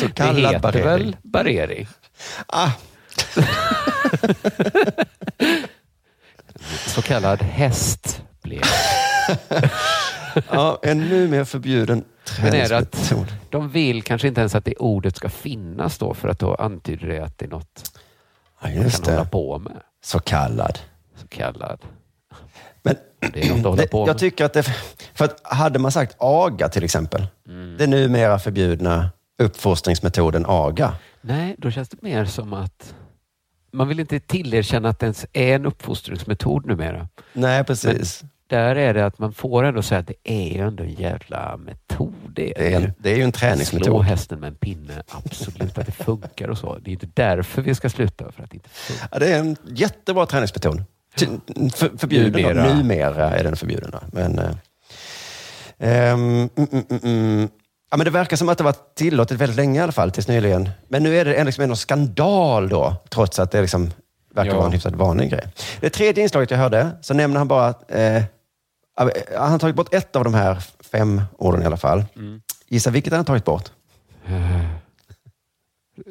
Så 0.00 0.06
det 0.06 0.12
kallad 0.14 0.52
heter 0.54 0.58
barering. 0.60 0.84
väl 0.84 1.16
barering? 1.22 1.86
Ah. 2.46 2.70
Så 6.86 7.02
kallad 7.02 7.42
häst 7.42 8.22
blev 8.42 8.60
Ja, 10.50 10.78
en 10.82 10.98
numera 11.08 11.44
förbjuden 11.44 12.04
Men 12.42 12.54
är 12.54 12.68
det 12.68 12.76
att 12.78 12.90
Träningsmetod. 12.92 13.26
de 13.50 13.70
vill 13.70 14.02
kanske 14.02 14.28
inte 14.28 14.40
ens 14.40 14.54
att 14.54 14.64
det 14.64 14.74
ordet 14.74 15.16
ska 15.16 15.28
finnas 15.28 15.98
då 15.98 16.14
för 16.14 16.28
att 16.28 16.38
då 16.38 16.54
antyder 16.54 17.06
det 17.08 17.20
att 17.20 17.38
det 17.38 17.44
är 17.46 17.50
något 17.50 18.00
Ja, 18.62 18.68
man 18.68 18.82
just 18.82 19.04
kan 19.04 19.12
hålla 19.14 19.24
det. 19.24 19.30
på 19.30 19.58
med. 19.58 19.72
Så 20.04 20.18
kallad. 20.20 20.78
Så 21.16 21.26
kallad. 21.28 21.80
Men 22.82 22.96
Det 23.32 23.46
är 23.46 23.48
något 23.50 23.58
att 23.58 23.64
hålla 23.64 23.82
det, 23.82 23.88
på 23.88 23.98
jag 24.00 24.06
med. 24.06 24.18
tycker 24.18 24.44
att 24.44 24.52
det... 24.52 24.62
För 25.14 25.24
att 25.24 25.40
hade 25.44 25.78
man 25.78 25.92
sagt 25.92 26.16
aga 26.18 26.68
till 26.68 26.84
exempel. 26.84 27.26
Mm. 27.48 27.76
Det 27.78 27.86
numera 27.86 28.38
förbjudna 28.38 29.10
uppfostringsmetoden 29.42 30.44
aga. 30.48 30.94
Nej, 31.20 31.54
då 31.58 31.70
känns 31.70 31.88
det 31.88 32.02
mer 32.02 32.24
som 32.24 32.52
att 32.52 32.94
man 33.72 33.88
vill 33.88 34.00
inte 34.00 34.20
tillerkänna 34.20 34.88
att 34.88 34.98
det 34.98 35.06
ens 35.06 35.26
är 35.32 35.54
en 35.54 35.66
uppfostringsmetod 35.66 36.66
numera. 36.66 37.08
Nej, 37.32 37.64
precis. 37.64 38.22
Där 38.46 38.76
är 38.76 38.94
det 38.94 39.06
att 39.06 39.18
man 39.18 39.32
får 39.32 39.64
ändå 39.64 39.82
säga 39.82 39.98
att 39.98 40.06
det 40.06 40.14
är 40.24 40.52
ju 40.54 40.60
ändå 40.66 40.82
en 40.84 40.90
jävla 40.94 41.56
metod. 41.56 42.14
Det 42.34 42.52
Det 42.56 42.66
är, 42.74 42.80
ju. 42.80 42.86
en, 42.86 42.92
det 42.98 43.10
är 43.12 43.16
ju 43.16 43.22
en 43.22 43.32
Slå 43.32 43.38
träningsmetod. 43.38 44.02
hästen 44.04 44.40
med 44.40 44.48
en 44.48 44.54
pinne, 44.54 45.02
absolut 45.08 45.78
att 45.78 45.86
det 45.86 45.92
funkar 45.92 46.48
och 46.48 46.58
så. 46.58 46.78
Det 46.78 46.90
är 46.90 46.92
inte 46.92 47.08
därför 47.14 47.62
vi 47.62 47.74
ska 47.74 47.88
sluta, 47.90 48.32
för 48.32 48.42
att 48.42 48.50
det 48.50 48.56
inte 48.56 48.68
funkar. 48.68 49.08
Ja, 49.12 49.18
det 49.18 49.32
är 49.32 49.38
en 49.40 49.56
jättebra 49.64 50.26
träningsmetod. 50.26 50.84
Ty- 51.16 51.26
För, 51.74 51.98
förbjuden 51.98 52.32
numera. 52.42 52.74
Numera. 52.74 53.30
är 53.30 53.44
den 53.44 53.56
förbjuden. 53.56 53.92
Men, 54.12 54.38
ehm, 54.38 54.54
mm, 55.78 56.48
mm, 56.56 56.84
mm, 56.90 57.00
mm. 57.02 57.48
Ja, 57.90 57.96
men 57.96 58.04
det 58.04 58.10
verkar 58.10 58.36
som 58.36 58.48
att 58.48 58.58
det 58.58 58.64
var 58.64 58.74
tillåtet 58.94 59.38
väldigt 59.38 59.56
länge 59.56 59.80
i 59.80 59.82
alla 59.82 59.92
fall, 59.92 60.10
tills 60.10 60.28
nyligen. 60.28 60.70
Men 60.88 61.02
nu 61.02 61.16
är 61.16 61.24
det 61.24 61.44
liksom 61.44 61.64
en 61.64 61.76
skandal 61.76 62.68
då, 62.68 62.96
trots 63.08 63.38
att 63.38 63.50
det 63.50 63.60
liksom 63.60 63.90
verkar 64.34 64.50
Ja. 64.50 64.56
vara 64.56 64.66
en 64.66 64.72
hyfsat 64.72 64.94
vanlig 64.94 65.30
grej. 65.30 65.52
Det 65.80 65.90
tredje 65.90 66.22
inslaget 66.22 66.50
jag 66.50 66.58
hörde, 66.58 66.90
så 67.00 67.14
nämner 67.14 67.38
han 67.38 67.48
bara 67.48 67.66
att 67.66 67.90
eh, 67.90 68.22
han 69.38 69.50
har 69.50 69.58
tagit 69.58 69.76
bort 69.76 69.94
ett 69.94 70.16
av 70.16 70.24
de 70.24 70.34
här 70.34 70.54
fem 70.80 71.22
orden 71.38 71.62
i 71.62 71.66
alla 71.66 71.76
fall. 71.76 72.04
Mm. 72.16 72.42
Gissa 72.68 72.90
vilket 72.90 73.12
han 73.12 73.18
har 73.20 73.24
tagit 73.24 73.44
bort? 73.44 73.72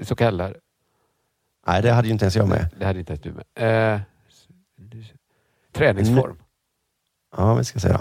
Så 0.04 0.16
kallad. 0.16 0.56
Nej, 1.68 1.82
det 1.82 1.92
hade 1.92 2.08
ju 2.08 2.12
inte 2.12 2.26
ens 2.26 2.36
jag 2.36 2.48
med. 2.48 2.70
Det 2.80 2.86
hade 2.86 3.00
inte 3.00 3.14
ens 3.14 3.24
du 3.24 3.32
med. 3.32 3.94
Eh, 3.94 4.02
träningsform. 5.74 6.38
Ja, 7.38 7.54
vi 7.54 7.64
ska 7.66 7.80
se 7.80 7.88
då. 7.90 8.00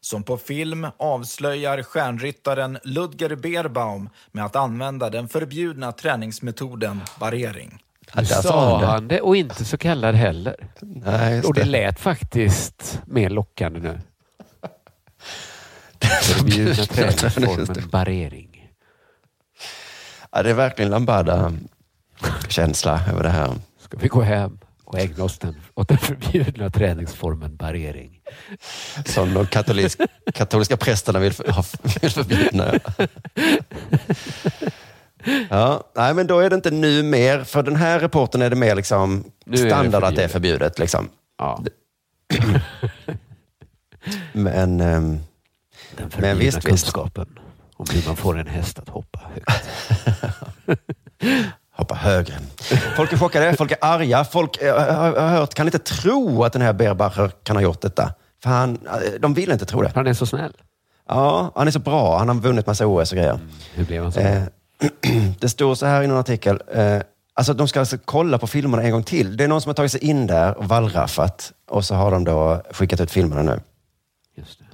Som 0.00 0.22
på 0.22 0.36
film 0.36 0.86
avslöjar 0.96 1.82
stjärnryttaren 1.82 2.78
Ludger 2.84 3.36
Beerbaum 3.36 4.08
med 4.32 4.44
att 4.44 4.56
använda 4.56 5.10
den 5.10 5.28
förbjudna 5.28 5.92
träningsmetoden 5.92 7.00
barrering. 7.20 7.82
Nu 8.16 8.24
sa 8.24 8.84
han 8.84 9.08
det 9.08 9.20
och 9.20 9.36
inte 9.36 9.64
så 9.64 9.78
kallad 9.78 10.14
heller. 10.14 10.56
Nej, 10.80 11.36
just 11.36 11.48
och 11.48 11.54
det 11.54 11.62
det. 11.62 11.68
lät 11.68 12.00
faktiskt 12.00 13.02
mer 13.06 13.30
lockande 13.30 13.80
nu. 13.80 14.00
Förbjudna 16.22 16.74
träningsformen 16.74 17.88
barering. 17.90 18.70
Ja, 20.32 20.42
det 20.42 20.50
är 20.50 20.54
verkligen 20.54 20.90
lambada-känsla 20.90 23.00
över 23.08 23.22
det 23.22 23.30
här. 23.30 23.54
Ska 23.78 23.98
vi 23.98 24.08
gå 24.08 24.20
hem 24.20 24.58
och 24.90 24.98
ägna 24.98 25.24
oss 25.24 25.38
den, 25.38 25.56
åt 25.74 25.88
den 25.88 25.98
förbjudna 25.98 26.70
träningsformen 26.70 27.56
barering? 27.56 28.20
Som 29.04 29.34
de 29.34 29.46
katolisk, 29.46 30.00
katoliska 30.34 30.76
prästerna 30.76 31.18
vill, 31.18 31.32
för, 31.32 31.44
vill 32.00 32.10
förbjudna. 32.10 32.74
Ja, 35.50 35.84
nej, 35.96 36.14
men 36.14 36.26
då 36.26 36.38
är 36.38 36.50
det 36.50 36.56
inte 36.56 36.70
nu 36.70 37.02
mer. 37.02 37.44
För 37.44 37.62
den 37.62 37.76
här 37.76 38.00
rapporten 38.00 38.42
är 38.42 38.50
det 38.50 38.56
mer 38.56 38.74
liksom 38.74 39.24
är 39.46 39.50
det 39.50 39.58
standard 39.58 40.04
att 40.04 40.16
det 40.16 40.24
är 40.24 40.28
förbjudet. 40.28 40.78
Liksom. 40.78 41.08
Ja. 41.38 41.64
Men, 44.32 44.80
ehm, 44.80 45.18
Den 45.96 46.10
men 46.18 46.38
visst, 46.38 46.56
visst. 46.56 46.66
kunskapen 46.66 47.38
om 47.76 47.86
hur 47.92 48.06
man 48.06 48.16
får 48.16 48.38
en 48.38 48.46
häst 48.46 48.78
att 48.78 48.88
hoppa 48.88 49.30
högt. 49.34 49.68
Hoppa 51.80 51.94
högre. 51.94 52.34
Folk 52.96 53.12
är 53.12 53.16
chockade, 53.16 53.56
folk 53.56 53.70
är 53.70 53.78
arga. 53.80 54.24
Folk 54.24 54.62
eh, 54.62 54.94
har 54.94 55.28
hört, 55.28 55.54
kan 55.54 55.66
inte 55.66 55.78
tro 55.78 56.44
att 56.44 56.52
den 56.52 56.62
här 56.62 56.72
Berbacher 56.72 57.30
kan 57.42 57.56
ha 57.56 57.62
gjort 57.62 57.80
detta. 57.80 58.14
För 58.42 58.50
han, 58.50 58.78
eh, 58.86 59.20
de 59.20 59.34
vill 59.34 59.50
inte 59.50 59.66
tro 59.66 59.82
det. 59.82 59.92
Han 59.94 60.06
är 60.06 60.14
så 60.14 60.26
snäll. 60.26 60.52
Ja, 61.08 61.52
han 61.54 61.66
är 61.66 61.70
så 61.70 61.78
bra. 61.78 62.18
Han 62.18 62.28
har 62.28 62.34
vunnit 62.34 62.66
massa 62.66 62.86
OS 62.86 63.12
och 63.12 63.18
grejer. 63.18 63.38
Hur 63.74 63.84
blev 63.84 64.02
han 64.02 64.12
så? 64.12 64.20
Eh, 64.20 64.42
det 65.40 65.48
står 65.48 65.74
så 65.74 65.86
här 65.86 66.02
i 66.02 66.06
någon 66.06 66.18
artikel. 66.18 66.62
Eh, 66.74 67.00
alltså 67.34 67.54
de 67.54 67.68
ska 67.68 67.80
alltså 67.80 67.98
kolla 68.04 68.38
på 68.38 68.46
filmerna 68.46 68.82
en 68.82 68.92
gång 68.92 69.02
till. 69.02 69.36
Det 69.36 69.44
är 69.44 69.48
någon 69.48 69.60
som 69.60 69.68
har 69.68 69.74
tagit 69.74 69.92
sig 69.92 70.04
in 70.04 70.26
där 70.26 70.58
och 70.58 70.64
wallraffat 70.64 71.52
och 71.70 71.84
så 71.84 71.94
har 71.94 72.10
de 72.10 72.24
då 72.24 72.62
skickat 72.70 73.00
ut 73.00 73.10
filmerna 73.10 73.42
nu. 73.42 73.60
Just 74.36 74.58
det. 74.58 74.64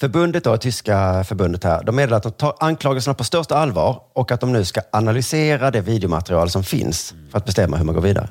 Förbundet, 0.00 0.44
då, 0.44 0.56
tyska 0.56 1.24
förbundet 1.24 1.64
här, 1.64 1.82
de 1.84 1.96
meddelar 1.96 2.16
att 2.16 2.22
de 2.22 2.32
tar 2.32 2.54
anklagelserna 2.60 3.14
på 3.14 3.24
största 3.24 3.56
allvar 3.56 4.00
och 4.12 4.32
att 4.32 4.40
de 4.40 4.52
nu 4.52 4.64
ska 4.64 4.80
analysera 4.92 5.70
det 5.70 5.80
videomaterial 5.80 6.50
som 6.50 6.64
finns 6.64 7.14
för 7.30 7.38
att 7.38 7.44
bestämma 7.44 7.76
hur 7.76 7.84
man 7.84 7.94
går 7.94 8.02
vidare. 8.02 8.28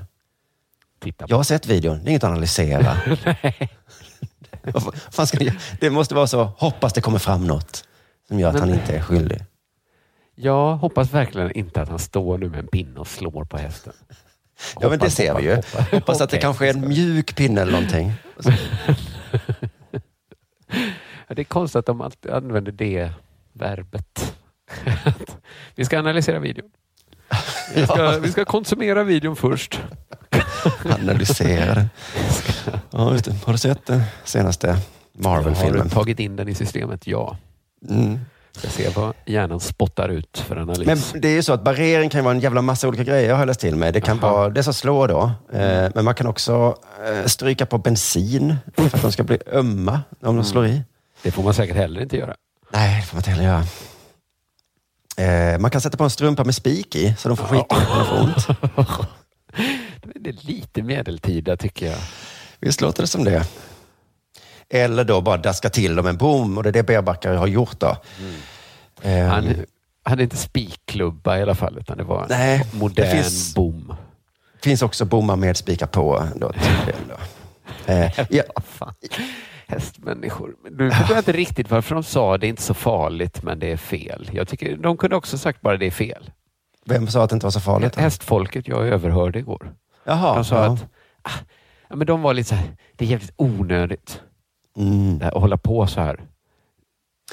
Jag 1.28 1.38
har 1.38 1.44
sett 1.44 1.66
videon, 1.68 1.98
det 2.04 2.06
är 2.06 2.10
inget 2.10 2.24
att 2.24 2.30
analysera. 2.32 2.98
Fan 5.12 5.28
ska 5.28 5.38
ni, 5.40 5.54
det 5.80 5.90
måste 5.90 6.16
vara 6.16 6.28
så, 6.28 6.44
hoppas 6.44 6.94
det 6.94 7.02
kommer 7.02 7.20
fram 7.20 7.48
något 7.48 7.84
som 8.28 8.40
gör 8.40 8.48
att 8.50 8.54
Men- 8.54 8.70
han 8.70 8.74
inte 8.80 8.96
är 8.96 9.02
skyldig. 9.02 9.44
Jag 10.40 10.76
hoppas 10.78 11.14
verkligen 11.14 11.52
inte 11.52 11.82
att 11.82 11.90
han 11.90 12.00
står 12.00 12.38
nu 12.38 12.50
med 12.50 12.60
en 12.60 12.68
pinne 12.68 13.00
och 13.00 13.08
slår 13.08 13.46
på 13.46 13.58
hästen. 13.58 13.94
Ja, 14.80 14.90
men 14.90 14.90
det 14.90 14.96
Hoppas, 14.96 15.14
ser 15.16 15.36
vi 15.36 15.44
ju. 15.44 15.56
hoppas, 15.56 15.74
Hoppas, 15.74 15.92
hoppas. 15.92 16.22
att 16.22 16.30
det 16.30 16.38
kanske 16.38 16.66
är 16.70 16.74
en 16.74 16.88
mjuk 16.88 17.36
pinne 17.36 17.62
eller 17.62 17.72
någonting. 17.72 18.14
Det 21.28 21.42
är 21.42 21.44
konstigt 21.44 21.76
att 21.80 21.86
de 21.86 22.02
alltid 22.02 22.32
använder 22.32 22.72
det 22.72 23.12
verbet. 23.54 24.36
vi 25.76 25.86
ska 25.86 26.00
analysera 26.00 26.40
videon. 26.40 26.70
Vi 27.76 27.86
ska, 27.86 28.20
vi 28.20 28.32
ska 28.32 28.46
konsumera 28.46 29.04
videon 29.04 29.36
först. 29.36 29.82
Analysera. 31.00 31.86
Ja. 32.66 32.80
Har 33.46 33.52
du 33.52 33.58
sett 33.58 33.86
den 33.86 34.02
senaste 34.24 34.68
Har 34.68 34.80
Marvel-filmen? 35.14 35.84
du 35.84 35.90
tagit 35.90 36.20
in 36.20 36.36
den 36.36 36.50
i 36.50 36.54
systemet? 36.54 37.08
Ja. 37.08 37.38
Mm. 37.90 38.20
Ska 38.52 38.68
se 38.68 38.90
vad 38.96 39.14
hjärnan 39.26 39.60
spottar 39.60 40.10
ut 40.10 40.44
för 40.48 40.56
analys. 40.56 41.14
Men 41.14 41.22
det 41.22 41.28
är 41.28 41.34
ju 41.34 41.44
så 41.44 41.54
att 41.54 41.64
barrering 41.64 42.10
kan 42.10 42.24
vara 42.24 42.36
en 42.36 42.40
jävla 42.40 42.62
massa 42.62 42.88
olika 42.88 43.04
grejer 43.04 43.32
har 43.32 43.40
jag 43.40 43.48
läst 43.48 43.60
till 43.60 43.76
mig. 43.76 43.92
Det 43.92 44.02
kan 44.02 44.24
Aha. 44.24 44.34
vara 44.34 44.50
det 44.50 44.64
som 44.64 44.74
slår 44.74 45.08
då. 45.08 45.32
Eh, 45.54 45.92
men 45.96 46.06
man 46.06 46.16
kan 46.16 46.28
också 46.28 46.78
eh, 47.08 47.26
stryka 47.26 47.66
på 47.66 47.78
bensin 47.78 48.56
för 48.78 48.86
att 48.86 49.02
de 49.02 49.12
ska 49.12 49.24
bli 49.24 49.38
ömma 49.52 50.02
om 50.22 50.36
de 50.36 50.46
slår 50.46 50.68
i. 50.68 50.84
Det 51.22 51.32
får 51.32 51.44
man 51.44 51.54
säkert 51.54 51.76
heller 51.76 52.02
inte 52.02 52.18
göra. 52.18 52.36
Nej, 52.70 53.00
det 53.02 53.06
får 53.08 53.16
man 53.16 53.20
inte 53.20 53.30
heller 53.30 53.44
göra. 53.44 53.64
Eh, 55.54 55.60
man 55.60 55.72
kan 55.72 55.82
sätta 55.82 55.98
på 55.98 56.04
en 56.04 56.10
strumpa 56.10 56.44
med 56.44 56.56
spik 56.56 56.96
i 56.96 57.16
så 57.18 57.28
de 57.30 57.38
får 57.38 57.46
skit 57.46 57.66
när 57.72 58.00
de 58.00 58.06
får 58.06 58.20
ont. 58.20 58.48
Det 60.16 60.30
är 60.30 60.46
lite 60.48 60.82
medeltida 60.82 61.58
tycker 61.58 61.86
jag. 61.86 61.98
Visst 62.60 62.82
låter 62.82 63.04
det 63.04 63.08
som 63.08 63.24
det? 63.24 63.48
Eller 64.70 65.04
då 65.04 65.22
bara 65.22 65.38
daska 65.38 65.70
till 65.70 65.96
dem 65.96 66.08
en 66.08 66.18
bom 66.18 66.58
och 66.58 66.64
det 66.64 66.70
är 66.70 66.74
det 66.74 66.84
Berbackare 66.84 67.38
har 67.38 67.48
gjort 67.48 67.80
då. 67.80 67.98
Eh, 69.02 69.26
Han 69.28 69.56
hade 70.04 70.24
inte 70.24 70.38
spikklubba 70.38 71.38
i 71.38 71.42
alla 71.42 71.56
fall, 71.56 71.78
utan 71.80 71.98
det 71.98 72.04
var 72.04 72.22
en 72.22 72.28
Nej, 72.30 72.64
modern 72.74 73.06
det 73.06 73.12
finns- 73.24 73.56
bom. 73.56 73.94
finns 74.62 74.82
också 74.82 75.06
bommar 75.06 75.36
med 75.36 75.58
spikar 75.58 75.88
på. 75.88 76.28
Då, 76.36 76.52
till 76.52 76.62
då. 77.08 77.94
Eh, 77.94 78.12
ja. 78.30 78.44
Hästmänniskor. 79.68 80.56
Nu 80.72 80.92
förstår 80.92 81.16
jag 81.16 81.22
inte 81.22 81.32
riktigt 81.32 81.72
varför 81.72 81.96
de 81.96 82.04
sa 82.04 82.38
det 82.38 82.48
är 82.48 82.50
inte 82.50 82.62
så 82.62 82.74
farligt, 82.74 83.44
men 83.44 83.60
det 83.60 83.72
är 83.72 83.78
fel. 83.78 84.30
Jag 84.34 84.48
tycker 84.48 84.78
de 84.78 84.98
kunde 84.98 85.16
också 85.16 85.38
sagt 85.38 85.62
bara 85.62 85.78
det 85.78 85.86
är 85.86 85.92
fel. 85.92 86.32
vem 86.86 87.08
sa 87.08 87.24
att 87.24 87.30
det 87.30 87.34
inte 87.34 87.46
var 87.46 87.52
så 87.52 87.60
farligt? 87.60 87.94
då? 87.94 88.02
Hästfolket 88.02 88.68
jag 88.68 88.88
överhörde 88.88 89.40
igår. 89.40 89.74
Jaha, 90.04 90.36
de 90.36 90.46
sa 90.46 90.56
ja. 90.56 90.74
att 90.74 90.84
ah, 91.22 91.32
ja, 91.90 91.96
men 91.96 92.08
de 92.08 92.22
var 92.22 92.34
lite 92.34 92.50
så 92.50 92.56
här, 92.56 92.68
det 92.96 93.06
är 93.06 93.10
jävligt 93.10 93.34
onödigt 93.36 94.22
Mm. 94.78 95.22
att 95.22 95.34
hålla 95.42 95.58
på 95.58 95.88
så 95.88 96.02
här. 96.02 96.20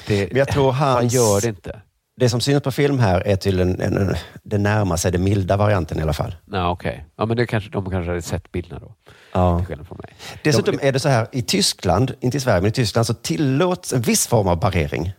Det, 0.07 0.27
Men 0.31 0.37
jag 0.37 0.47
tror 0.47 0.65
man 0.65 0.75
hans- 0.75 1.13
gör 1.13 1.41
det 1.41 1.47
inte. 1.47 1.81
Det 2.17 2.29
som 2.29 2.41
syns 2.41 2.63
på 2.63 2.71
film 2.71 2.99
här 2.99 3.21
är 3.27 3.35
tydligen 3.35 3.81
en, 3.81 3.97
en, 3.97 4.15
det 4.43 4.57
närmar 4.57 4.95
sig 4.97 5.11
den 5.11 5.23
milda 5.23 5.57
varianten 5.57 5.99
i 5.99 6.01
alla 6.01 6.13
fall. 6.13 6.35
Nej, 6.45 6.61
okej. 6.65 7.05
Ja, 7.15 7.25
men 7.25 7.37
det 7.37 7.45
kanske, 7.47 7.69
de 7.69 7.89
kanske 7.91 8.09
hade 8.09 8.21
sett 8.21 8.51
bilderna 8.51 8.79
då. 8.79 8.93
Ja. 9.35 9.57
Till 9.57 9.67
skillnad 9.67 9.87
från 9.87 9.97
mig. 10.03 10.15
Dessutom 10.43 10.79
är 10.81 10.91
det 10.91 10.99
så 10.99 11.09
här, 11.09 11.27
i 11.31 11.41
Tyskland, 11.41 12.15
inte 12.19 12.37
i 12.37 12.39
Sverige, 12.39 12.61
men 12.61 12.67
i 12.69 12.71
Tyskland 12.71 13.07
så 13.07 13.13
tillåts 13.13 13.93
en 13.93 14.01
viss 14.01 14.27
form 14.27 14.47
av 14.47 14.59
barrering. 14.59 15.13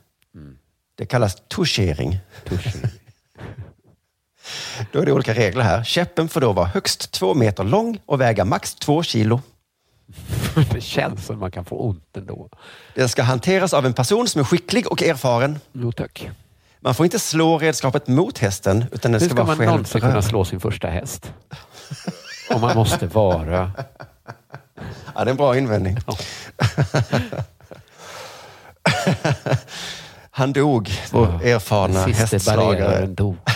Det 0.94 1.06
kallas 1.06 1.36
touchering. 1.48 2.18
Då 4.92 5.00
är 5.00 5.06
det 5.06 5.12
olika 5.12 5.34
regler 5.34 5.62
här. 5.62 5.84
Käppen 5.84 6.28
får 6.28 6.40
då 6.40 6.52
vara 6.52 6.66
högst 6.66 7.12
två 7.12 7.34
meter 7.34 7.64
lång 7.64 7.98
och 8.06 8.20
väga 8.20 8.44
max 8.44 8.74
två 8.74 9.02
kilo. 9.02 9.40
det 10.72 10.80
känns 10.80 11.26
som 11.26 11.38
man 11.38 11.50
kan 11.50 11.64
få 11.64 11.76
ont 11.76 12.16
ändå. 12.16 12.48
Den 12.94 13.08
ska 13.08 13.22
hanteras 13.22 13.74
av 13.74 13.86
en 13.86 13.94
person 13.94 14.28
som 14.28 14.40
är 14.40 14.44
skicklig 14.44 14.92
och 14.92 15.02
erfaren. 15.02 15.58
Jo, 15.72 15.92
tack. 15.92 16.30
Man 16.80 16.94
får 16.94 17.06
inte 17.06 17.18
slå 17.18 17.58
redskapet 17.58 18.08
mot 18.08 18.38
hästen, 18.38 18.84
utan 18.92 19.12
den 19.12 19.20
Hur 19.20 19.28
ska, 19.28 19.36
ska 19.36 19.44
vara 19.44 19.56
man 19.56 19.66
någonsin 19.66 20.00
kunna 20.00 20.22
slå 20.22 20.44
sin 20.44 20.60
första 20.60 20.88
häst? 20.88 21.32
Om 22.50 22.60
man 22.60 22.76
måste 22.76 23.06
vara... 23.06 23.72
Ja, 25.14 25.24
det 25.24 25.28
är 25.28 25.30
en 25.30 25.36
bra 25.36 25.56
invändning. 25.58 25.96
Han 30.30 30.52
dog, 30.52 30.90
vår 31.12 31.26
erfarna 31.44 32.06
Den 32.06 32.14
sista 32.14 32.36
hästslagare. 32.36 33.06
dog. 33.06 33.36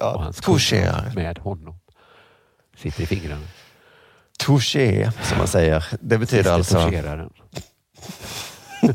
Ja, 0.00 0.14
och 0.14 0.22
hans 0.22 0.36
toucher. 0.40 1.12
med 1.14 1.38
honom. 1.38 1.74
Sitter 2.76 3.02
i 3.02 3.06
fingrarna. 3.06 3.46
Touché, 4.38 5.10
som 5.22 5.38
man 5.38 5.46
säger. 5.48 5.86
Det 6.00 6.18
betyder 6.18 6.42
Sista 6.42 6.54
alltså... 6.54 6.74
toucheraren. 6.74 7.30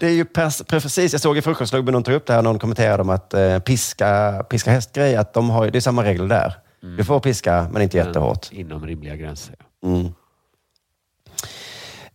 Det 0.00 0.06
är 0.06 0.10
ju 0.12 0.24
precis, 0.24 1.12
jag 1.12 1.20
såg 1.20 1.38
i 1.38 1.42
Frukostklubben, 1.42 1.92
någon 1.92 2.02
tog 2.02 2.14
upp 2.14 2.26
det 2.26 2.32
här, 2.32 2.42
någon 2.42 2.58
kommenterade 2.58 3.02
om 3.02 3.10
att 3.10 3.34
eh, 3.34 3.58
piska, 3.58 4.42
piska 4.50 4.70
hästgrej, 4.70 5.16
att 5.16 5.32
de 5.34 5.50
har, 5.50 5.66
det 5.70 5.78
är 5.78 5.80
samma 5.80 6.04
regler 6.04 6.26
där. 6.26 6.54
Du 6.80 7.04
får 7.04 7.20
piska, 7.20 7.68
men 7.72 7.82
inte 7.82 7.96
jättehårt. 7.96 8.52
Inom 8.52 8.86
rimliga 8.86 9.16
gränser. 9.16 9.56
Mm. 9.84 10.04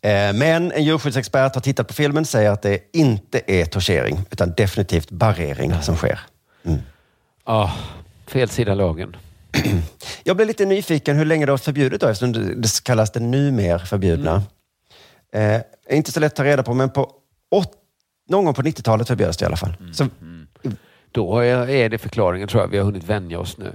Eh, 0.02 0.34
Men 0.40 0.72
en 0.72 0.84
djurskyddsexpert 0.84 1.56
har 1.56 1.62
tittat 1.62 1.88
på 1.88 1.94
filmen 1.94 2.26
säger 2.26 2.52
att 2.52 2.62
det 2.62 2.80
inte 2.94 3.42
är 3.48 3.66
tortering, 3.66 4.20
utan 4.32 4.54
definitivt 4.58 5.12
barrering 5.12 5.74
som 5.82 5.96
sker. 5.96 6.20
Ja, 7.46 7.72
fel 8.28 8.50
sida 8.50 8.74
lagen. 8.74 9.16
Jag 10.24 10.36
blev 10.36 10.48
lite 10.48 10.66
nyfiken 10.66 11.16
hur 11.18 11.26
länge 11.26 11.46
det 11.46 11.52
var 11.52 11.58
förbjudet 11.58 12.02
då, 12.02 12.08
eftersom 12.08 12.62
det 12.62 12.84
kallas 12.84 13.12
det 13.12 13.20
numer 13.20 13.78
förbjudna. 13.78 14.44
Eh, 15.34 15.62
inte 15.90 16.12
så 16.12 16.20
lätt 16.20 16.32
att 16.32 16.36
ta 16.36 16.44
reda 16.44 16.64
på, 16.64 16.74
men 16.74 16.90
på 16.90 17.12
åt, 17.52 17.72
någon 18.30 18.46
gång 18.46 18.54
på 18.54 18.62
90-talet 18.62 19.08
förbjöds 19.08 19.38
det 19.38 19.44
i 19.44 19.46
alla 19.46 19.58
fall. 19.58 19.76
Så, 19.94 20.08
Då 21.12 21.40
är 21.40 21.90
det 21.90 21.98
förklaringen 21.98 22.48
tror 22.48 22.64
jag. 22.64 22.68
Vi 22.68 22.78
har 22.78 22.86
hunnit 22.86 23.04
vänja 23.04 23.40
oss 23.40 23.58
nu. 23.58 23.72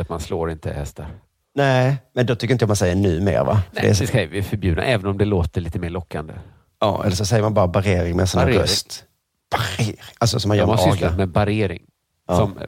Att 0.00 0.08
man 0.08 0.20
slår 0.20 0.50
inte 0.50 0.72
hästar. 0.72 1.06
nej, 1.54 1.96
men 2.14 2.26
då 2.26 2.34
tycker 2.36 2.52
inte 2.54 2.62
jag 2.62 2.68
man 2.68 2.76
säger 2.76 2.94
numer 2.96 3.44
va? 3.44 3.52
Nej, 3.72 3.82
det 3.82 3.88
är, 3.88 4.00
det 4.00 4.06
ska 4.06 4.26
vi 4.26 4.42
förbjuda, 4.42 4.82
även 4.82 5.06
om 5.06 5.18
det 5.18 5.24
låter 5.24 5.60
lite 5.60 5.78
mer 5.78 5.90
lockande. 5.90 6.34
ja, 6.80 7.04
eller 7.04 7.16
så 7.16 7.24
säger 7.24 7.42
man 7.42 7.54
bara 7.54 7.68
barrering 7.68 8.16
med 8.16 8.28
sån 8.28 8.40
här 8.40 8.48
röst. 8.48 9.04
Barrering. 9.50 9.96
Alltså 10.18 10.40
som 10.40 10.48
man 10.48 10.56
gör 10.56 10.66
De 10.66 10.78
har 10.78 10.86
med 10.86 10.94
sysslat 10.94 11.16
med 11.16 11.28
barrering. 11.28 11.82
Ja. 12.28 12.36
Som, 12.36 12.58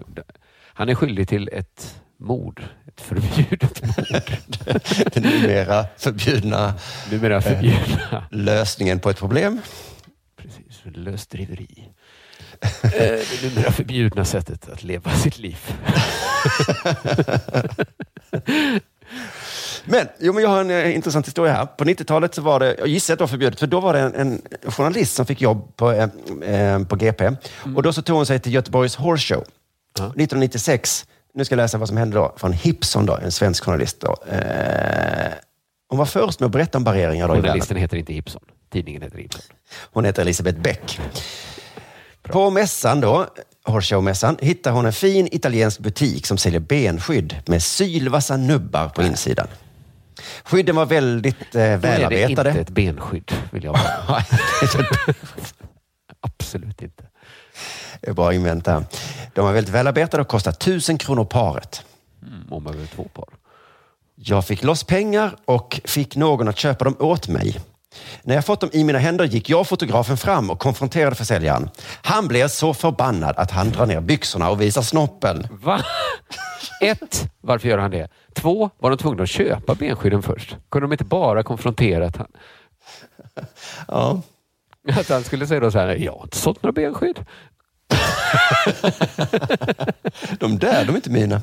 han 0.64 0.88
är 0.88 0.94
skyldig 0.94 1.28
till 1.28 1.48
ett 1.52 2.00
mord. 2.18 2.62
Ett 2.88 3.00
förbjudet 3.00 3.82
mord. 3.86 4.38
Den 5.12 5.22
numera 5.22 5.84
förbjudna, 5.96 6.74
Numera 7.10 7.40
förbjudna. 7.40 7.98
eh, 8.12 8.22
lösningen 8.30 9.00
på 9.00 9.10
ett 9.10 9.18
problem. 9.18 9.60
Precis, 10.36 10.80
lösdriveri. 10.84 11.88
Eh, 12.82 12.90
det 12.90 13.42
numera 13.42 13.72
förbjudna 13.72 14.24
sättet 14.24 14.68
att 14.68 14.84
leva 14.84 15.10
sitt 15.10 15.38
liv. 15.38 15.58
Men, 19.84 20.08
jo, 20.18 20.32
men 20.32 20.42
jag 20.42 20.50
har 20.50 20.60
en 20.60 20.70
eh, 20.70 20.94
intressant 20.94 21.26
historia 21.26 21.52
här. 21.52 21.66
På 21.66 21.84
90-talet 21.84 22.34
så 22.34 22.42
var 22.42 22.60
det, 22.60 22.76
jag 22.78 22.88
gissar 22.88 23.14
att 23.14 23.18
det 23.18 23.22
var 23.22 23.28
förbjudet, 23.28 23.60
för 23.60 23.66
då 23.66 23.80
var 23.80 23.92
det 23.92 24.00
en, 24.00 24.14
en 24.14 24.42
journalist 24.70 25.14
som 25.14 25.26
fick 25.26 25.40
jobb 25.40 25.76
på, 25.76 25.92
eh, 25.92 26.08
eh, 26.42 26.82
på 26.84 26.96
GP. 26.96 27.30
Och 27.76 27.82
då 27.82 27.92
så 27.92 28.02
tog 28.02 28.16
hon 28.16 28.26
sig 28.26 28.40
till 28.40 28.54
Göteborgs 28.54 28.96
Horse 28.96 29.34
Show. 29.34 29.44
1996, 29.94 31.06
nu 31.34 31.44
ska 31.44 31.52
jag 31.52 31.56
läsa 31.56 31.78
vad 31.78 31.88
som 31.88 31.96
hände 31.96 32.16
då, 32.16 32.34
från 32.36 32.52
Hipson, 32.52 33.06
då, 33.06 33.16
en 33.16 33.32
svensk 33.32 33.64
journalist. 33.64 34.00
Då. 34.00 34.16
Eh, 34.32 35.32
hon 35.88 35.98
var 35.98 36.06
först 36.06 36.40
med 36.40 36.46
att 36.46 36.52
berätta 36.52 36.78
om 36.78 36.84
barreringar. 36.84 37.28
Då 37.28 37.34
i 37.34 37.36
världen. 37.36 37.50
Journalisten 37.50 37.76
heter 37.76 37.96
inte 37.96 38.14
Ibson. 38.14 38.42
Tidningen 38.72 39.02
heter 39.02 39.20
Ibson. 39.20 39.42
Hon 39.92 40.04
heter 40.04 40.22
Elisabeth 40.22 40.60
Bäck. 40.60 41.00
På 42.22 42.50
mässan 42.50 43.00
då, 43.00 43.26
Horse 43.64 43.94
Show-mässan, 43.94 44.38
hittar 44.40 44.70
hon 44.70 44.86
en 44.86 44.92
fin 44.92 45.28
italiensk 45.32 45.80
butik 45.80 46.26
som 46.26 46.38
säljer 46.38 46.60
benskydd 46.60 47.36
med 47.46 47.62
sylvassa 47.62 48.36
nubbar 48.36 48.88
på 48.88 49.02
insidan. 49.02 49.46
Skydden 50.44 50.76
var 50.76 50.86
väldigt 50.86 51.40
eh, 51.40 51.44
Då 51.52 51.58
är 51.58 51.70
det 51.70 51.76
välarbetade. 51.76 52.48
inte 52.50 52.60
ett 52.60 52.68
benskydd, 52.70 53.32
vill 53.52 53.64
jag 53.64 53.74
bara. 53.74 53.84
Absolut 56.20 56.82
inte. 56.82 57.04
Det 58.00 58.10
är 58.10 58.12
bara 58.12 58.28
att 58.28 58.34
invänta. 58.34 58.84
De 59.34 59.44
var 59.44 59.52
väldigt 59.52 59.74
välarbetade 59.74 60.20
och 60.20 60.28
kostar 60.28 60.52
tusen 60.52 60.98
kronor 60.98 61.24
paret. 61.24 61.82
Mm, 62.22 62.52
om 62.52 62.62
man 62.62 62.72
behöver 62.72 62.94
två 62.94 63.04
par. 63.04 63.28
Jag 64.14 64.46
fick 64.46 64.62
loss 64.62 64.84
pengar 64.84 65.36
och 65.44 65.80
fick 65.84 66.16
någon 66.16 66.48
att 66.48 66.58
köpa 66.58 66.84
dem 66.84 66.96
åt 66.98 67.28
mig. 67.28 67.60
När 68.22 68.34
jag 68.34 68.44
fått 68.46 68.60
dem 68.60 68.70
i 68.72 68.84
mina 68.84 68.98
händer 68.98 69.24
gick 69.24 69.48
jag 69.50 69.60
och 69.60 69.68
fotografen 69.68 70.16
fram 70.16 70.50
och 70.50 70.58
konfronterade 70.58 71.16
försäljaren. 71.16 71.70
Han 72.02 72.28
blev 72.28 72.48
så 72.48 72.74
förbannad 72.74 73.34
att 73.36 73.50
han 73.50 73.70
drar 73.70 73.86
ner 73.86 74.00
byxorna 74.00 74.50
och 74.50 74.60
visar 74.60 74.82
snoppen. 74.82 75.46
Va? 75.50 75.84
Ett, 76.82 77.30
varför 77.40 77.68
gör 77.68 77.78
han 77.78 77.90
det? 77.90 78.08
Två, 78.34 78.70
var 78.78 78.90
de 78.90 78.96
tvungna 78.96 79.22
att 79.22 79.28
köpa 79.28 79.74
benskydden 79.74 80.22
först? 80.22 80.56
Kunde 80.70 80.86
de 80.86 80.92
inte 80.92 81.04
bara 81.04 81.42
konfrontera 81.42 82.06
att 82.06 82.16
han... 82.16 82.26
Ja. 83.88 84.22
Att 85.00 85.08
han 85.08 85.24
skulle 85.24 85.46
säga 85.46 85.60
då 85.60 85.70
så 85.70 85.78
här, 85.78 85.88
jag 85.96 86.12
har 86.12 86.22
inte 86.22 86.36
sålt 86.36 86.62
några 86.62 86.72
benskydd. 86.72 87.18
De 90.38 90.58
där, 90.58 90.84
de 90.84 90.92
är 90.92 90.96
inte 90.96 91.10
mina. 91.10 91.42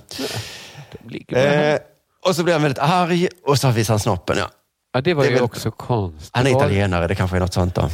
Eh, 1.28 1.80
och 2.28 2.36
så 2.36 2.44
blev 2.44 2.53
han 2.53 2.61
väldigt 2.61 2.80
arg 2.80 3.28
och 3.45 3.57
så 3.57 3.72
visade 3.72 3.94
han 3.94 3.99
snoppen. 3.99 4.38
Ja. 4.38 4.49
Ja, 4.98 5.02
det 5.02 5.14
var 5.14 5.24
det 5.24 5.30
ju 5.30 5.36
väl- 5.36 5.44
också 5.44 5.72
konstigt. 5.72 6.30
Han 6.34 6.48
är 6.48 6.52
italienare, 6.52 7.07
det 7.07 7.15
kanske 7.15 7.38
är 7.38 7.40
något 7.40 7.53
sånt 7.53 7.76
då. 7.76 7.90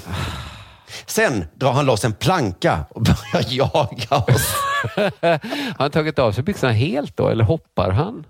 Sen 1.05 1.45
drar 1.55 1.71
han 1.71 1.85
loss 1.85 2.05
en 2.05 2.13
planka 2.13 2.85
och 2.89 3.01
börjar 3.01 3.45
jaga 3.49 4.17
oss. 4.17 4.53
Har 5.21 5.77
han 5.77 5.91
tagit 5.91 6.19
av 6.19 6.31
sig 6.31 6.43
byxorna 6.43 6.71
helt 6.73 7.17
då, 7.17 7.29
eller 7.29 7.43
hoppar 7.43 7.91
han? 7.91 8.25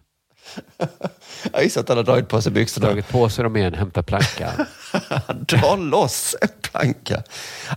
Jag 1.53 1.63
gissar 1.63 1.81
att 1.81 1.87
han 1.87 1.97
har 1.97 2.03
dragit 2.03 2.29
på 2.29 2.41
sig 2.41 2.51
byxorna. 2.51 2.87
Dragit 2.87 3.09
på 3.09 3.29
sig 3.29 3.43
dem 3.43 3.57
igen, 3.57 3.73
hämtat 3.73 4.05
plankan. 4.05 4.65
Han 5.27 5.43
drar 5.43 5.77
loss 5.77 6.35
en 6.41 6.49
planka. 6.61 7.23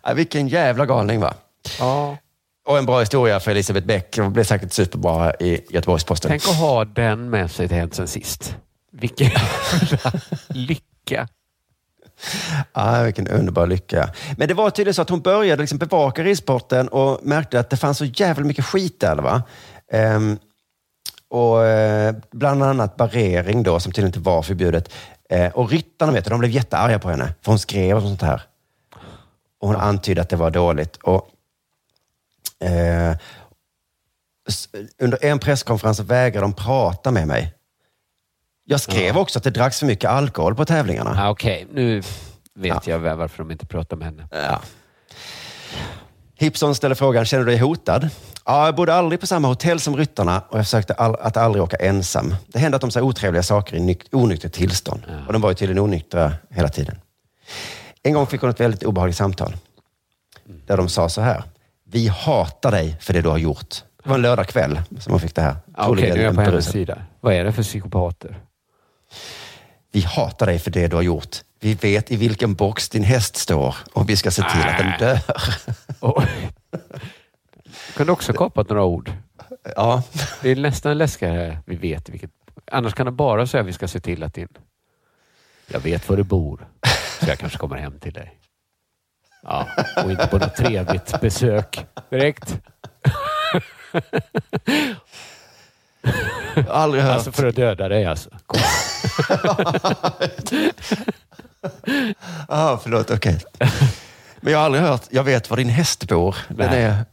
Ja, 0.02 0.12
vilken 0.12 0.48
jävla 0.48 0.86
galning 0.86 1.20
va? 1.20 1.34
Ja. 1.78 2.16
Och 2.68 2.78
en 2.78 2.86
bra 2.86 3.00
historia 3.00 3.40
för 3.40 3.50
Elisabeth 3.50 3.86
Bäck. 3.86 4.16
Det 4.16 4.30
blev 4.30 4.44
säkert 4.44 4.72
superbra 4.72 5.34
i 5.34 5.60
Göteborgs-Posten. 5.70 6.28
Tänk 6.28 6.48
att 6.48 6.56
ha 6.56 6.84
den 6.84 7.30
med 7.30 7.50
sig 7.50 7.68
till 7.68 7.76
Hänt 7.76 7.94
sen 7.94 8.08
sist. 8.08 8.56
Vilken 9.00 9.26
jävla 9.26 10.12
lycka. 10.48 11.28
Ah, 12.72 13.02
vilken 13.02 13.28
underbar 13.28 13.66
lycka. 13.66 14.12
Men 14.36 14.48
det 14.48 14.54
var 14.54 14.70
tydligen 14.70 14.94
så 14.94 15.02
att 15.02 15.10
hon 15.10 15.20
började 15.20 15.62
liksom 15.62 15.78
bevaka 15.78 16.22
ridsporten 16.22 16.88
och 16.88 17.20
märkte 17.22 17.60
att 17.60 17.70
det 17.70 17.76
fanns 17.76 17.98
så 17.98 18.04
jävla 18.04 18.44
mycket 18.44 18.64
skit 18.64 19.00
där. 19.00 19.16
Va? 19.16 19.42
Ehm, 19.92 20.38
och 21.28 21.64
eh, 21.64 22.14
Bland 22.30 22.62
annat 22.62 22.96
barrering 22.96 23.62
då, 23.62 23.80
som 23.80 23.92
tydligen 23.92 24.08
inte 24.08 24.30
var 24.30 24.42
förbjudet. 24.42 24.92
Eh, 25.30 25.52
och 25.52 25.70
ryttarna 25.70 26.12
vet 26.12 26.24
du, 26.24 26.30
de 26.30 26.38
blev 26.38 26.50
jättearga 26.50 26.98
på 26.98 27.10
henne, 27.10 27.34
för 27.42 27.52
hon 27.52 27.58
skrev 27.58 27.96
och 27.96 28.02
sånt 28.02 28.22
här. 28.22 28.42
Och 29.60 29.68
hon 29.68 29.76
antydde 29.76 30.20
att 30.20 30.28
det 30.28 30.36
var 30.36 30.50
dåligt. 30.50 30.96
Och, 30.96 31.28
eh, 32.66 33.16
under 34.98 35.24
en 35.24 35.38
presskonferens 35.38 36.00
vägrade 36.00 36.44
de 36.44 36.52
prata 36.52 37.10
med 37.10 37.26
mig. 37.26 37.55
Jag 38.68 38.80
skrev 38.80 39.16
också 39.18 39.38
att 39.38 39.42
det 39.44 39.50
dracks 39.50 39.78
för 39.78 39.86
mycket 39.86 40.10
alkohol 40.10 40.54
på 40.54 40.64
tävlingarna. 40.64 41.14
Ah, 41.26 41.30
Okej, 41.30 41.66
nu 41.72 42.02
vet 42.54 42.86
jag 42.86 42.98
varför 42.98 43.38
de 43.38 43.50
inte 43.50 43.66
pratar 43.66 43.96
med 43.96 44.06
henne. 44.06 44.28
Ja. 44.30 44.60
Hipson 46.34 46.74
ställer 46.74 46.94
frågan, 46.94 47.24
känner 47.24 47.44
du 47.44 47.50
dig 47.50 47.60
hotad? 47.60 48.08
Ja, 48.44 48.64
jag 48.66 48.74
bodde 48.74 48.94
aldrig 48.94 49.20
på 49.20 49.26
samma 49.26 49.48
hotell 49.48 49.80
som 49.80 49.96
ryttarna 49.96 50.42
och 50.48 50.58
jag 50.58 50.64
försökte 50.64 50.94
all, 50.94 51.14
att 51.14 51.36
aldrig 51.36 51.62
åka 51.64 51.76
ensam. 51.76 52.34
Det 52.46 52.58
hände 52.58 52.76
att 52.76 52.80
de 52.80 52.90
sa 52.90 53.02
otrevliga 53.02 53.42
saker 53.42 53.76
i 53.76 53.80
nyk- 53.80 54.08
onyktert 54.12 54.52
tillstånd. 54.52 55.02
Och 55.26 55.32
de 55.32 55.42
var 55.42 55.48
ju 55.50 55.54
tydligen 55.54 55.82
onyktra 55.82 56.32
hela 56.50 56.68
tiden. 56.68 56.98
En 58.02 58.12
gång 58.14 58.26
fick 58.26 58.40
hon 58.40 58.50
ett 58.50 58.60
väldigt 58.60 58.82
obehagligt 58.82 59.16
samtal. 59.16 59.56
Där 60.66 60.76
de 60.76 60.88
sa 60.88 61.08
så 61.08 61.20
här. 61.20 61.42
Vi 61.84 62.08
hatar 62.08 62.70
dig 62.70 62.96
för 63.00 63.12
det 63.12 63.20
du 63.22 63.28
har 63.28 63.38
gjort. 63.38 63.74
Det 64.02 64.08
var 64.08 64.16
en 64.16 64.22
lördagkväll 64.22 64.80
som 65.00 65.12
hon 65.12 65.20
fick 65.20 65.34
det 65.34 65.42
här. 65.42 65.56
Ah, 65.74 65.88
Okej, 65.88 66.10
nu 66.14 66.20
är 66.20 66.24
jag 66.24 66.34
på 66.34 66.40
hennes 66.40 66.70
sida. 66.70 66.98
Vad 67.20 67.34
är 67.34 67.44
det 67.44 67.52
för 67.52 67.62
psykopater? 67.62 68.36
Vi 69.92 70.00
hatar 70.00 70.46
dig 70.46 70.58
för 70.58 70.70
det 70.70 70.88
du 70.88 70.96
har 70.96 71.02
gjort. 71.02 71.36
Vi 71.60 71.74
vet 71.74 72.10
i 72.10 72.16
vilken 72.16 72.54
box 72.54 72.88
din 72.88 73.04
häst 73.04 73.36
står 73.36 73.76
och 73.92 74.10
vi 74.10 74.16
ska 74.16 74.30
se 74.30 74.42
till 74.42 74.60
att 74.60 74.78
den 74.78 74.92
dör. 74.98 75.18
Kan 77.96 78.06
du 78.06 78.12
också 78.12 78.32
kapat 78.32 78.68
några 78.68 78.84
ord? 78.84 79.12
Ja. 79.76 80.02
Det 80.42 80.50
är 80.50 80.56
nästan 80.56 80.98
läskigare. 80.98 81.58
Vi 81.66 81.76
vet 81.76 82.08
vilket. 82.08 82.30
Annars 82.72 82.94
kan 82.94 83.06
du 83.06 83.12
bara 83.12 83.46
säga 83.46 83.60
att 83.60 83.66
vi 83.66 83.72
ska 83.72 83.88
se 83.88 84.00
till 84.00 84.22
att 84.22 84.34
din... 84.34 84.48
Jag 85.66 85.80
vet 85.80 86.08
var 86.08 86.16
du 86.16 86.22
bor, 86.22 86.68
så 87.20 87.28
jag 87.28 87.38
kanske 87.38 87.58
kommer 87.58 87.76
hem 87.76 87.98
till 87.98 88.12
dig. 88.12 88.40
Ja, 89.42 89.66
och 90.04 90.10
inte 90.10 90.26
på 90.26 90.38
något 90.38 90.56
trevligt 90.56 91.20
besök 91.20 91.86
direkt. 92.10 92.58
Jag 96.54 96.62
har 96.68 96.72
aldrig 96.72 97.02
hört. 97.02 97.14
Alltså 97.14 97.32
för 97.32 97.46
att 97.46 97.56
döda 97.56 97.88
dig 97.88 98.04
alltså. 98.06 98.30
Ja, 102.48 102.80
förlåt. 102.82 103.10
Okej. 103.10 103.38
Men 104.40 104.52
jag 104.52 104.58
har 104.58 104.64
aldrig 104.66 104.84
hört, 104.84 105.02
jag 105.10 105.24
vet 105.24 105.50
var 105.50 105.56
din 105.56 105.68
häst 105.68 106.08
bor. 106.08 106.36
Den 106.48 106.70
Nej. 106.70 106.82
är, 106.82 107.04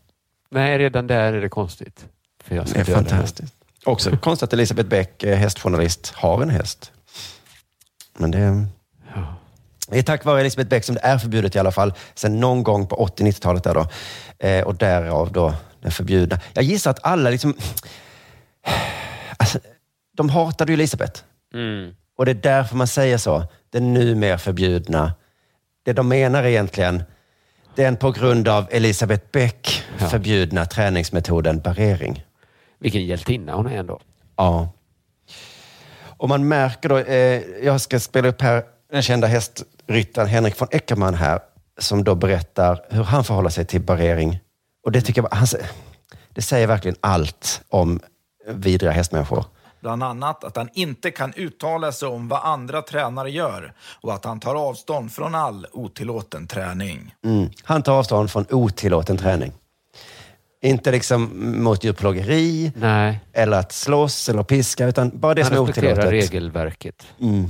Nej, 0.52 0.78
redan 0.78 1.07
där 1.07 1.34
är 1.34 1.41
det 1.41 1.49
konstigt. 1.49 2.06
För 2.44 2.56
jag 2.56 2.68
ska 2.70 2.80
den 2.80 2.82
är 2.82 2.86
döda 2.86 2.99
den. 3.02 3.10
fantastisk. 3.10 3.53
Också 3.86 4.18
konstigt 4.18 4.44
att 4.49 4.53
Elisabeth 4.53 4.90
Bäck, 4.90 5.24
eh, 5.24 5.38
hästjournalist, 5.38 6.14
har 6.15 6.41
en 6.41 6.49
häst. 6.49 6.91
Men 8.18 8.32
det... 8.32 8.65
Det 9.88 9.99
är 9.99 10.03
tack 10.03 10.26
vare 10.26 10.40
Elisabeth 10.41 10.70
Beck 10.70 10.84
som 10.84 10.95
det 10.95 11.02
är 11.02 11.18
förbjudet 11.18 11.56
i 11.56 11.60
alla 11.60 11.72
fall, 11.72 11.94
sen 12.15 12.40
någon 12.40 12.64
gång 12.64 12.88
på 12.88 13.07
80-90-talet. 13.07 13.64
Där 13.64 13.74
då. 13.74 13.88
Eh, 14.48 14.64
och 14.64 14.76
därav 14.76 15.32
då 15.32 15.53
den 15.82 15.91
förbjudna. 15.91 16.40
Jag 16.53 16.64
gissar 16.64 16.91
att 16.91 16.99
alla 17.06 17.30
liksom... 17.30 17.53
Alltså, 19.38 19.60
de 20.18 20.30
hatade 20.30 20.72
ju 20.72 20.73
Elisabeth. 20.73 21.22
Mm. 21.53 21.95
Och 22.18 22.26
det 22.26 22.31
är 22.31 22.35
därför 22.35 22.76
man 22.76 22.88
säger 22.88 23.18
så. 23.18 23.44
Den 23.69 23.94
numera 23.94 24.38
förbjudna. 24.38 25.14
Det 25.85 25.94
de 25.94 26.07
menar 26.07 26.44
egentligen, 26.44 27.03
den 27.76 27.98
på 27.98 28.11
grund 28.11 28.48
av 28.48 28.68
Elisabeth 28.72 29.26
Beck 29.31 29.84
förbjudna 29.98 30.65
träningsmetoden 30.65 31.60
barrering. 31.60 32.26
Vilken 32.80 33.06
hjältinna 33.06 33.56
hon 33.56 33.68
är 33.68 33.77
ändå. 33.77 33.99
Ja. 34.35 34.69
Och 36.18 36.30
man 36.30 36.48
märker 36.48 36.90
då, 36.90 36.98
eh, 36.98 37.41
jag 37.64 37.81
ska 37.81 37.99
spela 37.99 38.27
upp 38.27 38.41
här 38.41 38.64
den 38.91 39.02
kända 39.02 39.27
hästryttaren 39.27 40.27
Henrik 40.27 40.61
von 40.61 40.68
Eckermann 40.72 41.14
här, 41.14 41.40
som 41.77 42.03
då 42.03 42.15
berättar 42.15 42.85
hur 42.90 43.03
han 43.03 43.23
förhåller 43.23 43.49
sig 43.49 43.65
till 43.65 43.81
barrering. 43.81 44.40
Och 44.85 44.91
det 44.91 45.02
tycker 45.02 45.22
jag, 45.22 45.30
han, 45.31 45.48
det 46.30 46.41
säger 46.41 46.68
verkligen 46.68 46.98
allt 47.02 47.61
om 47.69 47.99
vidriga 48.48 48.91
hästmänniskor. 48.91 49.45
Bland 49.82 50.03
annat 50.03 50.44
att 50.44 50.57
han 50.57 50.70
inte 50.74 51.11
kan 51.11 51.34
uttala 51.36 51.91
sig 51.91 52.07
om 52.07 52.28
vad 52.28 52.40
andra 52.44 52.82
tränare 52.82 53.32
gör 53.32 53.74
och 54.02 54.14
att 54.14 54.26
han 54.26 54.40
tar 54.40 54.56
avstånd 54.56 55.11
från 55.11 55.36
all 55.36 55.68
otillåten 55.72 56.48
träning. 56.48 57.15
Mm. 57.26 57.49
Han 57.64 57.84
tar 57.84 57.94
avstånd 57.99 58.32
från 58.32 58.45
otillåten 58.52 59.18
träning. 59.18 59.52
Inte 60.61 60.91
liksom 60.91 61.30
mot 61.64 61.84
djurplågeri 61.84 62.72
Nej. 62.76 63.20
eller 63.34 63.60
att 63.60 63.72
slåss 63.72 64.30
eller 64.30 64.44
piska, 64.44 64.86
utan 64.88 65.11
bara 65.14 65.34
det 65.34 65.41
Han 65.41 65.52
som 65.53 65.57
är 65.64 65.68
respekterar 65.68 65.91
otillåtet. 66.07 66.11
regelverket. 66.32 67.07
Mm. 67.22 67.45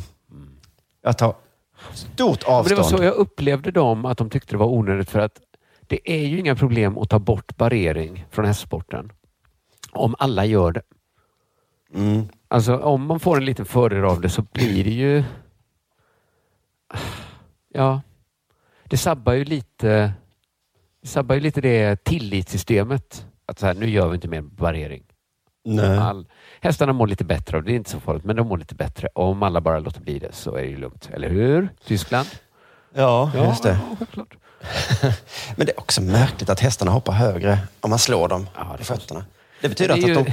Jag 1.03 1.18
tar 1.18 1.36
stort 1.94 2.18
Men 2.48 2.64
det 2.64 2.76
var 2.76 2.82
avstånd. 2.82 2.86
så 2.86 3.03
jag 3.03 3.14
upplevde 3.14 3.72
dem, 3.72 4.06
att 4.06 4.18
de 4.18 4.30
tyckte 4.30 4.53
det 4.53 4.57
var 4.57 4.68
onödigt 4.68 5.10
för 5.10 5.20
att 5.20 5.38
det 5.88 6.11
är 6.11 6.26
ju 6.26 6.40
inga 6.40 6.56
problem 6.56 6.98
att 6.98 7.10
ta 7.10 7.20
bort 7.20 7.57
barrering 7.57 8.26
från 8.32 8.45
hästsporten. 8.45 9.11
Om 9.94 10.15
alla 10.20 10.45
gör 10.45 10.72
det. 10.72 10.82
Mm. 11.94 12.28
Alltså 12.48 12.78
om 12.78 13.06
man 13.06 13.20
får 13.20 13.38
en 13.38 13.45
liten 13.45 13.65
fördel 13.65 14.06
av 14.06 14.22
det 14.22 14.30
så 14.30 14.41
blir 14.41 14.84
det 14.84 14.90
ju... 14.90 15.24
Ja, 17.74 18.02
det 18.84 18.98
sabbar 18.98 19.34
ju 19.34 19.45
lite 19.45 20.14
det 21.02 21.07
sabbar 21.07 21.36
ju 21.36 21.41
lite 21.41 21.61
det 21.61 22.03
tillitssystemet. 22.03 23.26
Att 23.45 23.60
så 23.60 23.65
här, 23.65 23.74
nu 23.74 23.90
gör 23.90 24.07
vi 24.10 24.15
inte 24.15 24.28
mer 24.28 24.41
barrering. 24.41 25.03
Nej. 25.65 25.98
All, 25.98 26.26
hästarna 26.61 26.94
mår 26.94 27.07
lite 27.07 27.24
bättre 27.24 27.57
och 27.57 27.64
det 27.64 27.72
är 27.72 27.76
inte 27.76 27.90
så 27.90 27.99
farligt, 27.99 28.24
men 28.24 28.36
de 28.36 28.48
mår 28.48 28.57
lite 28.57 28.76
bättre. 28.76 29.07
Om 29.15 29.44
alla 29.44 29.61
bara 29.61 29.80
låter 29.80 30.02
bli 30.02 30.20
det 30.20 30.32
så 30.36 30.56
är 30.56 30.61
det 30.61 30.68
ju 30.68 30.78
lugnt. 30.78 31.10
Eller 31.14 31.30
hur? 31.30 31.70
Tyskland? 31.86 32.28
Ja, 32.94 33.32
Ja, 33.36 33.45
just 33.45 33.64
det. 33.64 33.80
självklart. 33.98 34.36
Men 35.56 35.65
det 35.65 35.72
är 35.72 35.80
också 35.80 36.02
märkligt 36.02 36.49
att 36.49 36.60
hästarna 36.60 36.91
hoppar 36.91 37.14
högre 37.14 37.57
om 37.82 37.90
man 37.90 37.99
slår 37.99 38.28
dem 38.28 38.48
i 38.80 38.84
fötterna. 38.84 39.26
Det 39.64 39.69
betyder 39.69 39.95
det 39.95 40.02
är 40.11 40.15
alltså 40.18 40.19
att 40.19 40.26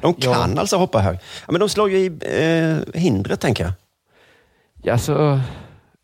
de 0.00 0.14
kan 0.14 0.58
alltså 0.58 0.76
hoppa 0.76 1.00
högre. 1.00 1.20
Ja, 1.46 1.52
men 1.52 1.60
de 1.60 1.68
slår 1.68 1.90
ju 1.90 1.96
i 1.98 2.06
eh, 2.06 3.00
hindret, 3.00 3.40
tänker 3.40 3.64
jag. 3.64 3.72
Ja, 4.82 4.92
alltså, 4.92 5.40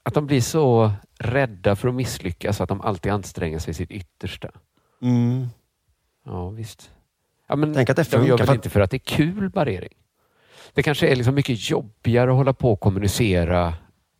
att 0.03 0.15
de 0.15 0.27
blir 0.27 0.40
så 0.40 0.93
rädda 1.19 1.77
för 1.77 1.89
att 1.89 1.94
misslyckas 1.94 2.61
att 2.61 2.69
de 2.69 2.81
alltid 2.81 3.12
anstränger 3.12 3.59
sig 3.59 3.74
sitt 3.74 3.90
yttersta. 3.90 4.48
Mm. 5.03 5.47
Ja, 6.24 6.48
visst. 6.51 6.90
Ja, 7.48 7.57
men 7.57 7.74
Tänk 7.74 7.90
att 7.90 7.97
det 7.97 8.11
de 8.11 8.16
gör 8.16 8.20
funkar 8.28 8.36
väl 8.44 8.48
att- 8.51 8.55
inte 8.55 8.70
för 8.70 8.81
att 8.81 8.90
det 8.90 8.97
är 8.97 9.16
kul 9.16 9.51
barrering. 9.51 9.93
Det 10.74 10.82
kanske 10.82 11.09
är 11.09 11.16
liksom 11.16 11.35
mycket 11.35 11.70
jobbigare 11.70 12.31
att 12.31 12.36
hålla 12.36 12.53
på 12.53 12.73
och 12.73 12.81
kommunicera 12.81 13.74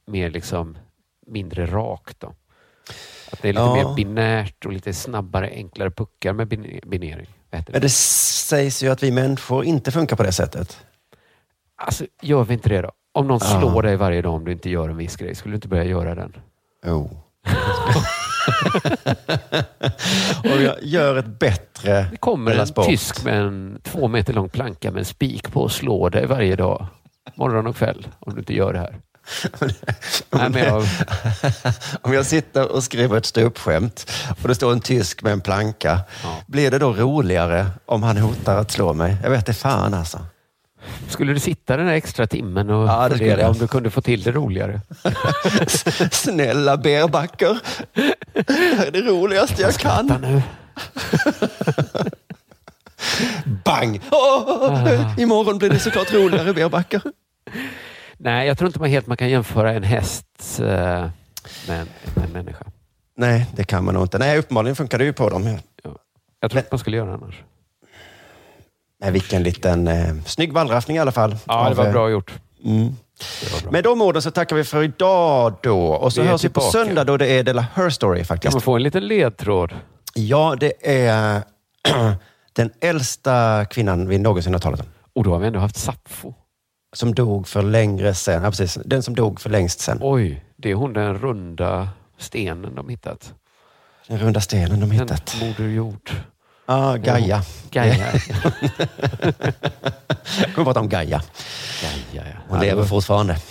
mer 0.07 0.31
liksom 0.31 0.79
mindre 1.27 1.67
rakt. 1.67 2.21
Då. 2.21 2.35
Att 3.33 3.43
det 3.43 3.49
är 3.49 3.53
lite 3.53 3.63
Ja. 3.65 3.75
mer 3.75 3.95
binärt 3.95 4.67
och 4.67 4.73
lite 4.73 4.93
snabbare, 4.93 5.49
enklare 5.51 5.91
puckar 5.91 6.33
med 6.33 6.49
bin- 6.49 6.81
binering. 6.87 7.27
Men 7.51 7.81
det 7.81 7.89
sägs 7.93 8.83
ju 8.83 8.89
att 8.89 9.03
vi 9.03 9.11
människor 9.11 9.65
inte 9.65 9.93
funkar 9.93 10.17
på 10.17 10.23
det 10.23 10.33
sättet. 10.33 10.77
Alltså, 11.77 12.05
gör 12.23 12.45
vi 12.45 12.55
inte 12.55 12.69
det 12.69 12.81
då? 12.81 12.91
Om 13.13 13.27
någon 13.27 13.41
Ja. 13.43 13.61
slår 13.61 13.83
dig 13.83 13.97
varje 13.97 14.23
dag 14.23 14.35
om 14.35 14.45
du 14.45 14.53
inte 14.53 14.71
gör 14.71 14.89
en 14.89 14.97
viss 14.97 15.17
grej, 15.17 15.35
skulle 15.35 15.53
du 15.53 15.57
inte 15.57 15.69
börja 15.69 15.85
göra 15.85 16.15
den? 16.15 16.37
Jo. 16.87 17.23
Och 20.45 20.63
jag 20.63 20.77
gör 20.83 21.17
ett 21.17 21.39
bättre 21.39 22.07
Det 22.11 22.17
kommer 22.17 22.55
en 22.55 22.67
Sport. 22.67 22.87
tysk 22.87 23.25
med 23.25 23.41
en 23.43 23.81
två 23.83 24.09
meter 24.09 24.33
lång 24.33 24.49
planka 24.49 24.91
med 24.91 24.99
en 24.99 25.05
spik 25.05 25.53
på 25.53 25.61
och 25.61 25.73
slår 25.73 26.11
dig 26.11 26.27
varje 26.27 26.57
dag. 26.57 26.87
Morgon 27.35 27.67
och 27.67 27.77
kväll, 27.77 28.07
om 28.21 28.33
du 28.35 28.39
inte 28.39 28.55
gör 28.55 28.73
det 28.73 28.79
här. 28.79 28.97
Men 30.31 30.53
jag, 30.55 30.85
Om 32.03 32.13
jag 32.13 32.27
sitter 32.27 32.73
och 32.73 32.85
skriver 32.85 33.17
ett 33.17 33.27
ståuppskämt 33.27 34.13
och 34.43 34.49
det 34.49 34.55
står 34.55 34.73
en 34.73 34.81
tysk 34.81 35.23
med 35.23 35.33
en 35.33 35.41
planka, 35.41 36.01
blir 36.47 36.71
det 36.71 36.79
då 36.79 36.93
roligare 36.93 37.67
om 37.87 38.03
han 38.03 38.17
hotar 38.17 38.57
att 38.57 38.71
slå 38.71 38.93
mig? 38.93 39.17
Jag 39.23 39.31
vet 39.31 39.39
inte 39.39 39.53
fan 39.53 39.95
alltså. 39.95 40.19
skulle 41.09 41.33
du 41.33 41.41
sitta 41.41 41.77
den 41.77 41.87
här 41.87 41.95
extra 41.95 42.27
timmen 42.27 42.71
och 42.71 42.89
Ja, 42.89 43.09
det 43.09 43.19
fundera 43.19 43.41
jag. 43.41 43.51
om 43.51 43.59
du 43.59 43.69
kunde 43.69 43.91
få 43.91 44.01
till 44.01 44.23
det 44.23 44.33
roligare? 44.33 44.81
Snälla 46.13 46.77
berbackar. 46.77 47.59
Det 48.33 48.87
är 48.87 48.91
det 48.91 49.01
roligaste 49.03 49.63
jag 49.63 49.75
kan. 49.75 50.07
nu. 50.21 50.43
Bang! 53.65 54.01
Åh, 54.11 55.15
imorgon 55.19 55.59
blir 55.59 55.71
det 55.71 55.79
såklart 55.79 56.13
roligare 56.13 56.53
berbackar. 56.53 57.03
Nej, 58.19 58.47
jag 58.47 58.59
tror 58.59 58.67
inte 58.69 58.81
man 58.81 58.89
helt 58.89 59.07
man 59.07 59.17
kan 59.17 59.29
jämföra 59.31 59.73
en 59.73 59.83
häst 59.83 60.27
eh, 60.61 60.67
med 60.67 61.11
en, 61.69 61.89
med 62.15 62.25
en 62.25 62.33
människa. 62.33 62.65
Nej, 63.17 63.47
det 63.57 63.65
kan 63.65 63.85
man 63.85 63.95
nog 63.95 64.05
inte. 64.05 64.19
Nej, 64.19 64.39
uppenbarligen 64.39 64.77
funkar 64.77 64.99
det 64.99 65.05
ju 65.05 65.13
på 65.13 65.29
dem. 65.29 65.59
Jag 66.41 66.51
tror 66.51 66.59
inte 66.59 66.69
man 66.73 66.79
skulle 66.79 66.97
göra 66.97 67.09
det 67.09 67.15
annars. 67.15 67.43
Nej, 69.01 69.11
vilken 69.11 69.43
liten 69.43 69.89
eh, 69.89 70.15
snygg 70.27 70.53
wallraffning 70.53 70.97
i 70.97 71.01
alla 71.01 71.13
fall. 71.13 71.37
Ja, 71.47 71.69
det 71.69 71.75
var 71.75 71.87
eh, 71.87 71.93
bra 71.93 72.11
gjort. 72.11 72.33
Mm. 72.65 72.97
Med 73.71 73.85
de 73.85 74.03
orden 74.03 74.23
så 74.23 74.31
tackar 74.31 74.57
vi 74.57 74.65
för 74.65 74.83
idag 74.83 75.55
då. 75.63 75.89
Och 75.89 76.13
så 76.13 76.23
Vi 76.23 76.29
hörs 76.29 76.45
vi 76.45 76.49
på 76.49 76.61
söndag 76.61 77.05
då 77.05 77.17
det 77.17 77.27
är 77.27 77.43
Della 77.43 77.67
Her 77.75 77.91
Story 77.91 78.19
Kan 78.19 78.25
faktiskt. 78.25 78.55
man 78.55 78.61
få 78.61 78.77
en 78.77 78.83
liten 78.83 79.07
ledtråd? 79.07 79.75
Ja, 80.15 80.57
det 80.61 80.73
är 80.83 81.43
den 82.53 82.71
äldsta 82.81 83.65
kvinnan 83.65 84.09
vi 84.09 84.19
någonsin 84.19 84.53
har 84.53 84.61
talat 84.61 84.81
om. 84.81 84.87
Och 85.15 85.25
då 85.25 85.33
har 85.33 85.39
vi 85.39 85.47
ändå 85.47 85.59
haft 85.59 85.77
Sappho. 85.77 86.35
Som 86.97 87.15
dog 87.15 87.49
för 87.49 87.63
längre 87.63 88.15
sen. 88.15 88.43
Ja, 88.43 88.51
precis. 88.51 88.79
Den 88.85 89.03
som 89.03 89.15
dog 89.15 89.41
för 89.41 89.51
längst 89.51 89.81
sen. 89.81 89.99
Oj, 90.01 90.45
det 90.57 90.71
är 90.71 90.75
hon 90.75 90.93
den 90.93 91.19
runda 91.19 91.89
stenen 92.19 92.75
de 92.75 92.89
hittat. 92.89 93.35
Den 94.09 94.19
runda 94.19 94.41
stenen 94.41 94.81
de 94.81 94.91
hittat. 94.91 95.37
Moder 95.41 95.69
Jord. 95.69 96.11
Ja, 96.67 96.97
Gaia. 96.97 97.43
Gaia. 97.71 98.13
Kommer 100.55 100.65
prata 100.65 100.81
om 100.81 100.89
Gaia. 100.89 101.23
Gaia, 101.83 102.29
ja. 102.29 102.37
Hon 102.49 102.61
lever 102.61 102.85
fortfarande. 102.85 103.37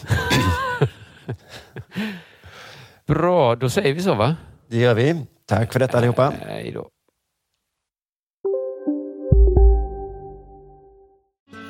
Bra, 3.07 3.55
då 3.55 3.69
säger 3.69 3.93
vi 3.93 4.01
så 4.01 4.15
va? 4.15 4.35
Det 4.67 4.77
gör 4.77 4.93
vi. 4.93 5.25
Tack 5.45 5.73
för 5.73 5.79
detta 5.79 5.97
allihopa. 5.97 6.33
Hej 6.47 6.71
då. 6.71 6.89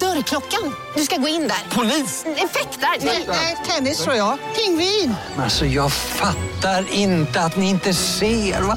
Dörrklockan. 0.00 0.74
Du 0.96 1.02
ska 1.02 1.16
gå 1.16 1.28
in 1.28 1.48
där. 1.48 1.76
Polis? 1.76 2.24
Effektar? 2.26 2.88
Nej, 3.28 3.56
tennis 3.66 3.98
tror 4.04 4.16
jag. 4.16 4.38
Pingvin. 4.56 5.14
Alltså 5.38 5.66
jag 5.66 5.92
fattar 5.92 6.84
inte 6.92 7.40
att 7.40 7.56
ni 7.56 7.68
inte 7.70 7.94
ser. 7.94 8.60
Va? 8.62 8.76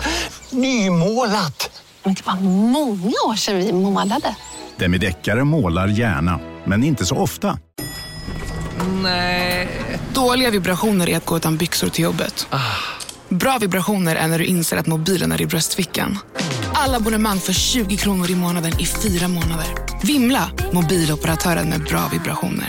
Nymålat! 0.50 1.82
Men 2.04 2.14
det 2.14 2.26
var 2.26 2.36
många 2.42 3.14
år 3.28 3.36
sedan 3.36 3.58
vi 3.58 3.74
målade. 3.74 4.36
Demideckare 4.78 5.44
målar 5.44 5.88
gärna, 5.88 6.40
men 6.66 6.84
inte 6.84 7.06
så 7.06 7.16
ofta. 7.16 7.58
Nej. 9.04 9.68
Dåliga 10.14 10.50
vibrationer 10.50 11.10
är 11.10 11.18
att 11.18 11.26
gå 11.26 11.38
utan 11.38 11.58
byxor 11.58 11.90
till 11.90 12.04
jobbet. 12.04 12.48
Bra 13.30 13.58
vibrationer 13.62 14.16
är 14.16 14.28
när 14.28 14.40
du 14.40 14.46
inser 14.46 14.78
att 14.78 14.88
mobilen 14.88 15.32
är 15.32 15.42
i 15.42 15.46
bröstfickan. 15.46 16.18
Alla 16.74 16.98
abonnemang 16.98 17.40
för 17.40 17.54
20 17.54 17.98
kronor 17.98 18.32
i 18.32 18.36
månaden 18.36 18.80
i 18.80 18.86
fyra 18.86 19.28
månader. 19.28 19.68
Vimla! 20.04 20.52
Mobiloperatören 20.74 21.70
med 21.70 21.84
bra 21.84 22.10
vibrationer. 22.12 22.68